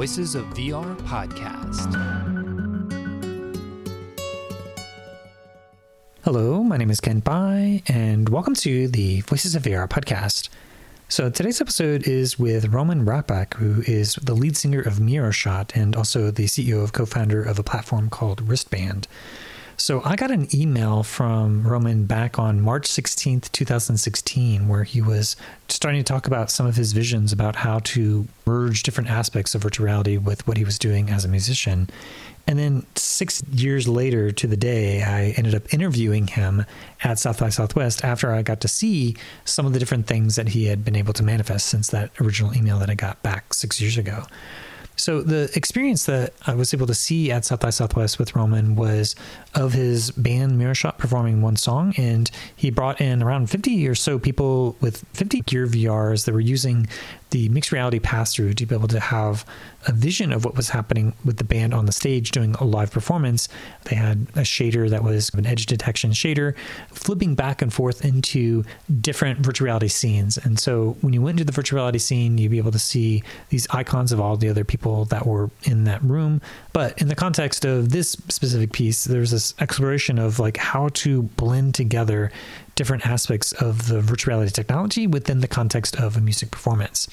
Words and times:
Voices 0.00 0.34
of 0.34 0.46
VR 0.54 0.96
podcast. 1.02 1.92
Hello, 6.24 6.64
my 6.64 6.78
name 6.78 6.90
is 6.90 7.00
Kent 7.00 7.22
Bye, 7.22 7.82
and 7.86 8.26
welcome 8.30 8.54
to 8.54 8.88
the 8.88 9.20
Voices 9.20 9.54
of 9.54 9.64
VR 9.64 9.86
podcast. 9.86 10.48
So 11.10 11.28
today's 11.28 11.60
episode 11.60 12.08
is 12.08 12.38
with 12.38 12.72
Roman 12.72 13.04
Rappak, 13.04 13.52
who 13.56 13.82
is 13.82 14.14
the 14.14 14.32
lead 14.32 14.56
singer 14.56 14.80
of 14.80 15.00
Miro 15.00 15.32
Shot 15.32 15.72
and 15.74 15.94
also 15.94 16.30
the 16.30 16.46
CEO 16.46 16.82
of 16.82 16.94
co-founder 16.94 17.42
of 17.42 17.58
a 17.58 17.62
platform 17.62 18.08
called 18.08 18.48
Wristband. 18.48 19.06
So 19.80 20.02
I 20.04 20.14
got 20.14 20.30
an 20.30 20.54
email 20.54 21.02
from 21.02 21.66
Roman 21.66 22.04
back 22.04 22.38
on 22.38 22.60
March 22.60 22.86
16th, 22.86 23.50
2016, 23.50 24.68
where 24.68 24.84
he 24.84 25.00
was 25.00 25.36
starting 25.68 26.00
to 26.00 26.04
talk 26.04 26.26
about 26.26 26.50
some 26.50 26.66
of 26.66 26.76
his 26.76 26.92
visions 26.92 27.32
about 27.32 27.56
how 27.56 27.78
to 27.78 28.28
merge 28.44 28.82
different 28.82 29.08
aspects 29.08 29.54
of 29.54 29.62
virtual 29.62 29.86
reality 29.86 30.18
with 30.18 30.46
what 30.46 30.58
he 30.58 30.64
was 30.64 30.78
doing 30.78 31.08
as 31.08 31.24
a 31.24 31.28
musician. 31.28 31.88
And 32.46 32.58
then 32.58 32.84
six 32.94 33.42
years 33.50 33.88
later 33.88 34.30
to 34.30 34.46
the 34.46 34.56
day, 34.56 35.02
I 35.02 35.30
ended 35.38 35.54
up 35.54 35.72
interviewing 35.72 36.26
him 36.26 36.66
at 37.02 37.18
South 37.18 37.40
by 37.40 37.48
Southwest 37.48 38.04
after 38.04 38.34
I 38.34 38.42
got 38.42 38.60
to 38.60 38.68
see 38.68 39.16
some 39.46 39.64
of 39.64 39.72
the 39.72 39.78
different 39.78 40.06
things 40.06 40.36
that 40.36 40.48
he 40.48 40.66
had 40.66 40.84
been 40.84 40.94
able 40.94 41.14
to 41.14 41.22
manifest 41.22 41.68
since 41.68 41.88
that 41.88 42.10
original 42.20 42.54
email 42.54 42.78
that 42.80 42.90
I 42.90 42.94
got 42.94 43.22
back 43.22 43.54
six 43.54 43.80
years 43.80 43.96
ago. 43.96 44.24
So 45.00 45.22
the 45.22 45.50
experience 45.54 46.04
that 46.04 46.34
I 46.46 46.54
was 46.54 46.74
able 46.74 46.86
to 46.86 46.94
see 46.94 47.32
at 47.32 47.46
South 47.46 47.60
by 47.60 47.70
Southwest 47.70 48.18
with 48.18 48.36
Roman 48.36 48.76
was 48.76 49.16
of 49.54 49.72
his 49.72 50.10
band 50.10 50.58
Miro 50.58 50.74
Shot 50.74 50.98
performing 50.98 51.40
one 51.40 51.56
song, 51.56 51.94
and 51.96 52.30
he 52.54 52.70
brought 52.70 53.00
in 53.00 53.22
around 53.22 53.48
50 53.48 53.88
or 53.88 53.94
so 53.94 54.18
people 54.18 54.76
with 54.80 55.04
50 55.14 55.40
Gear 55.42 55.66
VRs 55.66 56.26
that 56.26 56.32
were 56.32 56.40
using 56.40 56.86
the 57.30 57.48
mixed 57.48 57.72
reality 57.72 57.98
pass 57.98 58.34
through 58.34 58.54
to 58.54 58.66
be 58.66 58.74
able 58.74 58.88
to 58.88 59.00
have 59.00 59.44
a 59.86 59.92
vision 59.92 60.32
of 60.32 60.44
what 60.44 60.56
was 60.56 60.70
happening 60.70 61.14
with 61.24 61.38
the 61.38 61.44
band 61.44 61.72
on 61.72 61.86
the 61.86 61.92
stage 61.92 62.30
doing 62.32 62.54
a 62.56 62.64
live 62.64 62.90
performance. 62.90 63.48
They 63.84 63.96
had 63.96 64.26
a 64.34 64.40
shader 64.40 64.90
that 64.90 65.02
was 65.02 65.30
an 65.30 65.46
edge 65.46 65.66
detection 65.66 66.10
shader, 66.10 66.54
flipping 66.92 67.34
back 67.34 67.62
and 67.62 67.72
forth 67.72 68.04
into 68.04 68.64
different 69.00 69.38
virtual 69.38 69.66
reality 69.66 69.88
scenes. 69.88 70.38
And 70.38 70.58
so 70.58 70.96
when 71.00 71.12
you 71.12 71.22
went 71.22 71.40
into 71.40 71.44
the 71.44 71.52
virtual 71.52 71.78
reality 71.78 71.98
scene, 71.98 72.36
you'd 72.36 72.50
be 72.50 72.58
able 72.58 72.72
to 72.72 72.78
see 72.78 73.22
these 73.48 73.66
icons 73.70 74.12
of 74.12 74.20
all 74.20 74.36
the 74.36 74.48
other 74.48 74.64
people 74.64 75.06
that 75.06 75.26
were 75.26 75.50
in 75.62 75.84
that 75.84 76.02
room. 76.02 76.42
But 76.72 77.00
in 77.00 77.08
the 77.08 77.14
context 77.14 77.64
of 77.64 77.90
this 77.90 78.12
specific 78.28 78.72
piece, 78.72 79.04
there's 79.04 79.30
this 79.30 79.54
exploration 79.60 80.18
of 80.18 80.38
like 80.38 80.56
how 80.56 80.88
to 80.94 81.22
blend 81.22 81.74
together 81.74 82.30
different 82.80 83.06
aspects 83.06 83.52
of 83.52 83.88
the 83.88 84.00
virtual 84.00 84.32
reality 84.32 84.50
technology 84.50 85.06
within 85.06 85.40
the 85.40 85.46
context 85.46 85.94
of 85.96 86.16
a 86.16 86.20
music 86.22 86.50
performance. 86.50 87.06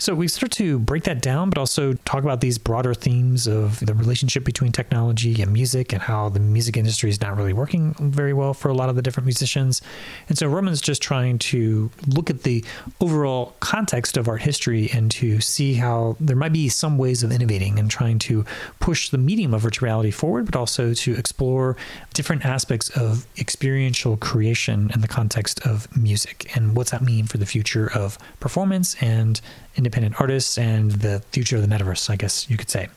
So 0.00 0.14
we 0.14 0.28
start 0.28 0.50
to 0.52 0.78
break 0.78 1.04
that 1.04 1.20
down, 1.20 1.50
but 1.50 1.58
also 1.58 1.92
talk 1.92 2.24
about 2.24 2.40
these 2.40 2.56
broader 2.56 2.94
themes 2.94 3.46
of 3.46 3.80
the 3.80 3.92
relationship 3.92 4.44
between 4.44 4.72
technology 4.72 5.42
and 5.42 5.52
music 5.52 5.92
and 5.92 6.00
how 6.00 6.30
the 6.30 6.40
music 6.40 6.78
industry 6.78 7.10
is 7.10 7.20
not 7.20 7.36
really 7.36 7.52
working 7.52 7.92
very 8.00 8.32
well 8.32 8.54
for 8.54 8.70
a 8.70 8.72
lot 8.72 8.88
of 8.88 8.96
the 8.96 9.02
different 9.02 9.26
musicians. 9.26 9.82
And 10.30 10.38
so 10.38 10.48
Roman's 10.48 10.80
just 10.80 11.02
trying 11.02 11.38
to 11.40 11.90
look 12.06 12.30
at 12.30 12.44
the 12.44 12.64
overall 13.02 13.54
context 13.60 14.16
of 14.16 14.26
art 14.26 14.40
history 14.40 14.88
and 14.90 15.10
to 15.10 15.38
see 15.42 15.74
how 15.74 16.16
there 16.18 16.34
might 16.34 16.54
be 16.54 16.70
some 16.70 16.96
ways 16.96 17.22
of 17.22 17.30
innovating 17.30 17.78
and 17.78 17.90
trying 17.90 18.18
to 18.20 18.46
push 18.78 19.10
the 19.10 19.18
medium 19.18 19.52
of 19.52 19.60
virtual 19.60 19.84
reality 19.84 20.10
forward, 20.10 20.46
but 20.46 20.56
also 20.56 20.94
to 20.94 21.14
explore 21.14 21.76
different 22.14 22.46
aspects 22.46 22.88
of 22.96 23.26
experiential 23.36 24.16
creation 24.16 24.90
in 24.94 25.02
the 25.02 25.08
context 25.08 25.60
of 25.66 25.94
music 25.94 26.50
and 26.56 26.74
what's 26.74 26.90
that 26.90 27.02
mean 27.02 27.26
for 27.26 27.36
the 27.36 27.44
future 27.44 27.92
of 27.92 28.16
performance 28.40 28.96
and 29.02 29.42
independent 29.90 30.20
artists 30.20 30.56
and 30.56 30.92
the 30.92 31.20
future 31.32 31.56
of 31.56 31.68
the 31.68 31.68
metaverse, 31.68 32.08
I 32.08 32.14
guess 32.14 32.48
you 32.48 32.56
could 32.56 32.70
say. 32.70 32.88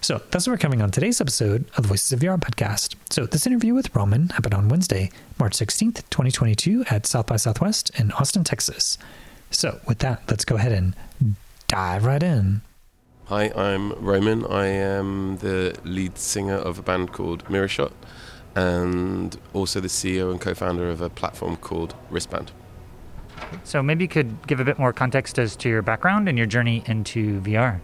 So 0.00 0.22
that's 0.30 0.46
what 0.46 0.52
we're 0.52 0.58
coming 0.58 0.80
on 0.80 0.92
today's 0.92 1.20
episode 1.20 1.64
of 1.76 1.82
the 1.82 1.88
Voices 1.88 2.12
of 2.12 2.20
VR 2.20 2.38
podcast. 2.38 2.94
So 3.10 3.26
this 3.26 3.44
interview 3.44 3.74
with 3.74 3.94
Roman 3.94 4.28
happened 4.28 4.54
on 4.54 4.68
Wednesday, 4.68 5.10
March 5.40 5.54
16th, 5.54 5.96
2022 6.10 6.84
at 6.90 7.06
South 7.06 7.26
by 7.26 7.34
Southwest 7.34 7.90
in 7.98 8.12
Austin, 8.12 8.44
Texas. 8.44 8.98
So 9.50 9.80
with 9.88 9.98
that, 9.98 10.22
let's 10.28 10.44
go 10.44 10.54
ahead 10.54 10.70
and 10.70 10.94
dive 11.66 12.04
right 12.04 12.22
in. 12.22 12.62
Hi, 13.24 13.50
I'm 13.56 13.92
Roman. 13.94 14.46
I 14.46 14.66
am 14.66 15.38
the 15.38 15.76
lead 15.82 16.18
singer 16.18 16.54
of 16.56 16.78
a 16.78 16.82
band 16.82 17.12
called 17.12 17.50
Miro 17.50 17.66
Shot 17.66 17.92
and 18.54 19.36
also 19.52 19.80
the 19.80 19.88
CEO 19.88 20.30
and 20.30 20.40
co-founder 20.40 20.88
of 20.88 21.00
a 21.00 21.10
platform 21.10 21.56
called 21.56 21.96
Wristband. 22.10 22.52
So 23.64 23.82
maybe 23.82 24.04
you 24.04 24.08
could 24.08 24.46
give 24.46 24.60
a 24.60 24.64
bit 24.64 24.78
more 24.78 24.92
context 24.92 25.38
as 25.38 25.56
to 25.56 25.68
your 25.68 25.82
background 25.82 26.28
and 26.28 26.36
your 26.36 26.46
journey 26.46 26.82
into 26.86 27.40
VR. 27.40 27.80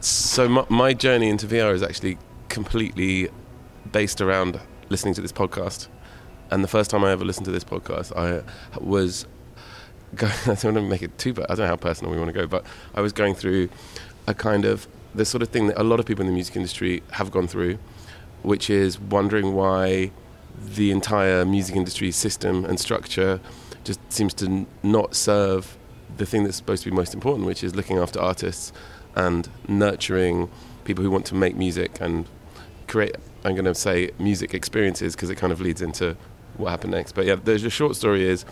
So 0.00 0.48
my, 0.48 0.64
my 0.68 0.94
journey 0.94 1.28
into 1.28 1.46
VR 1.46 1.74
is 1.74 1.82
actually 1.82 2.18
completely 2.48 3.28
based 3.92 4.20
around 4.20 4.60
listening 4.88 5.14
to 5.14 5.20
this 5.20 5.32
podcast. 5.32 5.88
And 6.50 6.64
the 6.64 6.68
first 6.68 6.90
time 6.90 7.04
I 7.04 7.12
ever 7.12 7.24
listened 7.24 7.44
to 7.46 7.52
this 7.52 7.64
podcast, 7.64 8.16
I 8.16 8.42
was 8.80 9.26
going, 10.14 10.32
I 10.42 10.54
don't 10.54 10.64
want 10.64 10.76
to 10.76 10.82
make 10.82 11.02
it 11.02 11.16
too, 11.18 11.32
but 11.32 11.50
I 11.50 11.54
don't 11.54 11.64
know 11.64 11.68
how 11.68 11.76
personal 11.76 12.12
we 12.12 12.18
want 12.18 12.28
to 12.28 12.38
go, 12.38 12.46
but 12.46 12.64
I 12.94 13.00
was 13.00 13.12
going 13.12 13.34
through 13.34 13.68
a 14.26 14.34
kind 14.34 14.64
of 14.64 14.88
the 15.14 15.24
sort 15.24 15.42
of 15.42 15.48
thing 15.48 15.66
that 15.68 15.80
a 15.80 15.84
lot 15.84 16.00
of 16.00 16.06
people 16.06 16.22
in 16.22 16.26
the 16.26 16.34
music 16.34 16.56
industry 16.56 17.02
have 17.12 17.30
gone 17.30 17.46
through, 17.46 17.78
which 18.42 18.70
is 18.70 18.98
wondering 18.98 19.54
why 19.54 20.10
the 20.58 20.90
entire 20.90 21.44
music 21.44 21.76
industry 21.76 22.10
system 22.10 22.64
and 22.64 22.78
structure 22.78 23.40
just 23.90 24.12
seems 24.12 24.32
to 24.32 24.46
n- 24.46 24.66
not 24.84 25.16
serve 25.16 25.76
the 26.16 26.24
thing 26.24 26.44
that's 26.44 26.56
supposed 26.56 26.84
to 26.84 26.90
be 26.90 26.94
most 26.94 27.12
important, 27.12 27.44
which 27.44 27.64
is 27.64 27.74
looking 27.74 27.98
after 27.98 28.20
artists 28.20 28.72
and 29.16 29.48
nurturing 29.66 30.48
people 30.84 31.02
who 31.02 31.10
want 31.10 31.26
to 31.26 31.34
make 31.34 31.56
music 31.56 32.00
and 32.00 32.26
create. 32.86 33.16
I'm 33.44 33.54
going 33.56 33.64
to 33.64 33.74
say 33.74 34.12
music 34.16 34.54
experiences 34.54 35.16
because 35.16 35.28
it 35.28 35.34
kind 35.34 35.52
of 35.52 35.60
leads 35.60 35.82
into 35.82 36.16
what 36.56 36.70
happened 36.70 36.92
next. 36.92 37.16
But 37.16 37.26
yeah, 37.26 37.34
the 37.34 37.68
short 37.68 37.96
story 37.96 38.28
is 38.28 38.44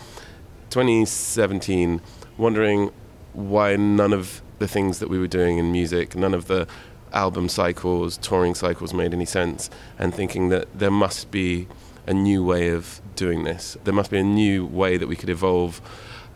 2017, 0.71 2.01
wondering 2.37 2.91
why 3.31 3.77
none 3.77 4.11
of 4.11 4.41
the 4.57 4.67
things 4.67 4.99
that 4.99 5.09
we 5.09 5.19
were 5.19 5.27
doing 5.27 5.57
in 5.57 5.71
music, 5.71 6.17
none 6.17 6.33
of 6.33 6.47
the 6.47 6.67
album 7.13 7.47
cycles, 7.47 8.17
touring 8.17 8.55
cycles 8.55 8.93
made 8.93 9.13
any 9.13 9.25
sense, 9.25 9.69
and 9.97 10.13
thinking 10.13 10.49
that 10.49 10.67
there 10.77 10.91
must 10.91 11.31
be 11.31 11.69
a 12.09 12.13
new 12.13 12.43
way 12.43 12.69
of 12.69 12.99
doing 13.15 13.43
this. 13.43 13.77
There 13.83 13.93
must 13.93 14.09
be 14.09 14.17
a 14.17 14.23
new 14.23 14.65
way 14.65 14.97
that 14.97 15.07
we 15.07 15.15
could 15.15 15.29
evolve 15.29 15.77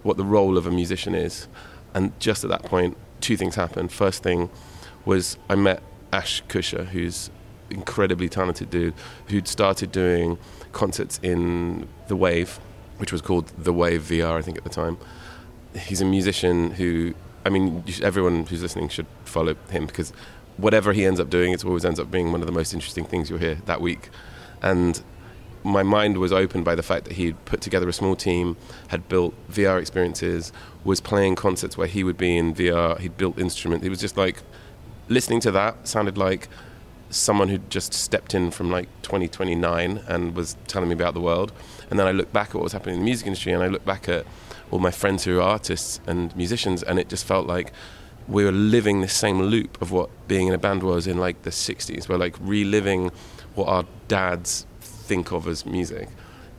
what 0.03 0.17
the 0.17 0.23
role 0.23 0.55
of 0.57 0.67
a 0.67 0.71
musician 0.71 1.15
is. 1.15 1.47
And 1.95 2.17
just 2.19 2.43
at 2.43 2.49
that 2.51 2.63
point, 2.63 2.95
two 3.21 3.35
things 3.35 3.55
happened. 3.55 3.91
First 3.91 4.21
thing 4.21 4.49
was 5.03 5.37
I 5.49 5.55
met 5.55 5.81
Ash 6.13 6.43
Koosha, 6.43 6.85
who's 6.85 7.31
incredibly 7.71 8.29
talented 8.29 8.69
dude, 8.69 8.93
who'd 9.27 9.47
started 9.47 9.91
doing 9.91 10.37
concerts 10.73 11.19
in 11.23 11.87
the 12.07 12.15
Wave, 12.15 12.59
which 12.97 13.11
was 13.11 13.21
called 13.21 13.47
the 13.57 13.73
Wave 13.73 14.03
VR, 14.03 14.37
I 14.37 14.43
think 14.43 14.57
at 14.59 14.63
the 14.63 14.69
time. 14.69 14.97
He's 15.75 16.01
a 16.01 16.05
musician 16.05 16.71
who, 16.71 17.15
I 17.45 17.49
mean, 17.49 17.83
everyone 18.03 18.45
who's 18.45 18.61
listening 18.61 18.89
should 18.89 19.07
follow 19.25 19.55
him 19.71 19.87
because 19.87 20.13
whatever 20.57 20.93
he 20.93 21.03
ends 21.03 21.19
up 21.19 21.31
doing, 21.31 21.51
it 21.51 21.65
always 21.65 21.83
ends 21.83 21.99
up 21.99 22.11
being 22.11 22.31
one 22.31 22.41
of 22.41 22.45
the 22.45 22.53
most 22.53 22.75
interesting 22.75 23.05
things 23.05 23.31
you'll 23.31 23.39
hear 23.39 23.55
that 23.65 23.81
week. 23.81 24.09
And 24.61 25.01
my 25.63 25.83
mind 25.83 26.17
was 26.17 26.31
opened 26.31 26.65
by 26.65 26.75
the 26.75 26.83
fact 26.83 27.05
that 27.05 27.13
he'd 27.13 27.43
put 27.45 27.61
together 27.61 27.87
a 27.87 27.93
small 27.93 28.15
team, 28.15 28.57
had 28.89 29.07
built 29.07 29.33
VR 29.51 29.79
experiences, 29.79 30.51
was 30.83 30.99
playing 30.99 31.35
concerts 31.35 31.77
where 31.77 31.87
he 31.87 32.03
would 32.03 32.17
be 32.17 32.37
in 32.37 32.53
VR. 32.53 32.99
He'd 32.99 33.17
built 33.17 33.39
instruments. 33.39 33.85
It 33.85 33.89
was 33.89 33.99
just 33.99 34.17
like 34.17 34.41
listening 35.09 35.39
to 35.41 35.51
that 35.51 35.87
sounded 35.87 36.17
like 36.17 36.47
someone 37.09 37.47
who'd 37.47 37.69
just 37.69 37.93
stepped 37.93 38.33
in 38.33 38.51
from 38.51 38.71
like 38.71 38.89
2029 39.03 40.03
and 40.07 40.35
was 40.35 40.57
telling 40.67 40.89
me 40.89 40.93
about 40.93 41.13
the 41.13 41.21
world. 41.21 41.51
And 41.89 41.99
then 41.99 42.07
I 42.07 42.11
look 42.11 42.33
back 42.33 42.49
at 42.49 42.55
what 42.55 42.63
was 42.63 42.73
happening 42.73 42.95
in 42.95 43.01
the 43.01 43.05
music 43.05 43.27
industry, 43.27 43.53
and 43.53 43.63
I 43.63 43.67
look 43.67 43.85
back 43.85 44.09
at 44.09 44.25
all 44.71 44.79
my 44.79 44.91
friends 44.91 45.23
who 45.23 45.39
are 45.39 45.43
artists 45.43 46.01
and 46.07 46.35
musicians, 46.35 46.83
and 46.83 46.99
it 46.99 47.09
just 47.09 47.25
felt 47.25 47.45
like 47.45 47.71
we 48.27 48.43
were 48.45 48.51
living 48.51 49.01
this 49.01 49.13
same 49.13 49.41
loop 49.41 49.81
of 49.81 49.91
what 49.91 50.09
being 50.27 50.47
in 50.47 50.53
a 50.53 50.57
band 50.57 50.81
was 50.81 51.07
in 51.07 51.17
like 51.17 51.43
the 51.43 51.49
60s. 51.49 52.09
We're 52.09 52.17
like 52.17 52.35
reliving 52.39 53.11
what 53.55 53.67
our 53.67 53.85
dads 54.07 54.65
think 55.03 55.31
of 55.31 55.47
as 55.47 55.65
music. 55.65 56.09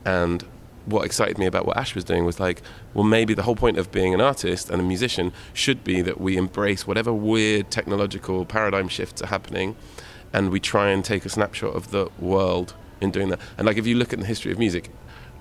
And 0.05 0.45
what 0.85 1.03
excited 1.05 1.37
me 1.37 1.45
about 1.45 1.65
what 1.65 1.77
Ash 1.77 1.95
was 1.95 2.03
doing 2.03 2.25
was 2.25 2.39
like, 2.39 2.61
well, 2.93 3.03
maybe 3.03 3.33
the 3.33 3.43
whole 3.43 3.55
point 3.55 3.77
of 3.77 3.91
being 3.91 4.13
an 4.13 4.21
artist 4.21 4.69
and 4.69 4.79
a 4.79 4.83
musician 4.83 5.33
should 5.53 5.83
be 5.83 6.01
that 6.01 6.21
we 6.21 6.37
embrace 6.37 6.85
whatever 6.85 7.11
weird 7.11 7.71
technological 7.71 8.45
paradigm 8.45 8.87
shifts 8.87 9.21
are 9.21 9.27
happening 9.27 9.75
and 10.31 10.51
we 10.51 10.59
try 10.59 10.89
and 10.89 11.03
take 11.03 11.25
a 11.25 11.29
snapshot 11.29 11.75
of 11.75 11.91
the 11.91 12.09
world 12.19 12.75
in 13.01 13.11
doing 13.11 13.29
that. 13.29 13.39
And 13.57 13.65
like, 13.65 13.77
if 13.77 13.87
you 13.87 13.95
look 13.95 14.13
at 14.13 14.19
the 14.19 14.25
history 14.25 14.51
of 14.51 14.59
music, 14.59 14.89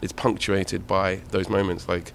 it's 0.01 0.13
punctuated 0.13 0.87
by 0.87 1.17
those 1.31 1.49
moments. 1.49 1.89
Like, 1.89 2.13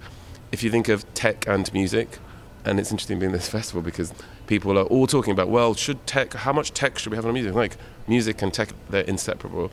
if 0.50 0.62
you 0.62 0.70
think 0.70 0.88
of 0.88 1.12
tech 1.14 1.46
and 1.46 1.72
music, 1.72 2.18
and 2.64 2.80
it's 2.80 2.90
interesting 2.90 3.18
being 3.18 3.32
this 3.32 3.48
festival 3.58 3.82
because 3.82 4.12
people 4.46 4.76
are 4.78 4.84
all 4.84 5.06
talking 5.06 5.32
about, 5.32 5.48
well, 5.48 5.74
should 5.74 6.04
tech, 6.06 6.32
how 6.34 6.52
much 6.52 6.72
tech 6.72 6.98
should 6.98 7.10
we 7.10 7.16
have 7.16 7.26
on 7.26 7.34
music? 7.34 7.54
Like, 7.54 7.76
music 8.08 8.42
and 8.42 8.52
tech, 8.52 8.70
they're 8.88 9.02
inseparable 9.04 9.70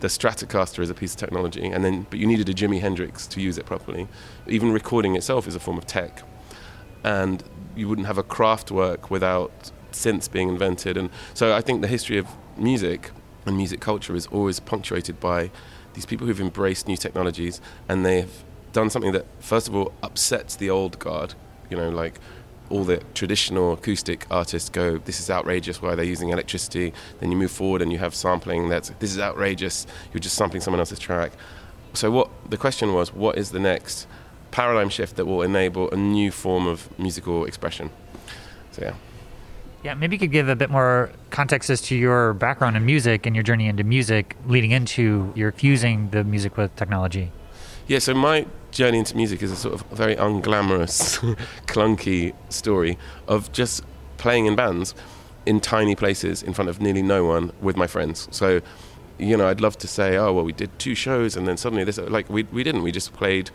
the 0.00 0.08
Stratocaster 0.08 0.80
is 0.80 0.90
a 0.90 0.94
piece 0.94 1.12
of 1.12 1.20
technology, 1.20 1.68
and 1.68 1.84
then 1.84 2.06
but 2.10 2.18
you 2.18 2.26
needed 2.26 2.48
a 2.48 2.54
Jimi 2.54 2.80
Hendrix 2.80 3.26
to 3.28 3.40
use 3.40 3.58
it 3.58 3.66
properly. 3.66 4.08
Even 4.46 4.72
recording 4.72 5.16
itself 5.16 5.46
is 5.46 5.54
a 5.54 5.60
form 5.60 5.78
of 5.78 5.86
tech, 5.86 6.22
and 7.04 7.42
you 7.76 7.88
wouldn't 7.88 8.06
have 8.06 8.18
a 8.18 8.22
Kraftwerk 8.22 9.10
without 9.10 9.70
synths 9.92 10.30
being 10.30 10.48
invented. 10.48 10.96
And 10.96 11.10
so 11.34 11.54
I 11.54 11.60
think 11.60 11.80
the 11.80 11.88
history 11.88 12.18
of 12.18 12.26
music 12.56 13.10
and 13.46 13.56
music 13.56 13.80
culture 13.80 14.14
is 14.14 14.26
always 14.26 14.60
punctuated 14.60 15.20
by 15.20 15.50
these 15.94 16.06
people 16.06 16.26
who've 16.26 16.40
embraced 16.40 16.86
new 16.86 16.96
technologies 16.96 17.60
and 17.88 18.04
they've 18.04 18.44
done 18.72 18.90
something 18.90 19.12
that, 19.12 19.26
first 19.40 19.66
of 19.66 19.74
all, 19.74 19.92
upsets 20.02 20.56
the 20.56 20.70
old 20.70 20.98
guard. 20.98 21.34
You 21.68 21.76
know, 21.76 21.88
like 21.88 22.20
all 22.70 22.84
the 22.84 22.98
traditional 23.14 23.72
acoustic 23.72 24.26
artists 24.30 24.68
go, 24.68 24.98
this 24.98 25.20
is 25.20 25.30
outrageous, 25.30 25.82
why 25.82 25.94
they're 25.94 26.04
using 26.04 26.30
electricity. 26.30 26.92
Then 27.18 27.30
you 27.30 27.36
move 27.36 27.50
forward 27.50 27.82
and 27.82 27.92
you 27.92 27.98
have 27.98 28.14
sampling 28.14 28.68
that's, 28.68 28.90
this 29.00 29.10
is 29.12 29.18
outrageous, 29.18 29.86
you're 30.12 30.20
just 30.20 30.36
sampling 30.36 30.62
someone 30.62 30.78
else's 30.78 30.98
track. 30.98 31.32
So, 31.92 32.10
what 32.10 32.30
the 32.48 32.56
question 32.56 32.94
was, 32.94 33.12
what 33.12 33.36
is 33.36 33.50
the 33.50 33.58
next 33.58 34.06
paradigm 34.52 34.88
shift 34.88 35.16
that 35.16 35.26
will 35.26 35.42
enable 35.42 35.90
a 35.90 35.96
new 35.96 36.30
form 36.30 36.66
of 36.66 36.88
musical 36.98 37.44
expression? 37.44 37.90
So, 38.70 38.82
yeah. 38.82 38.94
Yeah, 39.82 39.94
maybe 39.94 40.16
you 40.16 40.20
could 40.20 40.30
give 40.30 40.48
a 40.48 40.56
bit 40.56 40.70
more 40.70 41.10
context 41.30 41.70
as 41.70 41.80
to 41.82 41.96
your 41.96 42.34
background 42.34 42.76
in 42.76 42.84
music 42.84 43.24
and 43.26 43.34
your 43.34 43.42
journey 43.42 43.66
into 43.66 43.82
music 43.82 44.36
leading 44.46 44.72
into 44.72 45.32
your 45.34 45.52
fusing 45.52 46.10
the 46.10 46.22
music 46.22 46.56
with 46.56 46.74
technology. 46.76 47.32
Yeah, 47.88 47.98
so 47.98 48.14
my 48.14 48.46
journey 48.70 48.98
into 48.98 49.16
music 49.16 49.42
is 49.42 49.50
a 49.50 49.56
sort 49.56 49.74
of 49.74 49.82
very 49.90 50.16
unglamorous, 50.16 51.18
clunky 51.66 52.34
story 52.48 52.98
of 53.28 53.50
just 53.52 53.82
playing 54.16 54.46
in 54.46 54.54
bands 54.54 54.94
in 55.46 55.60
tiny 55.60 55.94
places 55.94 56.42
in 56.42 56.52
front 56.52 56.68
of 56.68 56.80
nearly 56.80 57.02
no 57.02 57.24
one 57.24 57.52
with 57.60 57.76
my 57.76 57.86
friends. 57.86 58.28
So, 58.30 58.60
you 59.18 59.36
know, 59.36 59.48
I'd 59.48 59.60
love 59.60 59.78
to 59.78 59.88
say, 59.88 60.16
oh, 60.16 60.32
well, 60.32 60.44
we 60.44 60.52
did 60.52 60.76
two 60.78 60.94
shows 60.94 61.36
and 61.36 61.46
then 61.48 61.56
suddenly 61.56 61.84
this, 61.84 61.98
like, 61.98 62.28
we, 62.28 62.44
we 62.44 62.62
didn't. 62.62 62.82
We 62.82 62.92
just 62.92 63.12
played 63.12 63.50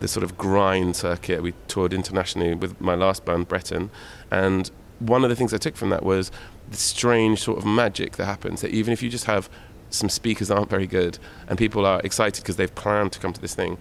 the 0.00 0.08
sort 0.08 0.24
of 0.24 0.36
grind 0.36 0.96
circuit. 0.96 1.42
We 1.42 1.54
toured 1.68 1.92
internationally 1.92 2.54
with 2.54 2.80
my 2.80 2.94
last 2.94 3.24
band, 3.24 3.48
Breton, 3.48 3.90
and 4.30 4.70
one 4.98 5.24
of 5.24 5.30
the 5.30 5.36
things 5.36 5.54
I 5.54 5.58
took 5.58 5.76
from 5.76 5.90
that 5.90 6.04
was 6.04 6.30
the 6.70 6.76
strange 6.76 7.42
sort 7.42 7.58
of 7.58 7.64
magic 7.64 8.16
that 8.16 8.26
happens. 8.26 8.60
That 8.60 8.70
even 8.70 8.92
if 8.92 9.02
you 9.02 9.08
just 9.08 9.24
have 9.24 9.48
some 9.90 10.08
speakers 10.08 10.50
aren't 10.50 10.70
very 10.70 10.86
good 10.86 11.18
and 11.48 11.58
people 11.58 11.84
are 11.84 12.00
excited 12.04 12.42
because 12.42 12.56
they've 12.56 12.74
planned 12.74 13.12
to 13.12 13.18
come 13.18 13.32
to 13.32 13.40
this 13.40 13.54
thing, 13.54 13.78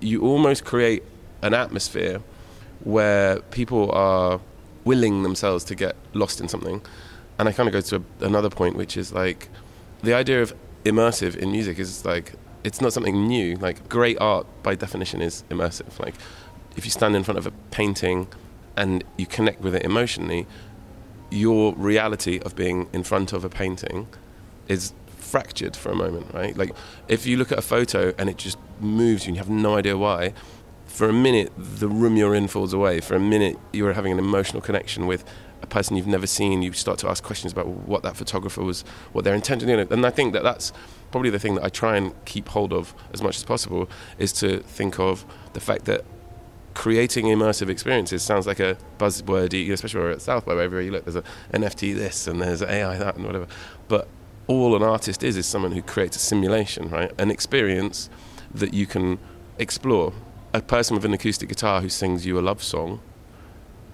you 0.00 0.22
almost 0.22 0.64
create 0.64 1.02
an 1.42 1.54
atmosphere 1.54 2.20
where 2.80 3.40
people 3.50 3.90
are 3.92 4.40
willing 4.84 5.22
themselves 5.22 5.64
to 5.64 5.74
get 5.74 5.96
lost 6.12 6.40
in 6.40 6.48
something. 6.48 6.82
And 7.38 7.48
I 7.48 7.52
kind 7.52 7.68
of 7.68 7.72
go 7.72 7.80
to 7.80 7.96
a, 7.96 8.24
another 8.24 8.50
point, 8.50 8.76
which 8.76 8.96
is 8.96 9.12
like 9.12 9.48
the 10.02 10.14
idea 10.14 10.42
of 10.42 10.54
immersive 10.84 11.36
in 11.36 11.50
music 11.50 11.78
is 11.78 12.04
like 12.04 12.34
it's 12.62 12.80
not 12.80 12.92
something 12.92 13.26
new. 13.26 13.56
Like 13.56 13.88
great 13.88 14.18
art, 14.20 14.46
by 14.62 14.74
definition, 14.74 15.20
is 15.20 15.44
immersive. 15.50 15.98
Like 15.98 16.14
if 16.76 16.84
you 16.84 16.90
stand 16.90 17.16
in 17.16 17.24
front 17.24 17.38
of 17.38 17.46
a 17.46 17.50
painting 17.70 18.28
and 18.76 19.04
you 19.16 19.26
connect 19.26 19.60
with 19.60 19.74
it 19.74 19.82
emotionally, 19.82 20.46
your 21.30 21.74
reality 21.74 22.38
of 22.40 22.54
being 22.56 22.88
in 22.92 23.02
front 23.02 23.32
of 23.32 23.44
a 23.44 23.48
painting 23.48 24.06
is 24.68 24.92
fractured 25.34 25.74
for 25.74 25.90
a 25.90 25.96
moment, 25.96 26.32
right? 26.32 26.56
Like 26.56 26.70
if 27.08 27.26
you 27.26 27.36
look 27.36 27.50
at 27.50 27.58
a 27.58 27.62
photo 27.74 28.14
and 28.16 28.30
it 28.30 28.36
just 28.36 28.56
moves 28.78 29.24
you 29.24 29.30
and 29.30 29.36
you 29.36 29.40
have 29.40 29.50
no 29.50 29.74
idea 29.74 29.98
why, 29.98 30.32
for 30.86 31.08
a 31.08 31.12
minute 31.12 31.50
the 31.56 31.88
room 31.88 32.16
you're 32.16 32.36
in 32.36 32.46
falls 32.46 32.72
away. 32.72 33.00
For 33.00 33.16
a 33.16 33.20
minute 33.20 33.58
you're 33.72 33.94
having 33.94 34.12
an 34.12 34.20
emotional 34.20 34.62
connection 34.62 35.08
with 35.08 35.24
a 35.60 35.66
person 35.66 35.96
you've 35.96 36.06
never 36.06 36.28
seen. 36.28 36.62
You 36.62 36.72
start 36.72 37.00
to 37.00 37.08
ask 37.08 37.24
questions 37.24 37.52
about 37.52 37.66
what 37.66 38.04
that 38.04 38.16
photographer 38.16 38.62
was, 38.62 38.82
what 39.10 39.24
their 39.24 39.34
intention. 39.34 39.66
Know, 39.66 39.84
and 39.90 40.06
I 40.06 40.10
think 40.10 40.34
that 40.34 40.44
that's 40.44 40.72
probably 41.10 41.30
the 41.30 41.40
thing 41.40 41.56
that 41.56 41.64
I 41.64 41.68
try 41.68 41.96
and 41.96 42.14
keep 42.26 42.50
hold 42.50 42.72
of 42.72 42.94
as 43.12 43.20
much 43.20 43.36
as 43.36 43.42
possible 43.42 43.90
is 44.18 44.32
to 44.34 44.60
think 44.60 45.00
of 45.00 45.26
the 45.52 45.60
fact 45.60 45.86
that 45.86 46.04
creating 46.74 47.26
immersive 47.26 47.68
experiences 47.68 48.22
sounds 48.22 48.46
like 48.46 48.60
a 48.60 48.76
buzzwordy, 48.98 49.68
especially 49.72 49.98
where 49.98 50.10
we're 50.10 50.14
at 50.14 50.22
South 50.22 50.46
by 50.46 50.54
wherever 50.54 50.80
you 50.80 50.92
look, 50.92 51.04
there's 51.04 51.16
a 51.16 51.24
NFT 51.52 51.92
this 51.96 52.28
and 52.28 52.40
there's 52.40 52.62
AI 52.62 52.98
that 52.98 53.16
and 53.16 53.26
whatever. 53.26 53.48
But 53.88 54.06
all 54.46 54.76
an 54.76 54.82
artist 54.82 55.22
is 55.22 55.36
is 55.36 55.46
someone 55.46 55.72
who 55.72 55.82
creates 55.82 56.16
a 56.16 56.20
simulation, 56.20 56.90
right? 56.90 57.12
An 57.18 57.30
experience 57.30 58.10
that 58.52 58.74
you 58.74 58.86
can 58.86 59.18
explore. 59.58 60.12
A 60.52 60.62
person 60.62 60.94
with 60.94 61.04
an 61.04 61.12
acoustic 61.12 61.48
guitar 61.48 61.80
who 61.80 61.88
sings 61.88 62.24
you 62.24 62.38
a 62.38 62.42
love 62.42 62.62
song 62.62 63.00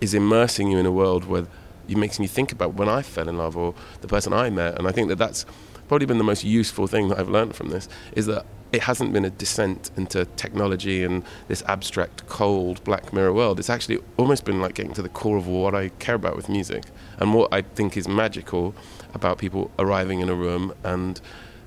is 0.00 0.14
immersing 0.14 0.70
you 0.70 0.78
in 0.78 0.86
a 0.86 0.92
world 0.92 1.24
where 1.24 1.46
it 1.88 1.96
makes 1.96 2.20
me 2.20 2.26
think 2.26 2.52
about 2.52 2.74
when 2.74 2.88
I 2.88 3.02
fell 3.02 3.28
in 3.28 3.38
love 3.38 3.56
or 3.56 3.74
the 4.00 4.08
person 4.08 4.32
I 4.32 4.50
met. 4.50 4.78
And 4.78 4.86
I 4.86 4.92
think 4.92 5.08
that 5.08 5.16
that's 5.16 5.46
probably 5.88 6.06
been 6.06 6.18
the 6.18 6.24
most 6.24 6.44
useful 6.44 6.86
thing 6.86 7.08
that 7.08 7.18
I've 7.18 7.28
learned 7.28 7.54
from 7.54 7.70
this 7.70 7.88
is 8.12 8.26
that 8.26 8.46
it 8.72 8.82
hasn't 8.82 9.12
been 9.12 9.24
a 9.24 9.30
descent 9.30 9.90
into 9.96 10.24
technology 10.36 11.02
and 11.02 11.24
this 11.48 11.62
abstract, 11.66 12.26
cold 12.28 12.82
Black 12.84 13.12
Mirror 13.12 13.32
world. 13.32 13.58
It's 13.58 13.70
actually 13.70 13.98
almost 14.16 14.44
been 14.44 14.60
like 14.60 14.74
getting 14.74 14.92
to 14.94 15.02
the 15.02 15.08
core 15.08 15.36
of 15.36 15.48
what 15.48 15.74
I 15.74 15.88
care 15.98 16.14
about 16.14 16.36
with 16.36 16.48
music 16.48 16.84
and 17.18 17.34
what 17.34 17.52
I 17.52 17.62
think 17.62 17.96
is 17.96 18.06
magical 18.06 18.74
about 19.14 19.38
people 19.38 19.70
arriving 19.78 20.20
in 20.20 20.28
a 20.28 20.34
room 20.34 20.74
and 20.84 21.20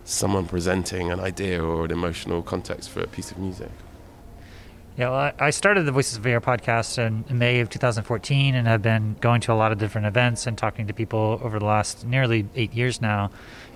someone 0.06 0.48
presenting 0.48 1.12
an 1.12 1.20
idea 1.20 1.64
or 1.64 1.86
an 1.86 1.92
emotional 1.92 2.42
context 2.42 2.90
for 2.90 3.02
a 3.02 3.08
piece 3.08 3.32
of 3.32 3.38
music. 3.38 3.70
Yeah, 4.96 5.10
well, 5.10 5.32
I 5.40 5.50
started 5.50 5.84
the 5.84 5.92
Voices 5.92 6.18
of 6.18 6.24
VR 6.24 6.40
podcast 6.40 7.00
in 7.00 7.26
May 7.36 7.62
of 7.62 7.70
2014 7.72 8.54
and 8.54 8.68
have 8.68 8.84
been 8.84 9.16
going 9.22 9.42
to 9.42 9.52
a 9.52 9.56
lot 9.56 9.72
of 9.72 9.80
different 9.80 10.06
events 10.06 10.46
and 10.46 10.56
talking 10.56 10.86
to 10.86 10.94
people 10.94 11.40
over 11.42 11.58
the 11.58 11.66
last 11.66 12.06
nearly 12.06 12.48
eight 12.54 12.74
years 12.74 13.02
now. 13.02 13.32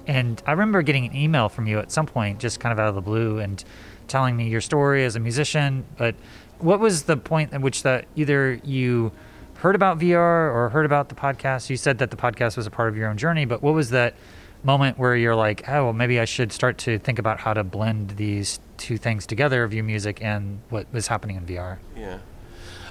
And 0.06 0.42
I 0.46 0.52
remember 0.52 0.84
getting 0.84 1.08
an 1.08 1.16
email 1.16 1.50
from 1.50 1.66
you 1.66 1.80
at 1.80 1.92
some 1.92 2.06
point, 2.06 2.40
just 2.40 2.60
kind 2.60 2.72
of 2.72 2.78
out 2.78 2.90
of 2.90 2.96
the 2.96 3.02
blue, 3.02 3.40
and 3.40 3.63
telling 4.08 4.38
me 4.38 4.48
your 4.48 4.62
story 4.62 5.06
as 5.06 5.16
a 5.16 5.20
musician. 5.20 5.86
But 5.98 6.13
what 6.60 6.80
was 6.80 7.04
the 7.04 7.18
point 7.18 7.52
at 7.52 7.62
which 7.62 7.81
that 7.81 8.06
either 8.16 8.60
you 8.63 9.12
heard 9.59 9.75
about 9.75 10.00
VR 10.00 10.54
or 10.54 10.69
heard 10.69 10.86
about 10.86 11.09
the 11.09 11.15
podcast? 11.15 11.69
You 11.69 11.77
said 11.77 11.98
that 12.00 12.12
the 12.12 12.18
podcast 12.18 12.57
was 12.57 12.68
a 12.68 12.71
part 12.71 12.89
of 12.89 12.98
your 12.98 13.09
own 13.09 13.18
journey, 13.18 13.45
but 13.45 13.62
what 13.62 13.74
was 13.74 13.89
that 13.92 14.15
moment 14.63 14.98
where 14.98 15.15
you're 15.15 15.36
like, 15.36 15.68
oh, 15.69 15.86
well, 15.86 15.94
maybe 15.94 16.19
I 16.19 16.25
should 16.25 16.51
start 16.51 16.77
to 16.80 17.00
think 17.00 17.19
about 17.19 17.39
how 17.39 17.54
to 17.54 17.63
blend 17.63 18.12
these 18.12 18.59
two 18.77 18.98
things 18.98 19.25
together, 19.25 19.65
view 19.68 19.83
music 19.83 20.19
and 20.21 20.62
what 20.69 20.92
was 20.92 21.07
happening 21.07 21.36
in 21.36 21.45
VR? 21.45 21.77
Yeah. 21.95 22.19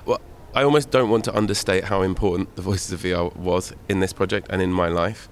Well, 0.04 0.20
I 0.54 0.62
almost 0.62 0.90
don't 0.90 1.10
want 1.10 1.24
to 1.24 1.36
understate 1.36 1.84
how 1.84 2.02
important 2.02 2.56
the 2.56 2.62
Voices 2.62 2.92
of 2.92 3.00
VR 3.02 3.34
was 3.36 3.72
in 3.88 4.00
this 4.00 4.12
project 4.12 4.46
and 4.50 4.62
in 4.62 4.72
my 4.72 4.88
life 4.88 5.28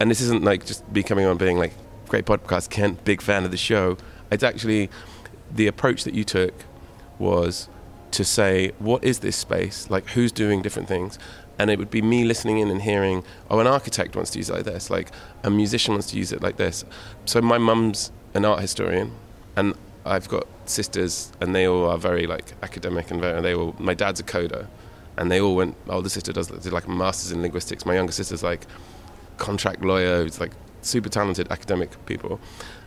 and 0.00 0.10
this 0.10 0.20
isn't 0.20 0.42
like 0.42 0.66
just 0.66 0.88
me 0.92 1.02
coming 1.02 1.26
on 1.26 1.36
being 1.36 1.58
like 1.58 1.72
great 2.08 2.26
podcast 2.26 2.70
Kent, 2.70 3.04
big 3.04 3.22
fan 3.22 3.44
of 3.44 3.50
the 3.50 3.56
show. 3.56 3.96
It's 4.30 4.42
actually 4.42 4.90
the 5.50 5.66
approach 5.66 6.04
that 6.04 6.14
you 6.14 6.24
took 6.24 6.52
was 7.18 7.68
to 8.14 8.24
say, 8.24 8.72
what 8.78 9.04
is 9.04 9.20
this 9.20 9.36
space? 9.36 9.90
Like, 9.90 10.08
who's 10.10 10.32
doing 10.32 10.62
different 10.62 10.88
things? 10.88 11.18
And 11.58 11.70
it 11.70 11.78
would 11.78 11.90
be 11.90 12.02
me 12.02 12.24
listening 12.24 12.58
in 12.58 12.70
and 12.70 12.82
hearing, 12.82 13.22
oh, 13.50 13.60
an 13.60 13.66
architect 13.66 14.16
wants 14.16 14.30
to 14.32 14.38
use 14.38 14.50
it 14.50 14.54
like 14.54 14.64
this, 14.64 14.90
like 14.90 15.10
a 15.42 15.50
musician 15.50 15.94
wants 15.94 16.10
to 16.10 16.16
use 16.16 16.32
it 16.32 16.42
like 16.42 16.56
this. 16.56 16.84
So 17.26 17.40
my 17.40 17.58
mum's 17.58 18.10
an 18.34 18.44
art 18.44 18.60
historian, 18.60 19.12
and 19.56 19.74
I've 20.04 20.28
got 20.28 20.46
sisters, 20.66 21.32
and 21.40 21.54
they 21.54 21.66
all 21.66 21.88
are 21.88 21.98
very 21.98 22.26
like 22.26 22.54
academic 22.62 23.10
and 23.10 23.20
very. 23.20 23.40
They 23.40 23.54
all. 23.54 23.76
My 23.78 23.94
dad's 23.94 24.18
a 24.18 24.24
coder, 24.24 24.66
and 25.16 25.30
they 25.30 25.40
all 25.40 25.54
went. 25.54 25.76
Oh, 25.88 26.00
the 26.00 26.10
sister 26.10 26.32
does 26.32 26.48
did 26.48 26.72
like 26.72 26.86
a 26.86 26.90
masters 26.90 27.30
in 27.30 27.42
linguistics. 27.42 27.86
My 27.86 27.94
younger 27.94 28.12
sister's 28.12 28.42
like 28.42 28.66
contract 29.36 29.82
lawyer 29.82 30.22
who's 30.22 30.40
like 30.40 30.52
super 30.82 31.08
talented 31.08 31.50
academic 31.50 32.04
people. 32.06 32.40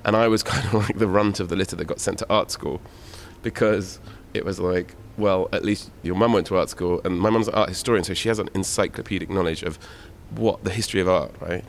And 0.04 0.16
I 0.16 0.28
was 0.28 0.44
kind 0.52 0.66
of 0.66 0.74
like 0.74 0.98
the 0.98 1.08
runt 1.08 1.40
of 1.40 1.50
the 1.50 1.56
litter 1.56 1.76
that 1.76 1.86
got 1.86 2.00
sent 2.00 2.20
to 2.20 2.30
art 2.30 2.52
school 2.52 2.82
because 3.44 4.00
it 4.34 4.46
was 4.46 4.60
like, 4.60 4.96
well, 5.18 5.50
at 5.52 5.64
least 5.66 5.92
your 6.04 6.16
mum 6.16 6.34
went 6.34 6.48
to 6.48 6.58
art 6.58 6.70
school, 6.70 7.02
and 7.04 7.20
my 7.20 7.30
mum's 7.30 7.48
an 7.48 7.56
art 7.56 7.70
historian, 7.70 8.04
so 8.04 8.14
she 8.14 8.30
has 8.30 8.40
an 8.40 8.50
encyclopedic 8.54 9.30
knowledge 9.30 9.64
of 9.64 9.80
what 10.32 10.64
the 10.64 10.70
history 10.70 11.02
of 11.02 11.08
art, 11.08 11.34
right? 11.40 11.64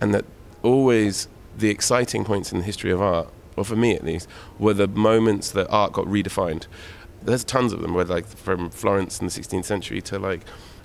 And 0.00 0.14
that 0.14 0.24
always 0.62 1.28
the 1.56 1.70
exciting 1.70 2.24
points 2.24 2.52
in 2.52 2.58
the 2.58 2.64
history 2.64 2.90
of 2.90 3.00
art, 3.00 3.28
or 3.56 3.64
for 3.64 3.76
me 3.76 3.94
at 3.94 4.04
least, 4.04 4.28
were 4.58 4.74
the 4.74 4.88
moments 4.88 5.50
that 5.52 5.68
art 5.68 5.92
got 5.92 6.06
redefined. 6.06 6.66
There's 7.22 7.44
tons 7.44 7.72
of 7.72 7.80
them, 7.80 7.94
where 7.94 8.04
like 8.04 8.26
from 8.26 8.70
Florence 8.70 9.20
in 9.20 9.26
the 9.26 9.32
16th 9.32 9.64
century 9.64 10.00
to 10.02 10.18
like 10.18 10.42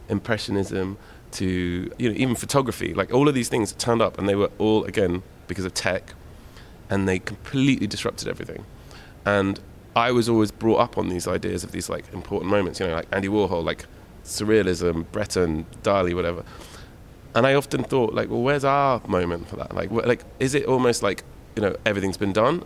Impressionism 0.09 0.97
to 1.33 1.91
you 1.97 2.09
know 2.09 2.15
even 2.15 2.35
photography 2.35 2.93
like 2.93 3.11
all 3.13 3.27
of 3.27 3.33
these 3.33 3.49
things 3.49 3.73
turned 3.73 4.01
up 4.01 4.17
and 4.17 4.29
they 4.29 4.35
were 4.35 4.51
all 4.59 4.83
again 4.85 5.23
because 5.47 5.65
of 5.65 5.73
tech 5.73 6.13
and 6.89 7.07
they 7.09 7.19
completely 7.19 7.87
disrupted 7.87 8.27
everything 8.27 8.65
and 9.25 9.59
i 9.95 10.11
was 10.11 10.29
always 10.29 10.51
brought 10.51 10.79
up 10.79 10.97
on 10.97 11.09
these 11.09 11.27
ideas 11.27 11.63
of 11.63 11.71
these 11.71 11.89
like 11.89 12.05
important 12.13 12.49
moments 12.49 12.79
you 12.79 12.87
know 12.87 12.95
like 12.95 13.07
andy 13.11 13.27
warhol 13.27 13.63
like 13.63 13.85
surrealism 14.23 15.05
breton 15.11 15.65
dali 15.83 16.13
whatever 16.13 16.43
and 17.35 17.45
i 17.45 17.53
often 17.53 17.83
thought 17.83 18.13
like 18.13 18.29
well 18.29 18.41
where's 18.41 18.63
our 18.63 19.01
moment 19.07 19.47
for 19.47 19.55
that 19.55 19.73
like 19.75 19.89
wh- 19.89 20.05
like 20.05 20.23
is 20.39 20.55
it 20.55 20.65
almost 20.65 21.03
like 21.03 21.23
you 21.55 21.61
know 21.61 21.75
everything's 21.85 22.17
been 22.17 22.33
done 22.33 22.63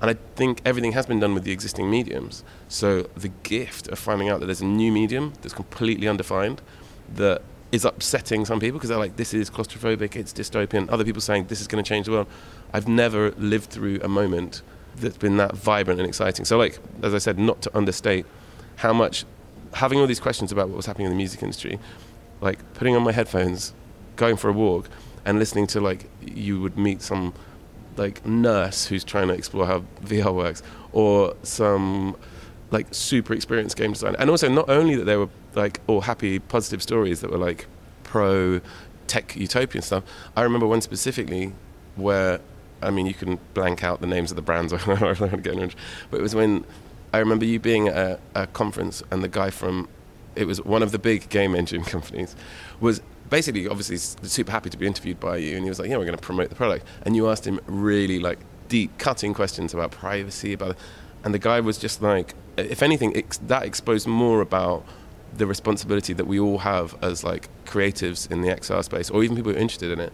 and 0.00 0.10
I 0.10 0.20
think 0.36 0.60
everything 0.66 0.92
has 0.92 1.06
been 1.06 1.18
done 1.18 1.32
with 1.32 1.44
the 1.44 1.52
existing 1.52 1.90
mediums. 1.90 2.44
So 2.68 3.04
the 3.16 3.28
gift 3.42 3.88
of 3.88 3.98
finding 3.98 4.28
out 4.28 4.40
that 4.40 4.46
there's 4.46 4.60
a 4.60 4.66
new 4.66 4.92
medium 4.92 5.32
that's 5.40 5.54
completely 5.54 6.06
undefined, 6.06 6.60
that 7.14 7.40
is 7.72 7.84
upsetting 7.84 8.44
some 8.44 8.60
people 8.60 8.78
because 8.78 8.90
they're 8.90 8.98
like, 8.98 9.16
this 9.16 9.32
is 9.32 9.48
claustrophobic, 9.48 10.14
it's 10.14 10.32
dystopian. 10.32 10.90
Other 10.92 11.04
people 11.04 11.22
saying 11.22 11.46
this 11.46 11.60
is 11.60 11.66
going 11.66 11.82
to 11.82 11.88
change 11.88 12.04
the 12.06 12.12
world. 12.12 12.26
I've 12.72 12.86
never 12.86 13.30
lived 13.32 13.70
through 13.70 14.00
a 14.02 14.08
moment 14.08 14.62
that's 14.96 15.16
been 15.16 15.36
that 15.38 15.54
vibrant 15.54 16.00
and 16.00 16.08
exciting. 16.08 16.44
So, 16.44 16.58
like, 16.58 16.78
as 17.02 17.14
I 17.14 17.18
said, 17.18 17.38
not 17.38 17.62
to 17.62 17.76
understate 17.76 18.26
how 18.76 18.92
much 18.92 19.24
having 19.72 19.98
all 19.98 20.06
these 20.06 20.20
questions 20.20 20.52
about 20.52 20.68
what 20.68 20.76
was 20.76 20.86
happening 20.86 21.06
in 21.06 21.12
the 21.12 21.16
music 21.16 21.42
industry, 21.42 21.78
like 22.40 22.58
putting 22.74 22.94
on 22.94 23.02
my 23.02 23.12
headphones, 23.12 23.74
going 24.16 24.36
for 24.36 24.48
a 24.48 24.52
walk, 24.52 24.88
and 25.24 25.38
listening 25.38 25.66
to 25.68 25.80
like 25.80 26.10
you 26.20 26.60
would 26.60 26.76
meet 26.76 27.02
some 27.02 27.34
like 27.96 28.24
nurse 28.26 28.86
who's 28.86 29.04
trying 29.04 29.28
to 29.28 29.34
explore 29.34 29.66
how 29.66 29.84
VR 30.02 30.34
works, 30.34 30.62
or 30.92 31.34
some 31.42 32.16
like 32.70 32.86
super 32.92 33.34
experienced 33.34 33.76
game 33.76 33.92
designer, 33.92 34.16
and 34.18 34.30
also 34.30 34.48
not 34.48 34.68
only 34.68 34.96
that 34.96 35.04
they 35.04 35.16
were 35.16 35.28
like 35.54 35.80
all 35.86 36.02
happy, 36.02 36.38
positive 36.38 36.82
stories 36.82 37.20
that 37.20 37.30
were 37.30 37.38
like 37.38 37.66
pro 38.02 38.60
tech 39.06 39.36
utopian 39.36 39.82
stuff. 39.82 40.04
I 40.36 40.42
remember 40.42 40.66
one 40.66 40.80
specifically 40.80 41.52
where, 41.96 42.40
I 42.84 42.90
mean, 42.90 43.06
you 43.06 43.14
can 43.14 43.38
blank 43.54 43.82
out 43.82 44.00
the 44.00 44.06
names 44.06 44.30
of 44.30 44.36
the 44.36 44.42
brands. 44.42 44.72
Get 44.84 45.46
into, 45.46 45.76
but 46.10 46.18
it 46.18 46.22
was 46.22 46.34
when 46.34 46.64
I 47.12 47.18
remember 47.18 47.44
you 47.44 47.60
being 47.60 47.88
at 47.88 47.96
a, 47.96 48.18
a 48.34 48.46
conference 48.48 49.02
and 49.10 49.22
the 49.22 49.28
guy 49.28 49.50
from 49.50 49.88
it 50.36 50.46
was 50.46 50.60
one 50.62 50.82
of 50.82 50.90
the 50.92 50.98
big 50.98 51.28
game 51.28 51.54
engine 51.54 51.84
companies 51.94 52.34
was 52.80 53.00
basically 53.30 53.68
obviously 53.68 53.96
super 53.96 54.50
happy 54.50 54.68
to 54.68 54.76
be 54.76 54.86
interviewed 54.86 55.18
by 55.20 55.36
you 55.36 55.54
and 55.54 55.64
he 55.64 55.68
was 55.68 55.78
like 55.78 55.88
yeah 55.88 55.96
we're 55.96 56.04
going 56.04 56.16
to 56.16 56.22
promote 56.22 56.48
the 56.48 56.54
product 56.54 56.84
and 57.02 57.16
you 57.16 57.28
asked 57.28 57.46
him 57.46 57.60
really 57.66 58.18
like 58.18 58.38
deep 58.68 58.96
cutting 58.98 59.32
questions 59.32 59.72
about 59.72 59.90
privacy 59.90 60.52
about 60.52 60.76
and 61.22 61.32
the 61.32 61.38
guy 61.38 61.60
was 61.60 61.78
just 61.78 62.02
like 62.02 62.34
if 62.56 62.82
anything 62.82 63.16
ex- 63.16 63.38
that 63.38 63.62
exposed 63.62 64.06
more 64.06 64.40
about 64.40 64.84
the 65.36 65.46
responsibility 65.46 66.12
that 66.12 66.26
we 66.26 66.38
all 66.38 66.58
have 66.58 66.96
as 67.02 67.24
like 67.24 67.48
creatives 67.64 68.30
in 68.30 68.42
the 68.42 68.48
XR 68.48 68.84
space 68.84 69.10
or 69.10 69.24
even 69.24 69.36
people 69.36 69.52
who 69.52 69.58
are 69.58 69.60
interested 69.60 69.90
in 69.90 70.00
it 70.00 70.12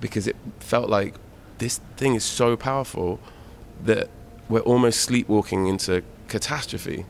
because 0.00 0.26
it 0.26 0.36
felt 0.60 0.88
like 0.88 1.14
this 1.58 1.78
thing 1.96 2.14
is 2.14 2.24
so 2.24 2.56
powerful 2.56 3.20
that 3.84 4.08
we're 4.48 4.60
almost 4.60 5.00
sleepwalking 5.00 5.66
into 5.66 6.02
catastrophe. 6.28 7.06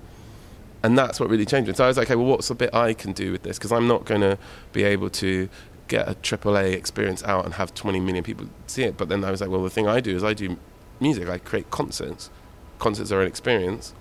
And 0.82 0.98
that's 0.98 1.20
what 1.20 1.30
really 1.30 1.46
changed. 1.46 1.68
And 1.68 1.76
so 1.76 1.84
I 1.84 1.88
was 1.88 1.96
like, 1.96 2.08
okay, 2.08 2.16
well, 2.16 2.26
what's 2.26 2.48
the 2.48 2.54
bit 2.54 2.74
I 2.74 2.92
can 2.92 3.12
do 3.12 3.32
with 3.32 3.42
this? 3.42 3.58
Because 3.58 3.72
I'm 3.72 3.86
not 3.86 4.04
going 4.04 4.20
to 4.20 4.36
be 4.72 4.82
able 4.82 5.10
to 5.10 5.48
get 5.88 6.08
a 6.08 6.14
AAA 6.14 6.72
experience 6.72 7.22
out 7.24 7.44
and 7.44 7.54
have 7.54 7.74
20 7.74 8.00
million 8.00 8.24
people 8.24 8.46
see 8.66 8.82
it. 8.84 8.96
But 8.96 9.08
then 9.08 9.24
I 9.24 9.30
was 9.30 9.40
like, 9.40 9.50
well, 9.50 9.62
the 9.62 9.70
thing 9.70 9.86
I 9.86 10.00
do 10.00 10.16
is 10.16 10.24
I 10.24 10.34
do 10.34 10.56
music. 11.00 11.28
I 11.28 11.38
create 11.38 11.70
concerts. 11.70 12.30
Concerts 12.78 13.12
are 13.12 13.20
an 13.20 13.28
experience. 13.28 13.94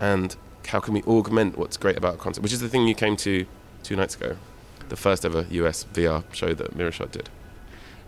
And 0.00 0.36
how 0.66 0.80
can 0.80 0.94
we 0.94 1.02
augment 1.02 1.56
what's 1.56 1.76
great 1.76 1.96
about 1.96 2.14
a 2.14 2.18
concert? 2.18 2.42
Which 2.42 2.52
is 2.52 2.60
the 2.60 2.68
thing 2.68 2.86
you 2.86 2.94
came 2.94 3.16
to 3.18 3.46
two 3.82 3.96
nights 3.96 4.14
ago, 4.14 4.36
the 4.88 4.96
first 4.96 5.24
ever 5.24 5.46
US 5.48 5.84
VR 5.94 6.24
show 6.34 6.52
that 6.54 6.76
Miro 6.76 6.90
Shot 6.90 7.12
did. 7.12 7.30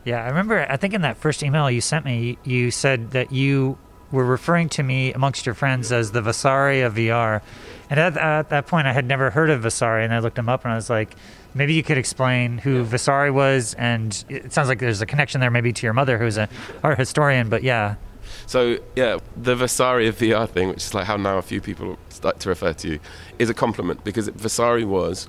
Yeah, 0.04 0.24
I 0.24 0.28
remember. 0.28 0.66
I 0.68 0.76
think 0.76 0.94
in 0.94 1.02
that 1.02 1.16
first 1.18 1.42
email 1.42 1.70
you 1.70 1.80
sent 1.80 2.04
me, 2.04 2.38
you 2.44 2.70
said 2.70 3.10
that 3.10 3.32
you 3.32 3.78
were 4.10 4.24
referring 4.24 4.68
to 4.68 4.82
me 4.82 5.12
amongst 5.12 5.46
your 5.46 5.54
friends 5.54 5.92
as 5.92 6.12
the 6.12 6.22
Vasari 6.22 6.80
of 6.80 6.94
VR. 6.94 7.42
And 7.88 8.00
at, 8.00 8.16
at, 8.16 8.48
that 8.50 8.66
point, 8.66 8.86
I 8.86 8.92
had 8.92 9.04
never 9.04 9.30
heard 9.30 9.50
of 9.50 9.62
Vasari, 9.62 10.04
and 10.04 10.12
I 10.12 10.18
looked 10.20 10.38
him 10.38 10.48
up, 10.48 10.64
and 10.64 10.72
I 10.72 10.76
was 10.76 10.90
like, 10.90 11.14
maybe 11.54 11.74
you 11.74 11.82
could 11.82 11.98
explain 11.98 12.58
who 12.58 12.78
yeah. 12.78 12.82
Vasari 12.84 13.30
was. 13.30 13.74
And 13.74 14.24
it 14.28 14.52
sounds 14.52 14.68
like 14.68 14.78
there's 14.78 15.00
a 15.00 15.06
connection 15.06 15.40
there, 15.40 15.50
maybe 15.50 15.72
to 15.72 15.86
your 15.86 15.92
mother, 15.92 16.18
who's 16.18 16.36
an 16.36 16.48
art 16.82 16.98
historian. 16.98 17.48
But 17.48 17.62
yeah. 17.62 17.96
So 18.46 18.78
yeah, 18.96 19.18
the 19.36 19.54
Vasari 19.54 20.08
of 20.08 20.18
VR 20.18 20.48
thing, 20.48 20.68
which 20.68 20.78
is 20.78 20.94
like 20.94 21.06
how 21.06 21.16
now 21.16 21.38
a 21.38 21.42
few 21.42 21.60
people 21.60 21.98
like 22.22 22.38
to 22.40 22.48
refer 22.48 22.72
to 22.72 22.88
you, 22.88 23.00
is 23.38 23.50
a 23.50 23.54
compliment 23.54 24.04
because 24.04 24.28
Vasari 24.28 24.84
was. 24.84 25.28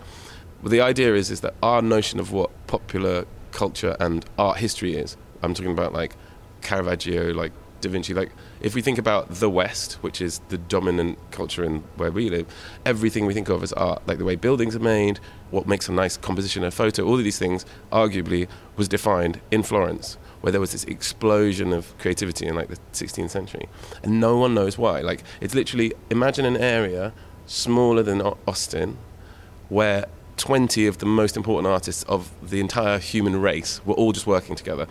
Well, 0.61 0.69
the 0.69 0.81
idea 0.81 1.15
is 1.15 1.31
is 1.31 1.41
that 1.41 1.55
our 1.63 1.81
notion 1.81 2.19
of 2.19 2.31
what 2.31 2.51
popular 2.67 3.25
culture 3.51 3.95
and 3.99 4.25
art 4.37 4.57
history 4.57 4.95
is. 4.95 5.17
I'm 5.41 5.53
talking 5.53 5.71
about 5.71 5.93
like 5.93 6.15
Caravaggio, 6.61 7.33
like 7.33 7.51
Da 7.81 7.89
Vinci. 7.89 8.13
Like, 8.13 8.31
if 8.61 8.75
we 8.75 8.81
think 8.81 8.97
about 8.97 9.29
the 9.29 9.49
West, 9.49 9.93
which 10.01 10.21
is 10.21 10.39
the 10.49 10.57
dominant 10.57 11.17
culture 11.31 11.63
in 11.63 11.83
where 11.97 12.11
we 12.11 12.29
live, 12.29 12.47
everything 12.85 13.25
we 13.25 13.33
think 13.33 13.49
of 13.49 13.63
as 13.63 13.73
art, 13.73 14.07
like 14.07 14.19
the 14.19 14.25
way 14.25 14.35
buildings 14.35 14.75
are 14.75 14.79
made, 14.79 15.19
what 15.49 15.67
makes 15.67 15.89
a 15.89 15.91
nice 15.91 16.15
composition, 16.15 16.63
a 16.63 16.71
photo, 16.71 17.03
all 17.03 17.17
of 17.17 17.23
these 17.23 17.39
things, 17.39 17.65
arguably, 17.91 18.47
was 18.77 18.87
defined 18.87 19.41
in 19.49 19.63
Florence, 19.63 20.17
where 20.41 20.51
there 20.51 20.61
was 20.61 20.71
this 20.71 20.83
explosion 20.85 21.73
of 21.73 21.97
creativity 21.97 22.47
in 22.47 22.55
like 22.55 22.69
the 22.69 22.77
16th 22.93 23.31
century, 23.31 23.67
and 24.03 24.19
no 24.19 24.37
one 24.37 24.53
knows 24.53 24.77
why. 24.77 25.01
Like, 25.01 25.23
it's 25.41 25.55
literally 25.55 25.93
imagine 26.09 26.45
an 26.45 26.57
area 26.57 27.13
smaller 27.47 28.03
than 28.03 28.21
Austin, 28.47 28.97
where 29.69 30.05
20 30.41 30.87
of 30.87 30.97
the 30.97 31.05
most 31.05 31.37
important 31.37 31.71
artists 31.71 32.01
of 32.05 32.31
the 32.41 32.59
entire 32.59 32.97
human 32.97 33.39
race 33.39 33.79
were 33.85 33.93
all 33.93 34.11
just 34.11 34.25
working 34.25 34.55
together. 34.55 34.87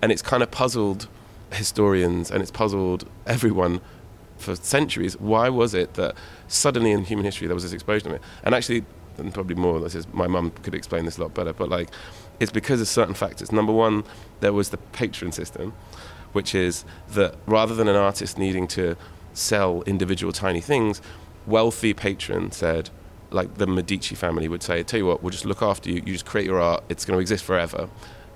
And 0.00 0.10
it's 0.10 0.22
kind 0.22 0.42
of 0.42 0.50
puzzled 0.50 1.06
historians 1.52 2.30
and 2.30 2.40
it's 2.40 2.50
puzzled 2.50 3.06
everyone 3.26 3.82
for 4.38 4.56
centuries. 4.56 5.20
Why 5.20 5.50
was 5.50 5.74
it 5.74 5.94
that 5.94 6.16
suddenly 6.48 6.92
in 6.92 7.04
human 7.04 7.26
history 7.26 7.46
there 7.46 7.54
was 7.54 7.62
this 7.62 7.74
explosion 7.74 8.08
of 8.08 8.14
it? 8.14 8.22
And 8.42 8.54
actually, 8.54 8.86
and 9.18 9.34
probably 9.34 9.54
more, 9.54 9.80
this 9.80 9.94
is, 9.94 10.10
my 10.14 10.26
mum 10.26 10.50
could 10.62 10.74
explain 10.74 11.04
this 11.04 11.18
a 11.18 11.20
lot 11.20 11.34
better, 11.34 11.52
but 11.52 11.68
like, 11.68 11.90
it's 12.40 12.50
because 12.50 12.80
of 12.80 12.88
certain 12.88 13.14
factors. 13.14 13.52
Number 13.52 13.74
one, 13.74 14.02
there 14.40 14.54
was 14.54 14.70
the 14.70 14.78
patron 14.78 15.30
system, 15.30 15.74
which 16.32 16.54
is 16.54 16.86
that 17.10 17.34
rather 17.44 17.74
than 17.74 17.86
an 17.86 17.96
artist 17.96 18.38
needing 18.38 18.66
to 18.68 18.96
sell 19.34 19.82
individual 19.82 20.32
tiny 20.32 20.62
things, 20.62 21.02
wealthy 21.46 21.92
patron 21.92 22.50
said, 22.50 22.88
like 23.30 23.54
the 23.56 23.66
Medici 23.66 24.14
family 24.14 24.48
would 24.48 24.62
say, 24.62 24.82
tell 24.82 24.98
you 24.98 25.06
what, 25.06 25.22
we'll 25.22 25.30
just 25.30 25.44
look 25.44 25.62
after 25.62 25.90
you, 25.90 25.96
you 25.96 26.12
just 26.12 26.26
create 26.26 26.46
your 26.46 26.60
art, 26.60 26.84
it's 26.88 27.04
going 27.04 27.16
to 27.16 27.20
exist 27.20 27.44
forever. 27.44 27.88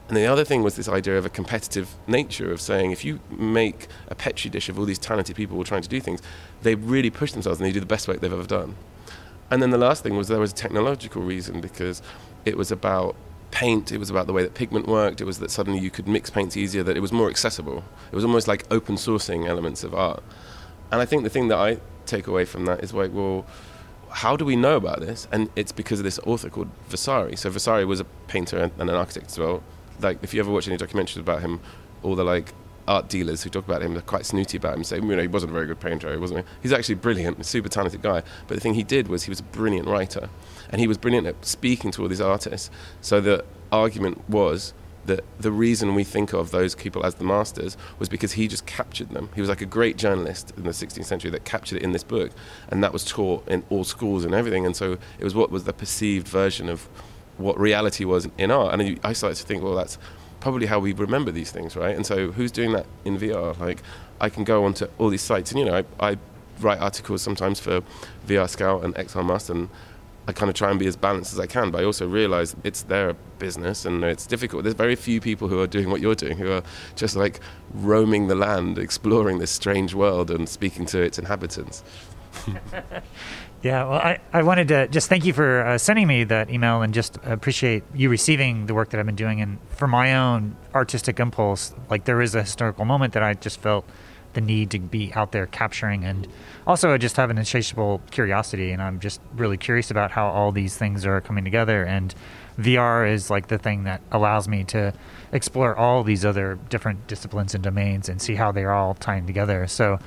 And 0.08 0.16
the 0.16 0.26
other 0.26 0.44
thing 0.44 0.64
was 0.64 0.74
this 0.74 0.88
idea 0.88 1.16
of 1.16 1.24
a 1.24 1.28
competitive 1.28 1.94
nature 2.08 2.50
of 2.50 2.60
saying 2.60 2.90
if 2.90 3.04
you 3.04 3.20
make 3.30 3.86
a 4.08 4.16
petri 4.16 4.50
dish 4.50 4.68
of 4.68 4.76
all 4.76 4.84
these 4.84 4.98
talented 4.98 5.36
people 5.36 5.54
who 5.54 5.62
are 5.62 5.64
trying 5.64 5.82
to 5.82 5.88
do 5.88 6.00
things, 6.00 6.20
they 6.62 6.74
really 6.74 7.10
push 7.10 7.30
themselves 7.30 7.60
and 7.60 7.68
they 7.68 7.72
do 7.72 7.78
the 7.78 7.86
best 7.86 8.08
work 8.08 8.20
they've 8.20 8.32
ever 8.32 8.44
done. 8.44 8.74
And 9.50 9.62
then 9.62 9.70
the 9.70 9.78
last 9.78 10.02
thing 10.02 10.16
was 10.16 10.26
there 10.26 10.40
was 10.40 10.50
a 10.50 10.56
technological 10.56 11.22
reason 11.22 11.60
because 11.60 12.02
it 12.44 12.56
was 12.56 12.72
about 12.72 13.14
paint, 13.52 13.92
it 13.92 13.98
was 13.98 14.10
about 14.10 14.26
the 14.26 14.32
way 14.32 14.42
that 14.42 14.54
pigment 14.54 14.88
worked, 14.88 15.20
it 15.20 15.24
was 15.24 15.38
that 15.38 15.50
suddenly 15.50 15.78
you 15.78 15.90
could 15.90 16.08
mix 16.08 16.28
paints 16.28 16.56
easier, 16.56 16.82
that 16.82 16.96
it 16.96 17.00
was 17.00 17.12
more 17.12 17.28
accessible. 17.28 17.84
It 18.10 18.14
was 18.14 18.24
almost 18.24 18.48
like 18.48 18.64
open 18.70 18.96
sourcing 18.96 19.46
elements 19.46 19.84
of 19.84 19.94
art. 19.94 20.22
And 20.90 21.00
I 21.00 21.04
think 21.04 21.22
the 21.22 21.30
thing 21.30 21.48
that 21.48 21.58
I 21.58 21.78
take 22.06 22.26
away 22.26 22.44
from 22.44 22.64
that 22.64 22.82
is 22.82 22.92
like, 22.92 23.12
well, 23.12 23.46
how 24.10 24.36
do 24.36 24.44
we 24.44 24.56
know 24.56 24.76
about 24.76 25.00
this? 25.00 25.28
And 25.32 25.50
it's 25.56 25.72
because 25.72 26.00
of 26.00 26.04
this 26.04 26.18
author 26.20 26.50
called 26.50 26.68
Vasari. 26.88 27.36
So 27.36 27.50
Vasari 27.50 27.84
was 27.84 28.00
a 28.00 28.04
painter 28.26 28.58
and 28.58 28.72
an 28.90 28.90
architect 28.90 29.26
as 29.26 29.38
well 29.38 29.62
like 30.02 30.18
if 30.22 30.34
you 30.34 30.40
ever 30.40 30.50
watch 30.50 30.68
any 30.68 30.76
documentaries 30.76 31.18
about 31.18 31.40
him, 31.40 31.60
all 32.02 32.14
the 32.14 32.24
like 32.24 32.52
art 32.88 33.08
dealers 33.08 33.42
who 33.42 33.50
talk 33.50 33.64
about 33.66 33.82
him 33.82 33.96
are 33.96 34.00
quite 34.02 34.26
snooty 34.26 34.56
about 34.56 34.74
him, 34.74 34.84
saying 34.84 35.08
you 35.08 35.16
know 35.16 35.22
he 35.22 35.28
wasn't 35.28 35.50
a 35.50 35.52
very 35.52 35.66
good 35.66 35.80
painter, 35.80 36.10
he 36.10 36.16
wasn't. 36.16 36.46
He's 36.62 36.72
actually 36.72 36.96
brilliant, 36.96 37.44
super 37.46 37.68
talented 37.68 38.02
guy. 38.02 38.22
But 38.48 38.54
the 38.54 38.60
thing 38.60 38.74
he 38.74 38.82
did 38.82 39.08
was 39.08 39.24
he 39.24 39.30
was 39.30 39.40
a 39.40 39.44
brilliant 39.44 39.86
writer, 39.86 40.28
and 40.70 40.80
he 40.80 40.86
was 40.86 40.98
brilliant 40.98 41.26
at 41.26 41.44
speaking 41.44 41.90
to 41.92 42.02
all 42.02 42.08
these 42.08 42.20
artists. 42.20 42.70
So 43.00 43.20
the 43.20 43.44
argument 43.70 44.28
was 44.28 44.74
that 45.10 45.24
the 45.40 45.50
reason 45.50 45.94
we 45.94 46.04
think 46.04 46.32
of 46.32 46.52
those 46.52 46.74
people 46.76 47.04
as 47.04 47.16
the 47.16 47.24
masters 47.24 47.76
was 47.98 48.08
because 48.08 48.32
he 48.32 48.46
just 48.46 48.64
captured 48.64 49.10
them. 49.10 49.28
He 49.34 49.40
was 49.40 49.50
like 49.50 49.60
a 49.60 49.66
great 49.66 49.96
journalist 49.96 50.52
in 50.56 50.62
the 50.62 50.70
16th 50.70 51.04
century 51.04 51.30
that 51.32 51.44
captured 51.44 51.76
it 51.78 51.82
in 51.82 51.90
this 51.90 52.04
book, 52.04 52.30
and 52.68 52.82
that 52.84 52.92
was 52.92 53.04
taught 53.04 53.46
in 53.48 53.64
all 53.70 53.82
schools 53.84 54.24
and 54.24 54.34
everything. 54.34 54.64
And 54.64 54.76
so 54.76 54.98
it 55.18 55.24
was 55.24 55.34
what 55.34 55.50
was 55.50 55.64
the 55.64 55.72
perceived 55.72 56.28
version 56.28 56.68
of 56.68 56.88
what 57.38 57.58
reality 57.58 58.04
was 58.04 58.28
in 58.38 58.50
art. 58.50 58.78
And 58.78 59.00
I 59.02 59.12
started 59.12 59.36
to 59.36 59.44
think, 59.44 59.62
well, 59.64 59.74
that's 59.74 59.98
probably 60.38 60.66
how 60.66 60.78
we 60.78 60.92
remember 60.92 61.32
these 61.32 61.50
things, 61.50 61.74
right? 61.74 61.96
And 61.96 62.06
so 62.06 62.30
who's 62.32 62.52
doing 62.52 62.72
that 62.72 62.86
in 63.04 63.18
VR? 63.18 63.58
Like, 63.58 63.82
I 64.20 64.28
can 64.28 64.44
go 64.44 64.64
onto 64.64 64.86
all 64.98 65.08
these 65.08 65.22
sites, 65.22 65.50
and 65.50 65.58
you 65.58 65.64
know, 65.64 65.84
I, 66.00 66.10
I 66.10 66.18
write 66.60 66.78
articles 66.78 67.22
sometimes 67.22 67.58
for 67.58 67.82
VR 68.26 68.48
Scout 68.48 68.84
and 68.84 68.94
XR 68.94 69.24
Must, 69.24 69.50
and 69.50 69.68
I 70.30 70.32
kind 70.32 70.48
of 70.48 70.54
try 70.54 70.70
and 70.70 70.78
be 70.78 70.86
as 70.86 70.96
balanced 70.96 71.32
as 71.32 71.40
I 71.40 71.46
can, 71.46 71.72
but 71.72 71.80
I 71.80 71.84
also 71.84 72.08
realize 72.08 72.54
it's 72.62 72.82
their 72.82 73.14
business 73.40 73.84
and 73.84 74.04
it's 74.04 74.26
difficult. 74.26 74.62
There's 74.62 74.76
very 74.76 74.94
few 74.94 75.20
people 75.20 75.48
who 75.48 75.60
are 75.60 75.66
doing 75.66 75.90
what 75.90 76.00
you're 76.00 76.14
doing, 76.14 76.38
who 76.38 76.52
are 76.52 76.62
just 76.94 77.16
like 77.16 77.40
roaming 77.74 78.28
the 78.28 78.36
land, 78.36 78.78
exploring 78.78 79.40
this 79.40 79.50
strange 79.50 79.92
world 79.92 80.30
and 80.30 80.48
speaking 80.48 80.86
to 80.86 81.02
its 81.02 81.18
inhabitants. 81.18 81.82
Yeah, 83.62 83.84
well, 83.84 83.98
I, 83.98 84.18
I 84.32 84.42
wanted 84.42 84.68
to 84.68 84.88
just 84.88 85.10
thank 85.10 85.26
you 85.26 85.34
for 85.34 85.60
uh, 85.60 85.76
sending 85.76 86.06
me 86.06 86.24
that 86.24 86.48
email 86.48 86.80
and 86.80 86.94
just 86.94 87.18
appreciate 87.24 87.82
you 87.94 88.08
receiving 88.08 88.64
the 88.64 88.72
work 88.72 88.88
that 88.88 89.00
I've 89.00 89.04
been 89.04 89.16
doing. 89.16 89.42
And 89.42 89.58
for 89.68 89.86
my 89.86 90.16
own 90.16 90.56
artistic 90.74 91.20
impulse, 91.20 91.74
like 91.90 92.06
there 92.06 92.22
is 92.22 92.34
a 92.34 92.40
historical 92.40 92.86
moment 92.86 93.12
that 93.12 93.22
I 93.22 93.34
just 93.34 93.60
felt 93.60 93.84
the 94.32 94.40
need 94.40 94.70
to 94.70 94.78
be 94.78 95.12
out 95.14 95.32
there 95.32 95.46
capturing. 95.46 96.04
And 96.04 96.26
also, 96.66 96.92
I 96.92 96.98
just 96.98 97.16
have 97.16 97.30
an 97.30 97.38
insatiable 97.38 98.00
curiosity, 98.10 98.70
and 98.70 98.80
I'm 98.80 99.00
just 99.00 99.20
really 99.34 99.56
curious 99.56 99.90
about 99.90 100.10
how 100.10 100.28
all 100.28 100.52
these 100.52 100.76
things 100.76 101.04
are 101.06 101.20
coming 101.20 101.44
together. 101.44 101.84
And 101.84 102.14
VR 102.58 103.10
is 103.10 103.30
like 103.30 103.48
the 103.48 103.58
thing 103.58 103.84
that 103.84 104.00
allows 104.12 104.48
me 104.48 104.64
to 104.64 104.92
explore 105.32 105.76
all 105.76 106.02
these 106.04 106.24
other 106.24 106.58
different 106.68 107.06
disciplines 107.06 107.54
and 107.54 107.62
domains 107.64 108.08
and 108.08 108.20
see 108.20 108.34
how 108.34 108.52
they're 108.52 108.72
all 108.72 108.94
tying 108.94 109.26
together. 109.26 109.66
So, 109.66 109.98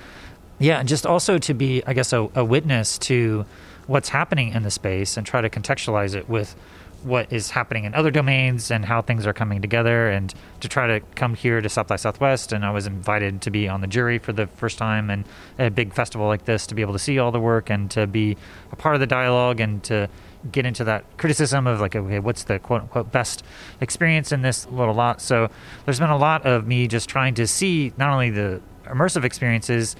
yeah, 0.59 0.79
and 0.79 0.87
just 0.87 1.05
also 1.05 1.37
to 1.39 1.53
be, 1.53 1.83
I 1.85 1.93
guess, 1.93 2.13
a, 2.13 2.29
a 2.35 2.45
witness 2.45 2.97
to 2.99 3.45
what's 3.87 4.09
happening 4.09 4.53
in 4.53 4.63
the 4.63 4.71
space 4.71 5.17
and 5.17 5.25
try 5.25 5.41
to 5.41 5.49
contextualize 5.49 6.15
it 6.15 6.29
with 6.29 6.55
what 7.03 7.31
is 7.31 7.51
happening 7.51 7.85
in 7.85 7.93
other 7.93 8.11
domains 8.11 8.71
and 8.71 8.85
how 8.85 9.01
things 9.01 9.25
are 9.25 9.33
coming 9.33 9.61
together 9.61 10.09
and 10.09 10.33
to 10.59 10.67
try 10.67 10.87
to 10.87 10.99
come 11.15 11.35
here 11.35 11.61
to 11.61 11.69
South 11.69 11.87
by 11.87 11.95
Southwest. 11.95 12.51
And 12.51 12.65
I 12.65 12.71
was 12.71 12.87
invited 12.87 13.41
to 13.41 13.51
be 13.51 13.67
on 13.67 13.81
the 13.81 13.87
jury 13.87 14.17
for 14.19 14.33
the 14.33 14.47
first 14.47 14.77
time 14.77 15.09
and 15.09 15.25
a 15.59 15.69
big 15.69 15.93
festival 15.93 16.27
like 16.27 16.45
this 16.45 16.67
to 16.67 16.75
be 16.75 16.81
able 16.81 16.93
to 16.93 16.99
see 16.99 17.19
all 17.19 17.31
the 17.31 17.39
work 17.39 17.69
and 17.69 17.89
to 17.91 18.07
be 18.07 18.37
a 18.71 18.75
part 18.75 18.95
of 18.95 19.01
the 19.01 19.07
dialogue 19.07 19.59
and 19.59 19.83
to 19.83 20.09
get 20.51 20.65
into 20.65 20.83
that 20.83 21.05
criticism 21.17 21.67
of 21.67 21.79
like 21.79 21.95
okay 21.95 22.19
what's 22.19 22.43
the 22.43 22.59
quote 22.59 22.81
unquote 22.81 23.13
best 23.13 23.45
experience 23.79 24.31
in 24.31 24.41
this 24.41 24.67
little 24.67 24.93
lot? 24.93 25.21
So 25.21 25.49
there's 25.85 25.99
been 25.99 26.09
a 26.09 26.17
lot 26.17 26.45
of 26.45 26.67
me 26.67 26.87
just 26.87 27.09
trying 27.09 27.33
to 27.35 27.47
see 27.47 27.93
not 27.97 28.11
only 28.11 28.29
the 28.29 28.61
immersive 28.85 29.23
experiences 29.23 29.95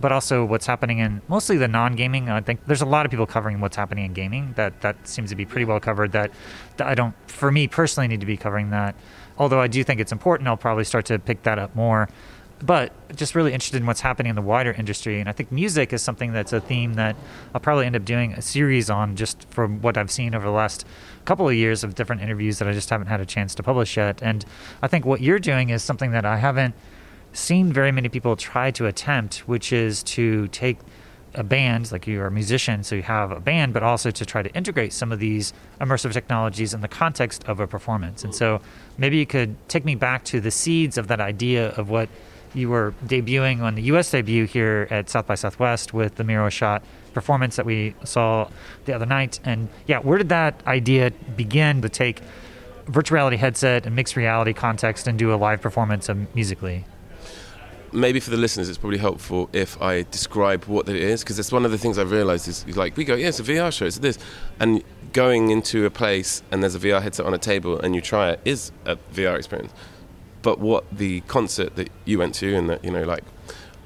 but 0.00 0.12
also 0.12 0.44
what's 0.44 0.66
happening 0.66 0.98
in 0.98 1.22
mostly 1.28 1.56
the 1.56 1.68
non-gaming. 1.68 2.28
I 2.30 2.40
think 2.40 2.64
there's 2.66 2.82
a 2.82 2.86
lot 2.86 3.04
of 3.04 3.10
people 3.10 3.26
covering 3.26 3.60
what's 3.60 3.76
happening 3.76 4.04
in 4.04 4.12
gaming. 4.12 4.52
That 4.56 4.80
that 4.80 5.08
seems 5.08 5.30
to 5.30 5.36
be 5.36 5.44
pretty 5.44 5.64
well 5.64 5.80
covered. 5.80 6.12
That, 6.12 6.30
that 6.76 6.86
I 6.86 6.94
don't, 6.94 7.14
for 7.28 7.50
me 7.50 7.66
personally, 7.68 8.08
need 8.08 8.20
to 8.20 8.26
be 8.26 8.36
covering 8.36 8.70
that. 8.70 8.94
Although 9.38 9.60
I 9.60 9.68
do 9.68 9.82
think 9.84 10.00
it's 10.00 10.12
important, 10.12 10.48
I'll 10.48 10.56
probably 10.56 10.84
start 10.84 11.06
to 11.06 11.18
pick 11.18 11.42
that 11.44 11.58
up 11.58 11.74
more. 11.74 12.08
But 12.60 12.92
just 13.14 13.36
really 13.36 13.52
interested 13.52 13.80
in 13.80 13.86
what's 13.86 14.00
happening 14.00 14.30
in 14.30 14.34
the 14.34 14.42
wider 14.42 14.72
industry, 14.72 15.20
and 15.20 15.28
I 15.28 15.32
think 15.32 15.52
music 15.52 15.92
is 15.92 16.02
something 16.02 16.32
that's 16.32 16.52
a 16.52 16.60
theme 16.60 16.94
that 16.94 17.14
I'll 17.54 17.60
probably 17.60 17.86
end 17.86 17.94
up 17.94 18.04
doing 18.04 18.32
a 18.32 18.42
series 18.42 18.90
on, 18.90 19.14
just 19.14 19.48
from 19.48 19.80
what 19.80 19.96
I've 19.96 20.10
seen 20.10 20.34
over 20.34 20.44
the 20.44 20.52
last 20.52 20.84
couple 21.24 21.48
of 21.48 21.54
years 21.54 21.84
of 21.84 21.94
different 21.94 22.20
interviews 22.20 22.58
that 22.58 22.66
I 22.66 22.72
just 22.72 22.90
haven't 22.90 23.06
had 23.06 23.20
a 23.20 23.26
chance 23.26 23.54
to 23.56 23.62
publish 23.62 23.96
yet. 23.96 24.20
And 24.22 24.44
I 24.82 24.88
think 24.88 25.04
what 25.04 25.20
you're 25.20 25.38
doing 25.38 25.70
is 25.70 25.84
something 25.84 26.10
that 26.10 26.24
I 26.24 26.38
haven't 26.38 26.74
seen 27.32 27.72
very 27.72 27.92
many 27.92 28.08
people 28.08 28.36
try 28.36 28.70
to 28.72 28.86
attempt, 28.86 29.48
which 29.48 29.72
is 29.72 30.02
to 30.02 30.48
take 30.48 30.78
a 31.34 31.42
band, 31.42 31.92
like 31.92 32.06
you're 32.06 32.26
a 32.26 32.30
musician, 32.30 32.82
so 32.82 32.94
you 32.94 33.02
have 33.02 33.30
a 33.30 33.40
band, 33.40 33.72
but 33.74 33.82
also 33.82 34.10
to 34.10 34.24
try 34.24 34.42
to 34.42 34.52
integrate 34.54 34.92
some 34.92 35.12
of 35.12 35.18
these 35.18 35.52
immersive 35.80 36.12
technologies 36.12 36.74
in 36.74 36.80
the 36.80 36.88
context 36.88 37.44
of 37.44 37.60
a 37.60 37.66
performance. 37.66 38.24
And 38.24 38.34
so 38.34 38.60
maybe 38.96 39.18
you 39.18 39.26
could 39.26 39.56
take 39.68 39.84
me 39.84 39.94
back 39.94 40.24
to 40.24 40.40
the 40.40 40.50
seeds 40.50 40.98
of 40.98 41.08
that 41.08 41.20
idea 41.20 41.70
of 41.70 41.90
what 41.90 42.08
you 42.54 42.70
were 42.70 42.94
debuting 43.06 43.60
on 43.60 43.74
the 43.74 43.82
US 43.82 44.10
debut 44.10 44.44
here 44.44 44.88
at 44.90 45.10
South 45.10 45.26
by 45.26 45.34
Southwest 45.34 45.92
with 45.92 46.14
the 46.16 46.24
Miro 46.24 46.48
Shot 46.48 46.82
performance 47.12 47.56
that 47.56 47.66
we 47.66 47.94
saw 48.04 48.48
the 48.86 48.94
other 48.94 49.06
night. 49.06 49.38
And 49.44 49.68
yeah, 49.86 49.98
where 49.98 50.18
did 50.18 50.30
that 50.30 50.66
idea 50.66 51.10
begin 51.36 51.82
to 51.82 51.88
take 51.88 52.20
virtual 52.86 53.16
reality 53.16 53.36
headset 53.36 53.86
and 53.86 53.94
mixed 53.94 54.16
reality 54.16 54.54
context 54.54 55.06
and 55.06 55.18
do 55.18 55.32
a 55.32 55.36
live 55.36 55.60
performance 55.60 56.08
musically? 56.34 56.84
Maybe 57.92 58.20
for 58.20 58.30
the 58.30 58.36
listeners, 58.36 58.68
it's 58.68 58.78
probably 58.78 58.98
helpful 58.98 59.48
if 59.52 59.80
I 59.80 60.02
describe 60.10 60.64
what 60.64 60.88
it 60.88 60.96
is, 60.96 61.22
because 61.22 61.38
it's 61.38 61.50
one 61.50 61.64
of 61.64 61.70
the 61.70 61.78
things 61.78 61.98
I've 61.98 62.10
realised 62.10 62.46
is 62.48 62.66
like 62.76 62.96
we 62.96 63.04
go, 63.04 63.14
yeah, 63.14 63.28
it's 63.28 63.40
a 63.40 63.44
VR 63.44 63.72
show, 63.72 63.86
it's 63.86 63.98
this, 63.98 64.18
and 64.60 64.82
going 65.12 65.50
into 65.50 65.86
a 65.86 65.90
place 65.90 66.42
and 66.50 66.62
there's 66.62 66.74
a 66.74 66.78
VR 66.78 67.02
headset 67.02 67.26
on 67.26 67.34
a 67.34 67.38
table 67.38 67.78
and 67.80 67.94
you 67.94 68.00
try 68.00 68.30
it 68.30 68.40
is 68.44 68.72
a 68.84 68.96
VR 69.14 69.36
experience. 69.36 69.72
But 70.42 70.58
what 70.58 70.84
the 70.92 71.20
concert 71.22 71.76
that 71.76 71.90
you 72.04 72.18
went 72.18 72.34
to 72.36 72.54
and 72.54 72.70
that 72.70 72.84
you 72.84 72.90
know, 72.90 73.04
like, 73.04 73.24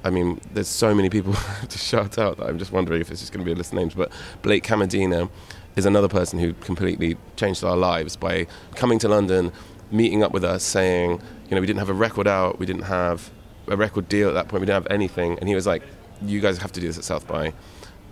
I 0.03 0.09
mean, 0.09 0.41
there's 0.53 0.67
so 0.67 0.93
many 0.93 1.09
people 1.09 1.33
to 1.69 1.77
shout 1.77 2.17
out 2.17 2.37
that 2.37 2.47
I'm 2.47 2.59
just 2.59 2.71
wondering 2.71 3.01
if 3.01 3.09
it's 3.09 3.21
just 3.21 3.31
going 3.31 3.43
to 3.43 3.45
be 3.45 3.53
a 3.53 3.55
list 3.55 3.71
of 3.71 3.79
names. 3.79 3.93
But 3.95 4.11
Blake 4.41 4.63
Kammerdiener 4.63 5.29
is 5.75 5.85
another 5.85 6.07
person 6.07 6.39
who 6.39 6.53
completely 6.53 7.17
changed 7.35 7.63
our 7.63 7.77
lives 7.77 8.15
by 8.15 8.47
coming 8.75 8.99
to 8.99 9.07
London, 9.07 9.51
meeting 9.91 10.23
up 10.23 10.31
with 10.31 10.43
us, 10.43 10.63
saying, 10.63 11.21
you 11.49 11.55
know, 11.55 11.61
we 11.61 11.67
didn't 11.67 11.79
have 11.79 11.89
a 11.89 11.93
record 11.93 12.27
out, 12.27 12.59
we 12.59 12.65
didn't 12.65 12.83
have 12.83 13.31
a 13.67 13.77
record 13.77 14.09
deal 14.09 14.27
at 14.29 14.33
that 14.33 14.47
point. 14.47 14.61
We 14.61 14.65
didn't 14.65 14.83
have 14.83 14.91
anything, 14.91 15.37
and 15.39 15.47
he 15.47 15.55
was 15.55 15.67
like, 15.67 15.83
"You 16.21 16.39
guys 16.39 16.57
have 16.59 16.71
to 16.73 16.79
do 16.79 16.87
this 16.87 16.97
at 16.97 17.03
South 17.03 17.27
by." 17.27 17.53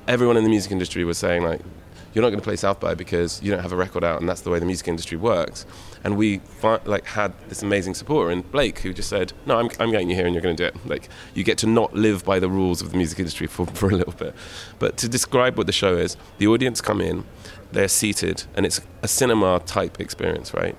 Everyone 0.07 0.37
in 0.37 0.43
the 0.43 0.49
music 0.49 0.71
industry 0.71 1.03
was 1.03 1.17
saying 1.17 1.43
like, 1.43 1.61
"You're 2.13 2.21
not 2.21 2.29
going 2.29 2.39
to 2.39 2.43
play 2.43 2.55
South 2.55 2.79
by 2.79 2.95
because 2.95 3.41
you 3.43 3.51
don't 3.51 3.61
have 3.61 3.71
a 3.71 3.75
record 3.75 4.03
out, 4.03 4.19
and 4.19 4.27
that's 4.27 4.41
the 4.41 4.49
way 4.49 4.59
the 4.59 4.65
music 4.65 4.87
industry 4.87 5.17
works." 5.17 5.65
And 6.03 6.17
we 6.17 6.39
fi- 6.39 6.79
like 6.85 7.05
had 7.05 7.33
this 7.49 7.61
amazing 7.61 7.93
supporter 7.93 8.31
in 8.31 8.41
Blake 8.41 8.79
who 8.79 8.93
just 8.93 9.09
said, 9.09 9.33
"No, 9.45 9.59
I'm, 9.59 9.69
I'm 9.79 9.91
getting 9.91 10.09
you 10.09 10.15
here, 10.15 10.25
and 10.25 10.33
you're 10.33 10.41
going 10.41 10.55
to 10.55 10.63
do 10.63 10.67
it." 10.67 10.89
Like 10.89 11.09
you 11.33 11.43
get 11.43 11.57
to 11.59 11.67
not 11.67 11.93
live 11.93 12.23
by 12.25 12.39
the 12.39 12.49
rules 12.49 12.81
of 12.81 12.91
the 12.91 12.97
music 12.97 13.19
industry 13.19 13.47
for, 13.47 13.65
for 13.67 13.89
a 13.89 13.95
little 13.95 14.13
bit. 14.13 14.33
But 14.79 14.97
to 14.97 15.09
describe 15.09 15.57
what 15.57 15.67
the 15.67 15.73
show 15.73 15.95
is, 15.95 16.17
the 16.37 16.47
audience 16.47 16.81
come 16.81 17.01
in, 17.01 17.25
they're 17.71 17.87
seated, 17.87 18.43
and 18.55 18.65
it's 18.65 18.81
a 19.01 19.07
cinema 19.07 19.59
type 19.65 19.99
experience, 19.99 20.53
right? 20.53 20.75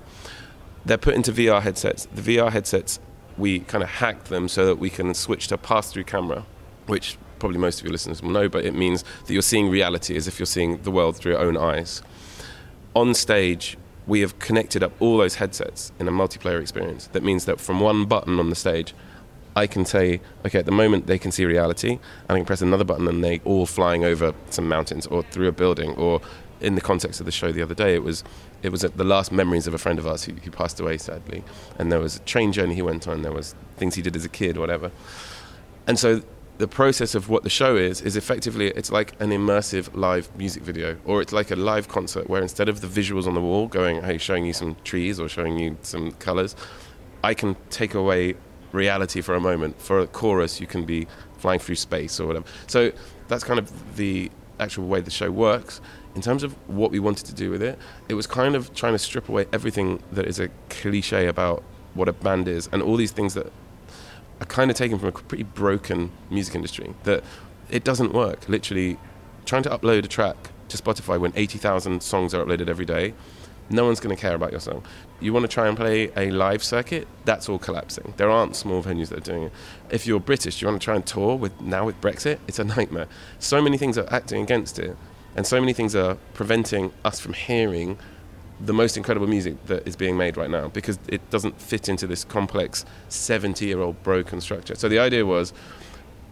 They're 0.84 0.98
put 0.98 1.14
into 1.14 1.32
VR 1.32 1.62
headsets. 1.62 2.06
The 2.12 2.22
VR 2.36 2.50
headsets 2.50 2.98
we 3.38 3.60
kind 3.60 3.82
of 3.82 3.90
hacked 3.90 4.26
them 4.26 4.48
so 4.48 4.66
that 4.66 4.76
we 4.76 4.90
can 4.90 5.14
switch 5.14 5.48
to 5.48 5.54
a 5.54 5.58
pass-through 5.58 6.04
camera, 6.04 6.44
which 6.86 7.18
probably 7.38 7.58
most 7.58 7.80
of 7.80 7.84
your 7.84 7.92
listeners 7.92 8.22
will 8.22 8.30
know, 8.30 8.48
but 8.48 8.64
it 8.64 8.74
means 8.74 9.02
that 9.26 9.32
you're 9.32 9.42
seeing 9.42 9.68
reality 9.68 10.16
as 10.16 10.28
if 10.28 10.38
you're 10.38 10.46
seeing 10.46 10.80
the 10.82 10.90
world 10.90 11.16
through 11.16 11.32
your 11.32 11.40
own 11.40 11.56
eyes. 11.56 12.02
On 12.94 13.14
stage, 13.14 13.76
we 14.06 14.20
have 14.20 14.38
connected 14.38 14.82
up 14.82 14.92
all 15.00 15.18
those 15.18 15.36
headsets 15.36 15.92
in 15.98 16.08
a 16.08 16.12
multiplayer 16.12 16.60
experience. 16.60 17.08
That 17.08 17.22
means 17.22 17.44
that 17.46 17.60
from 17.60 17.80
one 17.80 18.04
button 18.04 18.38
on 18.38 18.50
the 18.50 18.56
stage, 18.56 18.94
I 19.54 19.66
can 19.66 19.84
say, 19.84 20.20
okay, 20.46 20.58
at 20.58 20.66
the 20.66 20.72
moment 20.72 21.06
they 21.06 21.18
can 21.18 21.30
see 21.30 21.44
reality, 21.44 21.92
and 21.92 22.30
I 22.30 22.36
can 22.36 22.44
press 22.44 22.62
another 22.62 22.84
button 22.84 23.06
and 23.08 23.22
they 23.22 23.40
all 23.44 23.66
flying 23.66 24.04
over 24.04 24.34
some 24.50 24.68
mountains 24.68 25.06
or 25.06 25.22
through 25.22 25.48
a 25.48 25.52
building 25.52 25.94
or 25.96 26.20
in 26.60 26.74
the 26.76 26.80
context 26.80 27.20
of 27.20 27.26
the 27.26 27.32
show 27.32 27.52
the 27.52 27.62
other 27.62 27.74
day, 27.74 27.94
it 27.94 28.02
was 28.02 28.22
it 28.62 28.70
was 28.70 28.82
the 28.82 29.04
last 29.04 29.32
memories 29.32 29.66
of 29.66 29.74
a 29.74 29.78
friend 29.78 29.98
of 29.98 30.06
ours 30.06 30.24
who, 30.24 30.32
who 30.32 30.50
passed 30.50 30.80
away 30.80 30.98
sadly, 30.98 31.42
and 31.78 31.90
there 31.90 32.00
was 32.00 32.16
a 32.16 32.20
train 32.20 32.52
journey 32.52 32.74
he 32.74 32.82
went 32.82 33.08
on. 33.08 33.22
There 33.22 33.32
was 33.32 33.54
things 33.76 33.94
he 33.94 34.02
did 34.02 34.16
as 34.16 34.24
a 34.24 34.28
kid, 34.28 34.56
whatever, 34.56 34.90
and 35.86 35.98
so 35.98 36.22
the 36.58 36.68
process 36.68 37.14
of 37.14 37.28
what 37.28 37.42
the 37.42 37.50
show 37.50 37.76
is 37.76 38.02
is 38.02 38.14
effectively 38.14 38.68
it's 38.68 38.92
like 38.92 39.18
an 39.20 39.30
immersive 39.30 39.88
live 39.96 40.28
music 40.36 40.62
video 40.62 40.96
or 41.06 41.20
it's 41.20 41.32
like 41.32 41.50
a 41.50 41.56
live 41.56 41.88
concert 41.88 42.28
where 42.28 42.42
instead 42.42 42.68
of 42.68 42.82
the 42.82 42.86
visuals 42.86 43.26
on 43.26 43.34
the 43.34 43.40
wall 43.40 43.66
going 43.66 44.00
hey 44.02 44.18
showing 44.18 44.44
you 44.44 44.52
some 44.52 44.76
trees 44.84 45.18
or 45.18 45.28
showing 45.28 45.58
you 45.58 45.76
some 45.80 46.12
colors 46.12 46.54
i 47.24 47.32
can 47.32 47.56
take 47.70 47.94
away 47.94 48.36
reality 48.72 49.20
for 49.20 49.34
a 49.34 49.40
moment. 49.40 49.80
For 49.80 50.00
a 50.00 50.06
chorus 50.06 50.60
you 50.60 50.66
can 50.66 50.84
be 50.84 51.06
flying 51.38 51.60
through 51.60 51.76
space 51.76 52.18
or 52.18 52.26
whatever. 52.26 52.46
So 52.66 52.92
that's 53.28 53.44
kind 53.44 53.58
of 53.58 53.96
the 53.96 54.30
actual 54.58 54.86
way 54.86 55.00
the 55.00 55.10
show 55.10 55.30
works 55.30 55.80
in 56.14 56.20
terms 56.20 56.42
of 56.42 56.52
what 56.68 56.90
we 56.90 56.98
wanted 56.98 57.26
to 57.26 57.34
do 57.34 57.50
with 57.50 57.62
it, 57.62 57.78
it 58.08 58.14
was 58.14 58.26
kind 58.26 58.54
of 58.54 58.74
trying 58.74 58.92
to 58.92 58.98
strip 58.98 59.28
away 59.28 59.46
everything 59.52 60.02
that 60.12 60.26
is 60.26 60.38
a 60.38 60.48
cliche 60.68 61.26
about 61.26 61.62
what 61.94 62.08
a 62.08 62.12
band 62.12 62.48
is 62.48 62.68
and 62.72 62.82
all 62.82 62.96
these 62.96 63.12
things 63.12 63.34
that 63.34 63.52
are 64.40 64.46
kind 64.46 64.70
of 64.70 64.76
taken 64.76 64.98
from 64.98 65.08
a 65.08 65.12
pretty 65.12 65.44
broken 65.44 66.10
music 66.30 66.54
industry 66.54 66.94
that 67.04 67.22
it 67.70 67.84
doesn't 67.84 68.12
work. 68.12 68.48
Literally, 68.48 68.98
trying 69.46 69.62
to 69.62 69.70
upload 69.70 70.04
a 70.04 70.08
track 70.08 70.50
to 70.68 70.76
Spotify 70.76 71.18
when 71.18 71.32
80,000 71.36 72.02
songs 72.02 72.34
are 72.34 72.44
uploaded 72.44 72.68
every 72.68 72.84
day, 72.84 73.14
no 73.70 73.86
one's 73.86 74.00
going 74.00 74.14
to 74.14 74.20
care 74.20 74.34
about 74.34 74.50
your 74.50 74.60
song. 74.60 74.84
You 75.20 75.32
want 75.32 75.44
to 75.44 75.48
try 75.48 75.68
and 75.68 75.76
play 75.76 76.10
a 76.16 76.30
live 76.30 76.62
circuit, 76.62 77.08
that's 77.24 77.48
all 77.48 77.58
collapsing. 77.58 78.14
There 78.16 78.28
aren't 78.28 78.56
small 78.56 78.82
venues 78.82 79.08
that 79.08 79.18
are 79.18 79.32
doing 79.32 79.44
it. 79.44 79.52
If 79.90 80.06
you're 80.06 80.20
British, 80.20 80.60
you 80.60 80.68
want 80.68 80.80
to 80.80 80.84
try 80.84 80.96
and 80.96 81.06
tour 81.06 81.36
with 81.36 81.58
now 81.60 81.86
with 81.86 82.00
Brexit, 82.00 82.38
it's 82.46 82.58
a 82.58 82.64
nightmare. 82.64 83.06
So 83.38 83.62
many 83.62 83.78
things 83.78 83.96
are 83.96 84.12
acting 84.12 84.42
against 84.42 84.78
it 84.78 84.96
and 85.36 85.46
so 85.46 85.60
many 85.60 85.72
things 85.72 85.94
are 85.94 86.16
preventing 86.34 86.92
us 87.04 87.20
from 87.20 87.32
hearing 87.32 87.98
the 88.60 88.72
most 88.72 88.96
incredible 88.96 89.26
music 89.26 89.64
that 89.66 89.86
is 89.86 89.96
being 89.96 90.16
made 90.16 90.36
right 90.36 90.50
now 90.50 90.68
because 90.68 90.98
it 91.08 91.28
doesn't 91.30 91.60
fit 91.60 91.88
into 91.88 92.06
this 92.06 92.24
complex 92.24 92.84
70 93.08 93.66
year 93.66 93.80
old 93.80 94.00
broken 94.02 94.40
structure. 94.40 94.74
So 94.74 94.88
the 94.88 94.98
idea 94.98 95.26
was 95.26 95.52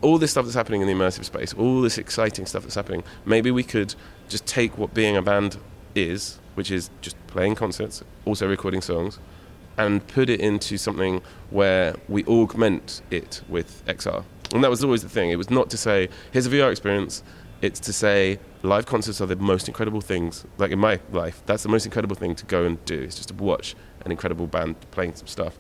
all 0.03 0.19
this 0.19 0.31
stuff 0.31 0.45
that's 0.45 0.55
happening 0.55 0.81
in 0.81 0.87
the 0.87 0.95
immersive 0.95 1.25
space, 1.25 1.53
all 1.55 1.81
this 1.81 1.99
exciting 1.99 2.47
stuff 2.47 2.63
that's 2.63 2.75
happening, 2.75 3.03
maybe 3.25 3.51
we 3.51 3.63
could 3.63 3.95
just 4.29 4.47
take 4.47 4.79
what 4.79 4.95
being 4.95 5.17
a 5.17 5.23
band 5.23 5.59
is, 5.95 6.39
which 6.55 6.71
is 6.71 6.91
just 7.01 7.17
playing 7.27 7.55
concerts, 7.55 8.03
also 8.25 8.49
recording 8.49 8.81
songs, 8.81 9.19
and 9.77 10.07
put 10.09 10.31
it 10.31 10.41
into 10.41 10.79
something 10.79 11.21
where 11.51 11.95
we 12.09 12.25
augment 12.25 13.03
it 13.11 13.43
with 13.49 13.85
XR. 13.87 14.25
And 14.53 14.65
that 14.65 14.71
was 14.71 14.83
always 14.83 15.03
the 15.03 15.09
thing. 15.09 15.31
It 15.31 15.37
was 15.37 15.51
not 15.51 15.71
to 15.71 15.77
say, 15.77 16.09
here's 16.33 16.47
a 16.47 16.51
VR 16.51 16.71
experience, 16.71 17.23
it's 17.63 17.81
to 17.81 17.93
say, 17.93 18.39
live 18.63 18.87
concerts 18.87 19.21
are 19.21 19.27
the 19.27 19.37
most 19.37 19.69
incredible 19.69 20.01
things. 20.01 20.45
Like 20.59 20.71
in 20.71 20.79
my 20.79 21.01
life, 21.13 21.43
that's 21.47 21.63
the 21.63 21.69
most 21.69 21.87
incredible 21.87 22.17
thing 22.17 22.35
to 22.35 22.47
go 22.47 22.65
and 22.65 22.85
do. 22.85 23.01
It's 23.01 23.17
just 23.17 23.29
to 23.29 23.35
watch 23.35 23.75
an 24.05 24.11
incredible 24.11 24.47
band 24.47 24.77
playing 24.91 25.15
some 25.15 25.27
stuff. 25.27 25.59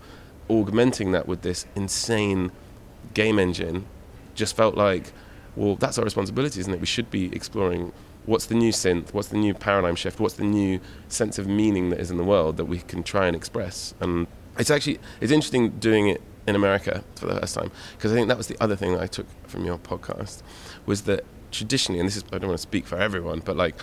Augmenting 0.48 1.12
that 1.12 1.26
with 1.26 1.42
this 1.42 1.66
insane 1.74 2.52
game 3.14 3.38
engine 3.38 3.86
just 4.34 4.56
felt 4.56 4.74
like, 4.74 5.12
well, 5.56 5.76
that's 5.76 5.98
our 5.98 6.04
responsibility, 6.04 6.60
isn't 6.60 6.72
it? 6.72 6.80
We 6.80 6.86
should 6.86 7.10
be 7.10 7.34
exploring 7.34 7.92
what's 8.26 8.46
the 8.46 8.54
new 8.54 8.72
synth, 8.72 9.12
what's 9.12 9.28
the 9.28 9.36
new 9.36 9.54
paradigm 9.54 9.96
shift, 9.96 10.20
what's 10.20 10.34
the 10.34 10.44
new 10.44 10.80
sense 11.08 11.38
of 11.38 11.46
meaning 11.46 11.90
that 11.90 12.00
is 12.00 12.10
in 12.10 12.16
the 12.16 12.24
world 12.24 12.56
that 12.58 12.66
we 12.66 12.78
can 12.78 13.02
try 13.02 13.26
and 13.26 13.34
express. 13.34 13.94
And 14.00 14.26
it's 14.58 14.70
actually 14.70 14.98
it's 15.20 15.32
interesting 15.32 15.70
doing 15.70 16.08
it 16.08 16.20
in 16.46 16.54
America 16.54 17.04
for 17.16 17.26
the 17.26 17.40
first 17.40 17.54
time 17.54 17.70
because 17.96 18.12
I 18.12 18.14
think 18.14 18.28
that 18.28 18.36
was 18.36 18.46
the 18.46 18.56
other 18.60 18.76
thing 18.76 18.92
that 18.92 19.02
I 19.02 19.06
took 19.06 19.26
from 19.46 19.64
your 19.64 19.78
podcast 19.78 20.42
was 20.86 21.02
that 21.02 21.24
traditionally, 21.50 22.00
and 22.00 22.06
this 22.06 22.16
is 22.16 22.24
I 22.32 22.38
don't 22.38 22.48
want 22.48 22.58
to 22.58 22.62
speak 22.62 22.86
for 22.86 22.96
everyone, 22.96 23.40
but 23.40 23.56
like 23.56 23.74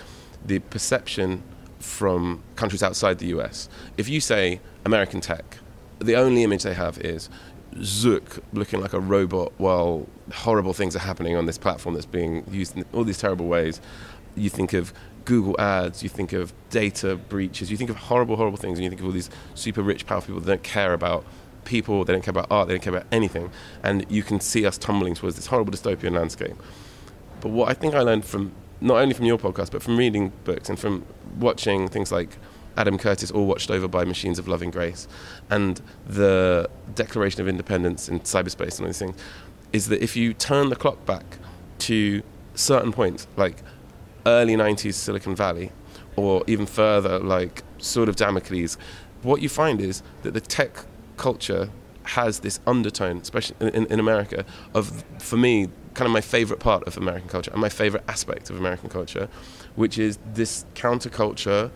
the 0.44 0.58
perception 0.58 1.42
from 1.78 2.42
countries 2.56 2.82
outside 2.82 3.18
the 3.18 3.26
US, 3.38 3.68
if 3.96 4.08
you 4.08 4.20
say 4.20 4.60
American 4.84 5.20
tech, 5.20 5.58
the 5.98 6.16
only 6.16 6.44
image 6.44 6.62
they 6.62 6.74
have 6.74 6.98
is 6.98 7.28
Zuck 7.76 8.40
looking 8.52 8.80
like 8.80 8.92
a 8.92 9.00
robot 9.00 9.52
while 9.58 10.06
horrible 10.32 10.72
things 10.72 10.96
are 10.96 11.00
happening 11.00 11.36
on 11.36 11.46
this 11.46 11.58
platform 11.58 11.94
that's 11.94 12.06
being 12.06 12.44
used 12.50 12.76
in 12.76 12.84
all 12.92 13.04
these 13.04 13.18
terrible 13.18 13.46
ways. 13.46 13.80
you 14.34 14.50
think 14.50 14.72
of 14.72 14.92
Google 15.24 15.60
ads, 15.60 16.02
you 16.02 16.08
think 16.08 16.32
of 16.32 16.52
data 16.70 17.16
breaches, 17.16 17.70
you 17.70 17.76
think 17.76 17.90
of 17.90 17.96
horrible, 17.96 18.36
horrible 18.36 18.56
things, 18.56 18.78
and 18.78 18.84
you 18.84 18.90
think 18.90 19.00
of 19.00 19.06
all 19.06 19.12
these 19.12 19.28
super 19.54 19.82
rich, 19.82 20.06
powerful 20.06 20.28
people 20.28 20.40
that 20.40 20.46
don't 20.46 20.62
care 20.62 20.94
about 20.94 21.24
people, 21.64 22.04
they 22.04 22.12
don't 22.12 22.22
care 22.22 22.32
about 22.32 22.46
art, 22.50 22.68
they 22.68 22.74
don't 22.74 22.82
care 22.82 22.94
about 22.94 23.06
anything. 23.12 23.50
And 23.82 24.06
you 24.08 24.22
can 24.22 24.40
see 24.40 24.64
us 24.64 24.78
tumbling 24.78 25.14
towards 25.14 25.36
this 25.36 25.46
horrible 25.46 25.72
dystopian 25.72 26.14
landscape. 26.14 26.56
But 27.40 27.50
what 27.50 27.68
I 27.68 27.74
think 27.74 27.94
I 27.94 28.00
learned 28.00 28.24
from 28.24 28.52
not 28.80 28.98
only 28.98 29.14
from 29.14 29.26
your 29.26 29.38
podcast, 29.38 29.70
but 29.70 29.82
from 29.82 29.96
reading 29.96 30.32
books 30.44 30.68
and 30.68 30.78
from 30.78 31.04
watching 31.38 31.88
things 31.88 32.12
like 32.12 32.38
Adam 32.76 32.96
Curtis, 32.96 33.30
All 33.30 33.46
Watched 33.46 33.70
Over 33.70 33.88
by 33.88 34.04
Machines 34.04 34.38
of 34.38 34.46
Loving 34.46 34.70
Grace, 34.70 35.08
and 35.50 35.80
the 36.06 36.70
Declaration 36.94 37.40
of 37.40 37.48
Independence 37.48 38.08
in 38.08 38.20
cyberspace 38.20 38.78
and 38.78 38.82
all 38.82 38.86
these 38.86 38.98
things, 38.98 39.16
is 39.72 39.88
that 39.88 40.02
if 40.02 40.16
you 40.16 40.32
turn 40.32 40.68
the 40.68 40.76
clock 40.76 41.04
back 41.04 41.38
to 41.80 42.22
certain 42.54 42.92
points, 42.92 43.26
like 43.36 43.56
early 44.26 44.54
90s 44.54 44.94
Silicon 44.94 45.34
Valley, 45.34 45.72
or 46.14 46.44
even 46.46 46.66
further, 46.66 47.18
like 47.18 47.62
Sword 47.78 48.08
of 48.08 48.16
Damocles, 48.16 48.78
what 49.22 49.42
you 49.42 49.48
find 49.48 49.80
is 49.80 50.02
that 50.22 50.34
the 50.34 50.40
tech 50.40 50.84
culture 51.16 51.70
has 52.04 52.40
this 52.40 52.60
undertone, 52.66 53.18
especially 53.18 53.56
in, 53.60 53.86
in 53.86 54.00
America, 54.00 54.44
of, 54.72 55.04
for 55.18 55.36
me, 55.36 55.68
kind 55.98 56.06
of 56.06 56.12
my 56.12 56.20
favorite 56.20 56.60
part 56.60 56.86
of 56.86 56.96
American 56.96 57.28
culture 57.28 57.50
and 57.50 57.60
my 57.60 57.68
favorite 57.68 58.04
aspect 58.06 58.50
of 58.50 58.56
American 58.56 58.88
culture, 58.88 59.28
which 59.74 59.98
is 59.98 60.16
this 60.32 60.64
counterculture, 60.74 61.72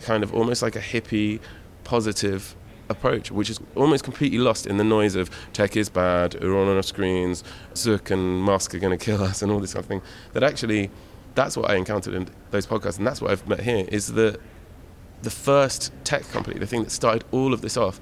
kind 0.00 0.24
of 0.24 0.34
almost 0.34 0.62
like 0.62 0.76
a 0.76 0.80
hippie, 0.80 1.38
positive 1.84 2.56
approach, 2.88 3.30
which 3.30 3.50
is 3.50 3.60
almost 3.74 4.02
completely 4.02 4.38
lost 4.38 4.66
in 4.66 4.78
the 4.78 4.84
noise 4.84 5.14
of 5.14 5.28
tech 5.52 5.76
is 5.76 5.90
bad, 5.90 6.34
we're 6.40 6.58
on 6.58 6.74
our 6.74 6.82
screens, 6.82 7.44
Zuck 7.74 8.10
and 8.10 8.40
Musk 8.40 8.74
are 8.74 8.78
going 8.78 8.98
to 8.98 9.04
kill 9.04 9.22
us, 9.22 9.42
and 9.42 9.52
all 9.52 9.60
this 9.60 9.74
kind 9.74 9.84
of 9.84 9.88
thing. 9.88 10.02
That 10.32 10.42
actually, 10.42 10.90
that's 11.34 11.54
what 11.54 11.70
I 11.70 11.74
encountered 11.74 12.14
in 12.14 12.28
those 12.52 12.66
podcasts, 12.66 12.96
and 12.96 13.06
that's 13.06 13.20
what 13.20 13.30
I've 13.30 13.46
met 13.46 13.60
here. 13.60 13.84
Is 13.88 14.14
that 14.14 14.40
the 15.20 15.30
first 15.30 15.92
tech 16.04 16.22
company, 16.30 16.58
the 16.58 16.66
thing 16.66 16.82
that 16.82 16.90
started 16.90 17.24
all 17.30 17.52
of 17.52 17.60
this 17.60 17.76
off, 17.76 18.00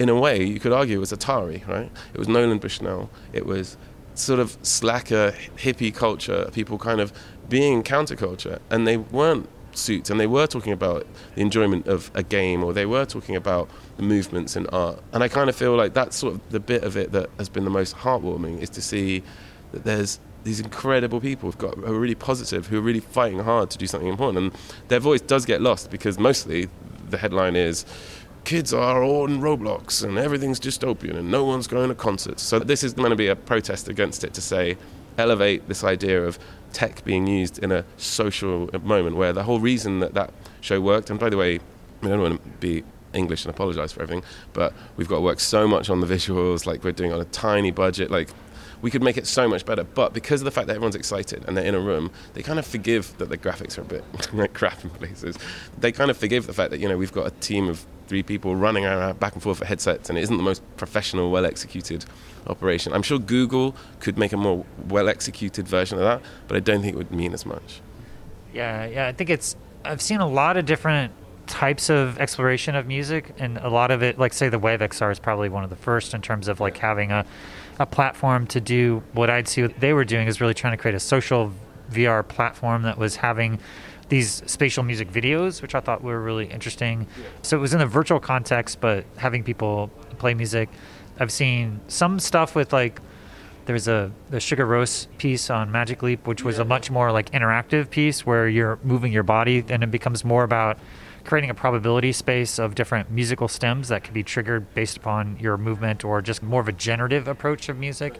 in 0.00 0.08
a 0.08 0.16
way, 0.18 0.42
you 0.42 0.58
could 0.58 0.72
argue, 0.72 0.98
was 0.98 1.12
Atari, 1.12 1.64
right? 1.68 1.92
It 2.12 2.18
was 2.18 2.26
Nolan 2.26 2.58
Bushnell. 2.58 3.08
It 3.32 3.46
was 3.46 3.76
sort 4.18 4.40
of 4.40 4.56
slacker 4.62 5.34
hippie 5.56 5.94
culture, 5.94 6.50
people 6.52 6.78
kind 6.78 7.00
of 7.00 7.12
being 7.48 7.82
counterculture, 7.82 8.58
and 8.70 8.86
they 8.86 8.96
weren't 8.96 9.48
suits, 9.72 10.10
and 10.10 10.18
they 10.18 10.26
were 10.26 10.46
talking 10.46 10.72
about 10.72 11.06
the 11.34 11.42
enjoyment 11.42 11.86
of 11.86 12.10
a 12.14 12.22
game, 12.22 12.64
or 12.64 12.72
they 12.72 12.86
were 12.86 13.04
talking 13.04 13.36
about 13.36 13.68
the 13.96 14.02
movements 14.02 14.56
in 14.56 14.66
art. 14.68 15.02
And 15.12 15.22
I 15.22 15.28
kind 15.28 15.48
of 15.48 15.56
feel 15.56 15.76
like 15.76 15.94
that's 15.94 16.16
sort 16.16 16.34
of 16.34 16.50
the 16.50 16.60
bit 16.60 16.82
of 16.82 16.96
it 16.96 17.12
that 17.12 17.30
has 17.38 17.48
been 17.48 17.64
the 17.64 17.70
most 17.70 17.94
heartwarming 17.96 18.60
is 18.60 18.70
to 18.70 18.82
see 18.82 19.22
that 19.72 19.84
there's 19.84 20.18
these 20.44 20.60
incredible 20.60 21.20
people 21.20 21.48
who've 21.48 21.58
got 21.58 21.74
who 21.76 21.94
are 21.94 22.00
really 22.00 22.14
positive, 22.14 22.68
who 22.68 22.78
are 22.78 22.82
really 22.82 23.00
fighting 23.00 23.40
hard 23.40 23.70
to 23.70 23.78
do 23.78 23.86
something 23.86 24.08
important, 24.08 24.38
and 24.38 24.62
their 24.88 25.00
voice 25.00 25.20
does 25.20 25.44
get 25.44 25.60
lost 25.60 25.90
because 25.90 26.18
mostly 26.18 26.68
the 27.10 27.18
headline 27.18 27.56
is 27.56 27.84
kids 28.46 28.72
are 28.72 29.02
all 29.02 29.26
in 29.26 29.40
Roblox 29.40 30.04
and 30.04 30.16
everything's 30.16 30.60
dystopian 30.60 31.16
and 31.16 31.30
no 31.30 31.44
one's 31.44 31.66
going 31.66 31.88
to 31.88 31.94
concerts. 31.96 32.44
So 32.44 32.60
this 32.60 32.84
is 32.84 32.94
going 32.94 33.10
to 33.10 33.16
be 33.16 33.26
a 33.26 33.34
protest 33.34 33.88
against 33.88 34.22
it 34.22 34.32
to 34.34 34.40
say, 34.40 34.78
elevate 35.18 35.66
this 35.66 35.82
idea 35.82 36.24
of 36.24 36.38
tech 36.72 37.04
being 37.04 37.26
used 37.26 37.58
in 37.58 37.72
a 37.72 37.84
social 37.96 38.70
moment 38.82 39.16
where 39.16 39.32
the 39.32 39.42
whole 39.42 39.58
reason 39.58 39.98
that 39.98 40.14
that 40.14 40.32
show 40.60 40.80
worked, 40.80 41.10
and 41.10 41.18
by 41.18 41.28
the 41.28 41.36
way, 41.36 41.58
I 42.02 42.08
don't 42.08 42.20
want 42.20 42.42
to 42.42 42.48
be 42.60 42.84
English 43.12 43.44
and 43.44 43.52
apologize 43.52 43.92
for 43.92 44.02
everything, 44.02 44.22
but 44.52 44.72
we've 44.96 45.08
got 45.08 45.16
to 45.16 45.22
work 45.22 45.40
so 45.40 45.66
much 45.66 45.90
on 45.90 46.00
the 46.00 46.06
visuals, 46.06 46.66
like 46.66 46.84
we're 46.84 46.92
doing 46.92 47.12
on 47.12 47.20
a 47.20 47.24
tiny 47.26 47.72
budget, 47.72 48.12
like 48.12 48.28
we 48.82 48.90
could 48.90 49.02
make 49.02 49.16
it 49.16 49.26
so 49.26 49.48
much 49.48 49.64
better. 49.64 49.84
But 49.84 50.12
because 50.12 50.40
of 50.40 50.44
the 50.44 50.50
fact 50.50 50.66
that 50.66 50.74
everyone's 50.74 50.94
excited 50.94 51.44
and 51.46 51.56
they're 51.56 51.64
in 51.64 51.74
a 51.74 51.80
room, 51.80 52.10
they 52.34 52.42
kind 52.42 52.58
of 52.58 52.66
forgive 52.66 53.16
that 53.18 53.28
the 53.28 53.38
graphics 53.38 53.78
are 53.78 53.82
a 53.82 53.84
bit 53.84 54.04
like 54.32 54.54
crap 54.54 54.82
in 54.84 54.90
places. 54.90 55.36
They 55.78 55.92
kind 55.92 56.10
of 56.10 56.16
forgive 56.16 56.46
the 56.46 56.52
fact 56.52 56.70
that 56.70 56.80
you 56.80 56.88
know 56.88 56.96
we've 56.96 57.12
got 57.12 57.26
a 57.26 57.30
team 57.30 57.68
of 57.68 57.86
three 58.06 58.22
people 58.22 58.54
running 58.54 58.84
around 58.84 59.18
back 59.18 59.34
and 59.34 59.42
forth 59.42 59.60
with 59.60 59.68
headsets, 59.68 60.08
and 60.08 60.18
it 60.18 60.22
isn't 60.22 60.36
the 60.36 60.42
most 60.42 60.62
professional, 60.76 61.30
well 61.30 61.46
executed 61.46 62.04
operation. 62.46 62.92
I'm 62.92 63.02
sure 63.02 63.18
Google 63.18 63.74
could 64.00 64.18
make 64.18 64.32
a 64.32 64.36
more 64.36 64.64
well 64.88 65.08
executed 65.08 65.66
version 65.66 65.98
of 65.98 66.04
that, 66.04 66.22
but 66.48 66.56
I 66.56 66.60
don't 66.60 66.82
think 66.82 66.94
it 66.94 66.96
would 66.96 67.10
mean 67.10 67.32
as 67.32 67.44
much. 67.46 67.80
Yeah, 68.52 68.86
yeah, 68.86 69.08
I 69.08 69.12
think 69.12 69.30
it's. 69.30 69.56
I've 69.84 70.02
seen 70.02 70.20
a 70.20 70.28
lot 70.28 70.56
of 70.56 70.66
different 70.66 71.12
types 71.46 71.90
of 71.90 72.18
exploration 72.18 72.74
of 72.74 72.86
music, 72.86 73.34
and 73.38 73.58
a 73.58 73.68
lot 73.68 73.90
of 73.90 74.02
it, 74.02 74.18
like 74.18 74.32
say 74.32 74.48
the 74.48 74.58
Wave 74.58 74.80
XR, 74.80 75.12
is 75.12 75.18
probably 75.18 75.48
one 75.48 75.64
of 75.64 75.70
the 75.70 75.76
first 75.76 76.14
in 76.14 76.22
terms 76.22 76.48
of 76.48 76.60
like 76.60 76.76
having 76.78 77.12
a 77.12 77.24
a 77.78 77.86
platform 77.86 78.46
to 78.48 78.60
do 78.60 79.02
what 79.12 79.30
I'd 79.30 79.48
see 79.48 79.62
what 79.62 79.78
they 79.80 79.92
were 79.92 80.04
doing 80.04 80.28
is 80.28 80.40
really 80.40 80.54
trying 80.54 80.72
to 80.72 80.76
create 80.76 80.94
a 80.94 81.00
social 81.00 81.52
VR 81.90 82.26
platform 82.26 82.82
that 82.82 82.98
was 82.98 83.16
having 83.16 83.58
these 84.08 84.42
spatial 84.46 84.82
music 84.82 85.10
videos, 85.10 85.60
which 85.60 85.74
I 85.74 85.80
thought 85.80 86.02
were 86.02 86.20
really 86.20 86.46
interesting. 86.46 87.06
So 87.42 87.56
it 87.56 87.60
was 87.60 87.74
in 87.74 87.80
a 87.80 87.86
virtual 87.86 88.20
context, 88.20 88.80
but 88.80 89.04
having 89.16 89.42
people 89.42 89.88
play 90.18 90.34
music. 90.34 90.68
I've 91.18 91.32
seen 91.32 91.80
some 91.88 92.18
stuff 92.20 92.54
with 92.54 92.72
like 92.72 93.00
there's 93.66 93.88
a 93.88 94.12
the 94.30 94.36
Sigur 94.36 94.66
Rós 94.66 95.08
piece 95.18 95.50
on 95.50 95.72
Magic 95.72 96.02
Leap, 96.02 96.26
which 96.26 96.44
was 96.44 96.58
a 96.58 96.64
much 96.64 96.90
more 96.90 97.10
like 97.10 97.30
interactive 97.32 97.90
piece 97.90 98.24
where 98.24 98.48
you're 98.48 98.78
moving 98.84 99.12
your 99.12 99.24
body, 99.24 99.64
and 99.68 99.82
it 99.82 99.90
becomes 99.90 100.24
more 100.24 100.44
about 100.44 100.78
creating 101.26 101.50
a 101.50 101.54
probability 101.54 102.12
space 102.12 102.58
of 102.58 102.74
different 102.74 103.10
musical 103.10 103.48
stems 103.48 103.88
that 103.88 104.04
can 104.04 104.14
be 104.14 104.22
triggered 104.22 104.72
based 104.74 104.96
upon 104.96 105.36
your 105.38 105.56
movement 105.56 106.04
or 106.04 106.22
just 106.22 106.42
more 106.42 106.60
of 106.60 106.68
a 106.68 106.72
generative 106.72 107.28
approach 107.28 107.68
of 107.68 107.76
music. 107.76 108.18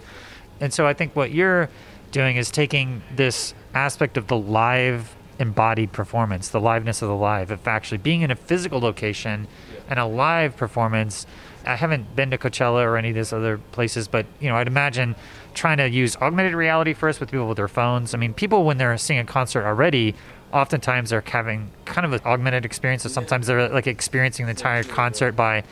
And 0.61 0.75
so 0.75 0.87
I 0.87 0.93
think 0.93 1.15
what 1.15 1.31
you're 1.31 1.71
doing 2.11 2.37
is 2.37 2.51
taking 2.51 3.03
this 3.15 3.55
aspect 3.75 4.17
of 4.17 4.27
the 4.27 4.37
live 4.37 5.15
embodied 5.39 5.93
performance, 5.93 6.49
the 6.49 6.61
liveness 6.61 7.03
of 7.03 7.09
the 7.09 7.15
live, 7.15 7.51
of 7.51 7.67
actually 7.69 7.99
being 7.99 8.23
in 8.23 8.31
a 8.31 8.37
physical 8.37 8.81
location 8.81 9.47
and 9.89 9.99
a 9.99 10.07
live 10.07 10.57
performance. 10.57 11.27
I 11.65 11.77
haven't 11.77 12.17
been 12.17 12.31
to 12.31 12.39
Coachella 12.39 12.85
or 12.85 12.97
any 12.97 13.11
of 13.11 13.15
these 13.15 13.33
other 13.33 13.59
places, 13.59 14.09
but 14.09 14.25
you 14.41 14.49
know, 14.49 14.57
I'd 14.57 14.67
imagine 14.67 15.15
trying 15.53 15.79
to 15.79 15.89
use 15.89 16.17
augmented 16.17 16.55
reality 16.55 16.95
first 16.95 17.21
with 17.21 17.31
people 17.31 17.49
with 17.49 17.57
their 17.57 17.69
phones. 17.69 18.15
I 18.15 18.19
mean, 18.19 18.35
people 18.35 18.65
when 18.65 18.79
they're 18.79 18.97
seeing 18.99 19.21
a 19.21 19.25
concert 19.25 19.65
already, 19.65 20.15
oftentimes 20.53 21.11
they're 21.11 21.25
having 21.27 21.71
kind 21.85 22.05
of 22.05 22.13
an 22.13 22.21
augmented 22.25 22.65
experience. 22.65 23.03
So 23.03 23.09
sometimes 23.09 23.47
they're 23.47 23.69
like 23.69 23.87
experiencing 23.87 24.47
the 24.47 24.51
entire 24.51 24.85
concert 24.85 25.33
by 25.33 25.65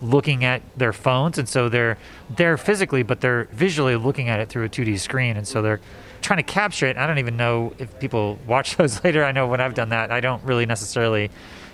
looking 0.00 0.44
at 0.44 0.62
their 0.76 0.92
phones, 0.92 1.38
and 1.38 1.48
so 1.48 1.68
they're 1.68 1.98
there 2.30 2.56
physically, 2.56 3.02
but 3.02 3.20
they're 3.20 3.44
visually 3.52 3.96
looking 3.96 4.28
at 4.28 4.38
it 4.40 4.48
through 4.48 4.64
a 4.64 4.68
2D 4.68 4.98
screen, 4.98 5.36
and 5.36 5.46
so 5.46 5.60
they're 5.60 5.80
trying 6.22 6.36
to 6.36 6.42
capture 6.44 6.86
it. 6.86 6.96
I 6.96 7.06
don't 7.06 7.18
even 7.18 7.36
know 7.36 7.72
if 7.78 7.98
people 7.98 8.38
watch 8.46 8.76
those 8.78 9.02
later. 9.02 9.24
I 9.24 9.32
know 9.32 9.46
when 9.46 9.60
I've 9.60 9.74
done 9.74 9.88
that, 9.88 10.10
I 10.10 10.20
don't 10.20 10.42
really 10.44 10.66
necessarily 10.66 11.30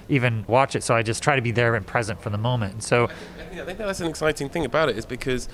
even 0.09 0.45
watch 0.47 0.75
it, 0.77 0.83
so 0.83 0.95
I 0.95 1.03
just 1.03 1.23
try 1.23 1.37
to 1.37 1.43
be 1.43 1.51
there 1.51 1.75
and 1.75 1.87
present 1.87 2.21
for 2.21 2.31
the 2.31 2.39
moment. 2.39 2.83
So 2.83 3.09
I 3.53 3.65
think 3.65 3.79
that's 3.79 4.01
an 4.01 4.09
exciting 4.09 4.49
thing 4.49 4.65
about 4.65 4.89
it 4.89 4.99
is 4.99 5.07
because 5.07 5.49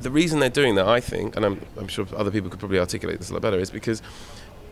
the 0.00 0.10
reason 0.10 0.40
they're 0.40 0.50
doing 0.50 0.74
that, 0.74 0.86
I 0.86 1.00
think, 1.00 1.36
and 1.36 1.44
I'm, 1.44 1.60
I'm 1.78 1.88
sure 1.88 2.06
other 2.16 2.30
people 2.30 2.50
could 2.50 2.58
probably 2.58 2.78
articulate 2.78 3.18
this 3.18 3.30
a 3.30 3.32
lot 3.32 3.42
better, 3.42 3.58
is 3.58 3.70
because 3.70 4.02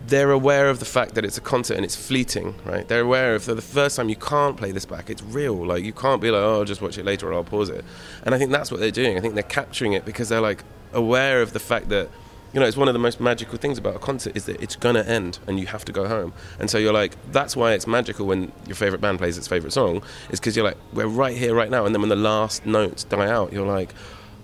they're 0.06 0.30
aware 0.30 0.68
of 0.68 0.78
the 0.78 0.84
fact 0.84 1.14
that 1.14 1.24
it's 1.24 1.38
a 1.38 1.40
concert 1.40 1.76
and 1.76 1.84
it's 1.84 1.96
fleeting, 1.96 2.54
right? 2.64 2.86
They're 2.86 3.02
aware 3.02 3.34
of 3.34 3.44
the, 3.44 3.54
the 3.54 3.62
first 3.62 3.96
time 3.96 4.08
you 4.08 4.16
can't 4.16 4.56
play 4.56 4.72
this 4.72 4.84
back. 4.84 5.10
It's 5.10 5.22
real. 5.22 5.66
Like 5.66 5.84
you 5.84 5.92
can't 5.92 6.20
be 6.20 6.30
like, 6.30 6.42
oh, 6.42 6.58
I'll 6.58 6.64
just 6.64 6.82
watch 6.82 6.98
it 6.98 7.04
later 7.04 7.28
or 7.28 7.34
I'll 7.34 7.44
pause 7.44 7.68
it. 7.68 7.84
And 8.24 8.34
I 8.34 8.38
think 8.38 8.50
that's 8.50 8.70
what 8.70 8.80
they're 8.80 8.90
doing. 8.90 9.16
I 9.16 9.20
think 9.20 9.34
they're 9.34 9.42
capturing 9.42 9.92
it 9.92 10.04
because 10.04 10.28
they're 10.28 10.40
like 10.40 10.64
aware 10.92 11.40
of 11.40 11.52
the 11.52 11.60
fact 11.60 11.88
that 11.90 12.08
you 12.52 12.60
know, 12.60 12.66
it's 12.66 12.76
one 12.76 12.88
of 12.88 12.92
the 12.92 12.98
most 12.98 13.18
magical 13.18 13.56
things 13.56 13.78
about 13.78 13.96
a 13.96 13.98
concert 13.98 14.36
is 14.36 14.44
that 14.44 14.60
it's 14.60 14.76
gonna 14.76 15.02
end 15.02 15.38
and 15.46 15.58
you 15.58 15.66
have 15.66 15.86
to 15.86 15.92
go 15.92 16.06
home. 16.06 16.34
And 16.58 16.68
so 16.68 16.76
you're 16.76 16.92
like, 16.92 17.16
that's 17.32 17.56
why 17.56 17.72
it's 17.72 17.86
magical 17.86 18.26
when 18.26 18.52
your 18.66 18.76
favorite 18.76 19.00
band 19.00 19.18
plays 19.18 19.38
its 19.38 19.48
favorite 19.48 19.72
song, 19.72 20.02
is 20.30 20.38
because 20.38 20.54
you're 20.54 20.64
like, 20.66 20.76
we're 20.92 21.06
right 21.06 21.36
here, 21.36 21.54
right 21.54 21.70
now. 21.70 21.86
And 21.86 21.94
then 21.94 22.02
when 22.02 22.10
the 22.10 22.16
last 22.16 22.66
notes 22.66 23.04
die 23.04 23.30
out, 23.30 23.54
you're 23.54 23.66
like, 23.66 23.94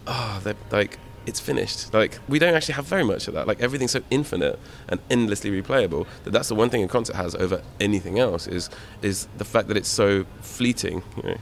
oh, 0.07 0.41
they're 0.43 0.57
like, 0.71 0.99
it's 1.29 1.39
finished. 1.39 1.93
Like 1.93 2.19
we 2.29 2.39
don't 2.39 2.55
actually 2.55 2.75
have 2.75 2.87
very 2.87 3.05
much 3.05 3.29
of 3.29 3.35
that. 3.35 3.47
Like 3.47 3.61
everything's 3.61 3.93
so 3.93 4.03
infinite 4.11 4.59
and 4.89 4.99
endlessly 5.11 5.51
replayable 5.51 6.07
that 6.25 6.31
that's 6.31 6.49
the 6.49 6.55
one 6.55 6.71
thing 6.71 6.83
a 6.83 6.89
concert 6.89 7.17
has 7.17 7.35
over 7.35 7.63
anything 7.79 8.19
else 8.19 8.47
is 8.47 8.71
is 9.03 9.29
the 9.37 9.45
fact 9.45 9.69
that 9.69 9.77
it's 9.77 9.89
so 9.89 10.25
fleeting. 10.41 11.03
You 11.19 11.23
know? 11.23 11.37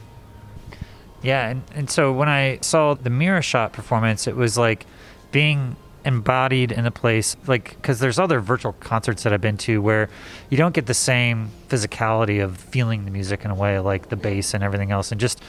Yeah, 1.22 1.48
and, 1.48 1.62
and 1.74 1.90
so 1.90 2.12
when 2.12 2.28
I 2.28 2.58
saw 2.60 2.94
the 2.94 3.10
Miro 3.10 3.40
Shot 3.40 3.72
performance, 3.72 4.26
it 4.26 4.36
was 4.36 4.58
like 4.58 4.86
being 5.32 5.76
embodied 6.04 6.70
in 6.70 6.86
a 6.86 6.90
place 6.90 7.36
like 7.48 7.70
because 7.70 7.98
there's 7.98 8.18
other 8.18 8.38
virtual 8.38 8.72
concerts 8.74 9.24
that 9.24 9.32
I've 9.32 9.40
been 9.40 9.56
to 9.58 9.82
where 9.82 10.08
you 10.50 10.56
don't 10.56 10.72
get 10.72 10.86
the 10.86 10.94
same 10.94 11.50
physicality 11.68 12.42
of 12.42 12.58
feeling 12.58 13.04
the 13.06 13.10
music 13.10 13.44
in 13.44 13.50
a 13.50 13.56
way 13.56 13.80
like 13.80 14.08
the 14.08 14.14
bass 14.14 14.54
and 14.54 14.62
everything 14.62 14.92
else 14.92 15.10
and 15.10 15.20
just 15.20 15.42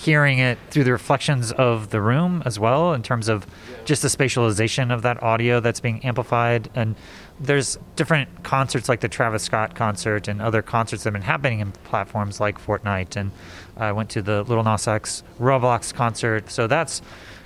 hearing 0.00 0.38
it 0.38 0.56
through 0.70 0.84
the 0.84 0.92
reflections 0.92 1.52
of 1.52 1.90
the 1.90 2.00
room 2.00 2.42
as 2.46 2.58
well 2.58 2.94
in 2.94 3.02
terms 3.02 3.28
of 3.28 3.46
just 3.84 4.00
the 4.00 4.08
spatialization 4.08 4.90
of 4.90 5.02
that 5.02 5.22
audio 5.22 5.60
that's 5.60 5.78
being 5.80 6.02
amplified. 6.02 6.70
And 6.74 6.96
there's 7.38 7.78
different 7.96 8.42
concerts 8.42 8.88
like 8.88 9.00
the 9.00 9.08
Travis 9.08 9.42
Scott 9.42 9.74
concert 9.74 10.26
and 10.26 10.40
other 10.40 10.62
concerts 10.62 11.02
that 11.02 11.08
have 11.08 11.20
been 11.20 11.22
happening 11.22 11.60
in 11.60 11.72
platforms 11.72 12.40
like 12.40 12.58
Fortnite. 12.58 13.14
And 13.14 13.30
I 13.76 13.92
went 13.92 14.08
to 14.10 14.22
the 14.22 14.42
Little 14.44 14.64
Nas 14.64 14.88
X 14.88 15.22
Roblox 15.38 15.92
concert. 15.92 16.50
So 16.50 16.66
that's 16.66 17.02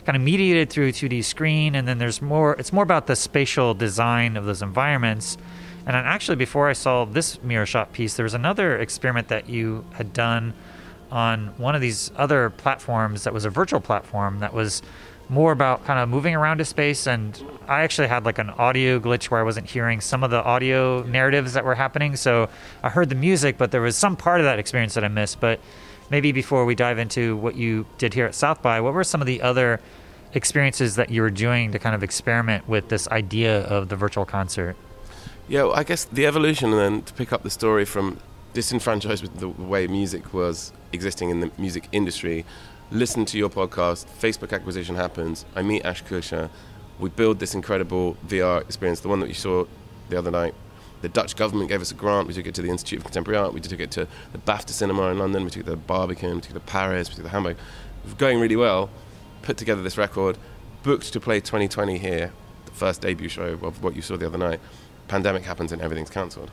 kind 0.07 0.15
of 0.15 0.23
mediated 0.23 0.71
through 0.71 0.89
a 0.89 0.93
2D 0.93 1.25
screen, 1.25 1.75
and 1.75 1.89
then 1.89 1.99
there's 1.99 2.23
more. 2.23 2.55
It's 2.59 2.73
more 2.73 2.85
about 2.85 3.09
the 3.09 3.17
spatial 3.17 3.75
design 3.75 4.37
of 4.37 4.45
those 4.45 4.63
environments, 4.63 5.39
And 5.87 5.97
actually, 5.97 6.37
before 6.37 6.69
I 6.69 6.73
saw 6.73 7.05
this 7.05 7.43
Miro 7.43 7.65
Shot 7.65 7.93
piece, 7.93 8.15
there 8.15 8.25
was 8.25 8.35
another 8.35 8.79
experiment 8.79 9.29
that 9.29 9.49
you 9.49 9.85
had 9.93 10.13
done 10.13 10.55
on 11.15 11.47
one 11.59 11.77
of 11.77 11.81
these 11.81 12.11
other 12.17 12.51
platforms 12.51 13.23
that 13.23 13.33
was 13.33 13.45
a 13.45 13.51
virtual 13.51 13.81
platform 13.81 14.41
that 14.41 14.53
was 14.53 14.83
more 15.29 15.53
about 15.53 15.85
kind 15.87 16.01
of 16.01 16.09
moving 16.09 16.35
around 16.35 16.61
a 16.61 16.65
space. 16.65 17.07
And 17.07 17.41
i 17.69 17.83
actually 17.83 18.09
had 18.09 18.25
like 18.25 18.39
an 18.39 18.51
audio 18.51 18.99
glitch 18.99 19.31
where 19.31 19.41
i 19.41 19.43
wasn't 19.43 19.71
hearing 19.71 20.01
some 20.01 20.23
of 20.23 20.31
the 20.31 20.43
audio 20.43 21.03
narratives 21.05 21.55
that 21.55 21.65
were 21.65 21.77
happening. 21.77 22.17
So 22.17 22.49
i 22.83 22.91
heard 22.91 23.09
the 23.09 23.15
music 23.15 23.57
but 23.57 23.71
there 23.71 23.81
was 23.81 23.97
some 23.97 24.17
part 24.17 24.41
of 24.41 24.45
that 24.45 24.59
experience 24.59 24.95
that 24.95 25.05
i 25.05 25.09
missed. 25.09 25.41
But 25.41 25.61
maybe 26.11 26.33
before 26.33 26.65
we 26.65 26.75
dive 26.75 26.99
into 26.99 27.37
what 27.37 27.55
you 27.55 27.87
did 27.97 28.13
here 28.13 28.27
at 28.27 28.35
south 28.35 28.61
by 28.61 28.81
what 28.81 28.93
were 28.93 29.05
some 29.05 29.21
of 29.21 29.27
the 29.29 29.41
other 29.41 29.81
experiences 30.35 30.97
that 30.97 31.11
you 31.11 31.23
were 31.23 31.31
doing 31.31 31.71
to 31.71 31.79
kind 31.79 31.95
of 31.95 32.03
experiment 32.03 32.69
with 32.69 32.89
this 32.89 33.07
idea 33.09 33.63
of 33.63 33.89
the 33.89 33.95
virtual 33.97 34.25
concert? 34.25 34.77
Yeah 35.47 35.63
well, 35.63 35.75
i 35.75 35.85
guess 35.85 36.05
the 36.05 36.27
evolution 36.27 36.71
and 36.73 36.79
then 36.81 37.03
to 37.03 37.15
pick 37.15 37.33
up 37.33 37.45
the 37.45 37.51
story 37.51 37.85
from 37.85 38.19
disenfranchised 38.53 39.23
with 39.23 39.39
the 39.39 39.49
way 39.49 39.87
music 39.87 40.33
was 40.33 40.73
existing 40.95 41.31
in 41.31 41.41
the 41.41 41.51
music 41.59 41.89
industry 41.93 42.45
listen 42.91 43.25
to 43.25 43.39
your 43.39 43.51
podcast. 43.51 44.07
Facebook 44.07 44.53
acquisition 44.53 44.95
happens. 44.95 45.45
I 45.55 45.63
meet 45.63 45.85
Ash 45.85 46.03
Koosha. 46.05 46.49
We 46.99 47.11
build 47.11 47.41
this 47.41 47.55
incredible 47.55 48.17
VR 48.27 48.63
experience, 48.63 49.01
the 49.01 49.09
one 49.09 49.21
that 49.21 49.29
you 49.29 49.35
saw 49.35 49.65
the 50.09 50.19
other 50.19 50.31
night. 50.31 50.55
The 51.03 51.09
Dutch 51.09 51.37
government 51.37 51.69
gave 51.69 51.81
us 51.81 51.91
a 51.91 51.95
grant. 51.95 52.29
We 52.29 52.35
took 52.35 52.47
it 52.47 52.55
to 52.55 52.63
the 52.63 52.71
Institute 52.71 53.01
of 53.01 53.05
Contemporary 53.05 53.39
Art. 53.39 53.53
We 53.53 53.61
took 53.61 53.81
it 53.81 53.91
to 53.93 54.07
the 54.33 54.39
BAFTA 54.39 54.71
Cinema 54.71 55.11
in 55.11 55.19
London. 55.19 55.45
We 55.45 55.51
took 55.51 55.61
it 55.61 55.65
to 55.65 55.73
the 55.73 55.77
Barbican. 55.77 56.37
We 56.37 56.41
took 56.41 56.53
it 56.53 56.55
to 56.55 56.61
Paris. 56.61 57.09
We 57.09 57.17
took 57.17 57.25
it 57.25 57.29
to 57.29 57.33
Hamburg. 57.33 57.57
It 57.57 58.05
was 58.07 58.15
going 58.15 58.41
really 58.41 58.57
well. 58.57 58.91
Put 59.43 59.57
together 59.57 59.83
this 59.83 59.99
record. 59.99 60.39
Booked 60.83 61.13
to 61.13 61.21
play 61.21 61.41
2020 61.41 61.99
here, 61.99 62.33
the 62.67 62.73
first 62.73 63.01
debut 63.01 63.29
show 63.29 63.59
of 63.63 63.83
what 63.83 63.97
you 63.97 64.03
saw 64.03 64.17
the 64.17 64.27
other 64.27 64.39
night. 64.39 64.61
Pandemic 65.09 65.43
happens 65.43 65.73
and 65.73 65.83
everything's 65.83 66.11
cancelled. 66.11 66.51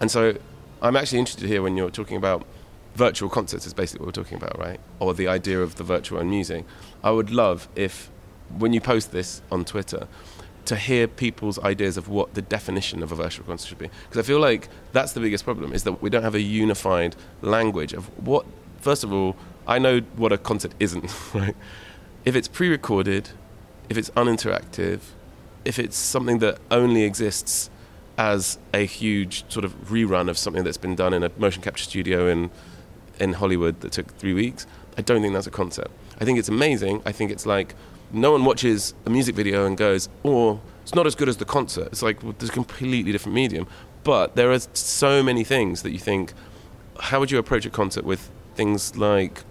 And 0.00 0.10
so 0.10 0.36
I'm 0.80 0.96
actually 0.96 1.18
interested 1.18 1.48
here 1.48 1.62
when 1.62 1.76
you're 1.76 1.90
talking 1.90 2.16
about 2.16 2.46
virtual 2.94 3.28
concerts 3.28 3.66
is 3.66 3.74
basically 3.74 4.04
what 4.04 4.16
we're 4.16 4.22
talking 4.22 4.36
about, 4.36 4.58
right? 4.58 4.80
Or 4.98 5.14
the 5.14 5.28
idea 5.28 5.60
of 5.60 5.76
the 5.76 5.84
virtual 5.84 6.18
and 6.18 6.28
music. 6.30 6.64
I 7.02 7.10
would 7.10 7.30
love 7.30 7.68
if, 7.74 8.10
when 8.58 8.72
you 8.72 8.80
post 8.80 9.12
this 9.12 9.42
on 9.50 9.64
Twitter, 9.64 10.08
to 10.64 10.76
hear 10.76 11.08
people's 11.08 11.58
ideas 11.58 11.96
of 11.96 12.08
what 12.08 12.34
the 12.34 12.42
definition 12.42 13.02
of 13.02 13.10
a 13.10 13.14
virtual 13.14 13.44
concert 13.44 13.68
should 13.68 13.78
be. 13.78 13.90
Because 14.08 14.24
I 14.24 14.26
feel 14.26 14.38
like 14.38 14.68
that's 14.92 15.12
the 15.12 15.20
biggest 15.20 15.44
problem, 15.44 15.72
is 15.72 15.84
that 15.84 16.00
we 16.00 16.10
don't 16.10 16.22
have 16.22 16.34
a 16.34 16.40
unified 16.40 17.16
language 17.40 17.92
of 17.92 18.06
what, 18.24 18.46
first 18.80 19.02
of 19.02 19.12
all, 19.12 19.36
I 19.66 19.78
know 19.78 20.00
what 20.16 20.32
a 20.32 20.38
concert 20.38 20.72
isn't, 20.78 21.12
right? 21.34 21.56
If 22.24 22.36
it's 22.36 22.48
pre 22.48 22.68
recorded, 22.68 23.30
if 23.88 23.96
it's 23.98 24.10
uninteractive, 24.10 25.00
if 25.64 25.78
it's 25.78 25.96
something 25.96 26.38
that 26.38 26.58
only 26.70 27.02
exists 27.02 27.70
as 28.18 28.58
a 28.74 28.84
huge 28.84 29.44
sort 29.50 29.64
of 29.64 29.74
rerun 29.88 30.28
of 30.28 30.36
something 30.36 30.64
that's 30.64 30.76
been 30.76 30.94
done 30.94 31.14
in 31.14 31.22
a 31.22 31.30
motion 31.38 31.62
capture 31.62 31.84
studio 31.84 32.28
in 32.28 32.50
in 33.18 33.34
Hollywood 33.34 33.80
that 33.80 33.92
took 33.92 34.16
three 34.18 34.34
weeks. 34.34 34.66
I 34.96 35.02
don't 35.02 35.22
think 35.22 35.34
that's 35.34 35.46
a 35.46 35.50
concept. 35.50 35.90
I 36.20 36.24
think 36.24 36.38
it's 36.38 36.48
amazing. 36.48 37.02
I 37.04 37.12
think 37.12 37.30
it's 37.30 37.46
like 37.46 37.74
no 38.12 38.32
one 38.32 38.44
watches 38.44 38.94
a 39.06 39.10
music 39.10 39.34
video 39.34 39.66
and 39.66 39.76
goes, 39.76 40.08
"Oh, 40.24 40.60
it's 40.82 40.94
not 40.94 41.06
as 41.06 41.14
good 41.14 41.28
as 41.28 41.38
the 41.38 41.44
concert." 41.44 41.88
It's 41.88 42.02
like 42.02 42.22
well, 42.22 42.34
there's 42.38 42.50
a 42.50 42.52
completely 42.52 43.10
different 43.12 43.34
medium. 43.34 43.66
But 44.04 44.34
there 44.34 44.50
are 44.52 44.58
so 44.74 45.22
many 45.22 45.44
things 45.44 45.82
that 45.82 45.90
you 45.90 45.98
think. 45.98 46.32
How 47.00 47.20
would 47.20 47.30
you 47.30 47.38
approach 47.38 47.64
a 47.64 47.70
concert 47.70 48.04
with 48.04 48.30
things 48.54 48.96
like 48.96 49.44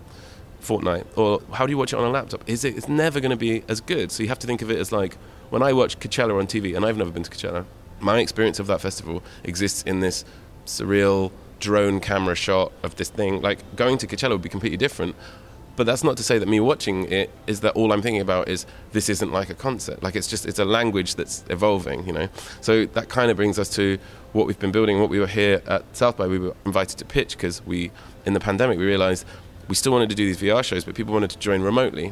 Fortnite, 0.61 1.05
or 1.15 1.41
how 1.53 1.65
do 1.65 1.71
you 1.71 1.77
watch 1.77 1.91
it 1.91 1.97
on 1.97 2.05
a 2.05 2.09
laptop? 2.09 2.47
Is 2.47 2.63
it? 2.63 2.77
It's 2.77 2.87
never 2.87 3.19
going 3.19 3.31
to 3.31 3.37
be 3.37 3.63
as 3.67 3.81
good. 3.81 4.11
So 4.11 4.23
you 4.23 4.29
have 4.29 4.39
to 4.39 4.47
think 4.47 4.61
of 4.61 4.69
it 4.69 4.77
as 4.77 4.91
like 4.91 5.15
when 5.49 5.63
I 5.63 5.73
watch 5.73 5.99
Coachella 5.99 6.37
on 6.39 6.47
TV, 6.47 6.75
and 6.75 6.85
I've 6.85 6.97
never 6.97 7.11
been 7.11 7.23
to 7.23 7.31
Coachella. 7.31 7.65
My 7.99 8.19
experience 8.19 8.59
of 8.59 8.67
that 8.67 8.81
festival 8.81 9.21
exists 9.43 9.83
in 9.83 9.99
this 9.99 10.25
surreal 10.65 11.31
drone 11.61 12.01
camera 12.01 12.35
shot 12.35 12.73
of 12.83 12.95
this 12.97 13.09
thing. 13.09 13.41
Like 13.41 13.59
going 13.77 13.97
to 13.99 14.07
Coachella 14.07 14.31
would 14.31 14.41
be 14.41 14.49
completely 14.49 14.77
different. 14.77 15.15
But 15.77 15.85
that's 15.85 16.03
not 16.03 16.17
to 16.17 16.23
say 16.23 16.37
that 16.37 16.49
me 16.49 16.59
watching 16.59 17.09
it 17.09 17.29
is 17.47 17.61
that 17.61 17.73
all 17.75 17.93
I'm 17.93 18.01
thinking 18.01 18.21
about 18.21 18.49
is 18.49 18.65
this 18.91 19.07
isn't 19.07 19.31
like 19.31 19.49
a 19.49 19.53
concert. 19.53 20.03
Like 20.03 20.17
it's 20.17 20.27
just 20.27 20.45
it's 20.45 20.59
a 20.59 20.65
language 20.65 21.15
that's 21.15 21.45
evolving, 21.49 22.05
you 22.05 22.11
know. 22.11 22.27
So 22.59 22.85
that 22.87 23.07
kind 23.07 23.31
of 23.31 23.37
brings 23.37 23.57
us 23.57 23.69
to 23.75 23.97
what 24.33 24.47
we've 24.47 24.59
been 24.59 24.73
building. 24.73 24.99
What 24.99 25.09
we 25.09 25.19
were 25.19 25.27
here 25.27 25.61
at 25.67 25.83
South 25.95 26.17
by, 26.17 26.27
we 26.27 26.39
were 26.39 26.55
invited 26.65 26.97
to 26.97 27.05
pitch 27.05 27.37
because 27.37 27.65
we, 27.65 27.91
in 28.25 28.33
the 28.33 28.39
pandemic, 28.39 28.77
we 28.77 28.85
realized 28.85 29.25
we 29.69 29.75
still 29.75 29.93
wanted 29.93 30.09
to 30.09 30.15
do 30.15 30.25
these 30.25 30.41
VR 30.41 30.63
shows, 30.63 30.83
but 30.83 30.93
people 30.93 31.13
wanted 31.13 31.29
to 31.31 31.39
join 31.39 31.61
remotely. 31.61 32.11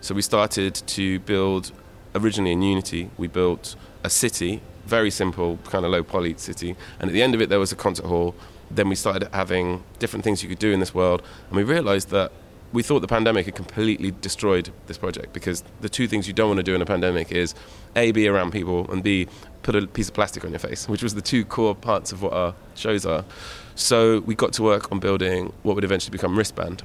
So 0.00 0.14
we 0.14 0.22
started 0.22 0.74
to 0.74 1.20
build 1.20 1.70
originally 2.14 2.52
in 2.52 2.62
Unity. 2.62 3.10
We 3.16 3.28
built 3.28 3.76
a 4.02 4.10
city, 4.10 4.62
very 4.84 5.10
simple, 5.10 5.58
kind 5.64 5.84
of 5.84 5.92
low 5.92 6.02
poly 6.02 6.36
city, 6.38 6.76
and 6.98 7.08
at 7.08 7.12
the 7.12 7.22
end 7.22 7.34
of 7.34 7.40
it 7.40 7.48
there 7.48 7.60
was 7.60 7.70
a 7.72 7.76
concert 7.76 8.06
hall 8.06 8.34
then 8.70 8.88
we 8.88 8.94
started 8.94 9.28
having 9.32 9.82
different 9.98 10.24
things 10.24 10.42
you 10.42 10.48
could 10.48 10.58
do 10.58 10.72
in 10.72 10.80
this 10.80 10.94
world, 10.94 11.22
and 11.48 11.56
we 11.56 11.62
realized 11.62 12.10
that 12.10 12.32
we 12.72 12.82
thought 12.82 13.00
the 13.00 13.06
pandemic 13.06 13.46
had 13.46 13.54
completely 13.54 14.10
destroyed 14.20 14.70
this 14.86 14.98
project 14.98 15.32
because 15.32 15.62
the 15.80 15.88
two 15.88 16.08
things 16.08 16.26
you 16.26 16.34
don't 16.34 16.48
want 16.48 16.58
to 16.58 16.64
do 16.64 16.74
in 16.74 16.82
a 16.82 16.86
pandemic 16.86 17.30
is 17.32 17.54
A, 17.94 18.10
be 18.10 18.26
around 18.28 18.50
people, 18.50 18.90
and 18.90 19.02
B, 19.02 19.28
put 19.62 19.76
a 19.76 19.86
piece 19.86 20.08
of 20.08 20.14
plastic 20.14 20.44
on 20.44 20.50
your 20.50 20.58
face, 20.58 20.88
which 20.88 21.02
was 21.02 21.14
the 21.14 21.22
two 21.22 21.44
core 21.44 21.74
parts 21.74 22.12
of 22.12 22.22
what 22.22 22.32
our 22.32 22.54
shows 22.74 23.06
are. 23.06 23.24
So 23.76 24.20
we 24.20 24.34
got 24.34 24.52
to 24.54 24.62
work 24.62 24.90
on 24.90 24.98
building 24.98 25.52
what 25.62 25.74
would 25.74 25.84
eventually 25.84 26.10
become 26.10 26.36
Wristband. 26.36 26.82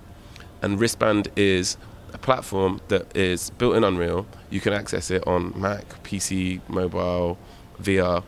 And 0.62 0.80
Wristband 0.80 1.30
is 1.36 1.78
a 2.14 2.18
platform 2.18 2.82
that 2.90 3.16
is 3.16 3.50
built 3.52 3.76
in 3.76 3.84
Unreal. 3.84 4.28
You 4.50 4.62
can 4.62 4.74
access 4.74 5.10
it 5.10 5.26
on 5.26 5.60
Mac, 5.60 6.04
PC, 6.04 6.62
mobile, 6.68 7.38
VR. 7.82 8.24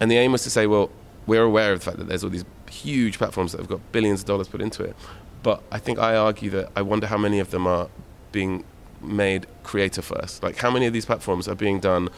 And 0.00 0.10
the 0.10 0.16
aim 0.16 0.32
was 0.32 0.42
to 0.44 0.50
say, 0.50 0.66
well, 0.66 0.90
we're 1.26 1.42
aware 1.42 1.72
of 1.72 1.80
the 1.80 1.84
fact 1.84 1.98
that 1.98 2.08
there's 2.08 2.24
all 2.24 2.30
these 2.30 2.44
huge 2.84 3.18
platforms 3.18 3.52
that 3.52 3.58
have 3.58 3.68
got 3.68 3.80
billions 3.92 4.20
of 4.20 4.26
dollars 4.26 4.48
put 4.48 4.60
into 4.60 4.82
it. 4.82 4.94
But 5.42 5.62
I 5.70 5.78
think 5.78 5.98
I 5.98 6.16
argue 6.16 6.50
that 6.50 6.70
I 6.74 6.82
wonder 6.82 7.06
how 7.06 7.18
many 7.18 7.38
of 7.40 7.50
them 7.50 7.66
are 7.66 7.88
being 8.32 8.64
made 9.00 9.46
creator 9.62 10.02
first. 10.02 10.42
Like 10.42 10.56
how 10.56 10.70
many 10.70 10.86
of 10.86 10.92
these 10.92 11.06
platforms 11.06 11.48
are 11.48 11.54
being 11.54 11.80
done 11.80 12.08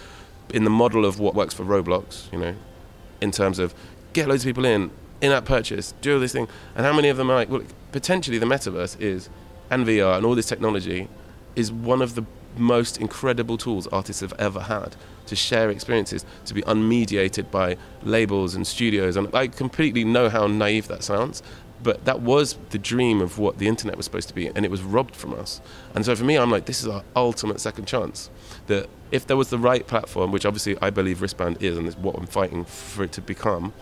in 0.52 0.64
the 0.64 0.70
model 0.70 1.04
of 1.04 1.20
what 1.20 1.34
works 1.34 1.54
for 1.54 1.64
Roblox, 1.64 2.32
you 2.32 2.38
know, 2.38 2.54
in 3.20 3.30
terms 3.30 3.58
of 3.58 3.74
get 4.12 4.28
loads 4.28 4.44
of 4.44 4.48
people 4.48 4.64
in, 4.64 4.90
in-app 5.20 5.44
purchase, 5.44 5.94
do 6.00 6.14
all 6.14 6.20
this 6.20 6.32
thing, 6.32 6.48
and 6.74 6.86
how 6.86 6.92
many 6.92 7.08
of 7.08 7.16
them 7.16 7.30
are 7.30 7.34
like, 7.34 7.50
well, 7.50 7.62
potentially 7.92 8.38
the 8.38 8.46
metaverse 8.46 8.98
is, 9.00 9.28
and 9.70 9.86
VR 9.86 10.16
and 10.16 10.24
all 10.24 10.34
this 10.34 10.46
technology 10.46 11.08
is 11.54 11.70
one 11.70 12.00
of 12.00 12.14
the 12.14 12.24
most 12.56 12.98
incredible 12.98 13.58
tools 13.58 13.86
artists 13.88 14.20
have 14.20 14.32
ever 14.38 14.60
had 14.60 14.96
to 15.28 15.36
share 15.36 15.70
experiences, 15.70 16.24
to 16.46 16.54
be 16.54 16.62
unmediated 16.62 17.50
by 17.50 17.76
labels 18.02 18.54
and 18.54 18.66
studios. 18.66 19.16
And 19.16 19.34
I 19.34 19.48
completely 19.48 20.04
know 20.04 20.28
how 20.28 20.46
naive 20.46 20.88
that 20.88 21.02
sounds, 21.02 21.42
but 21.82 22.04
that 22.04 22.20
was 22.20 22.58
the 22.70 22.78
dream 22.78 23.20
of 23.20 23.38
what 23.38 23.58
the 23.58 23.68
internet 23.68 23.96
was 23.96 24.04
supposed 24.04 24.28
to 24.28 24.34
be, 24.34 24.48
and 24.48 24.64
it 24.64 24.70
was 24.70 24.82
robbed 24.82 25.14
from 25.14 25.32
us. 25.34 25.60
And 25.94 26.04
so 26.04 26.16
for 26.16 26.24
me, 26.24 26.36
I'm 26.36 26.50
like, 26.50 26.66
this 26.66 26.82
is 26.82 26.88
our 26.88 27.04
ultimate 27.14 27.60
second 27.60 27.86
chance. 27.86 28.30
That 28.66 28.88
if 29.12 29.26
there 29.26 29.36
was 29.36 29.50
the 29.50 29.58
right 29.58 29.86
platform, 29.86 30.32
which 30.32 30.44
obviously 30.44 30.76
I 30.82 30.90
believe 30.90 31.22
Wristband 31.22 31.62
is, 31.62 31.78
and 31.78 31.86
is 31.86 31.96
what 31.96 32.16
I'm 32.16 32.26
fighting 32.26 32.64
for 32.64 33.04
it 33.04 33.12
to 33.12 33.20
become, 33.20 33.72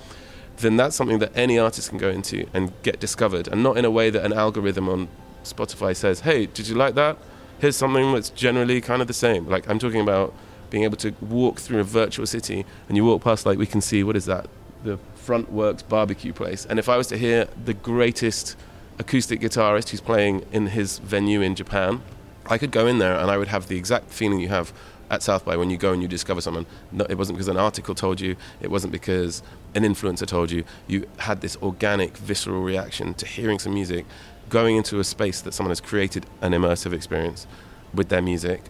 then 0.59 0.76
that's 0.76 0.96
something 0.96 1.18
that 1.20 1.37
any 1.37 1.59
artist 1.59 1.88
can 1.88 1.98
go 1.98 2.09
into 2.09 2.46
and 2.52 2.72
get 2.82 3.00
discovered, 3.00 3.48
and 3.48 3.62
not 3.62 3.76
in 3.76 3.85
a 3.85 3.90
way 3.90 4.11
that 4.11 4.24
an 4.24 4.32
algorithm 4.32 4.88
on 4.88 5.09
Spotify 5.44 5.96
says, 5.96 6.20
hey, 6.20 6.46
did 6.46 6.68
you 6.68 6.74
like 6.74 6.94
that? 6.96 7.16
here's 7.59 7.76
something 7.76 8.12
that's 8.12 8.30
generally 8.30 8.80
kind 8.80 9.00
of 9.00 9.09
the 9.09 9.14
same. 9.14 9.46
Like 9.48 9.68
I'm 9.68 9.78
talking 9.78 10.00
about 10.00 10.35
being 10.70 10.85
able 10.85 10.96
to 10.98 11.12
walk 11.20 11.59
through 11.59 11.81
a 11.81 11.85
virtual 11.85 12.26
city 12.26 12.64
and 12.88 12.96
you 12.96 13.05
walk 13.05 13.22
past 13.22 13.46
like 13.46 13.59
we 13.59 13.66
can 13.66 13.81
see 13.81 14.02
what 14.02 14.16
is 14.16 14.26
that? 14.26 14.48
The 14.85 14.98
front 15.14 15.50
works 15.50 15.83
barbecue 15.83 16.33
place. 16.33 16.66
And 16.66 16.79
if 16.79 16.88
i 16.88 16.96
was 16.96 17.07
to 17.09 17.18
hear 17.18 17.48
the 17.64 17.74
greatest 17.74 18.57
acoustic 18.98 19.40
guitarist 19.40 19.90
who's 19.90 20.00
playing 20.00 20.44
in 20.52 20.68
his 20.68 20.98
venue 21.00 21.42
in 21.42 21.55
japan 21.55 22.00
i 22.46 22.57
could 22.57 22.70
go 22.70 22.87
in 22.87 22.96
there 22.96 23.14
and 23.18 23.31
i 23.31 23.37
would 23.37 23.48
have 23.48 23.68
the 23.68 23.76
exact 23.76 24.11
feeling 24.11 24.40
you 24.40 24.48
have 24.48 24.72
at 25.11 25.22
south 25.22 25.44
by 25.44 25.57
when 25.57 25.70
you 25.70 25.76
go 25.76 25.92
and 25.92 26.02
you 26.02 26.09
discover 26.09 26.40
someone. 26.40 26.66
No, 26.92 27.07
it 27.09 27.16
wasn't 27.16 27.38
because 27.38 27.48
an 27.48 27.57
article 27.57 27.94
told 27.94 28.20
you. 28.20 28.37
It 28.61 28.70
wasn't 28.70 28.92
because 28.92 29.42
an 29.74 29.83
influencer 29.83 30.26
told 30.26 30.50
you. 30.50 30.64
You 30.87 31.07
had 31.18 31.40
this 31.40 31.57
organic 31.62 32.16
visceral 32.16 32.62
reaction 32.62 33.14
to 33.14 33.26
hearing 33.26 33.59
some 33.59 33.74
music 33.74 34.05
going 34.48 34.76
into 34.76 35.00
a 35.00 35.05
space 35.05 35.40
that 35.42 35.55
someone 35.55 35.70
has 35.70 35.81
created 35.81 36.26
an 36.40 36.52
immersive 36.52 36.92
experience 36.92 37.46
with 37.92 38.09
their 38.09 38.22
music 38.22 38.62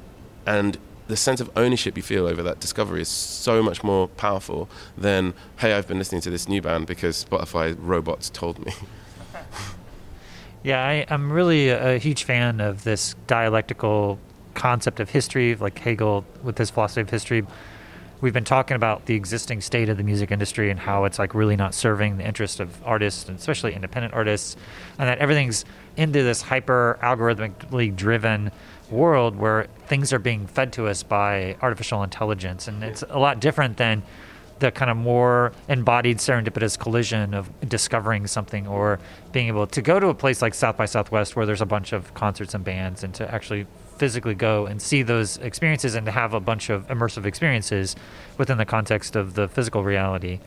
and 0.46 0.78
the 1.08 1.16
sense 1.16 1.40
of 1.40 1.50
ownership 1.56 1.96
you 1.96 2.02
feel 2.02 2.26
over 2.26 2.42
that 2.42 2.60
discovery 2.60 3.00
is 3.00 3.08
so 3.08 3.62
much 3.62 3.84
more 3.84 4.08
powerful 4.08 4.68
than 4.96 5.34
hey 5.58 5.72
i've 5.72 5.86
been 5.86 5.98
listening 5.98 6.20
to 6.20 6.30
this 6.30 6.48
new 6.48 6.60
band 6.60 6.86
because 6.86 7.24
spotify 7.24 7.76
robots 7.78 8.30
told 8.30 8.64
me. 8.64 8.72
Yeah 10.66 10.84
I, 10.84 10.92
am 11.14 11.30
really 11.30 11.68
a, 11.68 11.96
huge 11.96 12.24
fan 12.24 12.60
of 12.60 12.82
this 12.82 13.14
dialectical 13.28 14.18
concept 14.54 14.98
of 14.98 15.08
history 15.08 15.54
like 15.54 15.78
hegel 15.78 16.24
with 16.42 16.58
his 16.58 16.70
philosophy 16.70 17.02
of 17.02 17.10
history. 17.10 17.46
We've 18.20 18.32
been 18.32 18.42
talking 18.42 18.74
about 18.74 19.06
the 19.06 19.14
existing 19.14 19.60
state 19.60 19.88
of 19.88 19.96
the 19.96 20.02
music 20.02 20.32
industry 20.32 20.68
and 20.70 20.80
how 20.80 21.04
it's 21.04 21.20
like 21.20 21.36
really 21.36 21.54
not 21.54 21.72
serving 21.72 22.16
the 22.16 22.26
interest 22.26 22.58
of 22.58 22.82
artists 22.84 23.28
and 23.28 23.38
especially 23.38 23.74
independent 23.74 24.12
artists 24.12 24.56
and 24.98 25.08
that 25.08 25.18
everything's 25.18 25.64
into 25.96 26.24
this 26.24 26.42
hyper 26.42 26.98
algorithmically 27.00 27.94
driven 27.94 28.50
world 28.90 29.36
where 29.36 29.66
things 29.86 30.12
are 30.12 30.18
being 30.18 30.46
fed 30.46 30.72
to 30.72 30.86
us 30.86 31.02
by 31.02 31.56
artificial 31.60 32.02
intelligence 32.02 32.68
and 32.68 32.82
it's 32.84 33.02
a 33.08 33.18
lot 33.18 33.40
different 33.40 33.76
than 33.76 34.02
the 34.58 34.70
kind 34.70 34.90
of 34.90 34.96
more 34.96 35.52
embodied 35.68 36.18
serendipitous 36.18 36.78
collision 36.78 37.34
of 37.34 37.50
discovering 37.68 38.26
something 38.26 38.66
or 38.66 38.98
being 39.32 39.48
able 39.48 39.66
to 39.66 39.82
go 39.82 40.00
to 40.00 40.08
a 40.08 40.14
place 40.14 40.40
like 40.40 40.54
South 40.54 40.76
by 40.76 40.86
Southwest 40.86 41.36
where 41.36 41.44
there's 41.44 41.60
a 41.60 41.66
bunch 41.66 41.92
of 41.92 42.14
concerts 42.14 42.54
and 42.54 42.64
bands 42.64 43.04
and 43.04 43.12
to 43.14 43.32
actually 43.32 43.66
physically 43.98 44.34
go 44.34 44.66
and 44.66 44.80
see 44.80 45.02
those 45.02 45.36
experiences 45.38 45.94
and 45.94 46.06
to 46.06 46.12
have 46.12 46.32
a 46.34 46.40
bunch 46.40 46.70
of 46.70 46.86
immersive 46.88 47.26
experiences 47.26 47.96
within 48.38 48.58
the 48.58 48.64
context 48.64 49.16
of 49.16 49.34
the 49.34 49.48
physical 49.48 49.82
reality. 49.84 50.40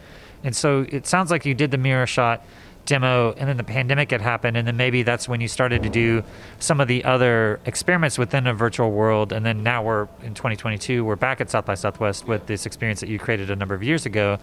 And 0.44 0.56
so 0.56 0.86
it 0.90 1.06
sounds 1.06 1.32
like 1.32 1.46
you 1.46 1.54
did 1.54 1.72
the 1.72 1.78
Miro 1.78 2.06
Shot 2.06 2.46
demo 2.90 3.34
and 3.34 3.48
then 3.48 3.56
the 3.56 3.64
pandemic 3.64 4.10
had 4.10 4.20
happened 4.20 4.58
and 4.58 4.68
then 4.68 4.76
maybe 4.76 5.04
that's 5.04 5.30
when 5.30 5.40
you 5.40 5.48
started 5.48 5.84
to 5.84 5.90
do 5.90 6.24
some 6.58 6.82
of 6.82 6.88
the 6.88 7.04
other 7.04 7.60
experiments 7.66 8.18
within 8.18 8.48
a 8.48 8.54
virtual 8.54 8.90
world 8.92 9.32
and 9.32 9.46
then 9.46 9.62
now 9.62 9.84
we're 9.84 10.08
in 10.24 10.34
2022 10.34 11.06
we're 11.06 11.16
back 11.16 11.40
at 11.40 11.52
south 11.52 11.66
by 11.66 11.76
southwest 11.76 12.28
with 12.28 12.48
this 12.48 12.66
experience 12.66 13.00
that 13.00 13.08
you 13.08 13.20
created 13.20 13.52
a 13.52 13.56
number 13.56 13.76
of 13.76 13.84
years 13.84 14.08
ago 14.08 14.40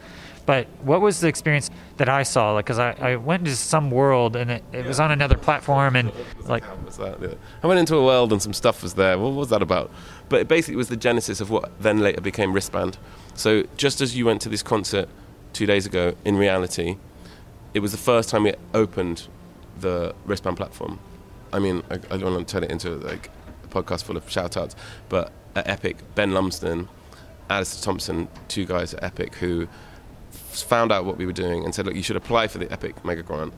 but 0.47 0.69
what 0.83 1.01
was 1.01 1.19
the 1.19 1.27
experience 1.27 1.71
that 1.97 2.09
i 2.09 2.23
saw 2.23 2.53
like 2.53 2.65
because 2.65 2.79
I, 2.79 2.93
I 3.01 3.17
went 3.17 3.41
into 3.43 3.57
some 3.57 3.91
world 3.91 4.37
and 4.37 4.49
it, 4.49 4.65
it 4.73 4.87
was 4.87 5.01
on 5.01 5.11
another 5.11 5.37
platform 5.37 5.97
and 5.97 6.13
like 6.45 6.63
How 6.63 6.77
was 6.77 6.97
that? 6.99 7.21
Yeah. 7.21 7.35
I 7.65 7.67
went 7.67 7.81
into 7.81 7.97
a 7.97 8.05
world 8.05 8.33
and 8.33 8.41
some 8.41 8.53
stuff 8.53 8.83
was 8.83 8.95
there. 8.95 9.19
What 9.19 9.33
was 9.33 9.49
that 9.51 9.63
about? 9.63 9.91
But 10.29 10.41
it 10.41 10.49
basically 10.49 10.77
was 10.77 10.89
the 10.89 10.97
genesis 10.97 11.41
of 11.41 11.51
what 11.51 11.81
then 11.81 11.99
later 11.99 12.21
became 12.21 12.53
wristband. 12.53 12.99
So 13.35 13.65
just 13.77 14.01
as 14.01 14.17
you 14.17 14.25
went 14.27 14.41
to 14.43 14.49
this 14.49 14.63
concert 14.63 15.09
two 15.53 15.67
days 15.67 15.87
ago, 15.87 16.15
in 16.25 16.37
reality, 16.37 16.97
it 17.77 17.81
was 17.81 17.93
the 17.93 17.99
first 17.99 18.31
time 18.31 18.45
we 18.45 18.55
opened 18.73 19.29
the 19.81 20.15
wristband 20.25 20.57
platform. 20.57 20.99
I 21.53 21.59
mean, 21.59 21.83
I, 21.91 21.97
I 21.97 22.17
don't 22.17 22.33
want 22.33 22.49
to 22.49 22.51
turn 22.51 22.65
it 22.65 22.71
into 22.71 22.93
like 22.97 23.29
a 23.65 23.67
podcast 23.69 24.05
full 24.05 24.17
of 24.17 24.31
shout 24.31 24.57
outs, 24.57 24.75
but 25.11 25.31
at 25.55 25.69
Epic, 25.69 25.99
Ben 26.15 26.33
Lumsden, 26.33 26.89
Alistair 27.51 27.85
Thompson, 27.85 28.29
two 28.49 28.65
guys 28.65 28.95
at 28.95 29.05
Epic 29.05 29.35
who 29.35 29.69
found 30.31 30.91
out 30.91 31.05
what 31.05 31.19
we 31.19 31.27
were 31.27 31.35
doing 31.35 31.67
and 31.67 31.75
said, 31.75 31.85
look, 31.85 31.95
you 31.95 32.03
should 32.03 32.17
apply 32.17 32.49
for 32.49 32.57
the 32.57 32.73
Epic 32.73 33.05
Mega 33.05 33.23
Grant 33.23 33.53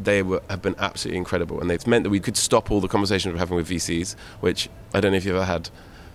they 0.00 0.24
were, 0.24 0.42
have 0.50 0.60
been 0.60 0.74
absolutely 0.78 1.18
incredible, 1.18 1.60
and 1.60 1.70
it's 1.70 1.86
meant 1.86 2.02
that 2.02 2.10
we 2.10 2.18
could 2.18 2.36
stop 2.36 2.72
all 2.72 2.80
the 2.80 2.88
conversations 2.88 3.32
we're 3.32 3.38
having 3.38 3.54
with 3.54 3.68
VCs. 3.68 4.16
Which 4.40 4.68
I 4.92 4.98
don't 4.98 5.12
know 5.12 5.18
if 5.18 5.24
you've 5.24 5.36
ever 5.36 5.44
had 5.44 5.70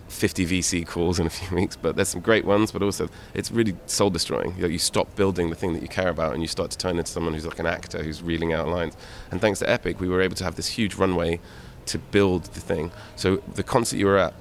50 0.10 0.46
VC 0.46 0.86
calls 0.86 1.20
in 1.20 1.28
a 1.28 1.30
few 1.30 1.56
weeks, 1.56 1.76
but 1.76 1.96
there's 1.96 2.10
some 2.10 2.22
great 2.22 2.46
ones. 2.46 2.72
But 2.72 2.84
also, 2.84 3.10
it's 3.34 3.52
really 3.52 3.76
soul 3.86 4.10
destroying. 4.10 4.56
You, 4.56 4.64
know, 4.64 4.68
you 4.68 4.80
stop 4.80 5.16
building 5.16 5.50
the 5.50 5.56
thing 5.56 5.74
that 5.74 5.82
you 5.82 5.88
care 5.88 6.10
about, 6.10 6.34
and 6.34 6.42
you 6.42 6.48
start 6.48 6.72
to 6.72 6.78
turn 6.78 6.98
into 6.98 7.12
someone 7.12 7.34
who's 7.34 7.46
like 7.46 7.60
an 7.60 7.66
actor 7.66 8.04
who's 8.04 8.22
reeling 8.22 8.54
out 8.54 8.68
lines. 8.68 8.98
And 9.32 9.40
thanks 9.40 9.60
to 9.60 9.70
Epic, 9.70 10.00
we 10.00 10.10
were 10.10 10.22
able 10.22 10.36
to 10.36 10.44
have 10.44 10.56
this 10.56 10.68
huge 10.68 10.96
runway 10.96 11.40
to 11.88 11.98
build 11.98 12.46
the 12.46 12.62
thing. 12.62 12.92
So 13.16 13.38
the 13.56 13.64
concert 13.64 13.98
you 13.98 14.06
were 14.06 14.18
at 14.18 14.34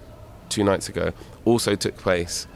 two 0.48 0.64
nights 0.64 0.88
ago 0.88 1.12
also 1.44 1.74
took 1.74 1.96
place 1.96 2.46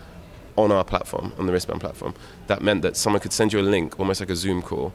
on 0.56 0.70
our 0.70 0.84
platform, 0.84 1.32
on 1.38 1.46
the 1.46 1.52
wristband 1.52 1.80
platform. 1.80 2.14
That 2.46 2.62
meant 2.62 2.82
that 2.82 2.96
someone 2.96 3.20
could 3.20 3.32
send 3.32 3.52
you 3.52 3.60
a 3.60 3.62
link, 3.62 3.98
almost 3.98 4.20
like 4.20 4.30
a 4.30 4.36
Zoom 4.36 4.60
call, 4.60 4.92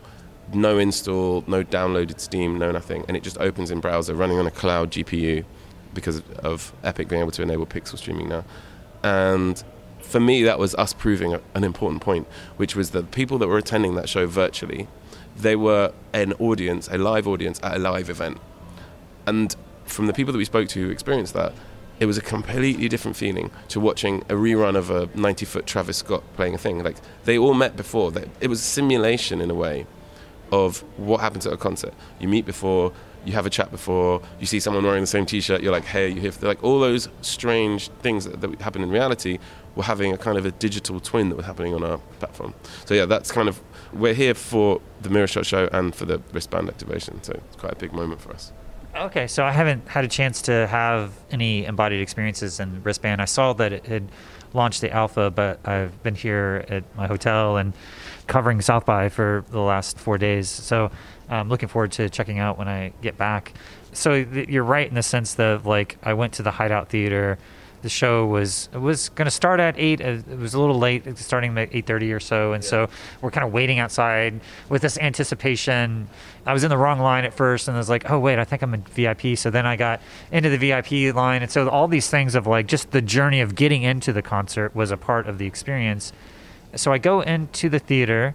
no 0.54 0.78
install, 0.78 1.44
no 1.48 1.64
downloaded 1.64 2.20
Steam, 2.20 2.58
no 2.58 2.72
nothing, 2.72 3.04
and 3.08 3.18
it 3.18 3.24
just 3.24 3.38
opens 3.40 3.72
in 3.72 3.80
browser, 3.80 4.14
running 4.14 4.40
on 4.40 4.48
a 4.48 4.52
cloud 4.52 4.92
GPU 4.92 5.44
because 5.98 6.22
of 6.44 6.72
Epic 6.84 7.08
being 7.08 7.22
able 7.22 7.32
to 7.32 7.42
enable 7.42 7.66
pixel 7.66 7.98
streaming 7.98 8.30
now. 8.30 8.46
And 9.04 9.62
for 10.00 10.20
me, 10.20 10.44
that 10.44 10.60
was 10.60 10.76
us 10.76 10.94
proving 10.94 11.40
an 11.56 11.64
important 11.64 12.04
point, 12.04 12.28
which 12.56 12.76
was 12.76 12.92
that 12.92 13.10
people 13.10 13.40
that 13.40 13.48
were 13.48 13.58
attending 13.58 13.96
that 13.96 14.08
show 14.08 14.28
virtually, 14.28 14.88
they 15.36 15.56
were 15.56 15.92
an 16.14 16.34
audience, 16.34 16.88
a 16.92 17.00
live 17.00 17.28
audience 17.28 17.60
at 17.64 17.76
a 17.76 17.80
live 17.80 18.12
event. 18.12 18.38
And 19.26 19.56
from 19.86 20.06
the 20.06 20.14
people 20.14 20.32
that 20.32 20.38
we 20.38 20.46
spoke 20.46 20.70
to 20.70 20.86
who 20.86 20.92
experienced 20.92 21.34
that, 21.34 21.54
it 22.00 22.06
was 22.06 22.18
a 22.18 22.22
completely 22.22 22.88
different 22.88 23.18
feeling 23.18 23.50
to 23.70 23.80
watching 23.80 24.22
a 24.30 24.36
rerun 24.36 24.76
of 24.76 24.92
a 24.92 25.10
90 25.16 25.46
foot 25.46 25.66
Travis 25.66 25.98
Scott 25.98 26.22
playing 26.36 26.54
a 26.54 26.58
thing. 26.60 26.84
Like 26.84 26.98
they 27.26 27.40
all 27.40 27.56
met 27.56 27.76
before. 27.76 28.14
It 28.40 28.50
was 28.50 28.60
a 28.60 28.64
simulation 28.64 29.42
in 29.42 29.50
a 29.50 29.56
way 29.56 29.88
of 30.52 30.84
what 30.98 31.22
happens 31.22 31.48
at 31.48 31.54
a 31.54 31.58
concert. 31.58 31.94
You 32.20 32.28
meet 32.28 32.46
before, 32.46 32.94
you 33.28 33.34
have 33.34 33.46
a 33.46 33.50
chat 33.50 33.70
before, 33.72 34.22
you 34.40 34.46
see 34.46 34.60
someone 34.60 34.86
wearing 34.86 35.02
the 35.02 35.08
same 35.08 35.26
T-shirt. 35.26 35.62
You're 35.62 35.74
like, 35.74 35.84
hey, 35.84 36.08
you 36.08 36.22
here? 36.22 36.32
Like 36.42 36.64
all 36.64 36.80
those 36.80 37.10
strange 37.22 37.90
things 38.00 38.24
that, 38.24 38.40
that 38.40 38.62
happen 38.62 38.82
in 38.82 38.90
reality. 38.90 39.38
We're 39.76 39.84
having 39.84 40.14
a 40.14 40.18
kind 40.18 40.38
of 40.38 40.46
a 40.46 40.52
digital 40.52 41.02
twin 41.02 41.28
that 41.30 41.36
was 41.36 41.46
happening 41.46 41.76
on 41.76 41.84
our 41.84 41.98
platform. 42.20 42.54
So 42.86 42.94
yeah, 42.94 43.06
that's 43.06 43.30
kind 43.32 43.50
of 43.50 43.62
we're 43.92 44.14
here 44.14 44.34
for 44.34 44.82
the 45.02 45.10
Miro 45.10 45.26
Shot 45.26 45.46
show 45.46 45.68
and 45.74 45.94
for 45.94 46.06
the 46.06 46.22
wristband 46.32 46.70
activation. 46.70 47.22
So 47.22 47.34
it's 47.34 47.58
quite 47.58 47.74
a 47.74 47.76
big 47.76 47.92
moment 47.92 48.22
for 48.22 48.32
us. 48.32 48.54
Okay, 48.96 49.28
so 49.28 49.44
I 49.44 49.52
haven't 49.52 49.88
had 49.90 50.06
a 50.06 50.08
chance 50.08 50.42
to 50.44 50.66
have 50.68 51.14
any 51.30 51.66
embodied 51.66 52.02
experiences 52.02 52.60
in 52.60 52.82
wristband. 52.82 53.22
I 53.22 53.26
saw 53.26 53.54
that 53.54 53.74
it 53.74 53.86
had 53.86 54.10
launched 54.54 54.82
the 54.82 54.90
alpha, 54.90 55.30
but 55.30 55.60
I've 55.68 56.02
been 56.02 56.16
here 56.16 56.66
at 56.70 56.84
my 56.96 57.06
hotel 57.06 57.58
and 57.58 57.74
covering 58.26 58.62
South 58.62 58.86
by 58.86 59.10
for 59.10 59.44
the 59.52 59.60
last 59.60 60.00
four 60.00 60.18
days. 60.18 60.50
So 60.50 60.90
I'm 61.30 61.50
looking 61.50 61.70
forward 61.70 61.92
to 61.94 62.10
checking 62.10 62.40
out 62.40 62.58
when 62.58 62.68
I 62.68 62.94
get 63.02 63.18
back. 63.18 63.54
So 63.94 64.24
th- 64.24 64.48
you're 64.50 64.64
right 64.64 64.88
in 64.88 64.96
the 64.96 65.04
sense 65.04 65.34
that 65.36 65.66
like 65.66 65.98
I 66.04 66.14
went 66.14 66.34
to 66.34 66.44
the 66.44 66.52
Hideout 66.52 66.90
Theater. 66.90 67.38
The 67.84 67.90
show 67.90 68.26
was 68.26 68.70
it 68.74 68.80
was 68.80 69.10
going 69.10 69.28
to 69.28 69.32
start 69.32 69.60
at 69.60 69.76
eight. 69.78 70.02
uh, 70.02 70.18
It 70.30 70.40
was 70.40 70.56
a 70.56 70.60
little 70.60 70.80
late, 70.80 71.16
starting 71.18 71.56
at 71.60 71.70
eight 71.74 71.86
thirty 71.86 72.12
or 72.12 72.20
so, 72.20 72.54
and 72.54 72.64
so 72.64 72.90
we're 73.22 73.30
kind 73.30 73.46
of 73.46 73.54
waiting 73.54 73.78
outside 73.78 74.42
with 74.68 74.82
this 74.82 74.98
anticipation. 74.98 76.08
I 76.46 76.54
was 76.54 76.64
in 76.64 76.70
the 76.70 76.78
wrong 76.78 77.00
line 77.00 77.24
at 77.24 77.34
first, 77.36 77.68
and 77.68 77.78
I 77.78 77.80
was 77.80 77.88
like, 77.90 78.10
"Oh 78.10 78.18
wait, 78.20 78.40
I 78.40 78.46
think 78.46 78.64
I'm 78.64 78.74
in 78.74 78.82
VIP." 78.82 79.38
So 79.38 79.52
then 79.52 79.68
I 79.68 79.76
got 79.76 80.02
into 80.32 80.50
the 80.50 80.58
VIP 80.58 81.14
line, 81.16 81.44
and 81.44 81.52
so 81.52 81.70
all 81.70 81.88
these 81.88 82.10
things 82.10 82.34
of 82.34 82.48
like 82.48 82.66
just 82.68 82.92
the 82.92 83.02
journey 83.02 83.42
of 83.42 83.54
getting 83.54 83.84
into 83.84 84.12
the 84.12 84.24
concert 84.24 84.76
was 84.76 84.90
a 84.90 84.98
part 84.98 85.28
of 85.28 85.38
the 85.38 85.46
experience. 85.46 86.12
So 86.76 86.92
I 86.92 86.98
go 86.98 87.22
into 87.22 87.70
the 87.70 87.80
theater, 87.80 88.34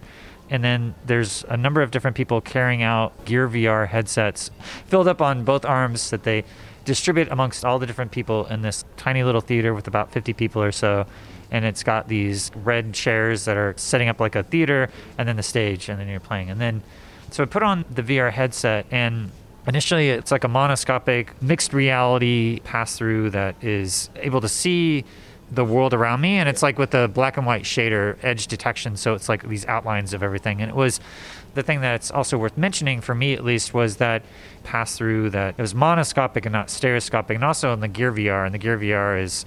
and 0.49 0.63
then 0.63 0.95
there's 1.05 1.43
a 1.49 1.57
number 1.57 1.81
of 1.81 1.91
different 1.91 2.15
people 2.15 2.41
carrying 2.41 2.83
out 2.83 3.25
Gear 3.25 3.47
VR 3.47 3.87
headsets 3.87 4.51
filled 4.87 5.07
up 5.07 5.21
on 5.21 5.43
both 5.43 5.65
arms 5.65 6.09
that 6.09 6.23
they 6.23 6.43
distribute 6.85 7.29
amongst 7.31 7.63
all 7.63 7.79
the 7.79 7.85
different 7.85 8.11
people 8.11 8.45
in 8.47 8.61
this 8.61 8.83
tiny 8.97 9.23
little 9.23 9.41
theater 9.41 9.73
with 9.73 9.87
about 9.87 10.11
50 10.11 10.33
people 10.33 10.61
or 10.61 10.71
so. 10.71 11.05
And 11.51 11.65
it's 11.65 11.83
got 11.83 12.07
these 12.07 12.51
red 12.55 12.93
chairs 12.93 13.45
that 13.45 13.57
are 13.57 13.73
setting 13.77 14.09
up 14.09 14.19
like 14.19 14.35
a 14.35 14.43
theater, 14.43 14.89
and 15.17 15.27
then 15.27 15.35
the 15.35 15.43
stage, 15.43 15.87
and 15.87 15.99
then 15.99 16.07
you're 16.07 16.19
playing. 16.19 16.49
And 16.49 16.59
then, 16.59 16.81
so 17.29 17.43
I 17.43 17.45
put 17.45 17.61
on 17.61 17.85
the 17.91 18.01
VR 18.01 18.31
headset, 18.31 18.87
and 18.89 19.29
initially 19.67 20.09
it's 20.09 20.31
like 20.31 20.43
a 20.43 20.47
monoscopic 20.47 21.29
mixed 21.41 21.73
reality 21.73 22.59
pass 22.61 22.97
through 22.97 23.29
that 23.31 23.55
is 23.63 24.09
able 24.15 24.41
to 24.41 24.49
see 24.49 25.05
the 25.51 25.65
world 25.65 25.93
around 25.93 26.21
me 26.21 26.37
and 26.37 26.49
it's 26.49 26.63
like 26.63 26.79
with 26.79 26.91
the 26.91 27.09
black 27.13 27.37
and 27.37 27.45
white 27.45 27.63
shader 27.63 28.17
edge 28.23 28.47
detection 28.47 28.97
so 28.97 29.13
it's 29.13 29.29
like 29.29 29.47
these 29.47 29.65
outlines 29.65 30.13
of 30.13 30.23
everything. 30.23 30.61
And 30.61 30.69
it 30.69 30.75
was 30.75 30.99
the 31.53 31.63
thing 31.63 31.81
that's 31.81 32.09
also 32.11 32.37
worth 32.37 32.57
mentioning 32.57 33.01
for 33.01 33.13
me 33.13 33.33
at 33.33 33.43
least 33.43 33.73
was 33.73 33.97
that 33.97 34.23
pass 34.63 34.97
through 34.97 35.29
that 35.31 35.55
it 35.57 35.61
was 35.61 35.73
monoscopic 35.73 36.45
and 36.45 36.53
not 36.53 36.69
stereoscopic 36.69 37.35
and 37.35 37.43
also 37.43 37.73
in 37.73 37.79
the 37.79 37.87
gear 37.87 38.11
vr 38.11 38.45
and 38.45 38.53
the 38.53 38.57
gear 38.57 38.77
vr 38.77 39.21
is 39.21 39.45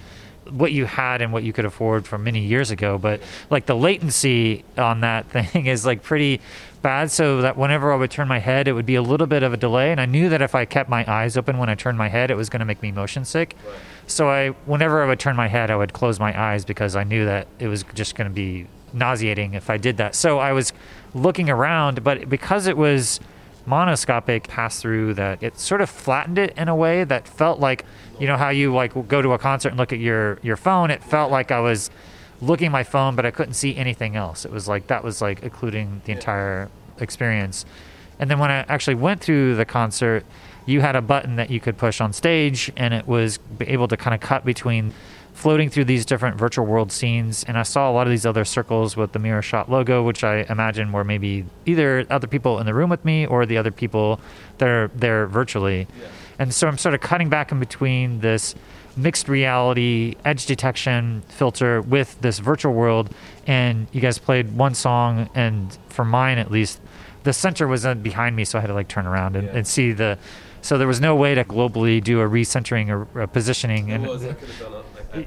what 0.51 0.71
you 0.71 0.85
had 0.85 1.21
and 1.21 1.31
what 1.33 1.43
you 1.43 1.53
could 1.53 1.65
afford 1.65 2.05
from 2.07 2.23
many 2.23 2.41
years 2.41 2.71
ago 2.71 2.97
but 2.97 3.21
like 3.49 3.65
the 3.65 3.75
latency 3.75 4.63
on 4.77 5.01
that 5.01 5.25
thing 5.31 5.65
is 5.65 5.85
like 5.85 6.03
pretty 6.03 6.39
bad. 6.81 7.09
So 7.11 7.41
that 7.41 7.57
whenever 7.57 7.91
i 7.91 7.95
would 7.95 8.11
turn 8.11 8.27
my 8.27 8.39
head 8.39 8.67
it 8.67 8.73
would 8.73 8.85
be 8.85 8.95
a 8.95 9.01
little 9.01 9.27
bit 9.27 9.43
of 9.43 9.53
a 9.53 9.57
delay. 9.57 9.91
And 9.91 9.99
i 9.99 10.05
knew 10.05 10.29
that 10.29 10.41
if 10.41 10.55
i 10.55 10.65
kept 10.65 10.89
my 10.89 11.09
eyes 11.11 11.37
open 11.37 11.57
when 11.57 11.69
i 11.69 11.75
turned 11.75 11.97
my 11.97 12.07
head 12.07 12.31
it 12.31 12.35
was 12.35 12.49
going 12.49 12.59
to 12.59 12.65
make 12.65 12.81
me 12.81 12.91
motion 12.91 13.25
sick. 13.25 13.55
So 14.07 14.29
I, 14.29 14.49
whenever 14.65 15.03
I 15.03 15.05
would 15.05 15.19
turn 15.19 15.35
my 15.35 15.47
head, 15.47 15.69
I 15.69 15.75
would 15.75 15.91
close 15.91 16.17
my 16.17 16.39
eyes 16.39 16.63
because 16.63 16.95
I 16.95 17.03
knew 17.03 17.25
that 17.25 17.47
it 17.59 17.67
was 17.67 17.83
just 17.93 18.15
going 18.15 18.29
to 18.29 18.33
be 18.33 18.67
nauseating 18.93 19.53
if 19.53 19.69
I 19.69 19.77
did 19.77 19.97
that. 19.97 20.15
So 20.15 20.39
I 20.39 20.53
was 20.53 20.71
looking 21.13 21.49
around, 21.49 22.03
but 22.03 22.29
because 22.29 22.67
it 22.67 22.77
was 22.77 23.19
monoscopic 23.67 24.47
pass 24.47 24.81
through, 24.81 25.13
that 25.15 25.43
it 25.43 25.59
sort 25.59 25.81
of 25.81 25.89
flattened 25.89 26.37
it 26.37 26.53
in 26.57 26.67
a 26.67 26.75
way 26.75 27.03
that 27.03 27.27
felt 27.27 27.59
like, 27.59 27.85
you 28.19 28.25
know, 28.25 28.37
how 28.37 28.49
you 28.49 28.73
like 28.73 28.93
go 29.07 29.21
to 29.21 29.33
a 29.33 29.37
concert 29.37 29.69
and 29.69 29.77
look 29.77 29.93
at 29.93 29.99
your 29.99 30.39
your 30.41 30.57
phone. 30.57 30.89
It 30.89 31.03
felt 31.03 31.31
like 31.31 31.51
I 31.51 31.59
was 31.59 31.89
looking 32.41 32.71
my 32.71 32.83
phone, 32.83 33.15
but 33.15 33.25
I 33.25 33.31
couldn't 33.31 33.55
see 33.55 33.75
anything 33.75 34.15
else. 34.15 34.45
It 34.45 34.51
was 34.51 34.67
like 34.67 34.87
that 34.87 35.03
was 35.03 35.21
like 35.21 35.43
including 35.43 36.01
the 36.05 36.13
entire 36.13 36.69
experience. 36.99 37.65
And 38.19 38.31
then 38.31 38.39
when 38.39 38.49
I 38.49 38.65
actually 38.67 38.95
went 38.95 39.21
through 39.21 39.55
the 39.55 39.65
concert, 39.65 40.25
you 40.65 40.81
had 40.81 40.95
a 40.95 41.01
button 41.01 41.35
that 41.35 41.49
you 41.49 41.59
could 41.59 41.77
push 41.77 42.01
on 42.01 42.13
stage, 42.13 42.71
and 42.75 42.93
it 42.93 43.07
was 43.07 43.39
able 43.61 43.87
to 43.87 43.97
kind 43.97 44.13
of 44.13 44.19
cut 44.19 44.43
between 44.43 44.93
floating 45.37 45.69
through 45.69 45.85
these 45.85 46.03
different 46.03 46.35
virtual 46.35 46.65
world 46.65 46.91
scenes. 46.91 47.43
And 47.43 47.59
I 47.59 47.61
saw 47.61 47.91
a 47.91 47.93
lot 47.93 48.07
of 48.07 48.11
these 48.11 48.25
other 48.25 48.43
circles 48.43 48.97
with 48.97 49.11
the 49.11 49.19
Miro 49.19 49.39
Shot 49.39 49.69
logo, 49.69 50.01
which 50.01 50.23
I 50.23 50.47
imagine 50.49 50.91
were 50.91 51.03
maybe 51.03 51.45
either 51.67 52.07
other 52.09 52.25
people 52.25 52.57
in 52.57 52.65
the 52.65 52.73
room 52.73 52.89
with 52.89 53.05
me 53.05 53.27
or 53.27 53.45
the 53.45 53.55
other 53.55 53.69
people 53.69 54.19
that 54.57 54.67
are 54.67 54.89
there 54.95 55.27
virtually. 55.27 55.87
And 56.39 56.51
so 56.51 56.67
I'm 56.67 56.79
sort 56.79 56.95
of 56.95 57.01
cutting 57.01 57.29
back 57.29 57.51
in 57.51 57.59
between 57.59 58.19
this 58.21 58.55
mixed 58.95 59.29
reality 59.29 60.15
edge 60.25 60.47
detection 60.47 61.21
filter 61.27 61.81
with 61.83 62.19
this 62.19 62.39
virtual 62.39 62.73
world. 62.73 63.13
And 63.45 63.85
you 63.91 64.01
guys 64.01 64.17
played 64.17 64.57
one 64.57 64.73
song, 64.73 65.29
and 65.35 65.77
for 65.89 66.03
mine 66.03 66.39
at 66.39 66.49
least, 66.49 66.79
the 67.25 67.33
center 67.33 67.67
was 67.67 67.85
behind 68.01 68.35
me, 68.35 68.43
so 68.43 68.57
I 68.57 68.61
had 68.61 68.67
to 68.67 68.73
like 68.73 68.87
turn 68.87 69.05
around 69.05 69.35
and, 69.35 69.47
and 69.49 69.67
see 69.67 69.91
the. 69.91 70.17
So 70.63 70.79
there 70.79 70.87
was 70.87 70.99
no 70.99 71.15
way 71.15 71.35
to 71.35 71.45
globally 71.45 72.03
do 72.03 72.19
a 72.21 72.27
recentering 72.27 72.89
or 72.89 73.21
a 73.21 73.27
positioning. 73.27 73.91
And 73.91 74.35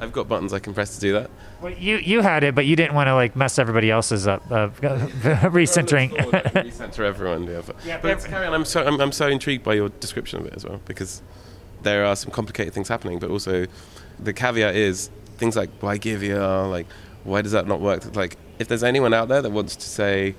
I've 0.00 0.12
got 0.12 0.28
buttons 0.28 0.52
I 0.52 0.58
can 0.58 0.74
press 0.74 0.94
to 0.94 1.00
do 1.00 1.12
that. 1.12 1.30
Well, 1.60 1.72
you 1.72 1.96
you 1.96 2.20
had 2.20 2.44
it, 2.44 2.54
but 2.54 2.66
you 2.66 2.76
didn't 2.76 2.94
want 2.94 3.08
to 3.08 3.14
like 3.14 3.36
mess 3.36 3.58
everybody 3.58 3.90
else's 3.90 4.26
up, 4.26 4.42
uh, 4.50 4.68
recentering. 5.50 6.10
recenter 6.10 7.00
everyone. 7.00 7.44
Yeah, 7.44 7.62
but, 7.66 7.76
Yeah, 7.84 7.98
but 8.00 8.24
carry 8.24 8.46
on. 8.46 8.54
I'm 8.54 8.64
so 8.64 8.84
I'm, 8.86 9.00
I'm 9.00 9.12
so 9.12 9.28
intrigued 9.28 9.64
by 9.64 9.74
your 9.74 9.88
description 9.88 10.40
of 10.40 10.46
it 10.46 10.54
as 10.54 10.64
well 10.64 10.80
because 10.86 11.22
there 11.82 12.04
are 12.04 12.16
some 12.16 12.30
complicated 12.30 12.74
things 12.74 12.88
happening, 12.88 13.18
but 13.18 13.30
also 13.30 13.66
the 14.18 14.32
caveat 14.32 14.74
is 14.74 15.10
things 15.38 15.56
like 15.56 15.70
why 15.80 15.96
give 15.96 16.22
you 16.22 16.36
like 16.36 16.86
why 17.24 17.42
does 17.42 17.52
that 17.52 17.66
not 17.66 17.80
work? 17.80 18.14
Like 18.16 18.36
if 18.58 18.68
there's 18.68 18.84
anyone 18.84 19.14
out 19.14 19.28
there 19.28 19.42
that 19.42 19.50
wants 19.50 19.76
to 19.76 19.88
say, 19.88 20.34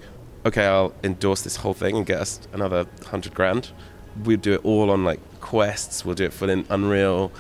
okay, 0.46 0.66
I'll 0.66 0.94
endorse 1.04 1.42
this 1.42 1.58
whole 1.58 1.74
thing 1.74 1.98
and 1.98 2.06
get 2.06 2.20
us 2.20 2.40
another 2.54 2.86
hundred 3.06 3.34
grand, 3.34 3.72
we'd 4.24 4.42
do 4.42 4.54
it 4.54 4.66
all 4.66 4.90
on 4.90 5.04
like 5.04 5.20
quests. 5.40 6.06
We'll 6.06 6.16
do 6.16 6.26
it 6.26 6.34
for 6.34 6.50
an 6.50 6.66
Unreal. 6.70 7.32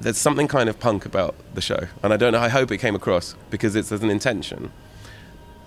There's 0.00 0.18
something 0.18 0.48
kind 0.48 0.68
of 0.68 0.78
punk 0.78 1.06
about 1.06 1.34
the 1.54 1.60
show, 1.60 1.86
and 2.02 2.12
I 2.12 2.16
don't 2.16 2.32
know. 2.32 2.40
I 2.40 2.48
hope 2.48 2.70
it 2.70 2.78
came 2.78 2.94
across 2.94 3.34
because 3.50 3.76
it's 3.76 3.92
as 3.92 4.02
an 4.02 4.10
intention 4.10 4.72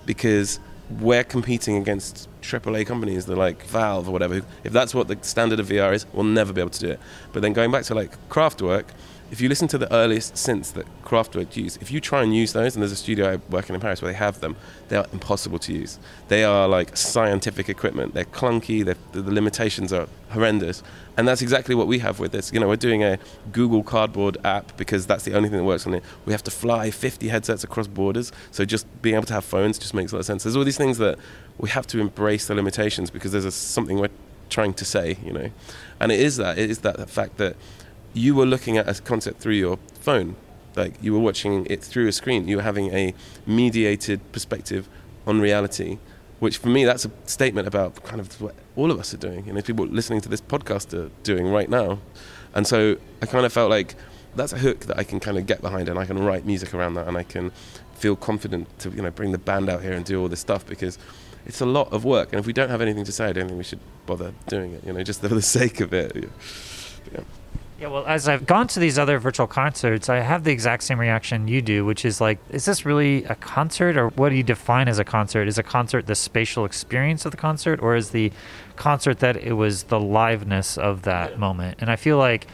because 0.06 0.60
we're 1.00 1.24
competing 1.24 1.76
against 1.76 2.28
AAA 2.40 2.86
companies, 2.86 3.26
they're 3.26 3.36
like 3.36 3.62
Valve 3.66 4.08
or 4.08 4.12
whatever. 4.12 4.40
If 4.64 4.72
that's 4.72 4.94
what 4.94 5.08
the 5.08 5.18
standard 5.22 5.60
of 5.60 5.68
VR 5.68 5.92
is, 5.92 6.06
we'll 6.12 6.24
never 6.24 6.52
be 6.52 6.60
able 6.60 6.70
to 6.70 6.80
do 6.80 6.90
it. 6.90 7.00
But 7.32 7.42
then 7.42 7.52
going 7.52 7.70
back 7.70 7.84
to 7.84 7.94
like 7.94 8.16
Kraftwerk, 8.28 8.86
if 9.30 9.40
you 9.40 9.48
listen 9.48 9.68
to 9.68 9.78
the 9.78 9.92
earliest 9.92 10.34
synths 10.34 10.72
that 10.72 10.86
Kraftwerk 11.04 11.56
used, 11.56 11.80
if 11.82 11.90
you 11.90 12.00
try 12.00 12.22
and 12.22 12.34
use 12.34 12.52
those, 12.52 12.74
and 12.74 12.82
there's 12.82 12.92
a 12.92 12.96
studio 12.96 13.40
working 13.50 13.70
in 13.70 13.78
in 13.78 13.80
Paris 13.80 14.02
where 14.02 14.10
they 14.10 14.18
have 14.18 14.40
them, 14.40 14.56
they 14.88 14.96
are 14.96 15.06
impossible 15.12 15.58
to 15.60 15.72
use. 15.72 15.98
They 16.28 16.44
are 16.44 16.66
like 16.66 16.96
scientific 16.96 17.68
equipment. 17.68 18.14
They're 18.14 18.24
clunky. 18.24 18.84
They're, 18.84 18.96
the 19.12 19.22
the 19.22 19.32
limitations 19.32 19.92
are 19.92 20.08
horrendous. 20.30 20.82
And 21.16 21.26
that's 21.26 21.42
exactly 21.42 21.74
what 21.74 21.86
we 21.86 21.98
have 21.98 22.20
with 22.20 22.32
this. 22.32 22.52
You 22.52 22.60
know, 22.60 22.68
we're 22.68 22.76
doing 22.76 23.02
a 23.02 23.18
Google 23.52 23.82
Cardboard 23.82 24.36
app 24.44 24.76
because 24.76 25.06
that's 25.06 25.24
the 25.24 25.34
only 25.34 25.48
thing 25.48 25.58
that 25.58 25.64
works 25.64 25.86
on 25.86 25.94
it. 25.94 26.04
We 26.26 26.32
have 26.32 26.44
to 26.44 26.50
fly 26.50 26.90
50 26.90 27.28
headsets 27.28 27.64
across 27.64 27.86
borders, 27.86 28.32
so 28.50 28.64
just 28.64 28.86
being 29.02 29.16
able 29.16 29.26
to 29.26 29.34
have 29.34 29.44
phones 29.44 29.78
just 29.78 29.94
makes 29.94 30.12
a 30.12 30.16
lot 30.16 30.20
of 30.20 30.26
sense. 30.26 30.44
There's 30.44 30.56
all 30.56 30.64
these 30.64 30.78
things 30.78 30.98
that 30.98 31.18
we 31.58 31.70
have 31.70 31.86
to 31.88 32.00
embrace 32.00 32.46
the 32.46 32.54
limitations 32.54 33.10
because 33.10 33.32
there's 33.32 33.44
a, 33.44 33.50
something 33.50 33.98
we're 33.98 34.10
trying 34.48 34.74
to 34.74 34.84
say, 34.84 35.18
you 35.24 35.32
know. 35.32 35.50
And 36.00 36.12
it 36.12 36.20
is 36.20 36.36
that. 36.36 36.58
It 36.58 36.70
is 36.70 36.78
that 36.80 36.96
the 36.96 37.06
fact 37.06 37.36
that 37.38 37.56
you 38.14 38.34
were 38.34 38.46
looking 38.46 38.76
at 38.78 38.88
a 38.88 39.00
concept 39.02 39.40
through 39.40 39.54
your 39.54 39.78
phone. 40.00 40.36
Like 40.76 40.94
you 41.02 41.12
were 41.12 41.18
watching 41.18 41.66
it 41.66 41.82
through 41.82 42.08
a 42.08 42.12
screen. 42.12 42.48
You 42.48 42.56
were 42.56 42.62
having 42.62 42.94
a 42.94 43.14
mediated 43.46 44.20
perspective 44.32 44.88
on 45.26 45.40
reality, 45.40 45.98
which 46.38 46.58
for 46.58 46.68
me, 46.68 46.84
that's 46.84 47.04
a 47.04 47.10
statement 47.26 47.66
about 47.66 48.02
kind 48.04 48.20
of 48.20 48.40
what 48.40 48.54
all 48.76 48.90
of 48.90 48.98
us 48.98 49.12
are 49.12 49.18
doing. 49.18 49.46
You 49.46 49.52
know, 49.52 49.62
people 49.62 49.86
listening 49.86 50.20
to 50.22 50.28
this 50.28 50.40
podcast 50.40 50.94
are 50.94 51.10
doing 51.22 51.48
right 51.50 51.68
now. 51.68 51.98
And 52.54 52.66
so 52.66 52.96
I 53.20 53.26
kind 53.26 53.44
of 53.44 53.52
felt 53.52 53.70
like 53.70 53.94
that's 54.34 54.52
a 54.52 54.58
hook 54.58 54.80
that 54.86 54.98
I 54.98 55.04
can 55.04 55.20
kind 55.20 55.36
of 55.36 55.46
get 55.46 55.60
behind 55.60 55.88
and 55.88 55.98
I 55.98 56.06
can 56.06 56.18
write 56.24 56.46
music 56.46 56.74
around 56.74 56.94
that 56.94 57.08
and 57.08 57.16
I 57.16 57.24
can 57.24 57.50
feel 57.94 58.14
confident 58.14 58.78
to, 58.80 58.90
you 58.90 59.02
know, 59.02 59.10
bring 59.10 59.32
the 59.32 59.38
band 59.38 59.68
out 59.68 59.82
here 59.82 59.92
and 59.92 60.04
do 60.04 60.20
all 60.20 60.28
this 60.28 60.40
stuff 60.40 60.64
because 60.64 60.98
it's 61.44 61.60
a 61.60 61.66
lot 61.66 61.92
of 61.92 62.04
work. 62.04 62.32
And 62.32 62.38
if 62.38 62.46
we 62.46 62.52
don't 62.52 62.70
have 62.70 62.80
anything 62.80 63.04
to 63.04 63.12
say, 63.12 63.26
I 63.26 63.32
don't 63.32 63.46
think 63.48 63.58
we 63.58 63.64
should 63.64 63.80
bother 64.06 64.32
doing 64.48 64.72
it, 64.72 64.84
you 64.84 64.92
know, 64.92 65.02
just 65.02 65.20
for 65.20 65.28
the 65.28 65.42
sake 65.58 65.80
of 65.80 65.92
it. 65.92 66.30
Yeah. 67.12 67.20
Yeah, 67.80 67.86
well, 67.86 68.04
as 68.08 68.26
I've 68.26 68.44
gone 68.44 68.66
to 68.68 68.80
these 68.80 68.98
other 68.98 69.20
virtual 69.20 69.46
concerts, 69.46 70.08
I 70.08 70.16
have 70.16 70.42
the 70.42 70.50
exact 70.50 70.82
same 70.82 70.98
reaction 70.98 71.46
you 71.46 71.62
do, 71.62 71.84
which 71.84 72.04
is 72.04 72.20
like, 72.20 72.40
is 72.50 72.64
this 72.64 72.84
really 72.84 73.22
a 73.24 73.36
concert, 73.36 73.96
or 73.96 74.08
what 74.08 74.30
do 74.30 74.34
you 74.34 74.42
define 74.42 74.88
as 74.88 74.98
a 74.98 75.04
concert? 75.04 75.46
Is 75.46 75.58
a 75.58 75.62
concert 75.62 76.06
the 76.06 76.16
spatial 76.16 76.64
experience 76.64 77.24
of 77.24 77.30
the 77.30 77.36
concert, 77.36 77.80
or 77.80 77.94
is 77.94 78.10
the 78.10 78.32
concert 78.74 79.20
that 79.20 79.36
it 79.36 79.52
was 79.52 79.84
the 79.84 80.00
liveness 80.00 80.76
of 80.76 81.02
that 81.02 81.38
moment? 81.38 81.78
And 81.80 81.88
I 81.88 81.94
feel 81.94 82.18
like 82.18 82.48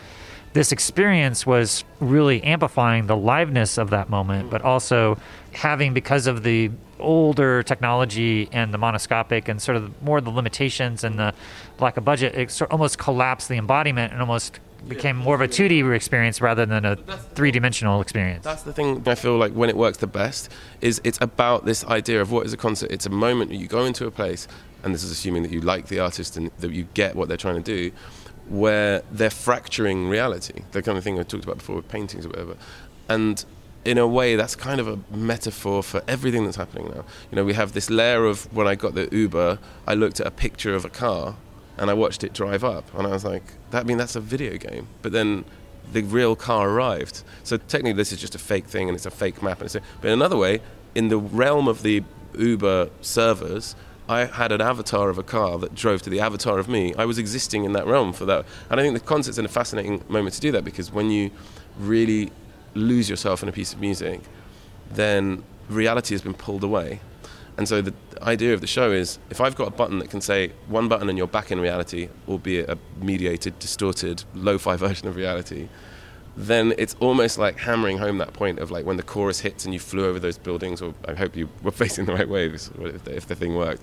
this 0.53 0.73
experience 0.73 1.47
was 1.47 1.85
really 2.01 2.43
amplifying 2.45 3.07
the 3.07 3.17
liveness 3.17 3.79
of 3.79 3.89
that 3.91 4.11
moment, 4.11 4.43
mm-hmm. 4.43 4.51
but 4.51 4.61
also 4.61 5.17
having 5.53 5.95
because 5.95 6.27
of 6.27 6.43
the 6.43 6.71
older 7.01 7.63
technology 7.63 8.49
and 8.53 8.75
the 8.75 8.79
monoscopic 8.79 9.49
and 9.49 9.61
sort 9.61 9.77
of 9.77 10.03
more 10.03 10.21
the 10.21 10.31
limitations 10.31 11.03
and 11.03 11.19
the 11.19 11.33
lack 11.81 11.97
of 11.97 12.05
budget, 12.05 12.35
it 12.35 12.51
sort 12.51 12.71
of 12.71 12.73
almost 12.73 12.99
collapsed 12.99 13.49
the 13.49 13.57
embodiment 13.57 14.13
and 14.13 14.21
almost 14.21 14.61
became 14.89 15.17
more 15.17 15.35
of 15.35 15.41
a 15.41 15.49
2D 15.49 15.95
experience 15.95 16.41
rather 16.41 16.67
than 16.67 16.85
a 16.85 16.97
three 17.35 17.51
dimensional 17.51 18.01
experience. 18.01 18.45
That's 18.45 18.63
the 18.63 18.73
thing 18.73 19.03
I 19.07 19.15
feel 19.15 19.37
like 19.37 19.53
when 19.53 19.69
it 19.69 19.77
works 19.77 19.99
the 19.99 20.07
best 20.07 20.51
is 20.81 21.01
it's 21.05 21.19
about 21.21 21.65
this 21.65 21.85
idea 21.85 22.21
of 22.21 22.31
what 22.31 22.47
is 22.47 22.53
a 22.53 22.57
concert. 22.57 22.91
It's 22.91 23.07
a 23.07 23.11
moment 23.11 23.53
you 23.53 23.67
go 23.67 23.85
into 23.85 24.07
a 24.07 24.11
place, 24.11 24.49
and 24.83 24.95
this 24.95 25.03
is 25.03 25.11
assuming 25.11 25.43
that 25.43 25.53
you 25.53 25.61
like 25.61 25.89
the 25.89 26.01
artist 26.01 26.37
and 26.37 26.51
that 26.59 26.71
you 26.73 26.85
get 26.95 27.17
what 27.17 27.29
they're 27.29 27.37
trying 27.37 27.57
to 27.57 27.63
do, 27.63 27.91
where 28.49 29.03
they're 29.11 29.31
fracturing 29.31 30.09
reality. 30.09 30.63
The 30.73 30.83
kind 30.83 30.99
of 30.99 31.05
thing 31.05 31.19
I 31.19 31.23
talked 31.23 31.45
about 31.45 31.59
before 31.59 31.77
with 31.77 31.89
paintings 31.89 32.27
or 32.27 32.31
whatever. 32.31 32.57
And 33.09 33.45
in 33.85 33.99
a 33.99 34.07
way, 34.07 34.37
that's 34.37 34.57
kind 34.57 34.81
of 34.81 34.89
a 34.89 34.99
metaphor 35.15 35.83
for 35.83 36.03
everything 36.09 36.45
that's 36.45 36.57
happening 36.57 36.89
now. 36.95 37.05
You 37.31 37.37
know, 37.37 37.45
we 37.45 37.55
have 37.55 37.73
this 37.73 37.91
layer 37.91 38.25
of 38.25 38.53
when 38.55 38.67
I 38.67 38.75
got 38.75 38.95
the 38.95 39.09
Uber, 39.13 39.59
I 39.87 39.95
looked 39.95 40.21
at 40.21 40.27
a 40.27 40.31
picture 40.31 40.75
of 40.75 40.85
a 40.85 40.91
car 40.91 41.37
and 41.79 41.91
I 41.91 41.95
watched 41.95 42.25
it 42.25 42.33
drive 42.33 42.65
up, 42.65 42.85
and 42.95 43.07
I 43.07 43.11
was 43.11 43.25
like, 43.25 43.43
that 43.71 43.81
I 43.81 43.85
mean 43.85 43.99
that's 43.99 44.17
a 44.17 44.21
video 44.21 44.57
game. 44.57 44.89
But 45.03 45.13
then 45.13 45.45
the 45.93 46.03
real 46.03 46.35
car 46.37 46.71
arrived. 46.71 47.23
So 47.43 47.57
technically, 47.57 47.93
this 47.93 48.13
is 48.13 48.21
just 48.21 48.35
a 48.35 48.39
fake 48.39 48.67
thing, 48.67 48.89
and 48.89 48.97
it's 48.97 49.07
a 49.07 49.11
fake 49.11 49.43
map. 49.43 49.59
And 49.59 49.67
it's 49.67 49.75
a, 49.75 49.81
but 50.01 50.09
in 50.09 50.15
another 50.15 50.37
way, 50.37 50.61
in 50.95 51.09
the 51.09 51.19
realm 51.19 51.69
of 51.69 51.83
the 51.83 52.03
Uber 52.37 52.91
servers, 53.01 53.77
I 54.09 54.27
had 54.27 54.53
an 54.53 54.61
avatar 54.61 55.09
of 55.09 55.19
a 55.19 55.23
car 55.23 55.59
that 55.59 55.75
drove 55.75 56.03
to 56.03 56.11
the 56.11 56.21
avatar 56.21 56.59
of 56.59 56.69
me. 56.69 56.95
I 56.97 57.07
was 57.07 57.19
existing 57.19 57.65
in 57.65 57.73
that 57.73 57.87
realm 57.87 58.13
for 58.13 58.27
that, 58.27 58.45
and 58.71 58.79
I 58.79 58.83
think 58.83 58.95
the 58.95 59.05
concert's 59.05 59.39
in 59.39 59.45
a 59.45 59.49
fascinating 59.49 60.03
moment 60.09 60.35
to 60.35 60.41
do 60.41 60.53
that 60.53 60.65
because 60.65 60.93
when 60.93 61.11
you 61.11 61.31
really 61.79 62.31
lose 62.75 63.09
yourself 63.09 63.43
in 63.43 63.49
a 63.49 63.53
piece 63.53 63.73
of 63.73 63.81
music, 63.81 64.21
then 64.91 65.43
reality 65.69 66.15
has 66.15 66.23
been 66.23 66.35
pulled 66.35 66.65
away. 66.65 67.01
And 67.57 67.69
so 67.69 67.81
the 67.81 67.95
idea 68.23 68.53
of 68.53 68.61
the 68.61 68.67
show 68.67 68.91
is 68.91 69.19
if 69.31 69.41
I've 69.41 69.55
got 69.55 69.69
a 69.69 69.71
button 69.71 69.99
that 70.01 70.11
can 70.11 70.21
say 70.21 70.53
one 70.67 70.89
button 70.89 71.09
and 71.09 71.17
you're 71.17 71.27
back 71.27 71.53
in 71.53 71.61
reality, 71.61 72.09
albeit 72.29 72.69
a 72.69 72.79
mediated, 73.01 73.59
distorted, 73.59 74.25
lo 74.35 74.59
fi 74.59 74.77
version 74.87 75.07
of 75.09 75.17
reality, 75.17 75.69
then 76.37 76.75
it's 76.79 76.97
almost 76.99 77.39
like 77.39 77.59
hammering 77.59 77.99
home 77.99 78.19
that 78.19 78.33
point 78.33 78.59
of 78.59 78.71
like 78.71 78.85
when 78.85 78.97
the 78.97 79.03
chorus 79.03 79.41
hits 79.41 79.65
and 79.65 79.73
you 79.73 79.79
flew 79.79 80.05
over 80.05 80.19
those 80.19 80.37
buildings, 80.37 80.83
or 80.83 80.95
I 81.07 81.15
hope 81.15 81.37
you 81.37 81.49
were 81.63 81.71
facing 81.85 82.07
the 82.07 82.15
right 82.15 82.29
way 82.29 82.47
if 82.47 83.05
the, 83.05 83.17
if 83.17 83.27
the 83.27 83.35
thing 83.35 83.55
worked, 83.55 83.83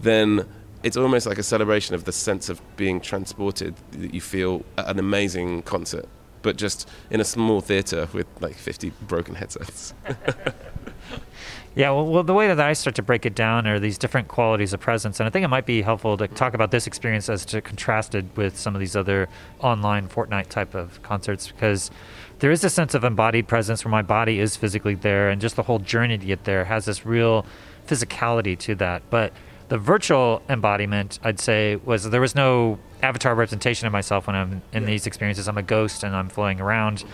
then 0.00 0.46
it's 0.82 0.96
almost 0.96 1.26
like 1.26 1.38
a 1.38 1.42
celebration 1.42 1.94
of 1.94 2.04
the 2.04 2.12
sense 2.12 2.48
of 2.48 2.60
being 2.76 3.00
transported 3.00 3.74
that 3.92 4.14
you 4.14 4.20
feel 4.20 4.64
at 4.76 4.88
an 4.88 5.00
amazing 5.00 5.62
concert, 5.62 6.06
but 6.42 6.56
just 6.56 6.88
in 7.10 7.20
a 7.20 7.24
small 7.24 7.60
theatre 7.60 8.08
with 8.12 8.26
like 8.40 8.54
50 8.54 8.90
broken 9.08 9.34
headsets. 9.34 9.92
Yeah, 11.78 11.90
well, 11.92 12.06
well, 12.06 12.22
the 12.24 12.34
way 12.34 12.48
that 12.48 12.58
I 12.58 12.72
start 12.72 12.96
to 12.96 13.02
break 13.02 13.24
it 13.24 13.36
down 13.36 13.64
are 13.68 13.78
these 13.78 13.98
different 13.98 14.26
qualities 14.26 14.72
of 14.72 14.80
presence, 14.80 15.20
and 15.20 15.28
I 15.28 15.30
think 15.30 15.44
it 15.44 15.48
might 15.48 15.64
be 15.64 15.80
helpful 15.80 16.16
to 16.16 16.26
talk 16.26 16.52
about 16.54 16.72
this 16.72 16.88
experience 16.88 17.28
as 17.28 17.44
to 17.44 17.60
contrasted 17.60 18.36
with 18.36 18.58
some 18.58 18.74
of 18.74 18.80
these 18.80 18.96
other 18.96 19.28
online 19.60 20.08
Fortnite 20.08 20.48
type 20.48 20.74
of 20.74 21.00
concerts 21.04 21.46
because 21.46 21.92
there 22.40 22.50
is 22.50 22.64
a 22.64 22.68
sense 22.68 22.94
of 22.94 23.04
embodied 23.04 23.46
presence 23.46 23.84
where 23.84 23.92
my 23.92 24.02
body 24.02 24.40
is 24.40 24.56
physically 24.56 24.96
there, 24.96 25.30
and 25.30 25.40
just 25.40 25.54
the 25.54 25.62
whole 25.62 25.78
journey 25.78 26.18
to 26.18 26.26
get 26.26 26.42
there 26.42 26.64
has 26.64 26.84
this 26.84 27.06
real 27.06 27.46
physicality 27.86 28.58
to 28.58 28.74
that. 28.74 29.02
But 29.08 29.32
the 29.68 29.78
virtual 29.78 30.42
embodiment, 30.48 31.20
I'd 31.22 31.38
say, 31.38 31.76
was 31.76 32.10
there 32.10 32.20
was 32.20 32.34
no 32.34 32.80
avatar 33.02 33.36
representation 33.36 33.86
of 33.86 33.92
myself 33.92 34.26
when 34.26 34.34
I'm 34.34 34.62
in 34.72 34.84
these 34.84 35.06
experiences. 35.06 35.46
I'm 35.46 35.58
a 35.58 35.62
ghost 35.62 36.02
and 36.02 36.16
I'm 36.16 36.28
floating 36.28 36.60
around. 36.60 37.04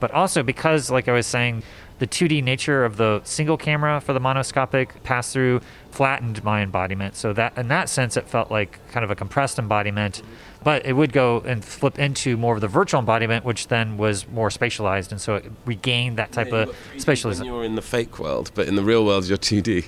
But 0.00 0.12
also 0.12 0.42
because, 0.42 0.90
like 0.90 1.08
I 1.08 1.12
was 1.12 1.26
saying, 1.26 1.62
the 1.98 2.06
2D 2.06 2.42
nature 2.42 2.84
of 2.84 2.96
the 2.96 3.20
single 3.24 3.56
camera 3.56 4.00
for 4.00 4.12
the 4.12 4.20
monoscopic 4.20 5.02
pass 5.04 5.32
through 5.32 5.60
flattened 5.90 6.42
my 6.42 6.60
embodiment. 6.62 7.14
So 7.14 7.32
that 7.34 7.56
in 7.56 7.68
that 7.68 7.88
sense, 7.88 8.16
it 8.16 8.28
felt 8.28 8.50
like 8.50 8.80
kind 8.90 9.04
of 9.04 9.10
a 9.10 9.14
compressed 9.14 9.58
embodiment. 9.58 10.22
But 10.64 10.86
it 10.86 10.94
would 10.94 11.12
go 11.12 11.40
and 11.40 11.64
flip 11.64 11.98
into 11.98 12.36
more 12.36 12.54
of 12.54 12.62
the 12.62 12.68
virtual 12.68 12.98
embodiment, 12.98 13.44
which 13.44 13.68
then 13.68 13.96
was 13.98 14.26
more 14.28 14.48
spatialized, 14.48 15.12
and 15.12 15.20
so 15.20 15.36
it 15.36 15.52
regained 15.66 16.16
that 16.16 16.32
type 16.32 16.52
of 16.52 16.68
When 16.68 16.98
spatialism. 16.98 17.44
you're 17.44 17.64
in 17.64 17.74
the 17.74 17.82
fake 17.82 18.18
world, 18.18 18.50
but 18.54 18.66
in 18.66 18.74
the 18.74 18.82
real 18.82 19.04
world, 19.04 19.26
you're 19.26 19.36
2D. 19.36 19.84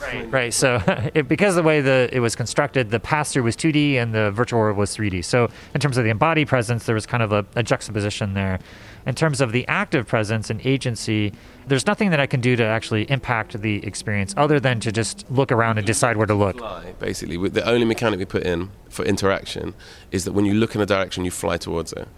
Right. 0.00 0.32
Right. 0.32 0.54
So 0.54 0.80
it, 1.14 1.28
because 1.28 1.56
of 1.56 1.64
the 1.64 1.66
way 1.66 1.80
the 1.80 2.08
it 2.12 2.20
was 2.20 2.36
constructed, 2.36 2.90
the 2.90 3.00
pass 3.00 3.32
through 3.32 3.44
was 3.44 3.56
2D 3.56 3.94
and 3.94 4.14
the 4.14 4.30
virtual 4.30 4.60
world 4.60 4.76
was 4.76 4.96
3D. 4.96 5.24
So 5.24 5.48
in 5.74 5.80
terms 5.80 5.96
of 5.96 6.04
the 6.04 6.10
embodied 6.10 6.48
presence, 6.48 6.86
there 6.86 6.94
was 6.94 7.06
kind 7.06 7.22
of 7.22 7.32
a, 7.32 7.44
a 7.56 7.62
juxtaposition 7.62 8.34
there. 8.34 8.58
In 9.06 9.14
terms 9.14 9.42
of 9.42 9.52
the 9.52 9.66
active 9.68 10.06
presence 10.06 10.48
and 10.48 10.64
agency, 10.64 11.32
there's 11.66 11.86
nothing 11.86 12.10
that 12.10 12.20
I 12.20 12.26
can 12.26 12.40
do 12.40 12.56
to 12.56 12.64
actually 12.64 13.10
impact 13.10 13.60
the 13.60 13.84
experience 13.86 14.32
other 14.36 14.58
than 14.58 14.80
to 14.80 14.90
just 14.90 15.30
look 15.30 15.52
around 15.52 15.76
and 15.76 15.86
decide 15.86 16.16
where 16.16 16.26
to 16.26 16.34
look. 16.34 16.58
Fly, 16.58 16.94
basically. 16.98 17.36
The 17.48 17.68
only 17.68 17.84
mechanic 17.84 18.18
we 18.18 18.24
put 18.24 18.44
in 18.44 18.70
for 18.88 19.04
interaction 19.04 19.74
is 20.10 20.24
that 20.24 20.32
when 20.32 20.46
you 20.46 20.54
look 20.54 20.74
in 20.74 20.80
a 20.80 20.86
direction, 20.86 21.24
you 21.24 21.30
fly 21.30 21.58
towards 21.58 21.92
it. 21.92 22.08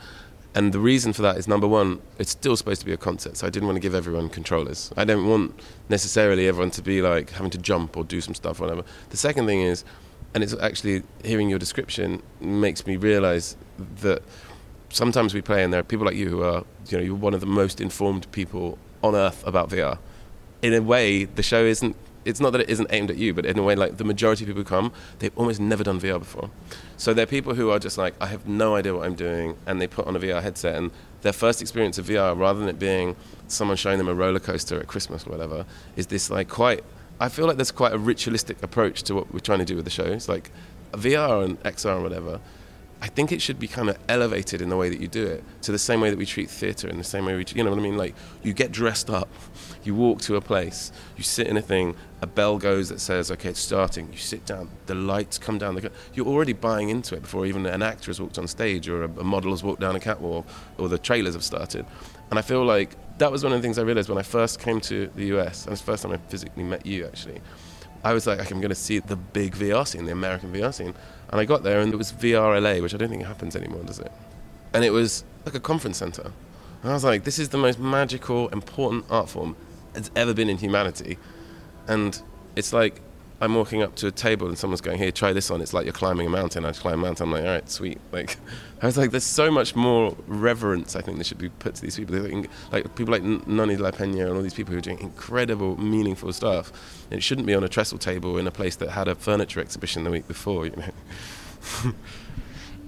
And 0.57 0.73
the 0.73 0.81
reason 0.81 1.13
for 1.13 1.21
that 1.21 1.37
is 1.37 1.47
number 1.47 1.69
one, 1.69 2.01
it's 2.19 2.31
still 2.31 2.57
supposed 2.57 2.81
to 2.81 2.87
be 2.87 2.93
a 2.95 2.97
concert, 2.97 3.37
so 3.37 3.47
I 3.47 3.51
didn't 3.51 3.67
want 3.69 3.77
to 3.77 3.81
give 3.81 3.95
everyone 3.95 4.31
controllers. 4.31 4.91
I 4.97 5.05
don't 5.05 5.29
want 5.29 5.61
necessarily 5.91 6.49
everyone 6.49 6.71
to 6.73 6.83
be 6.83 7.03
like 7.03 7.29
having 7.29 7.51
to 7.51 7.59
jump 7.59 7.95
or 7.95 8.05
do 8.05 8.23
some 8.23 8.35
stuff, 8.35 8.59
or 8.59 8.65
whatever. 8.65 8.83
The 9.11 9.19
second 9.19 9.45
thing 9.45 9.61
is, 9.61 9.85
and 10.33 10.43
it's 10.43 10.55
actually 10.55 11.03
hearing 11.23 11.51
your 11.51 11.59
description 11.59 12.23
makes 12.41 12.87
me 12.87 12.97
realize 12.97 13.55
that 13.97 14.23
sometimes 14.89 15.35
we 15.35 15.43
play 15.43 15.63
and 15.63 15.75
there 15.75 15.81
are 15.81 15.85
people 15.85 16.07
like 16.07 16.17
you 16.17 16.31
who 16.31 16.43
are, 16.43 16.65
you 16.89 16.97
know, 16.97 17.05
you're 17.05 17.15
one 17.15 17.35
of 17.35 17.41
the 17.41 17.47
most 17.47 17.79
informed 17.79 18.31
people 18.33 18.79
on 19.03 19.15
earth 19.15 19.47
about 19.47 19.69
VR. 19.69 19.99
In 20.63 20.73
a 20.73 20.81
way, 20.81 21.27
the 21.27 21.43
show 21.43 21.67
isn't. 21.67 21.95
It's 22.25 22.41
not 22.41 22.53
that 22.53 22.63
it 22.63 22.71
isn't 22.71 22.89
aimed 22.91 23.11
at 23.11 23.19
you, 23.19 23.35
but 23.35 23.45
in 23.45 23.59
a 23.59 23.63
way, 23.63 23.77
like 23.77 23.99
the 23.99 24.05
majority 24.05 24.45
of 24.45 24.49
people 24.49 24.63
who 24.63 24.69
come, 24.69 24.91
they've 25.19 25.37
almost 25.37 25.61
never 25.61 25.85
done 25.85 26.01
VR 26.01 26.19
before. 26.19 26.51
So 26.97 27.13
they're 27.13 27.27
people 27.27 27.55
who 27.55 27.71
are 27.71 27.79
just 27.79 27.99
like, 27.99 28.15
I 28.21 28.27
have 28.27 28.47
no 28.49 28.75
idea 28.75 28.95
what 28.95 29.07
I'm 29.07 29.15
doing, 29.15 29.57
and 29.67 29.81
they 29.81 29.87
put 29.87 30.07
on 30.07 30.17
a 30.17 30.19
VR 30.19 30.43
headset, 30.43 30.77
and 30.77 30.91
their 31.23 31.33
first 31.33 31.61
experience 31.61 31.99
of 31.99 32.07
VR, 32.07 32.39
rather 32.39 32.59
than 32.59 32.69
it 32.69 32.79
being 32.79 33.17
someone 33.49 33.77
showing 33.77 33.99
them 33.99 34.09
a 34.09 34.15
roller 34.15 34.39
coaster 34.39 34.79
at 34.79 34.87
Christmas 34.87 35.27
or 35.27 35.31
whatever, 35.31 35.67
is 35.97 36.07
this 36.07 36.31
like 36.31 36.49
quite. 36.49 36.83
I 37.19 37.29
feel 37.29 37.47
like 37.47 37.57
there's 37.57 37.73
quite 37.73 37.93
a 37.93 37.99
ritualistic 37.99 38.63
approach 38.63 39.03
to 39.05 39.15
what 39.15 39.33
we're 39.33 39.41
trying 39.41 39.61
to 39.61 39.65
do 39.65 39.77
with 39.77 39.85
the 39.85 39.91
shows, 39.91 40.29
like 40.29 40.51
VR 40.93 41.45
and 41.45 41.63
XR 41.63 41.95
and 41.95 42.03
whatever. 42.03 42.41
I 43.01 43.09
think 43.09 43.31
it 43.31 43.43
should 43.43 43.59
be 43.59 43.69
kind 43.69 43.91
of 43.91 43.99
elevated 44.09 44.63
in 44.63 44.69
the 44.69 44.77
way 44.77 44.89
that 44.89 45.01
you 45.01 45.09
do 45.09 45.27
it 45.27 45.45
to 45.63 45.73
the 45.73 45.79
same 45.79 46.01
way 46.01 46.11
that 46.11 46.19
we 46.19 46.27
treat 46.27 46.51
theatre, 46.51 46.89
in 46.89 46.99
the 46.99 47.05
same 47.05 47.27
way 47.27 47.37
we, 47.37 47.45
you 47.55 47.63
know 47.63 47.71
what 47.71 47.79
I 47.79 47.83
mean? 47.83 47.97
Like 47.97 48.15
you 48.43 48.53
get 48.53 48.73
dressed 48.73 49.11
up, 49.11 49.29
you 49.87 49.95
walk 49.95 50.21
to 50.23 50.37
a 50.37 50.41
place, 50.41 50.93
you 51.17 51.23
sit 51.23 51.47
in 51.47 51.57
a 51.57 51.63
thing, 51.63 51.95
a 52.23 52.27
bell 52.27 52.59
goes 52.59 52.89
that 52.89 53.01
says, 53.01 53.31
okay, 53.31 53.51
it's 53.51 53.61
starting. 53.61 54.11
You 54.11 54.19
sit 54.19 54.47
down, 54.47 54.71
the 54.87 54.95
lights 54.95 55.39
come 55.39 55.59
down. 55.59 55.79
You're 56.15 56.27
already 56.27 56.53
buying 56.53 56.89
into 56.89 57.15
it 57.15 57.23
before 57.23 57.47
even 57.47 57.67
an 57.67 57.83
actor 57.83 58.07
has 58.07 58.21
walked 58.21 58.39
on 58.39 58.49
stage 58.49 58.89
or 58.89 59.05
a, 59.05 59.11
a 59.21 59.25
model 59.25 59.51
has 59.51 59.63
walked 59.63 59.81
down 59.81 59.95
a 59.97 60.01
catwalk 60.01 60.47
or 60.79 60.89
the 60.89 60.99
trailers 60.99 61.35
have 61.35 61.45
started. 61.45 61.85
And 62.31 62.39
I 62.39 62.43
feel 62.43 62.65
like 62.65 62.97
that 63.19 63.31
was 63.31 63.45
one 63.45 63.53
of 63.53 63.59
the 63.61 63.63
things 63.63 63.79
I 63.79 63.83
realized 63.83 64.09
when 64.09 64.19
I 64.19 64.23
first 64.23 64.61
came 64.61 64.81
to 64.83 65.11
the 65.15 65.27
US, 65.37 65.65
and 65.65 65.73
it's 65.73 65.81
the 65.81 65.87
first 65.87 66.03
time 66.03 66.13
I 66.13 66.17
physically 66.29 66.65
met 66.65 66.85
you 66.85 67.07
actually. 67.07 67.41
I 68.05 68.13
was 68.13 68.27
like, 68.27 68.39
I'm 68.51 68.61
going 68.61 68.69
to 68.69 68.75
see 68.75 68.99
the 68.99 69.17
big 69.17 69.55
VR 69.55 69.87
scene, 69.87 70.05
the 70.05 70.13
American 70.13 70.53
VR 70.53 70.73
scene. 70.73 70.95
And 71.31 71.41
I 71.41 71.45
got 71.45 71.63
there 71.63 71.81
and 71.81 71.93
it 71.93 71.97
was 71.97 72.13
VR 72.13 72.61
LA, 72.61 72.81
which 72.81 72.95
I 72.95 72.99
don't 72.99 73.09
think 73.09 73.25
happens 73.25 73.57
anymore, 73.57 73.83
does 73.83 73.99
it? 73.99 74.13
And 74.73 74.85
it 74.85 74.91
was 74.91 75.25
like 75.45 75.55
a 75.55 75.61
conference 75.61 75.99
center. 75.99 76.31
And 76.83 76.91
I 76.91 76.95
was 76.95 77.05
like, 77.05 77.25
this 77.25 77.39
is 77.39 77.49
the 77.49 77.59
most 77.59 77.79
magical, 77.79 78.49
important 78.49 79.07
art 79.11 79.29
form 79.29 79.57
that's 79.97 80.11
ever 80.15 80.35
been 80.35 80.49
in 80.49 80.59
humanity. 80.59 81.19
And 81.89 82.21
it's 82.55 82.73
like 82.73 83.01
I'm 83.41 83.55
walking 83.55 83.83
up 83.83 83.95
to 83.97 84.07
a 84.07 84.11
table 84.11 84.47
and 84.49 84.57
someone's 84.57 84.81
going, 84.81 84.99
"Here, 84.99 85.11
try 85.11 85.33
this 85.33 85.51
on." 85.51 85.61
It's 85.61 85.75
like 85.75 85.85
you're 85.85 85.93
climbing 85.93 86.27
a 86.27 86.31
mountain. 86.31 86.65
I 86.65 86.73
climb 86.73 87.01
a 87.01 87.03
mountain. 87.03 87.25
I'm 87.25 87.33
like, 87.33 87.45
"All 87.45 87.51
right, 87.51 87.69
sweet." 87.69 87.99
Like, 88.13 88.37
I 88.83 88.87
was 88.87 88.97
like, 88.97 89.11
"There's 89.11 89.25
so 89.25 89.51
much 89.51 89.75
more 89.75 90.17
reverence. 90.27 90.97
I 90.97 91.01
think 91.01 91.19
that 91.19 91.27
should 91.27 91.39
be 91.39 91.49
put 91.49 91.75
to 91.77 91.83
these 91.83 91.97
people. 91.97 92.17
Like 92.73 92.95
people 92.95 93.13
like 93.13 93.23
Nonny 93.23 93.77
La 93.77 93.91
Pena 93.91 94.27
and 94.27 94.37
all 94.37 94.43
these 94.43 94.55
people 94.55 94.73
who 94.73 94.79
are 94.79 94.83
doing 94.83 95.01
incredible, 95.01 95.77
meaningful 95.81 96.33
stuff. 96.33 96.73
And 97.11 97.19
it 97.19 97.23
shouldn't 97.23 97.47
be 97.47 97.55
on 97.55 97.65
a 97.65 97.69
trestle 97.69 97.99
table 97.99 98.39
in 98.39 98.47
a 98.47 98.51
place 98.51 98.77
that 98.77 98.91
had 98.91 99.09
a 99.09 99.15
furniture 99.15 99.61
exhibition 99.61 100.05
the 100.05 100.11
week 100.11 100.29
before. 100.29 100.67
You 100.67 100.77
know." 100.77 101.93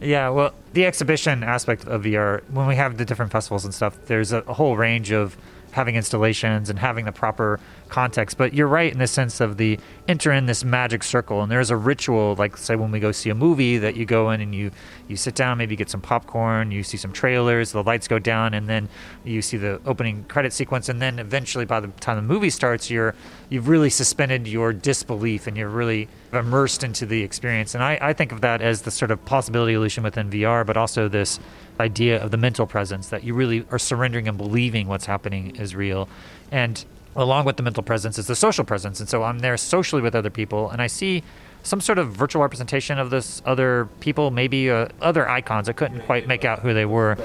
Yeah, 0.00 0.28
well, 0.28 0.54
the 0.74 0.86
exhibition 0.86 1.42
aspect 1.42 1.84
of 1.86 2.04
VR, 2.04 2.48
when 2.50 2.68
we 2.68 2.76
have 2.76 2.98
the 2.98 3.04
different 3.04 3.32
festivals 3.32 3.64
and 3.64 3.74
stuff, 3.74 3.98
there's 4.06 4.32
a 4.32 4.42
whole 4.42 4.76
range 4.76 5.11
of 5.11 5.36
having 5.73 5.97
installations 5.97 6.71
and 6.71 6.79
having 6.79 7.05
the 7.05 7.12
proper 7.12 7.61
context. 7.89 8.37
But 8.37 8.55
you're 8.55 8.69
right 8.69 8.93
in 8.93 8.99
the 8.99 9.07
sense 9.07 9.41
of 9.41 9.57
the 9.57 9.79
enter 10.07 10.33
in 10.33 10.47
this 10.47 10.64
magic 10.64 11.03
circle, 11.03 11.43
and 11.43 11.51
there's 11.51 11.71
a 11.71 11.77
ritual, 11.77 12.35
like 12.37 12.57
say 12.57 12.77
when 12.77 12.91
we 12.91 13.01
go 13.01 13.12
see 13.12 13.31
a 13.31 13.35
movie, 13.35 13.79
that 13.79 13.97
you 13.97 14.05
go 14.05 14.31
in 14.31 14.41
and 14.41 14.55
you 14.55 14.71
you 15.09 15.16
sit 15.16 15.35
down, 15.35 15.59
maybe 15.59 15.77
get 15.77 15.89
some 15.89 16.01
popcorn, 16.01 16.71
you 16.71 16.83
see 16.83 16.97
some 16.97 17.12
trailers, 17.12 17.73
the 17.73 17.83
lights 17.83 18.09
go 18.09 18.19
down, 18.19 18.55
and 18.55 18.69
then 18.69 18.89
you 19.25 19.41
see 19.43 19.57
the 19.57 19.81
opening 19.87 20.25
credit 20.25 20.53
sequence, 20.53 20.89
and 20.89 21.01
then 21.01 21.19
eventually 21.19 21.64
by 21.64 21.81
the 21.81 21.89
time 22.01 22.16
the 22.16 22.23
movie 22.23 22.51
starts, 22.51 22.91
you're 22.91 23.14
you've 23.49 23.69
really 23.69 23.91
suspended 23.91 24.47
your 24.47 24.73
disbelief 24.73 25.47
and 25.47 25.57
you're 25.57 25.69
really 25.69 26.09
immersed 26.33 26.85
into 26.85 27.07
the 27.07 27.23
experience. 27.23 27.75
And 27.75 27.83
I, 27.83 27.99
I 28.01 28.12
think 28.12 28.33
of 28.33 28.43
that 28.43 28.61
as 28.61 28.83
the 28.83 28.91
sort 28.91 29.11
of 29.11 29.25
possibility 29.25 29.75
illusion 29.75 30.05
within 30.05 30.31
VR, 30.31 30.66
but 30.66 30.77
also 30.77 31.09
this 31.09 31.41
idea 31.81 32.22
of 32.22 32.31
the 32.31 32.37
mental 32.37 32.66
presence 32.66 33.09
that 33.09 33.24
you 33.24 33.35
really 33.35 33.64
are 33.70 33.79
surrendering 33.79 34.29
and 34.29 34.37
believing 34.37 34.89
what's 34.89 35.07
happening 35.07 35.57
is 35.57 35.74
real. 35.74 36.09
And 36.51 36.85
along 37.16 37.45
with 37.45 37.57
the 37.57 37.62
mental 37.62 37.83
presence 37.83 38.18
is 38.18 38.26
the 38.26 38.37
social 38.37 38.64
presence. 38.64 39.01
And 39.01 39.09
so 39.09 39.22
I'm 39.22 39.41
there 39.41 39.57
socially 39.57 40.03
with 40.03 40.14
other 40.14 40.31
people 40.31 40.70
and 40.70 40.81
I 40.81 40.87
see 40.87 41.22
some 41.62 41.81
sort 41.81 41.99
of 41.99 42.12
virtual 42.12 42.43
representation 42.43 42.99
of 42.99 43.11
this 43.11 43.43
other 43.45 43.89
people, 44.01 44.31
maybe 44.31 44.70
uh, 44.70 44.89
other 45.01 45.29
icons. 45.29 45.68
I 45.68 45.72
couldn't 45.72 46.01
quite 46.03 46.26
make 46.26 46.45
out 46.45 46.61
who 46.61 46.72
they 46.72 46.87
were. 46.87 47.16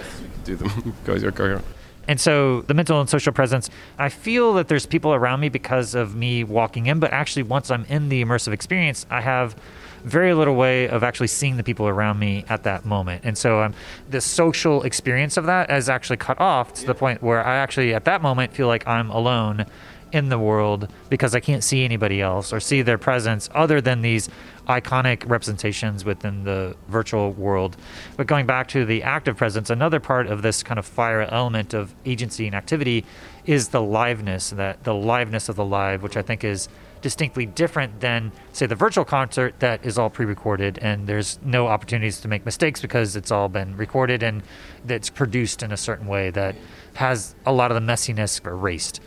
Do 0.43 0.56
them. 0.56 0.95
go, 1.06 1.20
go, 1.20 1.32
go. 1.32 1.62
And 2.08 2.20
so 2.20 2.62
the 2.64 2.74
mental 2.74 2.99
and 2.99 3.10
social 3.10 3.32
presence, 3.32 3.70
I 3.97 4.10
feel 4.10 4.54
that 4.56 4.68
there's 4.68 4.86
people 4.86 5.14
around 5.14 5.39
me 5.39 5.49
because 5.49 5.95
of 5.95 6.16
me 6.16 6.43
walking 6.43 6.88
in, 6.88 6.99
but 6.99 7.14
actually 7.14 7.43
once 7.43 7.72
I'm 7.72 7.86
in 7.86 8.10
the 8.10 8.24
immersive 8.24 8.51
experience, 8.51 9.06
I 9.10 9.22
have 9.22 9.56
very 10.04 10.34
little 10.34 10.56
way 10.56 10.88
of 10.88 11.04
actually 11.04 11.28
seeing 11.28 11.58
the 11.58 11.64
people 11.64 11.88
around 11.88 12.20
me 12.20 12.45
at 12.49 12.64
that 12.64 12.86
moment. 12.86 13.24
And 13.24 13.38
so 13.38 13.62
um, 13.62 13.74
the 14.10 14.22
social 14.22 14.84
experience 14.84 15.38
of 15.38 15.45
that 15.45 15.72
is 15.72 15.89
actually 15.89 16.18
cut 16.18 16.39
off 16.39 16.74
to 16.76 16.86
the 16.86 16.95
point 16.95 17.22
where 17.22 17.45
I 17.45 17.58
actually, 17.58 17.93
at 17.93 18.06
that 18.06 18.22
moment, 18.22 18.54
feel 18.54 18.68
like 18.68 18.88
I'm 18.88 19.10
alone 19.10 19.66
in 20.14 20.30
the 20.30 20.38
world 20.38 20.88
because 21.10 21.34
I 21.34 21.39
can't 21.39 21.64
see 21.64 21.84
anybody 21.84 22.22
else 22.22 22.54
or 22.54 22.60
see 22.60 22.84
their 22.84 22.99
presence 22.99 23.49
other 23.54 23.82
than 23.82 24.01
these 24.01 24.30
iconic 24.68 25.28
representations 25.28 26.06
within 26.06 26.43
the 26.43 26.76
virtual 26.88 27.32
world. 27.32 27.76
But 28.16 28.28
going 28.28 28.45
back 28.45 28.68
to 28.70 28.86
the 28.86 29.01
active 29.01 29.36
presence, 29.36 29.72
another 29.72 29.99
part 29.99 30.28
of 30.28 30.43
this 30.43 30.62
kind 30.62 30.78
of 30.78 30.86
fire 30.86 31.22
element 31.22 31.74
of 31.74 31.95
agency 32.06 32.45
and 32.45 32.56
activity 32.56 33.06
is 33.45 33.70
the 33.70 33.82
liveness, 33.82 34.56
that 34.56 34.84
the 34.84 34.93
liveness 34.93 35.49
of 35.49 35.56
the 35.56 35.66
live, 35.66 36.04
which 36.04 36.16
I 36.16 36.22
think 36.22 36.43
is 36.43 36.70
distinctly 37.04 37.45
different 37.45 37.99
than, 37.99 38.32
say, 38.54 38.66
the 38.66 38.76
virtual 38.76 39.06
concert 39.06 39.60
that 39.60 39.86
is 39.86 39.99
all 39.99 40.10
pre 40.10 40.26
recorded 40.26 40.80
and 40.80 41.06
there's 41.06 41.38
no 41.43 41.68
opportunities 41.68 42.22
to 42.22 42.28
make 42.28 42.45
mistakes 42.45 42.82
because 42.82 43.16
it's 43.16 43.30
all 43.30 43.49
been 43.49 43.78
recorded 43.78 44.24
and 44.24 44.41
that's 44.86 45.10
produced 45.10 45.62
in 45.62 45.72
a 45.72 45.78
certain 45.78 46.08
way 46.08 46.32
that 46.32 46.56
has 46.95 47.36
a 47.45 47.51
lot 47.51 47.72
of 47.72 47.76
the 47.76 47.91
messiness 47.91 48.43
erased. 48.47 49.01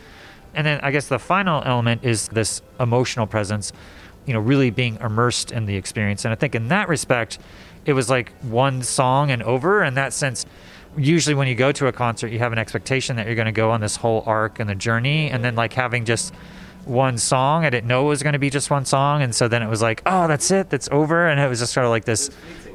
And 0.53 0.65
then 0.65 0.79
I 0.81 0.91
guess 0.91 1.07
the 1.07 1.19
final 1.19 1.63
element 1.65 2.03
is 2.03 2.27
this 2.29 2.61
emotional 2.79 3.25
presence, 3.25 3.73
you 4.27 4.33
know, 4.33 4.39
really 4.39 4.69
being 4.69 4.97
immersed 5.01 5.51
in 5.51 5.65
the 5.65 5.75
experience. 5.75 6.23
And 6.23 6.31
I 6.31 6.35
think 6.35 6.53
in 6.53 6.67
that 6.67 6.87
respect, 6.87 7.39
it 7.85 7.93
was 7.93 8.09
like 8.09 8.31
one 8.43 8.83
song 8.83 9.31
and 9.31 9.41
over. 9.41 9.83
In 9.83 9.95
that 9.95 10.13
sense, 10.13 10.45
usually 10.95 11.33
when 11.33 11.47
you 11.47 11.55
go 11.55 11.71
to 11.71 11.87
a 11.87 11.91
concert, 11.91 12.27
you 12.27 12.39
have 12.39 12.53
an 12.53 12.59
expectation 12.59 13.15
that 13.15 13.25
you're 13.25 13.35
going 13.35 13.47
to 13.47 13.51
go 13.51 13.71
on 13.71 13.81
this 13.81 13.95
whole 13.95 14.23
arc 14.27 14.59
and 14.59 14.69
the 14.69 14.75
journey. 14.75 15.31
And 15.31 15.43
then 15.43 15.55
like 15.55 15.73
having 15.73 16.05
just 16.05 16.33
one 16.87 17.17
song. 17.17 17.65
I 17.65 17.69
didn't 17.69 17.87
know 17.87 18.05
it 18.05 18.09
was 18.09 18.23
going 18.23 18.33
to 18.33 18.39
be 18.39 18.49
just 18.49 18.69
one 18.69 18.85
song, 18.85 19.21
and 19.21 19.33
so 19.33 19.47
then 19.47 19.61
it 19.61 19.67
was 19.67 19.81
like, 19.81 20.01
oh, 20.05 20.27
that's 20.27 20.49
it, 20.51 20.69
that's 20.69 20.89
over, 20.91 21.27
and 21.27 21.39
it 21.39 21.47
was 21.47 21.59
just 21.59 21.73
sort 21.73 21.85
of 21.85 21.89
like 21.89 22.05
this. 22.05 22.29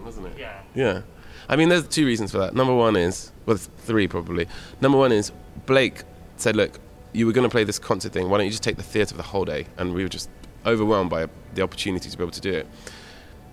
wasn't 0.04 0.26
it? 0.26 0.32
Yeah. 0.38 0.60
Yeah. 0.74 1.02
I 1.48 1.56
mean, 1.56 1.68
there's 1.68 1.86
two 1.86 2.06
reasons 2.06 2.30
for 2.32 2.38
that. 2.38 2.54
Number 2.54 2.74
one 2.74 2.96
is, 2.96 3.32
well, 3.46 3.56
three 3.56 4.08
probably. 4.08 4.46
Number 4.80 4.98
one 4.98 5.12
is 5.12 5.32
Blake 5.66 6.02
said, 6.36 6.56
look, 6.56 6.78
you 7.12 7.26
were 7.26 7.32
going 7.32 7.48
to 7.48 7.50
play 7.50 7.64
this 7.64 7.78
concert 7.78 8.12
thing. 8.12 8.28
Why 8.28 8.38
don't 8.38 8.46
you 8.46 8.52
just 8.52 8.62
take 8.62 8.76
the 8.76 8.82
theatre 8.82 9.10
for 9.10 9.16
the 9.16 9.22
whole 9.22 9.44
day? 9.44 9.66
And 9.76 9.94
we 9.94 10.02
were 10.02 10.08
just 10.08 10.30
overwhelmed 10.64 11.10
by 11.10 11.26
the 11.54 11.62
opportunity 11.62 12.08
to 12.08 12.16
be 12.16 12.22
able 12.22 12.32
to 12.32 12.40
do 12.40 12.52
it. 12.52 12.66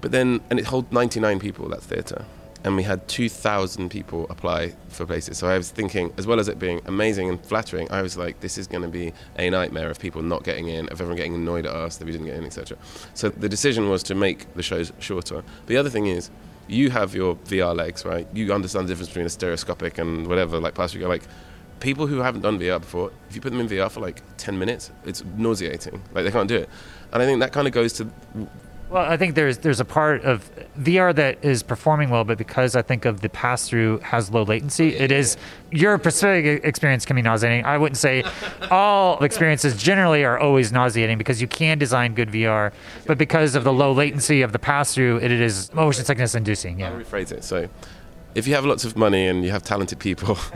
But 0.02 0.12
then, 0.12 0.40
and 0.50 0.60
it 0.60 0.66
holds 0.68 0.92
99 0.92 1.40
people, 1.40 1.68
that 1.70 1.84
theatre 1.84 2.26
and 2.64 2.76
we 2.76 2.84
had 2.84 3.08
2,000 3.08 3.90
people 3.90 4.28
apply 4.30 4.74
for 4.90 5.06
places. 5.06 5.38
So 5.38 5.48
I 5.48 5.58
was 5.58 5.72
thinking, 5.72 6.14
as 6.18 6.28
well 6.28 6.40
as 6.40 6.48
it 6.48 6.60
being 6.60 6.82
amazing 6.86 7.30
and 7.30 7.44
flattering, 7.46 7.90
I 7.90 8.02
was 8.02 8.18
like, 8.18 8.42
this 8.42 8.58
is 8.58 8.68
going 8.68 8.82
to 8.82 8.90
be 8.90 9.14
a 9.38 9.50
nightmare 9.50 9.90
of 9.90 10.00
people 10.00 10.22
not 10.22 10.44
getting 10.44 10.68
in, 10.68 10.88
of 10.90 10.94
everyone 11.00 11.16
getting 11.16 11.36
annoyed 11.36 11.66
at 11.66 11.74
us 11.74 11.98
that 11.98 12.06
we 12.06 12.12
didn't 12.12 12.28
get 12.28 12.36
in, 12.36 12.46
etc. 12.46 12.78
So 13.14 13.30
the 13.30 13.48
decision 13.48 13.90
was 13.90 14.04
to 14.04 14.16
make 14.16 14.54
the 14.56 14.64
shows 14.64 14.92
shorter. 15.00 15.44
The 15.68 15.78
other 15.78 15.90
thing 15.90 16.08
is, 16.08 16.30
you 16.68 16.90
have 16.92 17.16
your 17.16 17.36
VR 17.36 17.76
legs, 17.76 18.06
right? 18.06 18.28
You 18.34 18.54
understand 18.54 18.88
the 18.88 18.92
difference 18.92 19.10
between 19.10 19.26
a 19.26 19.30
stereoscopic 19.30 19.98
and 19.98 20.28
whatever, 20.28 20.60
like 20.60 20.76
plastic. 20.76 21.02
Like 21.02 21.24
people 21.80 22.08
who 22.08 22.20
haven't 22.20 22.42
done 22.42 22.60
VR 22.60 22.80
before, 22.80 23.12
if 23.30 23.36
you 23.36 23.42
put 23.42 23.52
them 23.52 23.60
in 23.62 23.68
VR 23.68 23.90
for 23.90 24.02
like 24.02 24.22
10 24.38 24.60
minutes, 24.60 24.92
it's 25.06 25.24
nauseating. 25.38 26.02
Like 26.14 26.26
they 26.26 26.32
can't 26.32 26.48
do 26.48 26.58
it. 26.58 26.70
And 27.12 27.24
I 27.24 27.26
think 27.26 27.40
that 27.40 27.54
kind 27.54 27.68
of 27.68 27.74
goes 27.74 27.94
to 27.94 28.08
well, 28.90 29.04
I 29.04 29.18
think 29.18 29.36
there's 29.36 29.60
there's 29.60 29.80
a 29.80 29.86
part 29.86 30.24
of 30.24 30.50
VR 30.80 31.14
that 31.16 31.44
is 31.44 31.62
performing 31.62 32.10
well, 32.10 32.24
but 32.24 32.38
because 32.38 32.76
I 32.76 32.82
think 32.82 33.06
of 33.06 33.22
the 33.22 33.30
pass 33.30 33.70
through 33.70 34.00
has 34.00 34.32
low 34.32 34.44
latency, 34.44 34.98
oh, 34.98 35.04
it 35.04 35.12
is 35.12 35.38
your 35.72 36.00
specific 36.00 36.64
experience 36.64 37.06
can 37.06 37.16
be 37.16 37.22
nauseating. 37.22 37.66
I 37.66 37.78
wouldn't 37.78 37.98
say 37.98 38.24
all 38.72 39.24
experiences 39.24 39.78
generally 39.78 40.26
are 40.26 40.40
always 40.40 40.72
nauseating 40.72 41.20
because 41.20 41.40
you 41.40 41.48
can 41.48 41.78
design 41.78 42.16
good 42.16 42.30
VR, 42.30 42.74
but 43.06 43.20
because 43.20 43.54
of 43.54 43.64
the 43.64 43.74
low 43.74 43.92
latency 43.92 44.42
of 44.42 44.54
the 44.54 44.60
pass 44.60 44.96
through, 44.96 45.18
it 45.18 45.32
is 45.32 45.72
motion 45.74 46.04
sickness 46.04 46.34
inducing. 46.34 46.80
Yeah. 46.80 46.90
I'll 46.90 47.00
rephrase 47.00 47.32
it. 47.32 47.44
So, 47.44 47.70
if 48.34 48.48
you 48.48 48.56
have 48.56 48.66
lots 48.66 48.86
of 48.86 48.98
money 48.98 49.28
and 49.28 49.44
you 49.44 49.52
have 49.52 49.64
talented 49.64 50.00
people. 50.00 50.38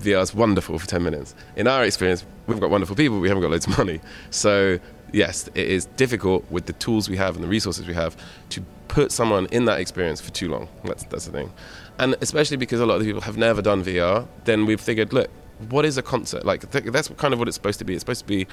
VR 0.00 0.22
is 0.22 0.34
wonderful 0.34 0.78
for 0.78 0.86
10 0.88 1.02
minutes. 1.02 1.36
In 1.54 1.68
our 1.68 1.84
experience, 1.84 2.26
we've 2.48 2.58
got 2.58 2.68
wonderful 2.68 2.96
people, 2.96 3.20
we 3.20 3.28
haven't 3.28 3.42
got 3.42 3.52
loads 3.52 3.66
of 3.66 3.78
money. 3.78 4.00
So 4.30 4.80
yes, 5.14 5.48
it 5.54 5.68
is 5.68 5.86
difficult 5.96 6.44
with 6.50 6.66
the 6.66 6.72
tools 6.74 7.08
we 7.08 7.16
have 7.16 7.36
and 7.36 7.44
the 7.44 7.48
resources 7.48 7.86
we 7.86 7.94
have 7.94 8.16
to 8.50 8.60
put 8.88 9.12
someone 9.12 9.46
in 9.46 9.64
that 9.66 9.80
experience 9.80 10.20
for 10.20 10.30
too 10.32 10.48
long. 10.48 10.68
That's, 10.84 11.04
that's 11.04 11.26
the 11.26 11.32
thing. 11.32 11.52
And 11.98 12.16
especially 12.20 12.56
because 12.56 12.80
a 12.80 12.86
lot 12.86 12.94
of 12.94 13.00
the 13.00 13.06
people 13.06 13.22
have 13.22 13.36
never 13.36 13.62
done 13.62 13.84
VR, 13.84 14.26
then 14.44 14.66
we've 14.66 14.80
figured, 14.80 15.12
look, 15.12 15.30
what 15.68 15.84
is 15.84 15.96
a 15.96 16.02
concert? 16.02 16.44
Like, 16.44 16.68
th- 16.70 16.84
that's 16.86 17.08
kind 17.16 17.32
of 17.32 17.38
what 17.38 17.48
it's 17.48 17.54
supposed 17.54 17.78
to 17.78 17.84
be. 17.84 17.94
It's 17.94 18.02
supposed 18.02 18.20
to 18.20 18.26
be 18.26 18.46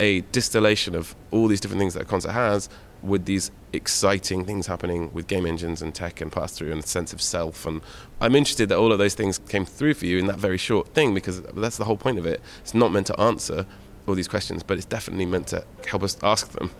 a 0.00 0.22
distillation 0.32 0.94
of 0.96 1.14
all 1.30 1.46
these 1.46 1.60
different 1.60 1.78
things 1.78 1.94
that 1.94 2.02
a 2.02 2.04
concert 2.04 2.32
has 2.32 2.68
with 3.02 3.24
these 3.24 3.50
exciting 3.72 4.44
things 4.44 4.66
happening 4.66 5.12
with 5.12 5.26
game 5.26 5.46
engines 5.46 5.82
and 5.82 5.94
tech 5.94 6.20
and 6.20 6.30
pass 6.30 6.52
through 6.52 6.70
and 6.70 6.82
a 6.82 6.86
sense 6.86 7.12
of 7.12 7.20
self. 7.20 7.66
And 7.66 7.80
I'm 8.20 8.34
interested 8.34 8.68
that 8.68 8.78
all 8.78 8.92
of 8.92 8.98
those 8.98 9.14
things 9.14 9.38
came 9.38 9.64
through 9.64 9.94
for 9.94 10.06
you 10.06 10.18
in 10.18 10.26
that 10.26 10.38
very 10.38 10.58
short 10.58 10.88
thing 10.94 11.14
because 11.14 11.42
that's 11.42 11.78
the 11.78 11.84
whole 11.84 11.96
point 11.96 12.18
of 12.18 12.26
it. 12.26 12.40
It's 12.60 12.74
not 12.74 12.92
meant 12.92 13.08
to 13.08 13.20
answer 13.20 13.66
all 14.06 14.14
these 14.14 14.28
questions, 14.28 14.62
but 14.62 14.76
it's 14.76 14.86
definitely 14.86 15.26
meant 15.26 15.48
to 15.48 15.64
help 15.86 16.02
us 16.02 16.16
ask 16.22 16.50
them. 16.52 16.70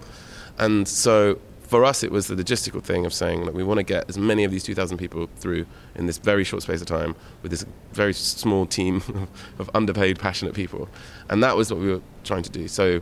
And 0.58 0.86
so 0.86 1.38
for 1.72 1.86
us, 1.86 2.02
it 2.02 2.10
was 2.10 2.26
the 2.26 2.34
logistical 2.34 2.82
thing 2.82 3.06
of 3.06 3.14
saying 3.14 3.46
that 3.46 3.54
we 3.54 3.62
want 3.62 3.78
to 3.78 3.82
get 3.82 4.06
as 4.08 4.18
many 4.18 4.44
of 4.44 4.50
these 4.50 4.62
2,000 4.62 4.98
people 4.98 5.28
through 5.36 5.64
in 5.94 6.04
this 6.06 6.18
very 6.18 6.44
short 6.44 6.62
space 6.62 6.82
of 6.82 6.86
time 6.86 7.16
with 7.40 7.50
this 7.50 7.64
very 7.92 8.12
small 8.12 8.66
team 8.66 9.02
of 9.58 9.70
underpaid, 9.72 10.18
passionate 10.18 10.54
people. 10.54 10.88
And 11.30 11.42
that 11.42 11.56
was 11.56 11.72
what 11.72 11.80
we 11.80 11.90
were 11.90 12.02
trying 12.24 12.42
to 12.42 12.50
do. 12.50 12.68
So 12.68 13.00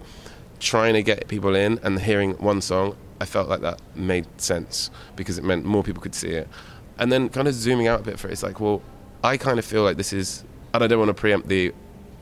trying 0.60 0.94
to 0.94 1.02
get 1.02 1.26
people 1.26 1.56
in 1.56 1.80
and 1.82 1.98
hearing 2.00 2.34
one 2.34 2.60
song, 2.60 2.96
I 3.20 3.24
felt 3.24 3.48
like 3.48 3.60
that 3.62 3.80
made 3.96 4.26
sense 4.40 4.90
because 5.16 5.36
it 5.36 5.42
meant 5.42 5.64
more 5.64 5.82
people 5.82 6.00
could 6.00 6.14
see 6.14 6.30
it. 6.30 6.48
And 6.96 7.10
then 7.10 7.28
kind 7.28 7.48
of 7.48 7.54
zooming 7.54 7.88
out 7.88 8.00
a 8.00 8.02
bit 8.04 8.20
for 8.20 8.28
it, 8.28 8.32
it's 8.32 8.44
like, 8.44 8.60
well, 8.60 8.82
I 9.24 9.36
kind 9.36 9.58
of 9.58 9.64
feel 9.64 9.82
like 9.82 9.96
this 9.96 10.12
is, 10.12 10.44
and 10.72 10.84
I 10.84 10.86
don't 10.86 11.00
want 11.00 11.08
to 11.08 11.14
preempt 11.14 11.48
the 11.48 11.72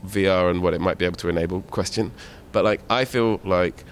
VR 0.05 0.49
and 0.49 0.61
what 0.61 0.73
it 0.73 0.81
might 0.81 0.97
be 0.97 1.05
able 1.05 1.17
to 1.17 1.29
enable 1.29 1.61
question, 1.63 2.11
but 2.51 2.63
like 2.63 2.81
I 2.89 3.05
feel 3.05 3.39
like 3.43 3.83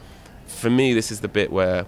for 0.45 0.69
me, 0.69 0.93
this 0.93 1.11
is 1.11 1.21
the 1.21 1.27
bit 1.27 1.51
where 1.51 1.85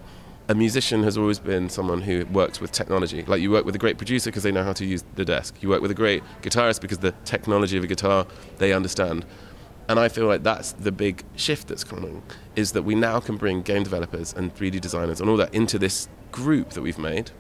a 0.50 0.56
musician 0.56 1.04
has 1.04 1.16
always 1.18 1.38
been 1.38 1.70
someone 1.70 2.02
who 2.02 2.26
works 2.26 2.60
with 2.60 2.72
technology. 2.72 3.24
Like 3.24 3.40
you 3.40 3.52
work 3.52 3.66
with 3.66 3.76
a 3.76 3.78
great 3.78 3.98
producer 3.98 4.32
because 4.32 4.44
they 4.44 4.52
know 4.52 4.64
how 4.64 4.74
to 4.74 4.86
use 4.86 5.04
the 5.14 5.24
desk. 5.24 5.56
You 5.62 5.70
work 5.70 5.82
with 5.82 5.92
a 5.92 5.96
great 5.96 6.24
guitarist 6.42 6.82
because 6.82 6.98
the 6.98 7.12
technology 7.24 7.78
of 7.78 7.84
a 7.84 7.88
guitar 7.88 8.26
they 8.58 8.74
understand. 8.74 9.26
And 9.88 10.00
I 10.00 10.08
feel 10.08 10.26
like 10.26 10.44
that's 10.44 10.72
the 10.74 10.92
big 10.92 11.24
shift 11.36 11.68
that's 11.68 11.84
coming 11.84 12.24
is 12.56 12.72
that 12.74 12.82
we 12.84 12.96
now 12.96 13.20
can 13.20 13.38
bring 13.38 13.62
game 13.62 13.84
developers 13.84 14.34
and 14.34 14.54
3D 14.54 14.82
designers 14.82 15.22
and 15.22 15.30
all 15.30 15.38
that 15.38 15.54
into 15.54 15.78
this 15.78 16.08
group 16.32 16.72
that 16.72 16.82
we've 16.82 17.00
made. 17.00 17.32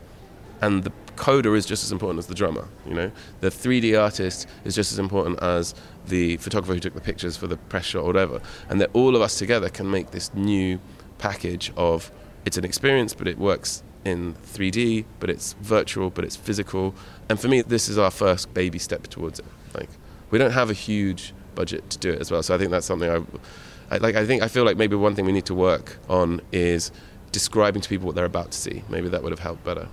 And 0.62 0.84
the 0.84 0.92
coder 1.16 1.56
is 1.56 1.66
just 1.66 1.84
as 1.84 1.92
important 1.92 2.20
as 2.20 2.28
the 2.28 2.36
drummer, 2.36 2.68
you 2.88 2.94
know. 2.94 3.12
The 3.40 3.50
3D 3.50 4.00
artist 4.00 4.48
is 4.66 4.76
just 4.76 4.92
as 4.92 5.00
important 5.00 5.42
as 5.42 5.74
the 6.10 6.38
photographer 6.38 6.74
who 6.74 6.80
took 6.80 6.94
the 6.94 7.02
pictures 7.02 7.38
for 7.38 7.48
the 7.48 7.58
press 7.58 7.86
shot 7.86 8.02
or 8.02 8.08
whatever. 8.08 8.42
And 8.68 8.82
that 8.82 8.90
all 8.94 9.16
of 9.16 9.22
us 9.22 9.38
together 9.38 9.70
can 9.70 9.90
make 9.90 10.12
this 10.12 10.34
new 10.34 10.80
package 11.18 11.72
of 11.78 12.12
it's 12.46 12.58
an 12.58 12.66
experience, 12.66 13.14
but 13.14 13.28
it 13.28 13.38
works 13.38 13.84
in 14.06 14.34
3D, 14.36 15.06
but 15.20 15.30
it's 15.30 15.54
virtual, 15.54 16.10
but 16.10 16.24
it's 16.24 16.36
physical. 16.36 16.96
And 17.30 17.40
for 17.40 17.48
me, 17.48 17.62
this 17.62 17.90
is 17.90 17.98
our 17.98 18.12
first 18.12 18.54
baby 18.54 18.80
step 18.80 19.04
towards 19.08 19.40
it. 19.40 19.46
Like, 19.74 19.90
we 20.32 20.38
don't 20.38 20.52
have 20.52 20.70
a 20.70 20.74
huge 20.74 21.34
budget 21.56 21.90
to 21.92 21.98
do 21.98 22.12
it 22.12 22.20
as 22.20 22.32
well. 22.32 22.42
So 22.42 22.56
I 22.56 22.58
think 22.58 22.72
that's 22.72 22.86
something 22.86 23.10
I, 23.10 23.96
I 23.96 23.98
like. 23.98 24.16
I 24.16 24.26
think 24.26 24.42
I 24.42 24.48
feel 24.48 24.64
like 24.64 24.78
maybe 24.78 24.96
one 24.96 25.16
thing 25.16 25.26
we 25.26 25.32
need 25.32 25.46
to 25.46 25.56
work 25.56 25.98
on 26.10 26.42
is 26.52 26.92
describing 27.32 27.82
to 27.82 27.90
people 27.90 28.08
what 28.08 28.16
they're 28.16 28.26
about 28.26 28.52
to 28.52 28.58
see. 28.58 28.84
Maybe 28.90 29.10
that 29.10 29.22
would 29.24 29.32
have 29.32 29.40
helped 29.40 29.64
better. 29.64 29.88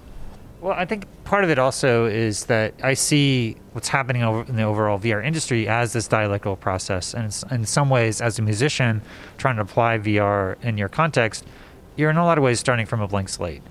Well, 0.60 0.72
I 0.72 0.86
think 0.86 1.06
part 1.24 1.44
of 1.44 1.50
it 1.50 1.58
also 1.58 2.06
is 2.06 2.46
that 2.46 2.74
I 2.82 2.94
see 2.94 3.56
what's 3.72 3.88
happening 3.88 4.22
in 4.22 4.56
the 4.56 4.62
overall 4.62 4.98
VR 4.98 5.24
industry 5.24 5.68
as 5.68 5.92
this 5.92 6.08
dialectical 6.08 6.56
process, 6.56 7.14
and 7.14 7.34
in 7.50 7.66
some 7.66 7.90
ways, 7.90 8.20
as 8.20 8.38
a 8.38 8.42
musician 8.42 9.02
trying 9.36 9.56
to 9.56 9.62
apply 9.62 9.98
VR 9.98 10.56
in 10.62 10.78
your 10.78 10.88
context, 10.88 11.44
you're 11.96 12.10
in 12.10 12.16
a 12.16 12.24
lot 12.24 12.38
of 12.38 12.44
ways 12.44 12.58
starting 12.58 12.86
from 12.86 13.00
a 13.00 13.08
blank 13.08 13.28
slate. 13.28 13.62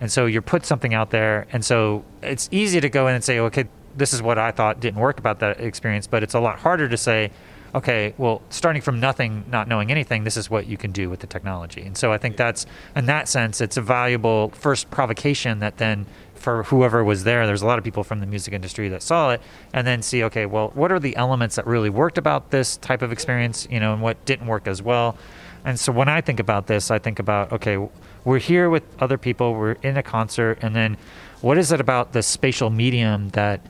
And 0.00 0.10
so 0.10 0.26
you 0.26 0.40
put 0.40 0.64
something 0.64 0.94
out 0.94 1.10
there, 1.10 1.46
and 1.52 1.64
so 1.64 2.04
it's 2.22 2.48
easy 2.50 2.80
to 2.80 2.88
go 2.88 3.06
in 3.08 3.14
and 3.14 3.22
say, 3.22 3.38
okay, 3.38 3.66
this 3.94 4.12
is 4.12 4.22
what 4.22 4.38
I 4.38 4.50
thought 4.50 4.80
didn't 4.80 5.00
work 5.00 5.18
about 5.18 5.38
that 5.40 5.60
experience, 5.60 6.06
but 6.06 6.22
it's 6.22 6.34
a 6.34 6.40
lot 6.40 6.58
harder 6.58 6.88
to 6.88 6.96
say, 6.96 7.30
okay, 7.74 8.14
well, 8.18 8.42
starting 8.50 8.82
from 8.82 9.00
nothing, 9.00 9.44
not 9.50 9.66
knowing 9.66 9.90
anything, 9.90 10.24
this 10.24 10.36
is 10.36 10.50
what 10.50 10.66
you 10.66 10.76
can 10.76 10.92
do 10.92 11.08
with 11.08 11.20
the 11.20 11.26
technology. 11.26 11.82
And 11.82 11.96
so 11.96 12.12
I 12.12 12.18
think 12.18 12.36
that's, 12.36 12.66
in 12.94 13.06
that 13.06 13.28
sense, 13.28 13.60
it's 13.60 13.76
a 13.76 13.82
valuable 13.82 14.50
first 14.50 14.90
provocation 14.90 15.60
that 15.60 15.78
then 15.78 16.06
for 16.34 16.64
whoever 16.64 17.04
was 17.04 17.24
there, 17.24 17.46
there's 17.46 17.62
a 17.62 17.66
lot 17.66 17.78
of 17.78 17.84
people 17.84 18.02
from 18.02 18.20
the 18.20 18.26
music 18.26 18.52
industry 18.52 18.88
that 18.88 19.02
saw 19.02 19.30
it, 19.30 19.40
and 19.72 19.86
then 19.86 20.02
see, 20.02 20.24
okay, 20.24 20.44
well, 20.44 20.70
what 20.74 20.90
are 20.90 20.98
the 20.98 21.16
elements 21.16 21.56
that 21.56 21.66
really 21.66 21.88
worked 21.88 22.18
about 22.18 22.50
this 22.50 22.76
type 22.78 23.00
of 23.00 23.12
experience, 23.12 23.66
you 23.70 23.78
know, 23.78 23.92
and 23.92 24.02
what 24.02 24.22
didn't 24.24 24.48
work 24.48 24.66
as 24.66 24.82
well. 24.82 25.16
And 25.64 25.78
so 25.78 25.92
when 25.92 26.08
I 26.08 26.20
think 26.20 26.40
about 26.40 26.66
this, 26.66 26.90
I 26.90 26.98
think 26.98 27.20
about 27.20 27.52
okay, 27.52 27.78
we're 28.24 28.40
here 28.40 28.68
with 28.68 28.82
other 29.00 29.16
people, 29.16 29.54
we're 29.54 29.76
in 29.82 29.96
a 29.96 30.02
concert, 30.02 30.58
and 30.62 30.74
then 30.74 30.96
what 31.40 31.58
is 31.58 31.70
it 31.70 31.80
about 31.80 32.12
the 32.12 32.22
spatial 32.22 32.70
medium 32.70 33.28
that 33.30 33.60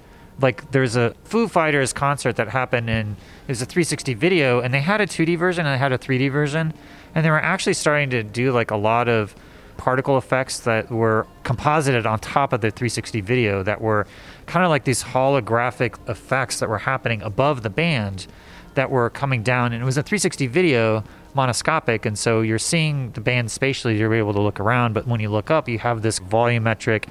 like 0.42 0.70
there's 0.72 0.96
a 0.96 1.14
Foo 1.24 1.48
Fighters 1.48 1.92
concert 1.92 2.36
that 2.36 2.48
happened 2.48 2.90
in 2.90 3.16
it 3.46 3.48
was 3.48 3.62
a 3.62 3.66
360 3.66 4.14
video 4.14 4.60
and 4.60 4.74
they 4.74 4.80
had 4.80 5.00
a 5.00 5.06
2D 5.06 5.38
version 5.38 5.66
and 5.66 5.74
they 5.74 5.78
had 5.78 5.92
a 5.92 5.98
3D 5.98 6.30
version 6.30 6.74
and 7.14 7.24
they 7.24 7.30
were 7.30 7.42
actually 7.42 7.74
starting 7.74 8.10
to 8.10 8.22
do 8.22 8.52
like 8.52 8.70
a 8.70 8.76
lot 8.76 9.08
of 9.08 9.34
particle 9.76 10.18
effects 10.18 10.60
that 10.60 10.90
were 10.90 11.26
composited 11.42 12.06
on 12.06 12.18
top 12.18 12.52
of 12.52 12.60
the 12.60 12.70
360 12.70 13.20
video 13.20 13.62
that 13.62 13.80
were 13.80 14.06
kind 14.46 14.64
of 14.64 14.70
like 14.70 14.84
these 14.84 15.02
holographic 15.02 15.96
effects 16.08 16.60
that 16.60 16.68
were 16.68 16.78
happening 16.78 17.22
above 17.22 17.62
the 17.62 17.70
band 17.70 18.26
that 18.74 18.90
were 18.90 19.10
coming 19.10 19.42
down 19.42 19.72
and 19.72 19.82
it 19.82 19.84
was 19.84 19.96
a 19.96 20.02
360 20.02 20.46
video 20.46 21.04
monoscopic, 21.34 22.06
and 22.06 22.18
so 22.18 22.40
you're 22.40 22.58
seeing 22.58 23.10
the 23.12 23.20
band 23.20 23.50
spatially. 23.50 23.98
You're 23.98 24.14
able 24.14 24.32
to 24.34 24.40
look 24.40 24.60
around, 24.60 24.92
but 24.92 25.06
when 25.06 25.20
you 25.20 25.30
look 25.30 25.50
up, 25.50 25.68
you 25.68 25.78
have 25.78 26.02
this 26.02 26.20
volumetric 26.20 27.08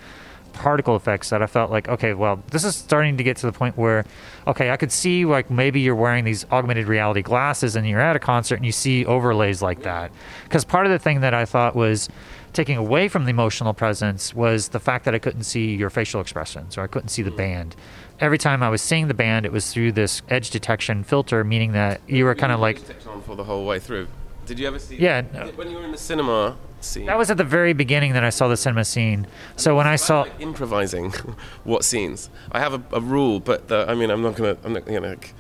particle 0.54 0.96
effects 0.96 1.30
that 1.30 1.42
I 1.42 1.48
felt 1.48 1.72
like, 1.72 1.88
okay, 1.88 2.14
well, 2.14 2.42
this 2.52 2.64
is 2.64 2.76
starting 2.76 3.18
to 3.18 3.24
get 3.24 3.38
to 3.38 3.46
the 3.46 3.52
point 3.52 3.78
where, 3.78 4.06
okay, 4.48 4.72
I 4.72 4.78
could 4.78 4.92
see 4.92 5.26
like 5.26 5.50
maybe 5.50 5.82
you're 5.82 5.96
wearing 5.96 6.24
these 6.24 6.46
augmented 6.52 6.88
reality 6.88 7.22
glasses 7.22 7.76
and 7.76 7.88
you're 7.88 8.00
at 8.00 8.16
a 8.16 8.20
concert 8.20 8.56
and 8.56 8.66
you 8.66 8.72
see 8.72 9.06
overlays 9.06 9.62
like 9.62 9.84
that. 9.84 10.12
Because 10.44 10.66
part 10.66 10.86
of 10.86 10.92
the 10.92 11.00
thing 11.00 11.22
that 11.22 11.34
I 11.34 11.46
thought 11.46 11.76
was 11.76 12.10
taking 12.54 12.78
away 12.78 13.08
from 13.08 13.26
the 13.26 13.30
emotional 13.30 13.74
presence 13.74 14.34
was 14.34 14.70
the 14.70 14.80
fact 14.80 15.06
that 15.06 15.16
I 15.16 15.20
couldn't 15.20 15.44
see 15.44 15.76
your 15.76 15.90
facial 15.90 16.22
expressions 16.22 16.78
or 16.78 16.82
I 16.82 16.88
couldn't 16.88 17.10
see 17.10 17.22
the 17.22 17.30
mm-hmm. 17.30 17.38
band. 17.38 17.76
Every 18.20 18.38
time 18.38 18.62
I 18.62 18.70
was 18.70 18.82
seeing 18.82 19.08
the 19.08 19.14
band, 19.14 19.46
it 19.46 19.52
was 19.52 19.74
through 19.74 19.94
this 19.94 20.22
edge 20.30 20.52
detection 20.52 21.04
filter, 21.04 21.44
meaning 21.44 21.72
that 21.72 22.02
you 22.08 22.26
were 22.26 22.36
kind 22.36 22.52
of 22.52 22.60
like 22.60 22.80
on 23.08 23.22
for 23.24 23.36
the 23.36 23.44
whole 23.44 23.66
way 23.66 23.80
through. 23.80 24.08
Did 24.46 24.60
you 24.60 24.68
ever 24.68 24.80
see? 24.80 24.98
Yeah. 24.98 25.22
When 25.56 25.72
you 25.72 25.78
were 25.78 25.86
in 25.86 25.92
the 25.92 25.98
cinema 25.98 26.58
scene. 26.84 27.06
That 27.06 27.18
was 27.18 27.32
at 27.32 27.38
the 27.38 27.44
very 27.44 27.74
beginning 27.74 28.14
that 28.14 28.24
I 28.24 28.30
saw 28.30 28.48
the 28.48 28.58
cinema 28.58 28.86
scene. 28.86 29.28
So 29.56 29.76
when 29.76 29.88
I 29.88 29.96
saw 29.96 30.22
like 30.22 30.40
improvising, 30.40 31.12
what 31.64 31.84
scenes? 31.84 32.30
I 32.52 32.60
have 32.60 32.74
a, 32.74 32.84
a 32.96 33.02
rule, 33.02 33.40
but 33.40 33.68
the, 33.68 33.86
I 33.88 33.96
mean, 33.96 34.10
I'm 34.10 34.22
not 34.22 34.36
gonna. 34.36 34.58
I'm 34.64 34.74
not 34.74 34.88
you 34.88 35.00
know. 35.00 35.10
Like, 35.10 35.34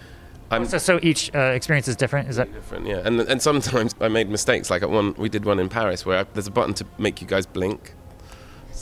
I'm 0.51 0.65
so, 0.65 0.77
so 0.77 0.99
each 1.01 1.33
uh, 1.33 1.39
experience 1.39 1.87
is 1.87 1.95
different. 1.95 2.27
Is 2.29 2.35
that 2.35 2.51
different? 2.51 2.85
Yeah, 2.85 3.01
and 3.05 3.21
and 3.21 3.41
sometimes 3.41 3.95
I 4.01 4.09
made 4.09 4.29
mistakes. 4.29 4.69
Like 4.69 4.83
at 4.83 4.89
one, 4.89 5.13
we 5.17 5.29
did 5.29 5.45
one 5.45 5.59
in 5.59 5.69
Paris 5.69 6.05
where 6.05 6.19
I, 6.19 6.23
there's 6.33 6.47
a 6.47 6.51
button 6.51 6.73
to 6.75 6.85
make 6.97 7.21
you 7.21 7.27
guys 7.27 7.45
blink. 7.45 7.93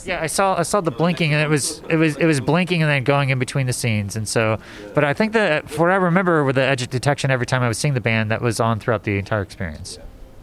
Yeah, 0.04 0.22
I 0.22 0.26
saw 0.26 0.58
I 0.58 0.62
saw 0.62 0.80
the 0.80 0.90
blinking 0.90 1.32
and 1.34 1.42
it 1.42 1.48
was 1.48 1.82
it 1.88 1.96
was 1.96 2.16
it 2.16 2.26
was 2.26 2.40
blinking 2.40 2.82
and 2.82 2.90
then 2.90 3.04
going 3.04 3.30
in 3.30 3.38
between 3.38 3.66
the 3.66 3.72
scenes 3.72 4.16
and 4.16 4.26
so 4.26 4.58
but 4.94 5.04
I 5.04 5.12
think 5.12 5.32
that 5.34 5.68
for 5.68 5.82
what 5.82 5.90
I 5.90 5.96
remember 5.96 6.44
with 6.44 6.56
the 6.56 6.62
edge 6.62 6.86
detection 6.88 7.30
every 7.30 7.44
time 7.44 7.62
I 7.62 7.68
was 7.68 7.76
seeing 7.76 7.94
the 7.94 8.00
band 8.00 8.30
that 8.30 8.40
was 8.40 8.60
on 8.60 8.80
throughout 8.80 9.04
the 9.04 9.18
entire 9.18 9.42
experience. 9.42 9.98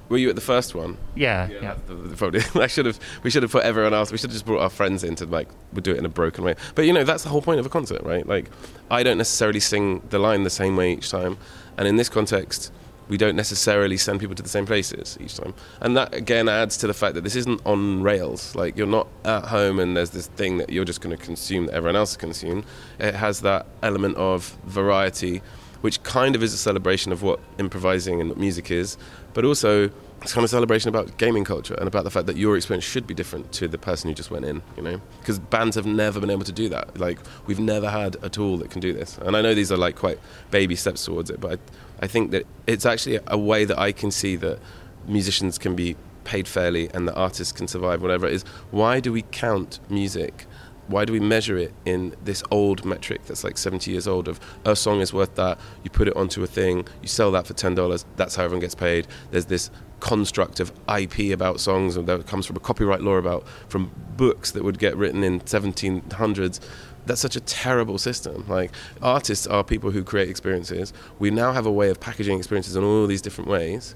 Were 0.09 0.17
you 0.17 0.29
at 0.29 0.35
the 0.35 0.41
first 0.41 0.73
one? 0.73 0.97
Yeah, 1.15 1.49
yeah. 1.49 1.75
The, 1.85 1.95
the, 1.95 2.15
probably. 2.15 2.41
I 2.61 2.67
should 2.67 2.85
have. 2.85 2.99
We 3.23 3.29
should 3.29 3.43
have 3.43 3.51
put 3.51 3.63
everyone 3.63 3.93
else. 3.93 4.11
We 4.11 4.17
should 4.17 4.29
have 4.29 4.35
just 4.35 4.45
brought 4.45 4.61
our 4.61 4.69
friends 4.69 5.03
in 5.03 5.15
to 5.15 5.25
like. 5.25 5.49
We 5.73 5.81
do 5.81 5.91
it 5.91 5.97
in 5.97 6.05
a 6.05 6.09
broken 6.09 6.43
way. 6.43 6.55
But 6.75 6.85
you 6.85 6.93
know, 6.93 7.03
that's 7.03 7.23
the 7.23 7.29
whole 7.29 7.41
point 7.41 7.59
of 7.59 7.65
a 7.65 7.69
concert, 7.69 8.01
right? 8.03 8.25
Like, 8.25 8.49
I 8.89 9.03
don't 9.03 9.17
necessarily 9.17 9.59
sing 9.59 10.01
the 10.09 10.19
line 10.19 10.43
the 10.43 10.49
same 10.49 10.77
way 10.77 10.93
each 10.93 11.11
time, 11.11 11.37
and 11.77 11.87
in 11.87 11.97
this 11.97 12.07
context, 12.07 12.71
we 13.09 13.17
don't 13.17 13.35
necessarily 13.35 13.97
send 13.97 14.19
people 14.19 14.35
to 14.35 14.43
the 14.43 14.49
same 14.49 14.65
places 14.65 15.17
each 15.19 15.35
time. 15.35 15.53
And 15.81 15.95
that 15.97 16.13
again 16.13 16.49
adds 16.49 16.77
to 16.77 16.87
the 16.87 16.93
fact 16.93 17.15
that 17.15 17.23
this 17.23 17.35
isn't 17.35 17.61
on 17.65 18.01
rails. 18.03 18.55
Like, 18.55 18.77
you're 18.77 18.87
not 18.87 19.07
at 19.23 19.45
home 19.45 19.79
and 19.79 19.95
there's 19.95 20.09
this 20.09 20.27
thing 20.27 20.57
that 20.57 20.69
you're 20.69 20.85
just 20.85 21.01
going 21.01 21.15
to 21.15 21.23
consume 21.23 21.67
that 21.67 21.75
everyone 21.75 21.95
else 21.95 22.17
consumes. 22.17 22.65
It 22.99 23.15
has 23.15 23.41
that 23.41 23.65
element 23.81 24.17
of 24.17 24.57
variety 24.65 25.41
which 25.81 26.01
kind 26.03 26.35
of 26.35 26.43
is 26.43 26.53
a 26.53 26.57
celebration 26.57 27.11
of 27.11 27.21
what 27.21 27.39
improvising 27.57 28.21
and 28.21 28.35
music 28.37 28.71
is, 28.71 28.97
but 29.37 29.45
also 29.45 29.91
it's 30.23 30.33
kind 30.33 30.39
of 30.39 30.45
a 30.45 30.47
celebration 30.47 30.89
about 30.89 31.15
gaming 31.19 31.43
culture 31.43 31.75
and 31.75 31.87
about 31.87 32.03
the 32.03 32.09
fact 32.09 32.25
that 32.25 32.37
your 32.37 32.57
experience 32.57 32.83
should 32.83 33.05
be 33.05 33.13
different 33.13 33.51
to 33.51 33.67
the 33.67 33.77
person 33.77 34.09
who 34.09 34.15
just 34.15 34.31
went 34.31 34.43
in, 34.43 34.63
you 34.75 34.81
know? 34.81 34.99
Because 35.19 35.37
bands 35.37 35.75
have 35.75 35.85
never 35.85 36.19
been 36.19 36.31
able 36.31 36.43
to 36.45 36.51
do 36.51 36.67
that. 36.69 36.97
Like, 36.99 37.19
we've 37.45 37.59
never 37.59 37.87
had 37.87 38.17
a 38.23 38.29
tool 38.29 38.57
that 38.57 38.71
can 38.71 38.81
do 38.81 38.93
this. 38.93 39.19
And 39.19 39.37
I 39.37 39.43
know 39.43 39.53
these 39.53 39.71
are 39.71 39.77
like 39.77 39.95
quite 39.95 40.17
baby 40.49 40.75
steps 40.75 41.05
towards 41.05 41.29
it, 41.29 41.39
but 41.39 41.59
I, 41.99 42.05
I 42.05 42.07
think 42.07 42.31
that 42.31 42.47
it's 42.65 42.83
actually 42.83 43.19
a 43.27 43.37
way 43.37 43.63
that 43.63 43.77
I 43.77 43.91
can 43.91 44.09
see 44.09 44.37
that 44.37 44.57
musicians 45.05 45.59
can 45.59 45.75
be 45.75 45.95
paid 46.23 46.47
fairly 46.47 46.89
and 46.95 47.07
that 47.07 47.13
artists 47.13 47.53
can 47.53 47.67
survive, 47.67 48.01
whatever 48.01 48.25
it 48.25 48.33
is. 48.33 48.41
Why 48.71 48.99
do 48.99 49.13
we 49.13 49.21
count 49.21 49.79
music 49.87 50.47
why 50.87 51.05
do 51.05 51.13
we 51.13 51.19
measure 51.19 51.57
it 51.57 51.73
in 51.85 52.15
this 52.23 52.43
old 52.51 52.85
metric 52.85 53.25
that's 53.25 53.43
like 53.43 53.57
70 53.57 53.91
years 53.91 54.07
old 54.07 54.27
of 54.27 54.39
a 54.65 54.75
song 54.75 55.01
is 55.01 55.13
worth 55.13 55.35
that 55.35 55.59
you 55.83 55.89
put 55.89 56.07
it 56.07 56.15
onto 56.15 56.43
a 56.43 56.47
thing 56.47 56.85
you 57.01 57.07
sell 57.07 57.31
that 57.31 57.45
for 57.45 57.53
$10 57.53 58.05
that's 58.15 58.35
how 58.35 58.43
everyone 58.43 58.61
gets 58.61 58.75
paid. 58.75 59.07
There's 59.31 59.45
this 59.45 59.69
construct 59.99 60.59
of 60.59 60.71
ip 60.97 61.19
about 61.33 61.59
songs 61.59 61.95
that 61.95 62.27
comes 62.27 62.45
from 62.45 62.55
a 62.55 62.59
copyright 62.59 63.01
law 63.01 63.15
about 63.15 63.47
from 63.67 63.91
books 64.15 64.51
that 64.51 64.63
would 64.63 64.79
get 64.79 64.95
written 64.95 65.23
in 65.23 65.39
1700s 65.41 66.59
that's 67.07 67.21
such 67.21 67.35
a 67.35 67.39
terrible 67.39 67.97
system. 67.97 68.45
Like 68.47 68.71
artists 69.01 69.47
are 69.47 69.63
people 69.63 69.91
who 69.91 70.03
create 70.03 70.29
experiences. 70.29 70.91
We 71.19 71.31
now 71.31 71.53
have 71.53 71.65
a 71.65 71.71
way 71.71 71.89
of 71.89 71.99
packaging 71.99 72.37
experiences 72.37 72.75
in 72.75 72.83
all 72.83 73.07
these 73.07 73.21
different 73.21 73.49
ways. 73.49 73.95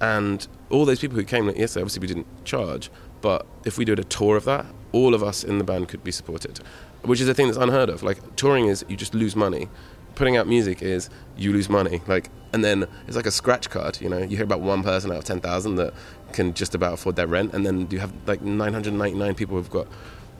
And 0.00 0.46
all 0.68 0.84
those 0.84 0.98
people 0.98 1.16
who 1.16 1.24
came 1.24 1.46
yesterday, 1.46 1.82
obviously 1.82 2.00
we 2.00 2.06
didn't 2.06 2.44
charge, 2.44 2.90
but 3.20 3.46
if 3.64 3.78
we 3.78 3.84
did 3.84 3.98
a 3.98 4.04
tour 4.04 4.36
of 4.36 4.44
that, 4.46 4.66
all 4.92 5.14
of 5.14 5.22
us 5.22 5.44
in 5.44 5.58
the 5.58 5.64
band 5.64 5.88
could 5.88 6.04
be 6.04 6.12
supported, 6.12 6.60
which 7.02 7.20
is 7.20 7.28
a 7.28 7.34
thing 7.34 7.46
that's 7.46 7.58
unheard 7.58 7.88
of. 7.88 8.02
Like 8.02 8.36
touring 8.36 8.66
is 8.66 8.84
you 8.88 8.96
just 8.96 9.14
lose 9.14 9.36
money. 9.36 9.68
Putting 10.14 10.36
out 10.36 10.46
music 10.46 10.82
is 10.82 11.08
you 11.36 11.52
lose 11.52 11.68
money. 11.68 12.02
Like, 12.06 12.30
and 12.52 12.64
then 12.64 12.86
it's 13.06 13.16
like 13.16 13.26
a 13.26 13.30
scratch 13.30 13.70
card. 13.70 14.00
You 14.00 14.08
know, 14.08 14.18
you 14.18 14.36
hear 14.36 14.44
about 14.44 14.60
one 14.60 14.82
person 14.82 15.10
out 15.10 15.18
of 15.18 15.24
ten 15.24 15.40
thousand 15.40 15.76
that 15.76 15.94
can 16.32 16.54
just 16.54 16.74
about 16.74 16.94
afford 16.94 17.16
their 17.16 17.26
rent, 17.26 17.54
and 17.54 17.64
then 17.64 17.88
you 17.90 17.98
have 18.00 18.12
like 18.26 18.42
999 18.42 19.34
people 19.34 19.56
who've 19.56 19.70
got 19.70 19.86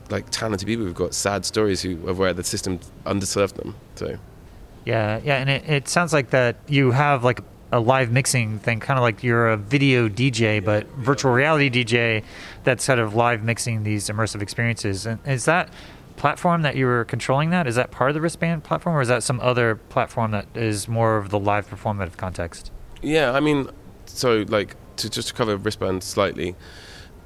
like 0.09 0.29
talented 0.29 0.67
people 0.67 0.85
who've 0.85 0.93
got 0.93 1.13
sad 1.13 1.45
stories 1.45 1.81
who 1.81 2.07
of 2.07 2.19
where 2.19 2.33
the 2.33 2.43
system 2.43 2.79
underserved 3.05 3.53
them. 3.53 3.75
So, 3.95 4.17
yeah, 4.85 5.19
yeah, 5.23 5.37
and 5.37 5.49
it, 5.49 5.67
it 5.67 5.87
sounds 5.87 6.13
like 6.13 6.31
that 6.31 6.57
you 6.67 6.91
have 6.91 7.23
like 7.23 7.41
a 7.71 7.79
live 7.79 8.11
mixing 8.11 8.59
thing, 8.59 8.79
kind 8.79 8.97
of 8.97 9.01
like 9.01 9.23
you're 9.23 9.49
a 9.49 9.57
video 9.57 10.09
DJ, 10.09 10.63
but 10.63 10.87
virtual 10.89 11.31
reality 11.31 11.69
DJ 11.69 12.23
that's 12.63 12.83
sort 12.83 12.99
of 12.99 13.15
live 13.15 13.43
mixing 13.43 13.83
these 13.83 14.09
immersive 14.09 14.41
experiences. 14.41 15.05
And 15.05 15.19
is 15.25 15.45
that 15.45 15.69
platform 16.17 16.61
that 16.63 16.75
you 16.75 16.85
were 16.85 17.05
controlling 17.05 17.49
that? 17.51 17.67
Is 17.67 17.75
that 17.75 17.91
part 17.91 18.09
of 18.09 18.13
the 18.13 18.21
wristband 18.21 18.63
platform, 18.63 18.95
or 18.95 19.01
is 19.01 19.07
that 19.07 19.23
some 19.23 19.39
other 19.39 19.75
platform 19.75 20.31
that 20.31 20.47
is 20.53 20.87
more 20.87 21.17
of 21.17 21.29
the 21.29 21.39
live 21.39 21.69
performative 21.69 22.17
context? 22.17 22.71
Yeah, 23.01 23.31
I 23.31 23.39
mean, 23.39 23.69
so 24.05 24.45
like 24.47 24.75
to 24.97 25.09
just 25.09 25.33
cover 25.33 25.55
wristband 25.57 26.03
slightly, 26.03 26.55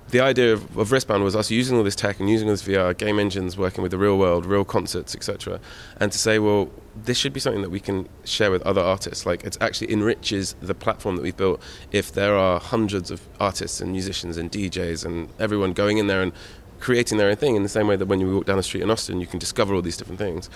the 0.10 0.20
idea 0.20 0.54
of, 0.54 0.78
of, 0.78 0.92
wristband 0.92 1.24
was 1.24 1.36
us 1.36 1.50
using 1.50 1.78
all 1.78 1.84
this 1.84 1.96
tech 1.96 2.20
and 2.20 2.30
using 2.30 2.48
all 2.48 2.54
this 2.54 2.64
VR, 2.64 2.96
game 2.96 3.20
engines, 3.20 3.58
working 3.58 3.82
with 3.82 3.92
the 3.92 3.98
real 3.98 4.18
world, 4.18 4.46
real 4.46 4.64
concerts, 4.64 5.16
etc., 5.16 5.60
and 6.00 6.12
to 6.12 6.18
say, 6.18 6.38
well, 6.38 6.70
this 6.96 7.18
should 7.18 7.34
be 7.34 7.40
something 7.40 7.62
that 7.62 7.72
we 7.72 7.80
can 7.80 8.08
share 8.24 8.52
with 8.52 8.62
other 8.62 8.82
artists. 8.82 9.26
Like 9.26 9.44
it 9.44 9.58
actually 9.60 9.92
enriches 9.92 10.56
the 10.62 10.76
platform 10.76 11.16
that 11.16 11.22
we've 11.24 11.36
built. 11.36 11.62
If 11.92 12.12
there 12.12 12.36
are 12.36 12.60
hundreds 12.60 13.12
of 13.12 13.22
artists 13.40 13.82
and 13.82 13.92
musicians 13.92 14.38
and 14.38 14.52
DJs 14.52 15.06
and 15.06 15.30
everyone 15.40 15.74
going 15.74 15.98
in 15.98 16.08
there 16.08 16.22
and 16.22 16.32
creating 16.80 17.18
their 17.18 17.30
own 17.30 17.36
thing 17.36 17.56
in 17.56 17.64
the 17.64 17.70
same 17.70 17.88
way 17.88 17.96
that 17.96 18.06
when 18.06 18.20
you 18.20 18.34
walk 18.34 18.46
down 18.46 18.58
the 18.58 18.64
street 18.64 18.84
in 18.84 18.92
Austin, 18.92 19.20
you 19.20 19.28
can 19.28 19.40
discover 19.40 19.74
all 19.74 19.82
these 19.82 19.98
different 19.98 20.20
things. 20.20 20.50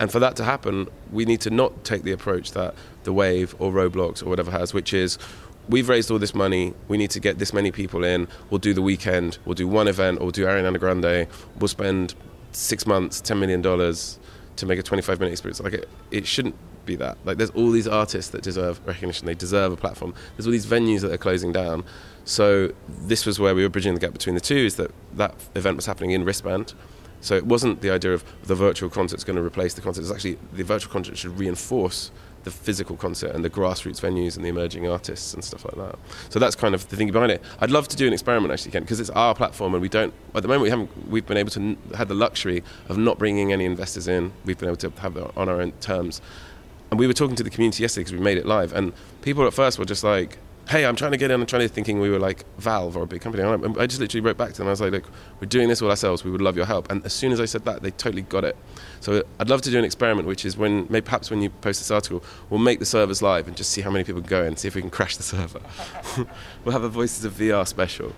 And 0.00 0.10
for 0.10 0.18
that 0.18 0.34
to 0.36 0.44
happen, 0.44 0.88
we 1.12 1.24
need 1.24 1.40
to 1.42 1.50
not 1.50 1.84
take 1.84 2.02
the 2.02 2.12
approach 2.12 2.52
that 2.52 2.74
the 3.04 3.12
Wave 3.12 3.54
or 3.58 3.70
Roblox 3.70 4.22
or 4.24 4.28
whatever 4.30 4.50
has, 4.50 4.72
which 4.72 4.92
is 4.92 5.18
we've 5.68 5.88
raised 5.88 6.10
all 6.10 6.18
this 6.18 6.34
money. 6.34 6.74
We 6.88 6.98
need 6.98 7.10
to 7.10 7.20
get 7.20 7.38
this 7.38 7.52
many 7.52 7.70
people 7.70 8.04
in. 8.04 8.28
We'll 8.50 8.58
do 8.58 8.74
the 8.74 8.82
weekend. 8.82 9.38
We'll 9.44 9.54
do 9.54 9.68
one 9.68 9.88
event. 9.88 10.18
Or 10.18 10.24
we'll 10.24 10.32
do 10.32 10.44
Ariana 10.44 10.78
Grande. 10.78 11.26
We'll 11.58 11.68
spend 11.68 12.14
six 12.52 12.86
months, 12.86 13.20
ten 13.20 13.40
million 13.40 13.62
dollars 13.62 14.18
to 14.56 14.66
make 14.66 14.78
a 14.78 14.82
25 14.82 15.18
minute 15.18 15.32
experience. 15.32 15.60
Like 15.60 15.74
it, 15.74 15.88
it 16.10 16.26
shouldn't 16.26 16.54
be 16.86 16.96
that. 16.96 17.18
Like 17.24 17.38
there's 17.38 17.50
all 17.50 17.70
these 17.70 17.88
artists 17.88 18.30
that 18.32 18.42
deserve 18.42 18.80
recognition. 18.86 19.26
They 19.26 19.34
deserve 19.34 19.72
a 19.72 19.76
platform. 19.76 20.14
There's 20.36 20.46
all 20.46 20.52
these 20.52 20.66
venues 20.66 21.00
that 21.00 21.12
are 21.12 21.18
closing 21.18 21.52
down. 21.52 21.84
So 22.24 22.72
this 22.88 23.26
was 23.26 23.38
where 23.38 23.54
we 23.54 23.62
were 23.62 23.68
bridging 23.68 23.94
the 23.94 24.00
gap 24.00 24.12
between 24.12 24.34
the 24.34 24.40
two. 24.40 24.56
Is 24.56 24.76
that 24.76 24.90
that 25.14 25.34
event 25.54 25.76
was 25.76 25.86
happening 25.86 26.12
in 26.12 26.24
wristband. 26.24 26.74
So 27.20 27.34
it 27.34 27.46
wasn't 27.46 27.80
the 27.80 27.90
idea 27.90 28.12
of 28.12 28.22
the 28.44 28.54
virtual 28.54 28.90
concert's 28.90 29.24
going 29.24 29.36
to 29.36 29.42
replace 29.42 29.72
the 29.72 29.80
concert. 29.80 30.02
It's 30.02 30.10
actually 30.10 30.38
the 30.52 30.62
virtual 30.62 30.92
concert 30.92 31.16
should 31.16 31.38
reinforce 31.38 32.10
the 32.44 32.50
physical 32.50 32.96
concert 32.96 33.34
and 33.34 33.44
the 33.44 33.50
grassroots 33.50 34.00
venues 34.00 34.36
and 34.36 34.44
the 34.44 34.48
emerging 34.48 34.86
artists 34.86 35.34
and 35.34 35.42
stuff 35.42 35.64
like 35.64 35.76
that. 35.76 35.98
So 36.28 36.38
that's 36.38 36.54
kind 36.54 36.74
of 36.74 36.88
the 36.88 36.96
thing 36.96 37.10
behind 37.10 37.32
it. 37.32 37.42
I'd 37.60 37.70
love 37.70 37.88
to 37.88 37.96
do 37.96 38.06
an 38.06 38.12
experiment 38.12 38.52
actually, 38.52 38.72
Kent, 38.72 38.84
because 38.84 39.00
it's 39.00 39.10
our 39.10 39.34
platform 39.34 39.74
and 39.74 39.82
we 39.82 39.88
don't. 39.88 40.14
At 40.34 40.42
the 40.42 40.48
moment, 40.48 40.62
we 40.62 40.70
haven't. 40.70 41.10
We've 41.10 41.26
been 41.26 41.36
able 41.36 41.50
to 41.50 41.76
had 41.94 42.08
the 42.08 42.14
luxury 42.14 42.62
of 42.88 42.98
not 42.98 43.18
bringing 43.18 43.52
any 43.52 43.64
investors 43.64 44.06
in. 44.06 44.32
We've 44.44 44.58
been 44.58 44.68
able 44.68 44.76
to 44.76 44.90
have 45.00 45.16
it 45.16 45.30
on 45.36 45.48
our 45.48 45.60
own 45.60 45.72
terms. 45.80 46.20
And 46.90 47.00
we 47.00 47.06
were 47.06 47.12
talking 47.12 47.34
to 47.36 47.42
the 47.42 47.50
community 47.50 47.82
yesterday 47.82 48.02
because 48.02 48.12
we 48.12 48.20
made 48.20 48.38
it 48.38 48.46
live, 48.46 48.72
and 48.72 48.92
people 49.22 49.46
at 49.46 49.54
first 49.54 49.78
were 49.78 49.84
just 49.84 50.04
like, 50.04 50.38
hey, 50.68 50.86
I'm 50.86 50.96
trying 50.96 51.12
to 51.12 51.18
get 51.18 51.30
in. 51.30 51.40
I'm 51.40 51.46
trying 51.46 51.62
to 51.62 51.68
thinking 51.68 52.00
we 52.00 52.10
were 52.10 52.18
like 52.18 52.44
Valve 52.58 52.96
or 52.96 53.02
a 53.02 53.06
big 53.06 53.20
company. 53.20 53.42
And 53.42 53.78
I 53.78 53.86
just 53.86 54.00
literally 54.00 54.24
wrote 54.24 54.36
back 54.36 54.52
to 54.52 54.58
them. 54.58 54.66
I 54.66 54.70
was 54.70 54.80
like, 54.80 54.92
look, 54.92 55.10
we're 55.40 55.46
doing 55.46 55.68
this 55.68 55.82
all 55.82 55.90
ourselves. 55.90 56.24
We 56.24 56.30
would 56.30 56.40
love 56.40 56.56
your 56.56 56.66
help. 56.66 56.90
And 56.90 57.04
as 57.04 57.12
soon 57.12 57.32
as 57.32 57.40
I 57.40 57.44
said 57.44 57.64
that, 57.66 57.82
they 57.82 57.90
totally 57.90 58.22
got 58.22 58.44
it. 58.44 58.56
So 59.00 59.22
I'd 59.38 59.50
love 59.50 59.62
to 59.62 59.70
do 59.70 59.78
an 59.78 59.84
experiment, 59.84 60.26
which 60.26 60.44
is 60.44 60.56
when 60.56 60.86
maybe 60.88 61.04
perhaps 61.04 61.30
when 61.30 61.42
you 61.42 61.50
post 61.50 61.80
this 61.80 61.90
article, 61.90 62.22
we'll 62.48 62.60
make 62.60 62.78
the 62.78 62.86
servers 62.86 63.20
live 63.20 63.46
and 63.46 63.56
just 63.56 63.70
see 63.70 63.82
how 63.82 63.90
many 63.90 64.04
people 64.04 64.22
go 64.22 64.42
and 64.44 64.58
see 64.58 64.68
if 64.68 64.74
we 64.74 64.80
can 64.80 64.90
crash 64.90 65.16
the 65.16 65.22
server. 65.22 65.60
we'll 66.64 66.72
have 66.72 66.84
a 66.84 66.88
Voices 66.88 67.24
of 67.24 67.34
VR 67.34 67.66
special. 67.66 68.14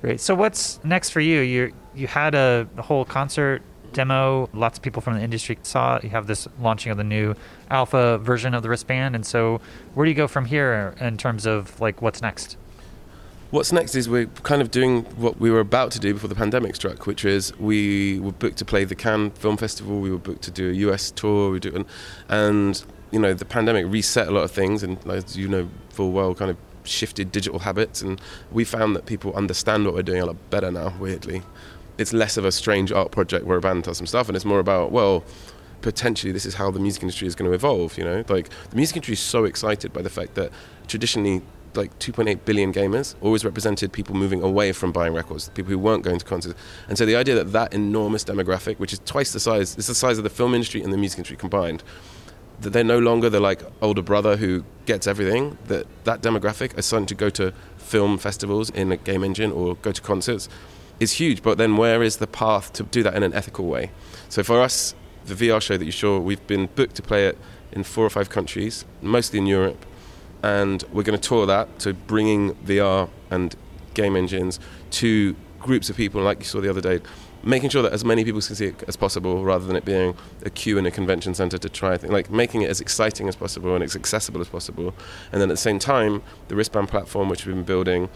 Great. 0.00 0.20
So 0.20 0.34
what's 0.34 0.82
next 0.84 1.10
for 1.10 1.20
you? 1.20 1.40
You 1.40 1.72
you 1.94 2.06
had 2.06 2.34
a, 2.34 2.68
a 2.76 2.82
whole 2.82 3.04
concert 3.04 3.62
demo. 3.96 4.48
Lots 4.52 4.78
of 4.78 4.82
people 4.82 5.00
from 5.00 5.14
the 5.14 5.22
industry 5.22 5.58
saw 5.62 5.96
it. 5.96 6.04
You 6.04 6.10
have 6.10 6.26
this 6.26 6.46
launching 6.60 6.92
of 6.92 6.98
the 6.98 7.04
new 7.04 7.34
alpha 7.70 8.18
version 8.18 8.54
of 8.54 8.62
the 8.62 8.68
wristband, 8.68 9.16
and 9.16 9.26
so 9.26 9.60
where 9.94 10.04
do 10.04 10.10
you 10.10 10.14
go 10.14 10.28
from 10.28 10.44
here 10.44 10.94
in 11.00 11.16
terms 11.16 11.46
of 11.46 11.80
like 11.80 12.02
what's 12.02 12.22
next? 12.22 12.56
What's 13.50 13.72
next 13.72 13.94
is 13.94 14.08
we're 14.08 14.26
kind 14.42 14.60
of 14.60 14.70
doing 14.70 15.04
what 15.16 15.40
we 15.40 15.50
were 15.50 15.60
about 15.60 15.90
to 15.92 15.98
do 15.98 16.12
before 16.12 16.28
the 16.28 16.34
pandemic 16.34 16.76
struck, 16.76 17.06
which 17.06 17.24
is 17.24 17.56
we 17.58 18.20
were 18.20 18.32
booked 18.32 18.58
to 18.58 18.64
play 18.64 18.84
the 18.84 18.94
Cannes 18.94 19.30
Film 19.30 19.56
Festival. 19.56 20.00
We 20.00 20.10
were 20.10 20.18
booked 20.18 20.42
to 20.42 20.50
do 20.50 20.70
a 20.70 20.74
US 20.90 21.10
tour. 21.10 21.50
We 21.50 21.60
do, 21.60 21.86
and 22.28 22.84
you 23.10 23.18
know 23.18 23.32
the 23.32 23.46
pandemic 23.46 23.86
reset 23.88 24.28
a 24.28 24.30
lot 24.30 24.44
of 24.44 24.50
things, 24.50 24.82
and 24.82 24.98
as 25.06 25.36
you 25.36 25.48
know 25.48 25.68
full 25.88 26.12
well, 26.12 26.34
kind 26.34 26.50
of 26.50 26.58
shifted 26.84 27.32
digital 27.32 27.60
habits, 27.60 28.02
and 28.02 28.20
we 28.52 28.64
found 28.64 28.94
that 28.94 29.06
people 29.06 29.34
understand 29.34 29.84
what 29.86 29.94
we're 29.94 30.02
doing 30.02 30.20
a 30.20 30.26
lot 30.26 30.36
better 30.50 30.70
now. 30.70 30.92
Weirdly, 31.00 31.42
it's 31.98 32.12
less 32.12 32.36
of 32.36 32.44
a 32.44 32.52
strange 32.52 32.92
art 32.92 33.10
project 33.10 33.46
where 33.46 33.58
a 33.58 33.60
band 33.60 33.84
does 33.84 33.98
some 33.98 34.06
stuff, 34.06 34.28
and 34.28 34.36
it's 34.36 34.44
more 34.44 34.60
about 34.60 34.92
well, 34.92 35.24
potentially 35.82 36.32
this 36.32 36.46
is 36.46 36.54
how 36.54 36.70
the 36.70 36.80
music 36.80 37.02
industry 37.02 37.26
is 37.26 37.34
going 37.34 37.50
to 37.50 37.54
evolve. 37.54 37.96
You 37.98 38.04
know, 38.04 38.24
like 38.28 38.48
the 38.70 38.76
music 38.76 38.96
industry 38.96 39.14
is 39.14 39.20
so 39.20 39.44
excited 39.44 39.92
by 39.92 40.02
the 40.02 40.10
fact 40.10 40.34
that 40.34 40.50
traditionally. 40.86 41.42
Like 41.74 41.98
2.8 41.98 42.46
billion 42.46 42.72
gamers 42.72 43.14
always 43.20 43.44
represented 43.44 43.92
people 43.92 44.16
moving 44.16 44.40
away 44.40 44.72
from 44.72 44.92
buying 44.92 45.12
records, 45.12 45.50
people 45.50 45.70
who 45.70 45.78
weren't 45.78 46.02
going 46.02 46.18
to 46.18 46.24
concerts. 46.24 46.58
And 46.88 46.96
so 46.96 47.04
the 47.04 47.16
idea 47.16 47.34
that 47.34 47.52
that 47.52 47.74
enormous 47.74 48.24
demographic, 48.24 48.78
which 48.78 48.94
is 48.94 49.00
twice 49.04 49.34
the 49.34 49.40
size, 49.40 49.76
it's 49.76 49.86
the 49.88 49.94
size 49.94 50.16
of 50.16 50.24
the 50.24 50.30
film 50.30 50.54
industry 50.54 50.82
and 50.82 50.90
the 50.90 50.96
music 50.96 51.18
industry 51.18 51.36
combined, 51.36 51.84
that 52.62 52.70
they're 52.70 52.82
no 52.82 52.98
longer 52.98 53.28
the 53.28 53.40
like 53.40 53.60
older 53.82 54.00
brother 54.00 54.38
who 54.38 54.64
gets 54.86 55.06
everything. 55.06 55.58
That 55.66 55.86
that 56.04 56.22
demographic 56.22 56.78
is 56.78 56.86
starting 56.86 57.08
to 57.08 57.14
go 57.14 57.28
to 57.28 57.52
film 57.76 58.16
festivals 58.16 58.70
in 58.70 58.90
a 58.90 58.96
game 58.96 59.22
engine 59.22 59.52
or 59.52 59.74
go 59.74 59.92
to 59.92 60.00
concerts 60.00 60.48
is 61.00 61.12
huge. 61.12 61.42
But 61.42 61.58
then 61.58 61.76
where 61.76 62.02
is 62.02 62.18
the 62.18 62.26
path 62.26 62.72
to 62.74 62.82
do 62.82 63.02
that 63.02 63.14
in 63.14 63.22
an 63.22 63.32
ethical 63.34 63.66
way? 63.66 63.90
So 64.28 64.42
for 64.42 64.60
us, 64.60 64.94
the 65.26 65.34
VR 65.34 65.60
show 65.60 65.76
that 65.76 65.84
you 65.84 65.92
saw, 65.92 66.18
we've 66.18 66.46
been 66.46 66.66
booked 66.74 66.96
to 66.96 67.02
play 67.02 67.26
it 67.26 67.38
in 67.72 67.82
four 67.82 68.04
or 68.04 68.10
five 68.10 68.30
countries, 68.30 68.84
mostly 69.02 69.38
in 69.38 69.46
Europe, 69.46 69.84
and 70.42 70.84
we're 70.92 71.02
going 71.02 71.18
to 71.18 71.28
tour 71.28 71.46
that. 71.46 71.68
So 71.78 71.92
bringing 71.92 72.54
VR 72.56 73.08
and 73.30 73.54
game 73.94 74.16
engines 74.16 74.60
to 74.92 75.34
groups 75.58 75.90
of 75.90 75.96
people, 75.96 76.22
like 76.22 76.38
you 76.38 76.44
saw 76.44 76.60
the 76.60 76.70
other 76.70 76.80
day, 76.80 77.00
making 77.42 77.70
sure 77.70 77.82
that 77.82 77.92
as 77.92 78.04
many 78.04 78.24
people 78.24 78.40
can 78.40 78.56
see 78.56 78.66
it 78.66 78.82
as 78.88 78.96
possible, 78.96 79.44
rather 79.44 79.66
than 79.66 79.76
it 79.76 79.84
being 79.84 80.16
a 80.44 80.50
queue 80.50 80.78
in 80.78 80.86
a 80.86 80.90
convention 80.90 81.34
center 81.34 81.58
to 81.58 81.68
try 81.68 81.96
things, 81.96 82.12
like 82.12 82.30
making 82.30 82.62
it 82.62 82.70
as 82.70 82.80
exciting 82.80 83.28
as 83.28 83.36
possible 83.36 83.74
and 83.74 83.84
as 83.84 83.94
accessible 83.94 84.40
as 84.40 84.48
possible. 84.48 84.94
And 85.32 85.40
then 85.40 85.50
at 85.50 85.54
the 85.54 85.56
same 85.56 85.78
time, 85.78 86.22
the 86.48 86.56
wristband 86.56 86.88
platform, 86.88 87.28
which 87.28 87.46
we've 87.46 87.54
been 87.54 87.64
building, 87.64 88.08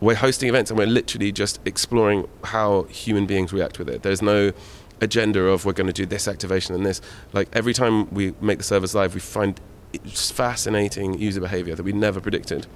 we're 0.00 0.16
hosting 0.16 0.48
events 0.48 0.70
and 0.70 0.78
we're 0.78 0.86
literally 0.86 1.30
just 1.30 1.60
exploring 1.64 2.26
how 2.44 2.84
human 2.84 3.26
beings 3.26 3.52
react 3.52 3.78
with 3.78 3.88
it. 3.88 4.02
There's 4.02 4.22
no 4.22 4.52
agenda 5.00 5.40
of 5.46 5.64
we're 5.64 5.72
going 5.72 5.86
to 5.86 5.92
do 5.92 6.06
this 6.06 6.26
activation 6.26 6.74
and 6.74 6.84
this. 6.84 7.00
Like 7.32 7.48
every 7.52 7.74
time 7.74 8.12
we 8.12 8.34
make 8.40 8.58
the 8.58 8.64
servers 8.64 8.94
live, 8.94 9.14
we 9.14 9.20
find 9.20 9.60
fascinating 10.06 11.18
user 11.18 11.40
behavior 11.40 11.74
that 11.74 11.82
we 11.82 11.92
never 11.92 12.20
predicted. 12.20 12.66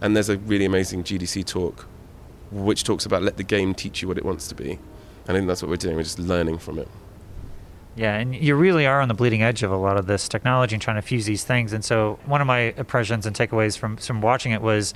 And 0.00 0.16
there's 0.16 0.28
a 0.28 0.38
really 0.38 0.64
amazing 0.64 1.04
GDC 1.04 1.44
talk 1.46 1.86
which 2.50 2.84
talks 2.84 3.06
about 3.06 3.22
let 3.22 3.36
the 3.36 3.42
game 3.42 3.74
teach 3.74 4.02
you 4.02 4.08
what 4.08 4.18
it 4.18 4.24
wants 4.24 4.48
to 4.48 4.54
be. 4.54 4.72
And 5.26 5.36
I 5.36 5.40
think 5.40 5.46
that's 5.46 5.62
what 5.62 5.70
we're 5.70 5.76
doing. 5.76 5.96
We're 5.96 6.02
just 6.02 6.18
learning 6.18 6.58
from 6.58 6.78
it. 6.78 6.88
Yeah, 7.94 8.16
and 8.16 8.34
you 8.34 8.54
really 8.54 8.86
are 8.86 9.00
on 9.00 9.08
the 9.08 9.14
bleeding 9.14 9.42
edge 9.42 9.62
of 9.62 9.70
a 9.70 9.76
lot 9.76 9.96
of 9.98 10.06
this 10.06 10.28
technology 10.28 10.74
and 10.74 10.82
trying 10.82 10.96
to 10.96 11.02
fuse 11.02 11.26
these 11.26 11.44
things. 11.44 11.72
And 11.72 11.84
so 11.84 12.18
one 12.24 12.40
of 12.40 12.46
my 12.46 12.74
impressions 12.76 13.26
and 13.26 13.36
takeaways 13.36 13.76
from 13.76 13.96
from 13.96 14.22
watching 14.22 14.52
it 14.52 14.62
was 14.62 14.94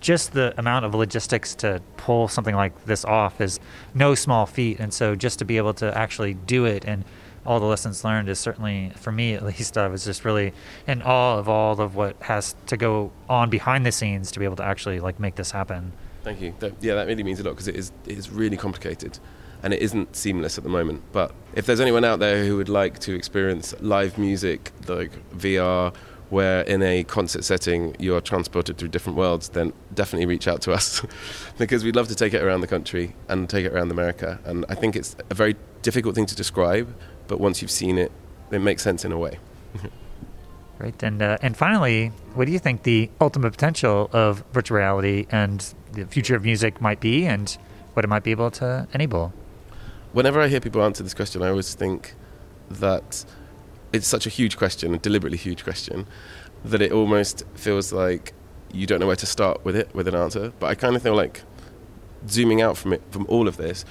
just 0.00 0.32
the 0.32 0.54
amount 0.58 0.84
of 0.84 0.94
logistics 0.94 1.54
to 1.56 1.82
pull 1.96 2.28
something 2.28 2.54
like 2.54 2.84
this 2.84 3.04
off 3.04 3.40
is 3.40 3.58
no 3.94 4.14
small 4.14 4.46
feat. 4.46 4.78
And 4.80 4.92
so 4.92 5.14
just 5.14 5.38
to 5.40 5.44
be 5.44 5.56
able 5.56 5.74
to 5.74 5.96
actually 5.96 6.34
do 6.34 6.64
it 6.64 6.84
and 6.84 7.04
all 7.46 7.60
the 7.60 7.66
lessons 7.66 8.04
learned 8.04 8.28
is 8.28 8.38
certainly, 8.38 8.92
for 8.96 9.10
me 9.10 9.34
at 9.34 9.44
least, 9.50 9.78
I 9.78 9.88
was 9.88 10.04
just 10.04 10.24
really 10.24 10.52
in 10.86 11.02
awe 11.02 11.38
of 11.38 11.48
all 11.48 11.80
of 11.80 11.94
what 11.94 12.16
has 12.22 12.54
to 12.66 12.76
go 12.76 13.10
on 13.28 13.50
behind 13.50 13.86
the 13.86 13.92
scenes 13.92 14.30
to 14.32 14.38
be 14.38 14.44
able 14.44 14.56
to 14.56 14.64
actually 14.64 15.00
like 15.00 15.18
make 15.18 15.36
this 15.36 15.50
happen. 15.50 15.92
Thank 16.22 16.40
you. 16.40 16.54
That, 16.58 16.74
yeah, 16.80 16.94
that 16.94 17.06
really 17.06 17.22
means 17.22 17.40
a 17.40 17.44
lot 17.44 17.50
because 17.50 17.68
it 17.68 17.76
is, 17.76 17.92
it 18.06 18.18
is 18.18 18.30
really 18.30 18.56
complicated 18.56 19.18
and 19.62 19.72
it 19.72 19.82
isn't 19.82 20.14
seamless 20.14 20.58
at 20.58 20.64
the 20.64 20.70
moment. 20.70 21.02
But 21.12 21.32
if 21.54 21.66
there's 21.66 21.80
anyone 21.80 22.04
out 22.04 22.18
there 22.18 22.44
who 22.44 22.56
would 22.56 22.68
like 22.68 22.98
to 23.00 23.14
experience 23.14 23.74
live 23.80 24.18
music, 24.18 24.72
like 24.86 25.12
VR, 25.36 25.94
where 26.30 26.62
in 26.62 26.82
a 26.82 27.04
concert 27.04 27.44
setting 27.44 27.96
you're 27.98 28.20
transported 28.20 28.76
through 28.78 28.88
different 28.88 29.16
worlds, 29.16 29.50
then 29.50 29.72
definitely 29.94 30.26
reach 30.26 30.46
out 30.46 30.60
to 30.62 30.72
us 30.72 31.02
because 31.58 31.84
we'd 31.84 31.96
love 31.96 32.08
to 32.08 32.14
take 32.14 32.34
it 32.34 32.42
around 32.42 32.60
the 32.60 32.66
country 32.66 33.14
and 33.28 33.48
take 33.48 33.64
it 33.64 33.72
around 33.72 33.90
America. 33.90 34.38
And 34.44 34.64
I 34.68 34.74
think 34.74 34.96
it's 34.96 35.16
a 35.30 35.34
very 35.34 35.56
difficult 35.82 36.14
thing 36.14 36.26
to 36.26 36.36
describe, 36.36 36.94
but 37.26 37.40
once 37.40 37.62
you've 37.62 37.70
seen 37.70 37.98
it, 37.98 38.12
it 38.50 38.60
makes 38.60 38.82
sense 38.82 39.04
in 39.04 39.12
a 39.12 39.18
way. 39.18 39.38
Right. 40.78 41.02
And 41.02 41.20
uh, 41.20 41.38
and 41.42 41.56
finally, 41.56 42.12
what 42.34 42.44
do 42.44 42.52
you 42.52 42.60
think 42.60 42.84
the 42.84 43.10
ultimate 43.20 43.50
potential 43.50 44.08
of 44.12 44.44
virtual 44.52 44.76
reality 44.76 45.26
and 45.30 45.74
the 45.92 46.06
future 46.06 46.36
of 46.36 46.44
music 46.44 46.80
might 46.80 47.00
be, 47.00 47.26
and 47.26 47.50
what 47.94 48.04
it 48.04 48.08
might 48.08 48.22
be 48.22 48.30
able 48.30 48.52
to 48.52 48.86
enable? 48.94 49.32
Whenever 50.12 50.40
I 50.40 50.46
hear 50.46 50.60
people 50.60 50.82
answer 50.82 51.02
this 51.02 51.14
question, 51.14 51.42
I 51.42 51.48
always 51.48 51.74
think 51.74 52.14
that 52.70 53.24
it's 53.92 54.06
such 54.06 54.26
a 54.26 54.30
huge 54.30 54.56
question, 54.56 54.94
a 54.94 54.98
deliberately 54.98 55.38
huge 55.38 55.64
question, 55.64 56.06
that 56.64 56.82
it 56.82 56.92
almost 56.92 57.44
feels 57.54 57.92
like 57.92 58.32
you 58.72 58.86
don't 58.86 59.00
know 59.00 59.06
where 59.06 59.16
to 59.16 59.26
start 59.26 59.64
with 59.64 59.76
it 59.76 59.94
with 59.94 60.08
an 60.08 60.14
answer. 60.14 60.52
But 60.58 60.66
I 60.66 60.74
kind 60.74 60.96
of 60.96 61.02
feel 61.02 61.14
like 61.14 61.42
zooming 62.28 62.60
out 62.60 62.76
from 62.76 62.92
it, 62.92 63.02
from 63.10 63.26
all 63.28 63.48
of 63.48 63.56
this, 63.56 63.84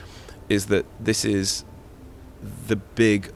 is 0.50 0.68
that 0.68 0.86
this 1.00 1.26
is 1.26 1.66
the 2.68 2.76
big 2.76 3.32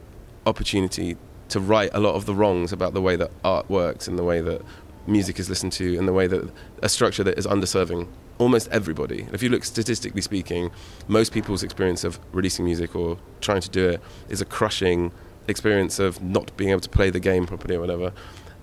opportunity 0.45 1.17
to 1.49 1.59
right 1.59 1.89
a 1.93 1.99
lot 1.99 2.15
of 2.15 2.25
the 2.25 2.33
wrongs 2.33 2.71
about 2.71 2.93
the 2.93 3.01
way 3.01 3.15
that 3.15 3.31
art 3.43 3.69
works 3.69 4.07
and 4.07 4.17
the 4.17 4.23
way 4.23 4.41
that 4.41 4.61
music 5.07 5.39
is 5.39 5.49
listened 5.49 5.73
to 5.73 5.97
and 5.97 6.07
the 6.07 6.13
way 6.13 6.27
that 6.27 6.49
a 6.81 6.87
structure 6.87 7.23
that 7.23 7.37
is 7.37 7.47
underserving 7.47 8.07
almost 8.37 8.67
everybody. 8.69 9.27
If 9.33 9.43
you 9.43 9.49
look 9.49 9.63
statistically 9.63 10.21
speaking, 10.21 10.71
most 11.07 11.31
people's 11.33 11.63
experience 11.63 12.03
of 12.03 12.19
releasing 12.31 12.65
music 12.65 12.95
or 12.95 13.17
trying 13.39 13.61
to 13.61 13.69
do 13.69 13.89
it 13.89 14.01
is 14.29 14.41
a 14.41 14.45
crushing 14.45 15.11
experience 15.51 15.99
of 15.99 16.21
not 16.21 16.55
being 16.57 16.71
able 16.71 16.81
to 16.81 16.89
play 16.89 17.09
the 17.09 17.19
game 17.19 17.45
properly 17.45 17.75
or 17.75 17.79
whatever. 17.79 18.11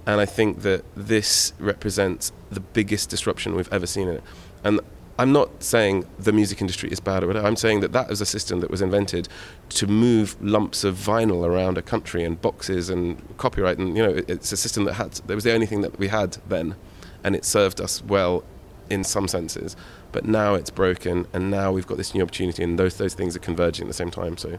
And 0.06 0.20
I 0.20 0.26
think 0.26 0.62
that 0.62 0.84
this 0.96 1.52
represents 1.58 2.32
the 2.50 2.60
biggest 2.60 3.10
disruption 3.10 3.54
we've 3.54 3.72
ever 3.72 3.86
seen 3.86 4.08
in 4.08 4.14
it. 4.16 4.24
And 4.64 4.80
I'm 5.18 5.32
not 5.32 5.62
saying 5.62 6.06
the 6.18 6.32
music 6.32 6.60
industry 6.60 6.90
is 6.90 7.00
bad 7.00 7.24
or 7.24 7.26
whatever. 7.26 7.46
I'm 7.46 7.56
saying 7.56 7.80
that 7.80 7.92
that 7.92 8.10
is 8.10 8.20
a 8.20 8.26
system 8.26 8.60
that 8.60 8.70
was 8.70 8.80
invented 8.80 9.28
to 9.70 9.86
move 9.86 10.36
lumps 10.40 10.84
of 10.84 10.94
vinyl 10.94 11.44
around 11.44 11.76
a 11.76 11.82
country 11.82 12.24
and 12.24 12.40
boxes 12.40 12.88
and 12.88 13.20
copyright. 13.36 13.78
And, 13.78 13.96
you 13.96 14.02
know, 14.02 14.22
it's 14.28 14.52
a 14.52 14.56
system 14.56 14.84
that 14.84 14.94
had, 14.94 15.12
that 15.12 15.34
was 15.34 15.44
the 15.44 15.52
only 15.52 15.66
thing 15.66 15.80
that 15.80 15.98
we 15.98 16.08
had 16.08 16.38
then. 16.48 16.76
And 17.24 17.34
it 17.34 17.44
served 17.44 17.80
us 17.80 18.02
well 18.02 18.44
in 18.90 19.04
some 19.04 19.28
senses. 19.28 19.76
But 20.12 20.24
now 20.24 20.54
it's 20.54 20.70
broken 20.70 21.26
and 21.32 21.50
now 21.50 21.72
we've 21.72 21.86
got 21.86 21.96
this 21.96 22.14
new 22.14 22.22
opportunity 22.22 22.62
and 22.62 22.78
those, 22.78 22.96
those 22.96 23.14
things 23.14 23.36
are 23.36 23.40
converging 23.40 23.84
at 23.84 23.88
the 23.88 23.94
same 23.94 24.10
time. 24.10 24.36
So 24.36 24.58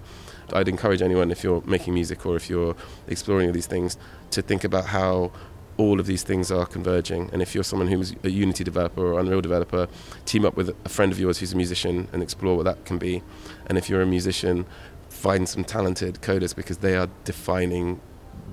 I'd 0.54 0.68
encourage 0.68 1.02
anyone, 1.02 1.32
if 1.32 1.44
you're 1.44 1.62
making 1.66 1.94
music 1.94 2.26
or 2.26 2.36
if 2.36 2.50
you're 2.50 2.76
exploring 3.08 3.52
these 3.52 3.68
things, 3.68 3.98
to 4.32 4.42
think 4.42 4.64
about 4.64 4.88
how 4.88 5.32
all 5.78 6.00
of 6.00 6.06
these 6.06 6.24
things 6.24 6.52
are 6.52 6.66
converging. 6.66 7.30
And 7.32 7.42
if 7.42 7.56
you're 7.56 7.64
someone 7.64 7.88
who's 7.88 8.14
a 8.24 8.30
Unity 8.30 8.66
developer 8.66 9.02
or 9.02 9.20
Unreal 9.20 9.42
developer, 9.42 9.88
team 10.26 10.44
up 10.46 10.58
with 10.58 10.76
a 10.84 10.90
friend 10.90 11.12
of 11.12 11.20
yours 11.20 11.40
who's 11.40 11.54
a 11.54 11.56
musician 11.56 12.10
and 12.12 12.22
explore 12.22 12.58
what 12.58 12.64
that 12.66 12.84
can 12.84 12.98
be. 12.98 13.24
And 13.68 13.78
if 13.78 13.90
you're 13.90 14.02
a 14.02 14.06
musician, 14.06 14.66
find 15.08 15.48
some 15.48 15.64
talented 15.64 16.16
coders 16.22 16.54
because 16.54 16.80
they 16.80 16.98
are 16.98 17.08
defining 17.24 18.02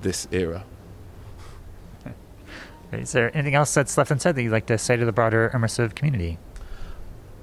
this 0.01 0.27
era. 0.31 0.63
Is 2.91 3.11
there 3.11 3.35
anything 3.35 3.55
else 3.55 3.73
that's 3.73 3.97
left 3.97 4.11
unsaid 4.11 4.35
that 4.35 4.43
you'd 4.43 4.51
like 4.51 4.67
to 4.67 4.77
say 4.77 4.95
to 4.95 5.05
the 5.05 5.11
broader 5.11 5.51
immersive 5.53 5.95
community? 5.95 6.37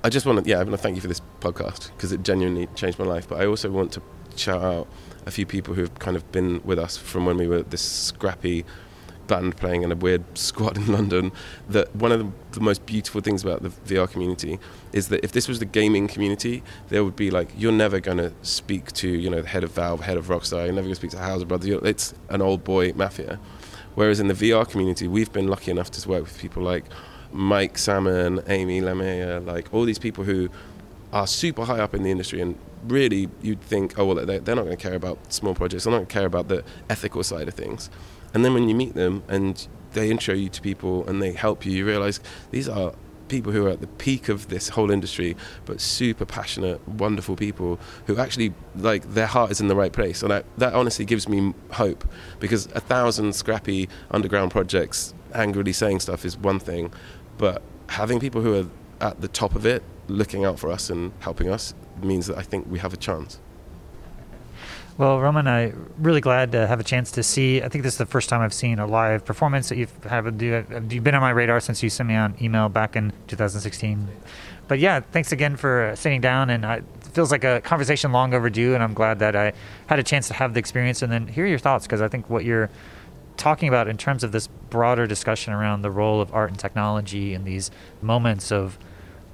I 0.03 0.09
just 0.09 0.26
want 0.26 0.45
to, 0.45 0.51
yeah, 0.51 0.57
I 0.57 0.62
want 0.62 0.72
to 0.72 0.78
thank 0.78 0.97
you 0.97 1.01
for 1.01 1.09
this 1.09 1.22
podcast 1.40 1.90
because 1.92 2.12
it 2.12 2.22
genuinely 2.22 2.66
changed 2.74 2.99
my 2.99 3.05
life. 3.05 3.28
But 3.28 3.40
I 3.40 3.47
also 3.47 3.70
want 3.70 3.92
to 3.92 4.03
shout 4.36 4.62
out 4.62 4.88
a 5.26 5.30
few 5.30 5.47
people 5.47 5.74
who've 5.74 5.95
kind 5.99 6.16
of 6.16 6.30
been 6.32 6.61
with 6.64 6.78
us 6.78 6.97
from 6.97 7.26
when 7.26 7.36
we 7.36 7.47
were 7.47 7.62
this 7.62 7.82
scrappy 7.82 8.64
band 9.26 9.57
playing 9.57 9.82
in 9.82 9.90
a 9.90 9.95
weird 9.95 10.22
squad 10.36 10.76
in 10.76 10.92
London. 10.92 11.32
That 11.68 11.95
one 11.97 12.12
of 12.12 12.18
the, 12.20 12.32
the, 12.53 12.61
most 12.61 12.84
beautiful 12.86 13.20
things 13.20 13.42
about 13.42 13.62
the 13.62 13.70
VR 13.70 14.11
community 14.11 14.59
is 14.92 15.09
that 15.09 15.24
if 15.24 15.32
this 15.32 15.49
was 15.49 15.59
the 15.59 15.64
gaming 15.64 16.09
community, 16.09 16.62
there 16.88 17.05
would 17.05 17.16
be 17.16 17.30
like 17.30 17.51
you're 17.57 17.72
never 17.72 18.01
going 18.01 18.18
to 18.18 18.32
speak 18.42 18.92
to 18.92 19.09
you 19.09 19.30
know 19.30 19.42
the 19.42 19.49
head 19.49 19.64
of 19.64 19.72
Valve, 19.72 20.01
head 20.01 20.16
of 20.16 20.26
Rockstar, 20.26 20.64
you're 20.64 20.74
never 20.74 20.82
going 20.82 20.90
to 20.90 20.97
speak 20.97 21.11
to 21.12 21.18
Houser 21.18 21.47
Brothers. 21.47 21.68
You're, 21.68 21.86
it's 21.86 22.14
an 22.28 22.42
old 22.42 22.64
boy 22.64 22.92
mafia. 22.95 23.38
Whereas 23.95 24.20
in 24.20 24.28
the 24.28 24.34
VR 24.34 24.68
community, 24.68 25.07
we've 25.09 25.32
been 25.32 25.49
lucky 25.49 25.70
enough 25.70 25.90
to 25.92 26.09
work 26.09 26.24
with 26.24 26.38
people 26.38 26.62
like 26.62 26.84
Mike 27.32 27.78
Salmon, 27.78 28.42
Amy 28.49 28.80
LaMeyer, 28.80 29.45
like 29.45 29.72
all 29.72 29.84
these 29.84 29.99
people 29.99 30.24
who 30.24 30.49
are 31.12 31.26
super 31.26 31.64
high 31.64 31.78
up 31.78 31.95
in 31.95 32.03
the 32.03 32.11
industry 32.11 32.40
and 32.40 32.59
really 32.86 33.28
you'd 33.40 33.61
think, 33.61 33.99
oh, 33.99 34.05
well, 34.07 34.26
they're, 34.26 34.40
not 34.40 34.64
going 34.64 34.70
to 34.70 34.76
care 34.76 34.95
about 34.95 35.32
small 35.32 35.55
projects. 35.55 35.84
They're 35.84 35.92
not 35.92 35.99
going 35.99 36.07
to 36.07 36.12
care 36.12 36.26
about 36.26 36.49
the 36.49 36.64
ethical 36.90 37.22
side 37.22 37.49
of 37.49 37.55
things. 37.55 37.88
And 38.32 38.45
then 38.45 38.53
when 38.53 38.68
you 38.68 38.74
meet 38.74 38.95
them 38.95 39.22
and 39.28 39.66
they 39.92 40.11
intro 40.11 40.34
you 40.34 40.49
to 40.49 40.61
people 40.61 41.07
and 41.09 41.22
they 41.22 41.32
help 41.32 41.64
you, 41.64 41.72
you 41.72 41.86
realize 41.86 42.20
these 42.51 42.68
are 42.68 42.95
people 43.29 43.53
who 43.53 43.66
are 43.66 43.70
at 43.70 43.81
the 43.81 43.87
peak 43.87 44.29
of 44.29 44.49
this 44.49 44.70
whole 44.70 44.91
industry, 44.91 45.37
but 45.64 45.81
super 45.81 46.25
passionate, 46.25 46.87
wonderful 46.89 47.37
people 47.37 47.79
who 48.07 48.18
actually 48.18 48.53
like 48.77 49.14
their 49.14 49.27
heart 49.27 49.51
is 49.51 49.61
in 49.61 49.68
the 49.68 49.77
right 49.77 49.93
place, 49.93 50.22
and 50.22 50.33
I, 50.33 50.45
that 50.59 50.75
honestly 50.75 51.05
gives 51.05 51.29
me 51.29 51.55
hope 51.72 52.05
because 52.41 52.66
a 52.75 52.81
thousand 52.81 53.35
scrappy 53.35 53.89
underground 54.11 54.51
projects 54.51 55.14
angrily 55.35 55.72
saying 55.72 56.01
stuff 56.01 56.25
is 56.25 56.37
one 56.37 56.59
thing, 56.59 56.93
but 57.39 57.62
having 57.89 58.20
people 58.20 58.41
who 58.41 58.61
are 58.61 58.66
at 59.01 59.20
the 59.20 59.29
top 59.29 59.55
of 59.55 59.66
it, 59.66 59.83
looking 60.09 60.45
out 60.45 60.59
for 60.59 60.70
us 60.70 60.91
and 60.91 61.12
helping 61.20 61.49
us, 61.49 61.75
means 62.03 62.27
that 62.27 62.39
I 62.39 62.43
think 62.43 62.66
we 62.70 62.79
have 62.79 62.93
a 62.93 62.97
chance. 62.97 63.41
Well, 64.97 65.18
Roman, 65.18 65.49
I'm 65.49 65.92
really 65.99 66.20
glad 66.20 66.53
to 66.53 66.68
have 66.68 66.78
a 66.78 66.84
chance 66.84 67.11
to 67.12 67.24
see. 67.24 67.61
I 67.61 67.68
think 67.68 67.82
this 67.82 67.95
is 67.95 67.99
the 67.99 68.07
first 68.07 68.28
time 68.28 68.40
I've 68.42 68.55
seen 68.55 68.78
a 68.78 68.86
live 68.86 69.24
performance 69.24 69.68
that 69.70 69.76
you've 69.76 70.05
have. 70.05 70.26
You've 70.40 71.03
been 71.03 71.16
on 71.16 71.20
my 71.20 71.30
radar 71.30 71.59
since 71.59 71.82
you 71.82 71.90
sent 71.90 72.09
me 72.09 72.14
an 72.14 72.36
email 72.40 72.68
back 72.68 72.95
in 72.95 73.12
2016. 73.26 74.07
But 74.68 74.78
yeah, 74.78 75.01
thanks 75.01 75.32
again 75.32 75.57
for 75.57 75.95
sitting 75.97 76.20
down, 76.20 76.49
and 76.49 76.64
it 76.64 76.84
feels 77.12 77.32
like 77.32 77.42
a 77.42 77.61
conversation 77.62 78.12
long 78.12 78.34
overdue. 78.34 78.74
And 78.74 78.84
I'm 78.84 78.95
glad 78.95 79.18
that 79.18 79.34
I 79.34 79.53
had 79.88 79.99
a 79.99 80.05
chance 80.05 80.28
to 80.28 80.34
have 80.34 80.55
the 80.55 80.61
experience 80.61 81.03
and 81.03 81.11
then 81.11 81.26
hear 81.26 81.45
your 81.45 81.59
thoughts 81.59 81.88
because 81.88 82.01
I 82.01 82.07
think 82.07 82.30
what 82.30 82.45
you're 82.45 82.70
talking 83.36 83.68
about 83.68 83.88
in 83.88 83.97
terms 83.97 84.22
of 84.22 84.30
this 84.30 84.47
broader 84.47 85.09
discussion 85.09 85.53
around 85.53 85.82
the 85.82 85.90
role 85.90 86.20
of 86.20 86.32
art 86.32 86.51
and 86.51 86.59
technology 86.59 87.34
in 87.34 87.42
these 87.42 87.72
moments 88.01 88.53
of 88.53 88.78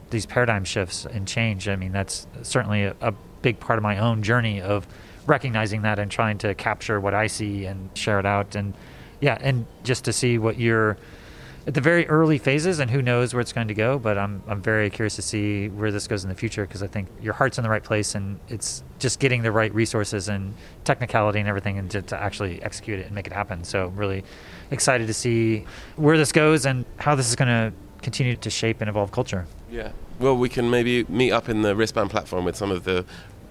these 0.09 0.25
paradigm 0.25 0.65
shifts 0.65 1.05
and 1.05 1.29
change. 1.29 1.69
I 1.69 1.77
mean, 1.77 1.93
that's 1.93 2.27
certainly 2.41 2.85
a, 2.85 2.97
a 3.03 3.13
big 3.43 3.61
part 3.61 3.79
of 3.79 3.83
my 3.83 3.99
own 3.99 4.23
journey 4.23 4.59
of 4.63 4.87
recognizing 5.27 5.83
that 5.83 5.99
and 5.99 6.11
trying 6.11 6.39
to 6.39 6.55
capture 6.55 7.01
what 7.01 7.15
I 7.15 7.27
see 7.27 7.67
and 7.67 7.91
share 7.97 8.19
it 8.19 8.27
out. 8.27 8.55
And 8.55 8.75
yeah, 9.21 9.39
and 9.41 9.67
just 9.85 10.05
to 10.05 10.13
see 10.13 10.39
what 10.39 10.59
you're 10.59 10.97
at 11.67 11.75
the 11.75 11.81
very 11.81 12.09
early 12.09 12.39
phases 12.39 12.79
and 12.79 12.91
who 12.91 13.03
knows 13.03 13.35
where 13.35 13.41
it's 13.41 13.53
going 13.53 13.69
to 13.69 13.75
go. 13.75 13.99
But 13.99 14.17
I'm, 14.17 14.43
I'm 14.49 14.63
very 14.63 14.91
curious 14.91 15.17
to 15.17 15.23
see 15.23 15.69
where 15.69 15.93
this 15.93 16.07
goes 16.09 16.25
in 16.25 16.31
the 16.31 16.35
future 16.35 16.67
because 16.67 16.83
I 16.83 16.87
think 16.87 17.09
your 17.21 17.35
heart's 17.35 17.59
in 17.59 17.65
the 17.65 17.71
right 17.71 17.83
place 17.83 18.15
and 18.15 18.41
it's 18.49 18.83
just 18.99 19.21
getting 19.21 19.43
the 19.43 19.53
right 19.53 19.73
resources 19.75 20.29
and 20.29 20.55
technicality 20.85 21.39
and 21.39 21.49
everything 21.49 21.79
and 21.79 21.91
to, 21.91 22.03
to 22.03 22.21
actually 22.21 22.63
execute 22.63 22.99
it 22.99 23.07
and 23.07 23.15
make 23.15 23.27
it 23.27 23.33
happen. 23.33 23.63
So 23.65 23.89
really 23.89 24.25
excited 24.71 25.07
to 25.07 25.15
see 25.15 25.67
where 25.97 26.17
this 26.17 26.33
goes 26.33 26.65
and 26.67 26.85
how 26.97 27.15
this 27.15 27.29
is 27.29 27.37
going 27.37 27.49
to 27.49 27.73
continue 28.03 28.37
to 28.37 28.51
shape 28.51 28.81
and 28.81 28.89
evolve 28.89 29.13
culture. 29.13 29.47
Yeah. 29.71 29.93
Well, 30.19 30.37
we 30.37 30.49
can 30.49 30.71
maybe 30.71 31.05
meet 31.05 31.33
up 31.33 31.49
in 31.49 31.63
the 31.63 31.75
wristband 31.75 32.11
platform 32.11 32.45
with 32.45 32.57
some 32.57 32.71
of 32.71 32.85
the 32.85 33.05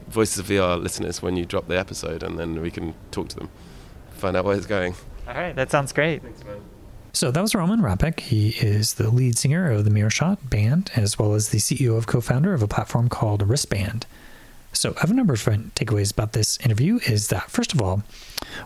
Voices 0.09 0.39
of 0.39 0.47
VR 0.47 0.81
listeners 0.81 1.21
when 1.21 1.37
you 1.37 1.45
drop 1.45 1.67
the 1.67 1.77
episode, 1.77 2.23
and 2.23 2.37
then 2.39 2.61
we 2.61 2.71
can 2.71 2.93
talk 3.11 3.29
to 3.29 3.35
them, 3.35 3.49
find 4.11 4.35
out 4.35 4.45
where 4.45 4.55
it's 4.55 4.65
going. 4.65 4.95
All 5.27 5.35
right, 5.35 5.55
that 5.55 5.69
sounds 5.69 5.93
great. 5.93 6.23
Thanks, 6.23 6.43
man. 6.43 6.61
So 7.13 7.31
that 7.31 7.41
was 7.41 7.55
Roman 7.55 7.81
Rappak. 7.81 8.19
He 8.19 8.49
is 8.49 8.95
the 8.95 9.09
lead 9.09 9.37
singer 9.37 9.71
of 9.71 9.83
the 9.83 9.89
Miro 9.89 10.09
Shot 10.09 10.49
band, 10.49 10.91
as 10.95 11.17
well 11.17 11.33
as 11.33 11.49
the 11.49 11.57
CEO 11.57 11.97
of 11.97 12.07
co-founder 12.07 12.53
of 12.53 12.61
a 12.61 12.67
platform 12.67 13.09
called 13.09 13.47
Wristband. 13.47 14.05
So 14.73 14.93
I 14.97 15.01
have 15.01 15.11
a 15.11 15.15
number 15.15 15.33
of 15.33 15.39
takeaways 15.39 16.11
about 16.11 16.33
this 16.33 16.57
interview. 16.59 16.99
Is 17.07 17.29
that 17.29 17.49
first 17.49 17.73
of 17.73 17.81
all, 17.81 18.03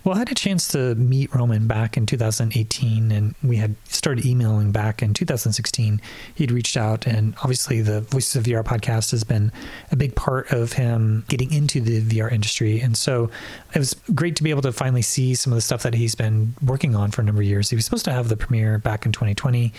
well, 0.04 0.16
I 0.16 0.20
had 0.20 0.32
a 0.32 0.36
chance 0.36 0.68
to 0.70 0.96
meet 0.96 1.34
Roman 1.34 1.68
back 1.68 1.98
in 1.98 2.06
2018, 2.06 3.12
and 3.12 3.36
we 3.44 3.58
had 3.58 3.76
started 3.86 4.26
emailing 4.26 4.72
back 4.72 5.02
in 5.02 5.14
2016. 5.14 6.02
He'd 6.36 6.52
reached 6.52 6.78
out, 6.78 7.08
and 7.08 7.36
obviously, 7.40 7.82
the 7.82 8.02
Voices 8.02 8.36
of 8.36 8.44
VR 8.44 8.64
podcast 8.64 9.12
has 9.12 9.24
been 9.24 9.52
a 9.92 9.96
big 9.96 10.16
part 10.16 10.52
of 10.52 10.74
him 10.74 11.26
getting 11.28 11.54
into 11.54 11.82
the 11.82 12.02
VR 12.02 12.32
industry. 12.32 12.80
And 12.80 12.98
so 12.98 13.30
it 13.74 13.80
was 13.80 13.96
great 14.14 14.36
to 14.38 14.44
be 14.44 14.50
able 14.50 14.62
to 14.64 14.72
finally 14.72 15.02
see 15.02 15.36
some 15.36 15.54
of 15.54 15.58
the 15.58 15.62
stuff 15.62 15.84
that 15.84 15.94
he's 15.94 16.16
been 16.16 16.56
working 16.64 16.96
on 16.96 17.12
for 17.12 17.22
a 17.22 17.24
number 17.24 17.42
of 17.42 17.48
years. 17.48 17.70
He 17.70 17.76
was 17.76 17.86
supposed 17.86 18.06
to 18.06 18.12
have 18.12 18.30
the 18.30 18.38
premiere 18.38 18.78
back 18.78 19.06
in 19.06 19.12
2020. 19.12 19.74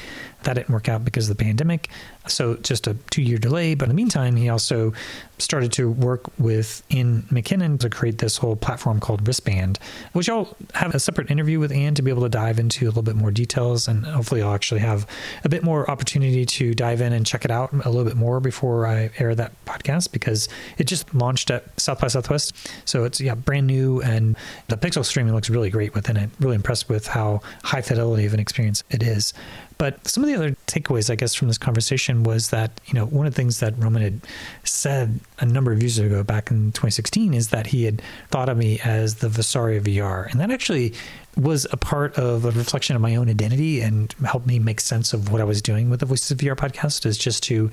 That 0.44 0.54
didn't 0.54 0.70
work 0.70 0.88
out 0.88 1.04
because 1.04 1.28
of 1.28 1.36
the 1.36 1.44
pandemic. 1.44 1.88
So 2.26 2.54
just 2.56 2.86
a 2.86 2.94
two 3.10 3.22
year 3.22 3.38
delay. 3.38 3.74
But 3.74 3.84
in 3.84 3.88
the 3.90 3.94
meantime, 3.94 4.36
he 4.36 4.48
also 4.48 4.92
started 5.38 5.72
to 5.72 5.90
work 5.90 6.30
with 6.38 6.82
Ian 6.90 7.22
McKinnon 7.30 7.80
to 7.80 7.90
create 7.90 8.18
this 8.18 8.36
whole 8.36 8.56
platform 8.56 9.00
called 9.00 9.26
Wristband, 9.26 9.78
which 10.12 10.28
I'll 10.28 10.56
have 10.74 10.94
a 10.94 11.00
separate 11.00 11.30
interview 11.30 11.58
with 11.58 11.72
Ian 11.72 11.94
to 11.96 12.02
be 12.02 12.10
able 12.10 12.22
to 12.22 12.28
dive 12.28 12.58
into 12.58 12.86
a 12.86 12.88
little 12.88 13.02
bit 13.02 13.16
more 13.16 13.30
details. 13.30 13.88
And 13.88 14.06
hopefully, 14.06 14.42
I'll 14.42 14.54
actually 14.54 14.80
have 14.80 15.06
a 15.44 15.48
bit 15.48 15.62
more 15.62 15.90
opportunity 15.90 16.46
to 16.46 16.74
dive 16.74 17.00
in 17.00 17.12
and 17.12 17.26
check 17.26 17.44
it 17.44 17.50
out 17.50 17.72
a 17.72 17.90
little 17.90 18.04
bit 18.04 18.16
more 18.16 18.40
before 18.40 18.86
I 18.86 19.10
air 19.18 19.34
that 19.34 19.52
podcast 19.64 20.12
because 20.12 20.48
it 20.78 20.84
just 20.84 21.12
launched 21.14 21.50
at 21.50 21.78
South 21.80 22.00
by 22.00 22.08
Southwest. 22.08 22.54
So 22.84 23.04
it's 23.04 23.20
yeah, 23.20 23.34
brand 23.34 23.66
new 23.66 24.00
and 24.02 24.36
the 24.68 24.76
pixel 24.76 25.04
streaming 25.04 25.34
looks 25.34 25.50
really 25.50 25.70
great 25.70 25.94
within 25.94 26.16
it. 26.16 26.30
Really 26.40 26.56
impressed 26.56 26.88
with 26.88 27.06
how 27.06 27.40
high 27.62 27.82
fidelity 27.82 28.26
of 28.26 28.34
an 28.34 28.40
experience 28.40 28.84
it 28.90 29.02
is. 29.02 29.34
But 29.78 30.06
some 30.06 30.22
of 30.22 30.28
the 30.28 30.36
other 30.36 30.56
takeaways, 30.66 31.10
I 31.10 31.14
guess, 31.16 31.34
from 31.34 31.48
this 31.48 31.58
conversation 31.58 32.22
was 32.22 32.50
that, 32.50 32.80
you 32.86 32.94
know, 32.94 33.06
one 33.06 33.26
of 33.26 33.34
the 33.34 33.36
things 33.36 33.60
that 33.60 33.74
Roman 33.78 34.02
had 34.02 34.20
said 34.62 35.20
a 35.40 35.46
number 35.46 35.72
of 35.72 35.82
years 35.82 35.98
ago 35.98 36.22
back 36.22 36.50
in 36.50 36.72
2016 36.72 37.34
is 37.34 37.48
that 37.48 37.68
he 37.68 37.84
had 37.84 38.00
thought 38.30 38.48
of 38.48 38.56
me 38.56 38.80
as 38.84 39.16
the 39.16 39.28
Vasari 39.28 39.76
of 39.76 39.84
VR. 39.84 40.30
And 40.30 40.40
that 40.40 40.50
actually 40.50 40.94
was 41.36 41.66
a 41.72 41.76
part 41.76 42.16
of 42.18 42.44
a 42.44 42.50
reflection 42.50 42.94
of 42.94 43.02
my 43.02 43.16
own 43.16 43.28
identity 43.28 43.80
and 43.80 44.12
helped 44.24 44.46
me 44.46 44.58
make 44.58 44.80
sense 44.80 45.12
of 45.12 45.32
what 45.32 45.40
I 45.40 45.44
was 45.44 45.60
doing 45.60 45.90
with 45.90 46.00
the 46.00 46.06
Voices 46.06 46.30
of 46.30 46.38
VR 46.38 46.54
podcast 46.54 47.04
is 47.06 47.18
just 47.18 47.42
to 47.44 47.70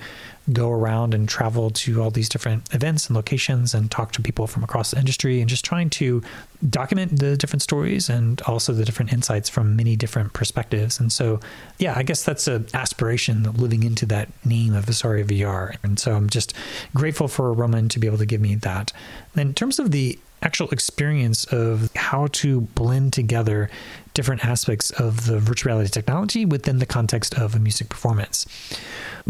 go 0.52 0.72
around 0.72 1.14
and 1.14 1.30
travel 1.30 1.70
to 1.70 2.02
all 2.02 2.10
these 2.10 2.28
different 2.28 2.74
events 2.74 3.08
and 3.08 3.16
locations 3.16 3.74
and 3.74 3.92
talk 3.92 4.12
to 4.14 4.22
people 4.22 4.48
from 4.48 4.64
across 4.64 4.92
the 4.92 5.00
industry 5.00 5.40
and 5.40 5.50
just 5.50 5.64
trying 5.64 5.90
to 5.92 6.24
document 6.70 7.20
the 7.20 7.38
different 7.38 7.62
stories 7.62 8.10
and 8.10 8.42
also 8.44 8.74
the 8.74 8.86
different 8.86 9.14
insights 9.14 9.50
from 9.50 9.76
many 9.76 9.96
different 9.96 10.34
perspectives. 10.34 11.00
And 11.00 11.12
so, 11.12 11.40
yeah, 11.78 11.94
I 11.96 12.04
guess 12.04 12.24
that's 12.24 12.48
an 12.48 12.68
aspiration 12.74 13.44
living 13.54 13.84
into 13.84 14.06
that 14.08 14.30
name 14.46 14.74
of 14.74 14.86
Vasari 14.86 15.22
of 15.22 15.28
VR. 15.28 15.78
And 15.84 16.00
so 16.00 16.14
I'm 16.14 16.30
just 16.30 16.54
grateful 16.96 17.28
for 17.28 17.54
Roman 17.54 17.90
to 17.90 18.00
be 18.00 18.08
able 18.08 18.18
to 18.18 18.26
give 18.26 18.42
me 18.42 18.56
that. 18.56 18.92
In 19.36 19.54
terms 19.54 19.80
of 19.80 19.92
the 19.92 20.18
actual 20.42 20.70
experience 20.70 21.46
of 21.46 21.92
how 21.96 22.28
to 22.28 22.62
blend 22.62 23.14
together 23.14 23.70
different 24.14 24.44
aspects 24.44 24.92
of 24.92 25.26
the 25.26 25.40
virtual 25.40 25.72
reality 25.72 25.90
technology 25.90 26.46
within 26.46 26.80
the 26.80 26.86
context 26.86 27.34
of 27.36 27.56
a 27.56 27.60
music 27.60 27.88
performance. 27.88 28.46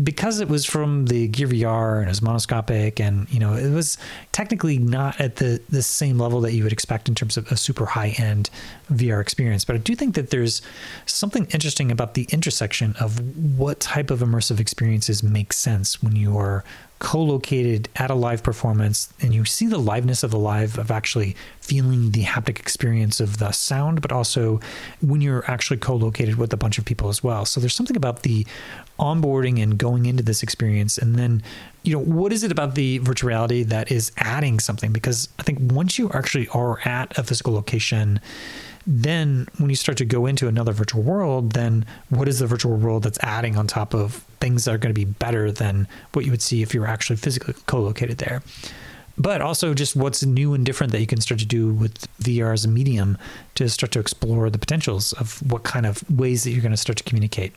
Because 0.02 0.40
it 0.40 0.48
was 0.48 0.66
from 0.66 1.08
the 1.08 1.28
Gear 1.28 1.48
VR 1.48 1.98
and 1.98 2.06
it 2.06 2.10
was 2.10 2.22
monoscopic 2.22 3.00
and 3.00 3.30
you 3.30 3.40
know 3.40 3.54
it 3.54 3.70
was 3.72 3.98
technically 4.32 4.78
not 4.78 5.20
at 5.20 5.36
the 5.36 5.62
the 5.70 5.84
same 5.84 6.18
level 6.18 6.40
that 6.42 6.54
you 6.54 6.64
would 6.64 6.72
expect 6.72 7.10
in 7.10 7.16
terms 7.16 7.36
of 7.36 7.52
a 7.52 7.58
super 7.58 7.86
high 7.86 8.16
end 8.18 8.50
VR 8.92 9.22
experience, 9.22 9.66
but 9.66 9.76
I 9.76 9.80
do 9.80 9.96
think 9.96 10.16
that 10.16 10.30
there's 10.30 10.62
something 11.06 11.46
interesting 11.52 11.92
about 11.92 12.14
the 12.14 12.26
intersection 12.32 12.96
of 13.00 13.20
what 13.60 13.80
type 13.82 14.12
of 14.12 14.20
immersive 14.20 14.60
experiences 14.60 15.22
make 15.22 15.52
sense 15.52 16.02
when 16.02 16.16
you 16.16 16.38
are 16.38 16.64
co-located 17.02 17.90
at 17.96 18.12
a 18.12 18.14
live 18.14 18.44
performance 18.44 19.12
and 19.22 19.34
you 19.34 19.44
see 19.44 19.66
the 19.66 19.80
liveness 19.80 20.24
of 20.24 20.30
the 20.30 20.38
live 20.38 20.78
of 20.78 20.92
actually 20.92 21.36
feeling 21.60 22.12
the 22.12 22.24
haptic 22.24 22.60
experience 22.60 23.20
of 23.20 23.40
the 23.40 23.52
sound 23.52 24.04
but 24.04 24.12
also 24.12 24.60
when 25.02 25.20
you're 25.20 25.44
actually 25.50 25.78
co-located 25.78 26.36
with 26.36 26.54
a 26.54 26.58
bunch 26.58 26.78
of 26.78 26.86
people 26.86 27.10
as 27.10 27.24
well. 27.24 27.44
So 27.44 27.60
there's 27.60 27.74
something 27.74 27.98
about 27.98 28.22
the 28.22 28.46
onboarding 29.00 29.64
and 29.64 29.80
going 29.80 30.06
into 30.06 30.22
this 30.22 30.44
experience 30.44 31.00
and 31.00 31.16
then 31.16 31.42
you 31.82 31.92
know 31.92 32.04
what 32.04 32.32
is 32.32 32.44
it 32.44 32.52
about 32.52 32.76
the 32.76 33.00
virtual 33.00 33.30
reality 33.30 33.64
that 33.64 33.92
is 33.92 34.12
adding 34.18 34.60
something? 34.60 34.92
Because 34.92 35.28
i 35.40 35.44
think 35.44 35.58
once 35.60 35.98
you 35.98 36.12
actually 36.12 36.48
are 36.50 36.80
at 36.88 37.18
a 37.18 37.24
physical 37.24 37.52
location 37.52 38.20
then 38.88 39.48
when 39.58 39.70
you 39.70 39.76
start 39.76 39.98
to 40.00 40.06
go 40.06 40.26
into 40.26 40.48
another 40.48 40.72
virtual 40.72 41.04
world, 41.04 41.52
then 41.54 41.86
what 42.10 42.28
is 42.28 42.40
the 42.40 42.48
virtual 42.48 42.76
world 42.76 43.04
that's 43.04 43.20
adding 43.22 43.58
on 43.58 43.68
top 43.68 43.94
of 43.94 44.26
things 44.40 44.66
that 44.66 44.74
are 44.74 44.78
going 44.78 44.94
to 44.94 45.00
be 45.00 45.06
better 45.06 45.52
than 45.52 45.88
what 46.14 46.26
you 46.26 46.32
would 46.32 46.42
see 46.42 46.62
if 46.62 46.74
you 46.74 46.82
were 46.82 46.88
actually 46.88 47.16
physically 47.16 47.54
co-located 47.66 48.18
there? 48.18 48.42
But 49.18 49.42
also 49.42 49.74
just 49.74 49.96
what's 49.96 50.24
new 50.24 50.54
and 50.54 50.66
different 50.66 50.92
that 50.94 51.00
you 51.00 51.06
can 51.06 51.22
start 51.22 51.40
to 51.42 51.46
do 51.46 51.74
with 51.74 52.08
VR 52.24 52.54
as 52.54 52.66
a 52.66 52.68
medium 52.68 53.18
to 53.56 53.70
start 53.70 53.92
to 53.92 54.00
explore 54.00 54.50
the 54.50 54.58
potentials 54.58 55.14
of 55.14 55.40
what 55.52 55.64
kind 55.64 55.86
of 55.86 56.10
ways 56.10 56.44
that 56.44 56.52
you're 56.52 56.62
going 56.62 56.72
to 56.72 56.78
start 56.78 56.98
to 56.98 57.04
communicate. 57.04 57.54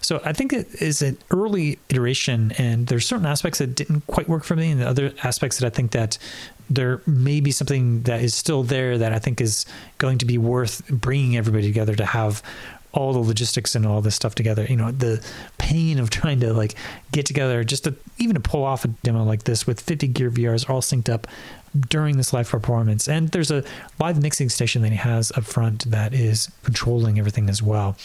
So 0.00 0.20
I 0.24 0.32
think 0.32 0.52
it 0.52 0.68
is 0.80 1.02
an 1.02 1.18
early 1.30 1.78
iteration, 1.88 2.52
and 2.58 2.86
there's 2.88 3.06
certain 3.06 3.26
aspects 3.26 3.58
that 3.58 3.74
didn't 3.74 4.06
quite 4.06 4.28
work 4.28 4.44
for 4.44 4.54
me, 4.54 4.70
and 4.70 4.80
the 4.80 4.88
other 4.88 5.12
aspects 5.24 5.58
that 5.58 5.66
I 5.66 5.70
think 5.70 5.92
that 5.92 6.18
there 6.74 7.02
may 7.06 7.40
be 7.40 7.50
something 7.50 8.02
that 8.02 8.22
is 8.22 8.34
still 8.34 8.62
there 8.62 8.98
that 8.98 9.12
I 9.12 9.18
think 9.18 9.40
is 9.40 9.66
going 9.98 10.18
to 10.18 10.26
be 10.26 10.38
worth 10.38 10.86
bringing 10.88 11.36
everybody 11.36 11.66
together 11.66 11.94
to 11.96 12.04
have 12.04 12.42
all 12.92 13.12
the 13.12 13.18
logistics 13.18 13.74
and 13.74 13.86
all 13.86 14.00
this 14.00 14.14
stuff 14.14 14.34
together. 14.34 14.66
You 14.68 14.76
know, 14.76 14.90
the 14.90 15.24
pain 15.58 15.98
of 15.98 16.10
trying 16.10 16.40
to 16.40 16.52
like 16.52 16.74
get 17.10 17.26
together 17.26 17.64
just 17.64 17.84
to 17.84 17.94
even 18.18 18.34
to 18.34 18.40
pull 18.40 18.64
off 18.64 18.84
a 18.84 18.88
demo 18.88 19.24
like 19.24 19.44
this 19.44 19.66
with 19.66 19.80
50 19.80 20.08
Gear 20.08 20.30
VRs 20.30 20.68
all 20.68 20.80
synced 20.80 21.08
up 21.08 21.26
during 21.88 22.18
this 22.18 22.32
live 22.32 22.48
performance. 22.48 23.08
And 23.08 23.28
there's 23.30 23.50
a 23.50 23.64
live 23.98 24.20
mixing 24.20 24.50
station 24.50 24.82
that 24.82 24.90
he 24.90 24.96
has 24.96 25.32
up 25.32 25.44
front 25.44 25.90
that 25.90 26.12
is 26.12 26.50
controlling 26.64 27.18
everything 27.18 27.48
as 27.48 27.62
well. 27.62 27.96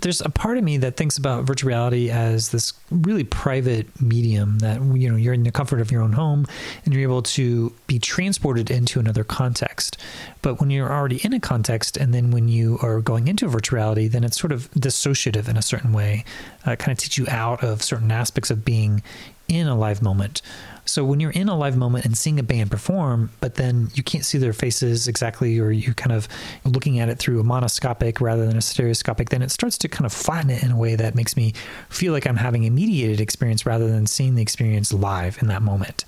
There's 0.00 0.20
a 0.20 0.28
part 0.28 0.58
of 0.58 0.64
me 0.64 0.76
that 0.78 0.96
thinks 0.96 1.16
about 1.16 1.44
virtual 1.44 1.68
reality 1.68 2.10
as 2.10 2.50
this 2.50 2.74
really 2.90 3.24
private 3.24 4.00
medium 4.00 4.58
that 4.58 4.80
you 4.82 5.10
know 5.10 5.16
you're 5.16 5.34
in 5.34 5.42
the 5.42 5.50
comfort 5.50 5.80
of 5.80 5.90
your 5.90 6.02
own 6.02 6.12
home 6.12 6.46
and 6.84 6.92
you're 6.92 7.02
able 7.02 7.22
to 7.22 7.72
be 7.86 7.98
transported 7.98 8.70
into 8.70 9.00
another 9.00 9.24
context. 9.24 9.96
But 10.42 10.60
when 10.60 10.70
you're 10.70 10.92
already 10.92 11.16
in 11.24 11.32
a 11.32 11.40
context 11.40 11.96
and 11.96 12.12
then 12.12 12.30
when 12.30 12.48
you 12.48 12.78
are 12.82 13.00
going 13.00 13.26
into 13.26 13.48
virtual 13.48 13.78
reality, 13.78 14.06
then 14.06 14.22
it's 14.22 14.38
sort 14.38 14.52
of 14.52 14.70
dissociative 14.72 15.48
in 15.48 15.56
a 15.56 15.62
certain 15.62 15.92
way, 15.92 16.24
uh, 16.64 16.76
kind 16.76 16.92
of 16.92 16.98
teach 16.98 17.18
you 17.18 17.26
out 17.28 17.64
of 17.64 17.82
certain 17.82 18.12
aspects 18.12 18.50
of 18.50 18.64
being 18.64 19.02
in 19.48 19.66
a 19.66 19.76
live 19.76 20.02
moment. 20.02 20.42
So 20.84 21.04
when 21.04 21.18
you're 21.18 21.32
in 21.32 21.48
a 21.48 21.56
live 21.56 21.76
moment 21.76 22.04
and 22.04 22.16
seeing 22.16 22.38
a 22.38 22.44
band 22.44 22.70
perform, 22.70 23.30
but 23.40 23.56
then 23.56 23.90
you 23.94 24.04
can't 24.04 24.24
see 24.24 24.38
their 24.38 24.52
faces 24.52 25.08
exactly, 25.08 25.58
or 25.58 25.72
you 25.72 25.92
kind 25.94 26.12
of 26.12 26.28
looking 26.64 27.00
at 27.00 27.08
it 27.08 27.18
through 27.18 27.40
a 27.40 27.44
monoscopic 27.44 28.20
rather 28.20 28.46
than 28.46 28.56
a 28.56 28.62
stereoscopic, 28.62 29.30
then 29.30 29.42
it 29.42 29.50
starts 29.50 29.76
to 29.78 29.88
kind 29.88 30.06
of 30.06 30.12
flatten 30.12 30.50
it 30.50 30.62
in 30.62 30.70
a 30.70 30.76
way 30.76 30.94
that 30.94 31.14
makes 31.14 31.36
me 31.36 31.52
feel 31.88 32.12
like 32.12 32.26
I'm 32.26 32.36
having 32.36 32.66
a 32.66 32.70
mediated 32.70 33.20
experience 33.20 33.66
rather 33.66 33.88
than 33.88 34.06
seeing 34.06 34.36
the 34.36 34.42
experience 34.42 34.92
live 34.92 35.38
in 35.40 35.48
that 35.48 35.62
moment. 35.62 36.04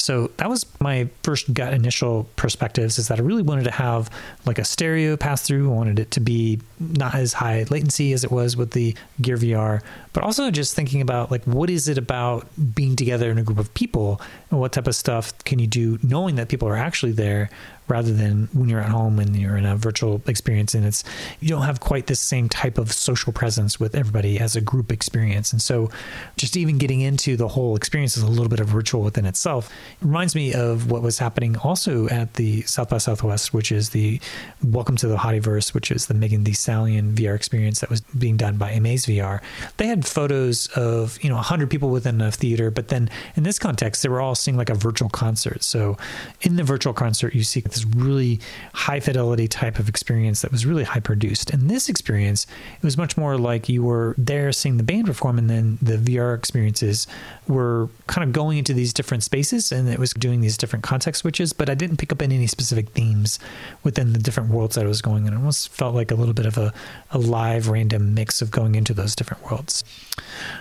So 0.00 0.30
that 0.38 0.48
was 0.48 0.64
my 0.80 1.08
first 1.22 1.52
gut 1.52 1.74
initial 1.74 2.28
perspectives 2.36 2.98
is 2.98 3.08
that 3.08 3.18
I 3.18 3.22
really 3.22 3.42
wanted 3.42 3.64
to 3.64 3.70
have 3.70 4.10
like 4.46 4.58
a 4.58 4.64
stereo 4.64 5.16
pass 5.16 5.42
through. 5.42 5.70
I 5.70 5.74
wanted 5.74 5.98
it 5.98 6.10
to 6.12 6.20
be 6.20 6.60
not 6.78 7.14
as 7.14 7.34
high 7.34 7.66
latency 7.70 8.12
as 8.12 8.24
it 8.24 8.30
was 8.30 8.56
with 8.56 8.70
the 8.70 8.96
Gear 9.20 9.36
VR, 9.36 9.82
but 10.12 10.24
also 10.24 10.50
just 10.50 10.74
thinking 10.74 11.02
about 11.02 11.30
like 11.30 11.44
what 11.44 11.68
is 11.68 11.86
it 11.86 11.98
about 11.98 12.46
being 12.74 12.96
together 12.96 13.30
in 13.30 13.38
a 13.38 13.42
group 13.42 13.58
of 13.58 13.72
people 13.74 14.20
and 14.50 14.58
what 14.58 14.72
type 14.72 14.86
of 14.86 14.94
stuff 14.94 15.36
can 15.44 15.58
you 15.58 15.66
do 15.66 15.98
knowing 16.02 16.36
that 16.36 16.48
people 16.48 16.66
are 16.66 16.76
actually 16.76 17.12
there 17.12 17.50
rather 17.90 18.12
than 18.12 18.48
when 18.52 18.68
you're 18.68 18.80
at 18.80 18.88
home 18.88 19.18
and 19.18 19.36
you're 19.36 19.56
in 19.56 19.66
a 19.66 19.76
virtual 19.76 20.22
experience 20.26 20.74
and 20.74 20.86
it's 20.86 21.04
you 21.40 21.48
don't 21.48 21.62
have 21.62 21.80
quite 21.80 22.06
the 22.06 22.14
same 22.14 22.48
type 22.48 22.78
of 22.78 22.92
social 22.92 23.32
presence 23.32 23.80
with 23.80 23.94
everybody 23.94 24.38
as 24.38 24.56
a 24.56 24.60
group 24.60 24.92
experience. 24.92 25.52
And 25.52 25.60
so 25.60 25.90
just 26.36 26.56
even 26.56 26.78
getting 26.78 27.00
into 27.00 27.36
the 27.36 27.48
whole 27.48 27.76
experience 27.76 28.16
is 28.16 28.22
a 28.22 28.28
little 28.28 28.48
bit 28.48 28.60
of 28.60 28.74
ritual 28.74 29.02
within 29.02 29.26
itself. 29.26 29.70
It 30.00 30.04
reminds 30.04 30.34
me 30.34 30.54
of 30.54 30.90
what 30.90 31.02
was 31.02 31.18
happening 31.18 31.56
also 31.58 32.08
at 32.08 32.34
the 32.34 32.62
south 32.62 32.90
by 32.90 32.98
southwest 32.98 33.52
which 33.52 33.72
is 33.72 33.90
the 33.90 34.20
welcome 34.62 34.96
to 34.96 35.08
the 35.08 35.16
Hottieverse 35.16 35.74
which 35.74 35.90
is 35.90 36.06
the 36.06 36.14
megan 36.14 36.44
thee 36.44 36.52
stallion 36.52 37.14
vr 37.14 37.34
experience 37.34 37.80
that 37.80 37.90
was 37.90 38.00
being 38.00 38.36
done 38.36 38.56
by 38.56 38.70
amaze 38.70 39.06
vr 39.06 39.40
they 39.76 39.86
had 39.86 40.06
photos 40.06 40.68
of 40.68 41.22
you 41.22 41.28
know 41.28 41.36
100 41.36 41.70
people 41.70 41.90
within 41.90 42.20
a 42.20 42.30
theater 42.30 42.70
but 42.70 42.88
then 42.88 43.08
in 43.36 43.42
this 43.42 43.58
context 43.58 44.02
they 44.02 44.08
were 44.08 44.20
all 44.20 44.34
seeing 44.34 44.56
like 44.56 44.70
a 44.70 44.74
virtual 44.74 45.08
concert. 45.08 45.62
So 45.62 45.96
in 46.40 46.56
the 46.56 46.62
virtual 46.62 46.92
concert 46.92 47.34
you 47.34 47.42
see 47.42 47.60
this 47.60 47.79
really 47.84 48.40
high 48.74 49.00
fidelity 49.00 49.48
type 49.48 49.78
of 49.78 49.88
experience 49.88 50.42
that 50.42 50.52
was 50.52 50.66
really 50.66 50.84
high 50.84 51.00
produced. 51.00 51.50
And 51.50 51.70
this 51.70 51.88
experience, 51.88 52.46
it 52.76 52.82
was 52.82 52.96
much 52.96 53.16
more 53.16 53.36
like 53.38 53.68
you 53.68 53.82
were 53.82 54.14
there 54.18 54.52
seeing 54.52 54.76
the 54.76 54.82
band 54.82 55.06
perform, 55.06 55.38
and 55.38 55.48
then 55.48 55.78
the 55.82 55.96
VR 55.96 56.36
experiences 56.36 57.06
were 57.48 57.88
kind 58.06 58.24
of 58.24 58.32
going 58.32 58.58
into 58.58 58.72
these 58.74 58.92
different 58.92 59.22
spaces 59.22 59.72
and 59.72 59.88
it 59.88 59.98
was 59.98 60.12
doing 60.12 60.40
these 60.40 60.56
different 60.56 60.84
context 60.84 61.20
switches. 61.20 61.52
But 61.52 61.68
I 61.68 61.74
didn't 61.74 61.96
pick 61.96 62.12
up 62.12 62.22
any 62.22 62.46
specific 62.46 62.90
themes 62.90 63.38
within 63.82 64.12
the 64.12 64.18
different 64.18 64.50
worlds 64.50 64.76
that 64.76 64.84
I 64.84 64.88
was 64.88 65.02
going 65.02 65.26
in. 65.26 65.32
It 65.32 65.36
almost 65.36 65.68
felt 65.70 65.94
like 65.94 66.10
a 66.10 66.14
little 66.14 66.34
bit 66.34 66.46
of 66.46 66.58
a, 66.58 66.72
a 67.10 67.18
live 67.18 67.68
random 67.68 68.14
mix 68.14 68.40
of 68.42 68.50
going 68.50 68.74
into 68.74 68.94
those 68.94 69.14
different 69.14 69.50
worlds. 69.50 69.84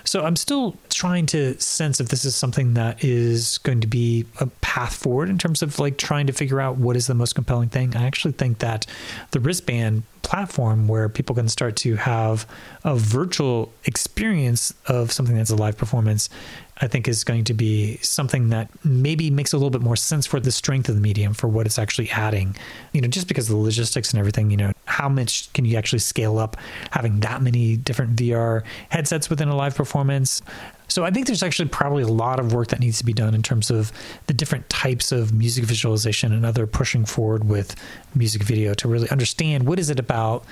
So 0.03 0.23
I'm 0.23 0.35
still 0.35 0.77
trying 0.89 1.25
to 1.27 1.59
sense 1.59 1.99
if 1.99 2.09
this 2.09 2.25
is 2.25 2.35
something 2.35 2.73
that 2.73 3.03
is 3.03 3.57
going 3.59 3.81
to 3.81 3.87
be 3.87 4.25
a 4.39 4.47
path 4.47 4.95
forward 4.95 5.29
in 5.29 5.37
terms 5.37 5.61
of 5.61 5.79
like 5.79 5.97
trying 5.97 6.27
to 6.27 6.33
figure 6.33 6.59
out 6.59 6.77
what 6.77 6.95
is 6.95 7.08
the 7.09 7.15
most 7.15 7.35
compelling 7.35 7.69
thing. 7.69 7.95
I 7.95 8.05
actually 8.05 8.31
think 8.31 8.59
that 8.59 8.85
the 9.31 9.39
wristband 9.39 10.03
platform 10.21 10.87
where 10.87 11.09
people 11.09 11.35
can 11.35 11.49
start 11.49 11.75
to 11.75 11.95
have 11.95 12.45
a 12.83 12.95
virtual 12.95 13.73
experience 13.85 14.73
of 14.87 15.11
something 15.11 15.35
that's 15.35 15.49
a 15.49 15.55
live 15.55 15.77
performance 15.77 16.29
I 16.81 16.87
think 16.87 17.07
is 17.07 17.23
going 17.23 17.43
to 17.45 17.53
be 17.53 17.97
something 17.97 18.49
that 18.49 18.69
maybe 18.85 19.29
makes 19.29 19.51
a 19.51 19.57
little 19.57 19.69
bit 19.69 19.81
more 19.81 19.95
sense 19.95 20.25
for 20.25 20.39
the 20.39 20.51
strength 20.51 20.87
of 20.87 20.95
the 20.95 21.01
medium 21.01 21.33
for 21.33 21.47
what 21.47 21.65
it's 21.65 21.77
actually 21.77 22.09
adding. 22.09 22.55
You 22.93 23.01
know, 23.01 23.07
just 23.07 23.27
because 23.27 23.49
of 23.49 23.55
the 23.55 23.61
logistics 23.61 24.11
and 24.11 24.19
everything, 24.19 24.49
you 24.49 24.57
know, 24.57 24.71
how 24.85 25.09
much 25.09 25.51
can 25.53 25.65
you 25.65 25.77
actually 25.77 25.99
scale 25.99 26.37
up 26.37 26.55
having 26.91 27.19
that 27.19 27.41
many 27.41 27.75
different 27.75 28.15
VR 28.15 28.63
headsets 28.89 29.29
within 29.29 29.49
a 29.49 29.55
live 29.55 29.75
performance? 29.75 30.41
So 30.89 31.05
I 31.05 31.11
think 31.11 31.27
there's 31.27 31.43
actually 31.43 31.69
probably 31.69 32.03
a 32.03 32.07
lot 32.07 32.39
of 32.39 32.53
work 32.53 32.69
that 32.69 32.79
needs 32.79 32.97
to 32.97 33.05
be 33.05 33.13
done 33.13 33.33
in 33.33 33.43
terms 33.43 33.69
of 33.69 33.91
the 34.27 34.33
different 34.33 34.69
types 34.69 35.11
of 35.11 35.33
music 35.33 35.63
visualization 35.63 36.33
and 36.33 36.45
other 36.45 36.67
pushing 36.67 37.05
forward 37.05 37.43
with 37.43 37.75
music 38.15 38.43
video 38.43 38.73
to 38.73 38.87
really 38.87 39.09
understand 39.09 39.65
what 39.67 39.79
is 39.79 39.89
it 39.89 39.99
about 39.99 40.43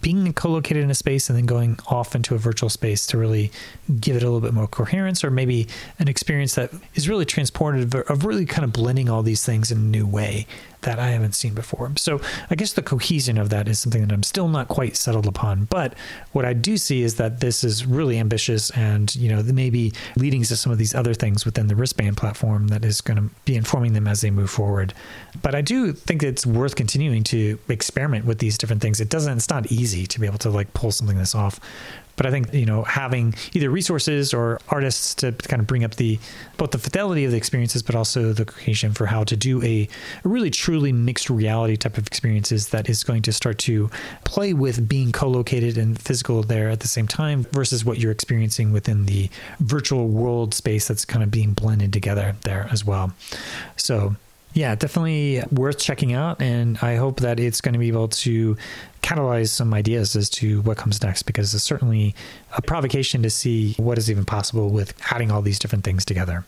being 0.00 0.32
co-located 0.32 0.82
in 0.82 0.90
a 0.90 0.94
space 0.94 1.28
and 1.28 1.36
then 1.36 1.44
going 1.44 1.78
off 1.88 2.14
into 2.14 2.34
a 2.34 2.38
virtual 2.38 2.68
space 2.68 3.06
to 3.06 3.18
really 3.18 3.50
give 4.00 4.16
it 4.16 4.22
a 4.22 4.26
little 4.26 4.40
bit 4.40 4.54
more 4.54 4.68
coherence 4.68 5.24
or 5.24 5.30
maybe 5.30 5.66
an 5.98 6.08
experience 6.08 6.54
that 6.54 6.70
is 6.94 7.08
really 7.08 7.24
transported 7.24 7.94
of 7.94 8.24
really 8.24 8.46
kind 8.46 8.64
of 8.64 8.72
blending 8.72 9.10
all 9.10 9.22
these 9.22 9.44
things 9.44 9.70
in 9.72 9.78
a 9.78 9.80
new 9.80 10.06
way 10.06 10.46
that 10.82 10.98
I 10.98 11.08
haven't 11.08 11.34
seen 11.34 11.54
before. 11.54 11.92
So 11.96 12.20
I 12.50 12.54
guess 12.54 12.72
the 12.72 12.82
cohesion 12.82 13.38
of 13.38 13.50
that 13.50 13.68
is 13.68 13.78
something 13.78 14.02
that 14.02 14.12
I'm 14.12 14.22
still 14.22 14.48
not 14.48 14.68
quite 14.68 14.96
settled 14.96 15.26
upon. 15.26 15.64
But 15.64 15.94
what 16.32 16.44
I 16.44 16.52
do 16.52 16.76
see 16.76 17.02
is 17.02 17.16
that 17.16 17.40
this 17.40 17.64
is 17.64 17.86
really 17.86 18.18
ambitious 18.18 18.70
and, 18.70 19.14
you 19.14 19.28
know, 19.28 19.42
maybe 19.42 19.81
leading 20.16 20.42
to 20.44 20.54
some 20.56 20.70
of 20.70 20.78
these 20.78 20.94
other 20.94 21.14
things 21.14 21.44
within 21.44 21.66
the 21.66 21.74
wristband 21.74 22.16
platform 22.16 22.68
that 22.68 22.84
is 22.84 23.00
going 23.00 23.16
to 23.16 23.34
be 23.44 23.56
informing 23.56 23.94
them 23.94 24.06
as 24.06 24.20
they 24.20 24.30
move 24.30 24.50
forward. 24.50 24.92
But 25.40 25.54
I 25.54 25.62
do 25.62 25.92
think 25.92 26.22
it's 26.22 26.46
worth 26.46 26.76
continuing 26.76 27.24
to 27.24 27.58
experiment 27.68 28.26
with 28.26 28.38
these 28.38 28.58
different 28.58 28.82
things. 28.82 29.00
It 29.00 29.08
doesn't, 29.08 29.36
it's 29.36 29.50
not 29.50 29.72
easy 29.72 30.06
to 30.06 30.20
be 30.20 30.26
able 30.26 30.38
to 30.38 30.50
like 30.50 30.72
pull 30.74 30.92
something 30.92 31.16
this 31.16 31.34
off. 31.34 31.58
But 32.16 32.26
I 32.26 32.30
think 32.30 32.52
you 32.52 32.66
know 32.66 32.82
having 32.84 33.34
either 33.52 33.70
resources 33.70 34.34
or 34.34 34.60
artists 34.68 35.14
to 35.16 35.32
kind 35.32 35.60
of 35.60 35.66
bring 35.66 35.84
up 35.84 35.96
the 35.96 36.18
both 36.56 36.70
the 36.72 36.78
fidelity 36.78 37.24
of 37.24 37.30
the 37.30 37.36
experiences, 37.36 37.82
but 37.82 37.94
also 37.94 38.32
the 38.32 38.44
cohesion 38.44 38.92
for 38.92 39.06
how 39.06 39.24
to 39.24 39.36
do 39.36 39.62
a, 39.62 39.88
a 40.24 40.28
really 40.28 40.50
truly 40.50 40.92
mixed 40.92 41.30
reality 41.30 41.76
type 41.76 41.98
of 41.98 42.06
experiences 42.06 42.68
that 42.68 42.88
is 42.88 43.02
going 43.04 43.22
to 43.22 43.32
start 43.32 43.58
to 43.58 43.90
play 44.24 44.52
with 44.52 44.88
being 44.88 45.12
co-located 45.12 45.78
and 45.78 46.00
physical 46.00 46.42
there 46.42 46.70
at 46.70 46.80
the 46.80 46.88
same 46.88 47.06
time 47.06 47.44
versus 47.52 47.84
what 47.84 47.98
you're 47.98 48.12
experiencing 48.12 48.72
within 48.72 49.06
the 49.06 49.28
virtual 49.60 50.08
world 50.08 50.54
space 50.54 50.88
that's 50.88 51.04
kind 51.04 51.22
of 51.22 51.30
being 51.30 51.52
blended 51.52 51.92
together 51.92 52.36
there 52.42 52.68
as 52.70 52.84
well. 52.84 53.12
So 53.76 54.16
yeah, 54.54 54.74
definitely 54.74 55.42
worth 55.50 55.78
checking 55.78 56.12
out. 56.12 56.40
And 56.42 56.78
I 56.82 56.96
hope 56.96 57.20
that 57.20 57.40
it's 57.40 57.60
going 57.60 57.72
to 57.72 57.78
be 57.78 57.88
able 57.88 58.08
to 58.08 58.56
catalyze 59.02 59.48
some 59.48 59.74
ideas 59.74 60.14
as 60.14 60.30
to 60.30 60.62
what 60.62 60.76
comes 60.76 61.02
next 61.02 61.24
because 61.24 61.54
it's 61.54 61.64
certainly 61.64 62.14
a 62.56 62.62
provocation 62.62 63.22
to 63.22 63.30
see 63.30 63.74
what 63.74 63.98
is 63.98 64.10
even 64.10 64.24
possible 64.24 64.70
with 64.70 64.94
adding 65.10 65.30
all 65.30 65.42
these 65.42 65.58
different 65.58 65.84
things 65.84 66.04
together. 66.04 66.44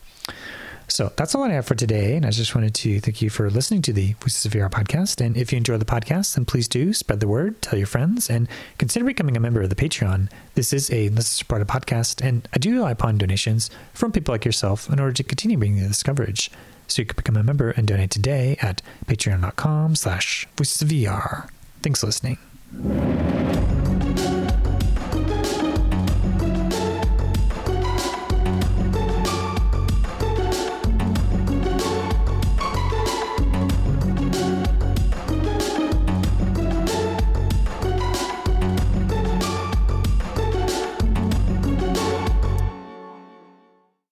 So 0.87 1.11
that's 1.15 1.33
all 1.33 1.43
I 1.43 1.49
have 1.49 1.65
for 1.65 1.73
today. 1.73 2.15
And 2.15 2.25
I 2.25 2.29
just 2.29 2.53
wanted 2.53 2.75
to 2.75 2.99
thank 2.99 3.21
you 3.21 3.29
for 3.31 3.49
listening 3.49 3.81
to 3.83 3.93
the 3.93 4.13
Voices 4.13 4.45
of 4.45 4.51
VR 4.51 4.69
podcast. 4.69 5.19
And 5.19 5.35
if 5.35 5.51
you 5.51 5.57
enjoy 5.57 5.77
the 5.77 5.85
podcast, 5.85 6.35
then 6.35 6.45
please 6.45 6.67
do 6.67 6.93
spread 6.93 7.19
the 7.19 7.27
word, 7.27 7.59
tell 7.61 7.77
your 7.77 7.87
friends, 7.87 8.29
and 8.29 8.47
consider 8.77 9.03
becoming 9.03 9.35
a 9.35 9.39
member 9.39 9.61
of 9.61 9.69
the 9.69 9.75
Patreon. 9.75 10.29
This 10.53 10.73
is 10.73 10.91
a 10.91 11.09
listener 11.09 11.23
supported 11.23 11.67
podcast, 11.67 12.23
and 12.23 12.47
I 12.53 12.59
do 12.59 12.75
rely 12.75 12.91
upon 12.91 13.17
donations 13.17 13.71
from 13.93 14.11
people 14.11 14.33
like 14.33 14.45
yourself 14.45 14.87
in 14.89 14.99
order 14.99 15.13
to 15.13 15.23
continue 15.23 15.57
bringing 15.57 15.81
this 15.87 16.03
coverage. 16.03 16.51
So 16.87 17.01
you 17.01 17.05
can 17.05 17.15
become 17.15 17.37
a 17.37 17.43
member 17.43 17.71
and 17.71 17.87
donate 17.87 18.11
today 18.11 18.57
at 18.61 18.81
patreon.com 19.07 19.95
slash 19.95 20.47
voices 20.57 20.81
of 20.81 20.89
VR. 20.89 21.49
Thanks 21.81 21.99
for 22.01 22.07
listening. 22.07 22.37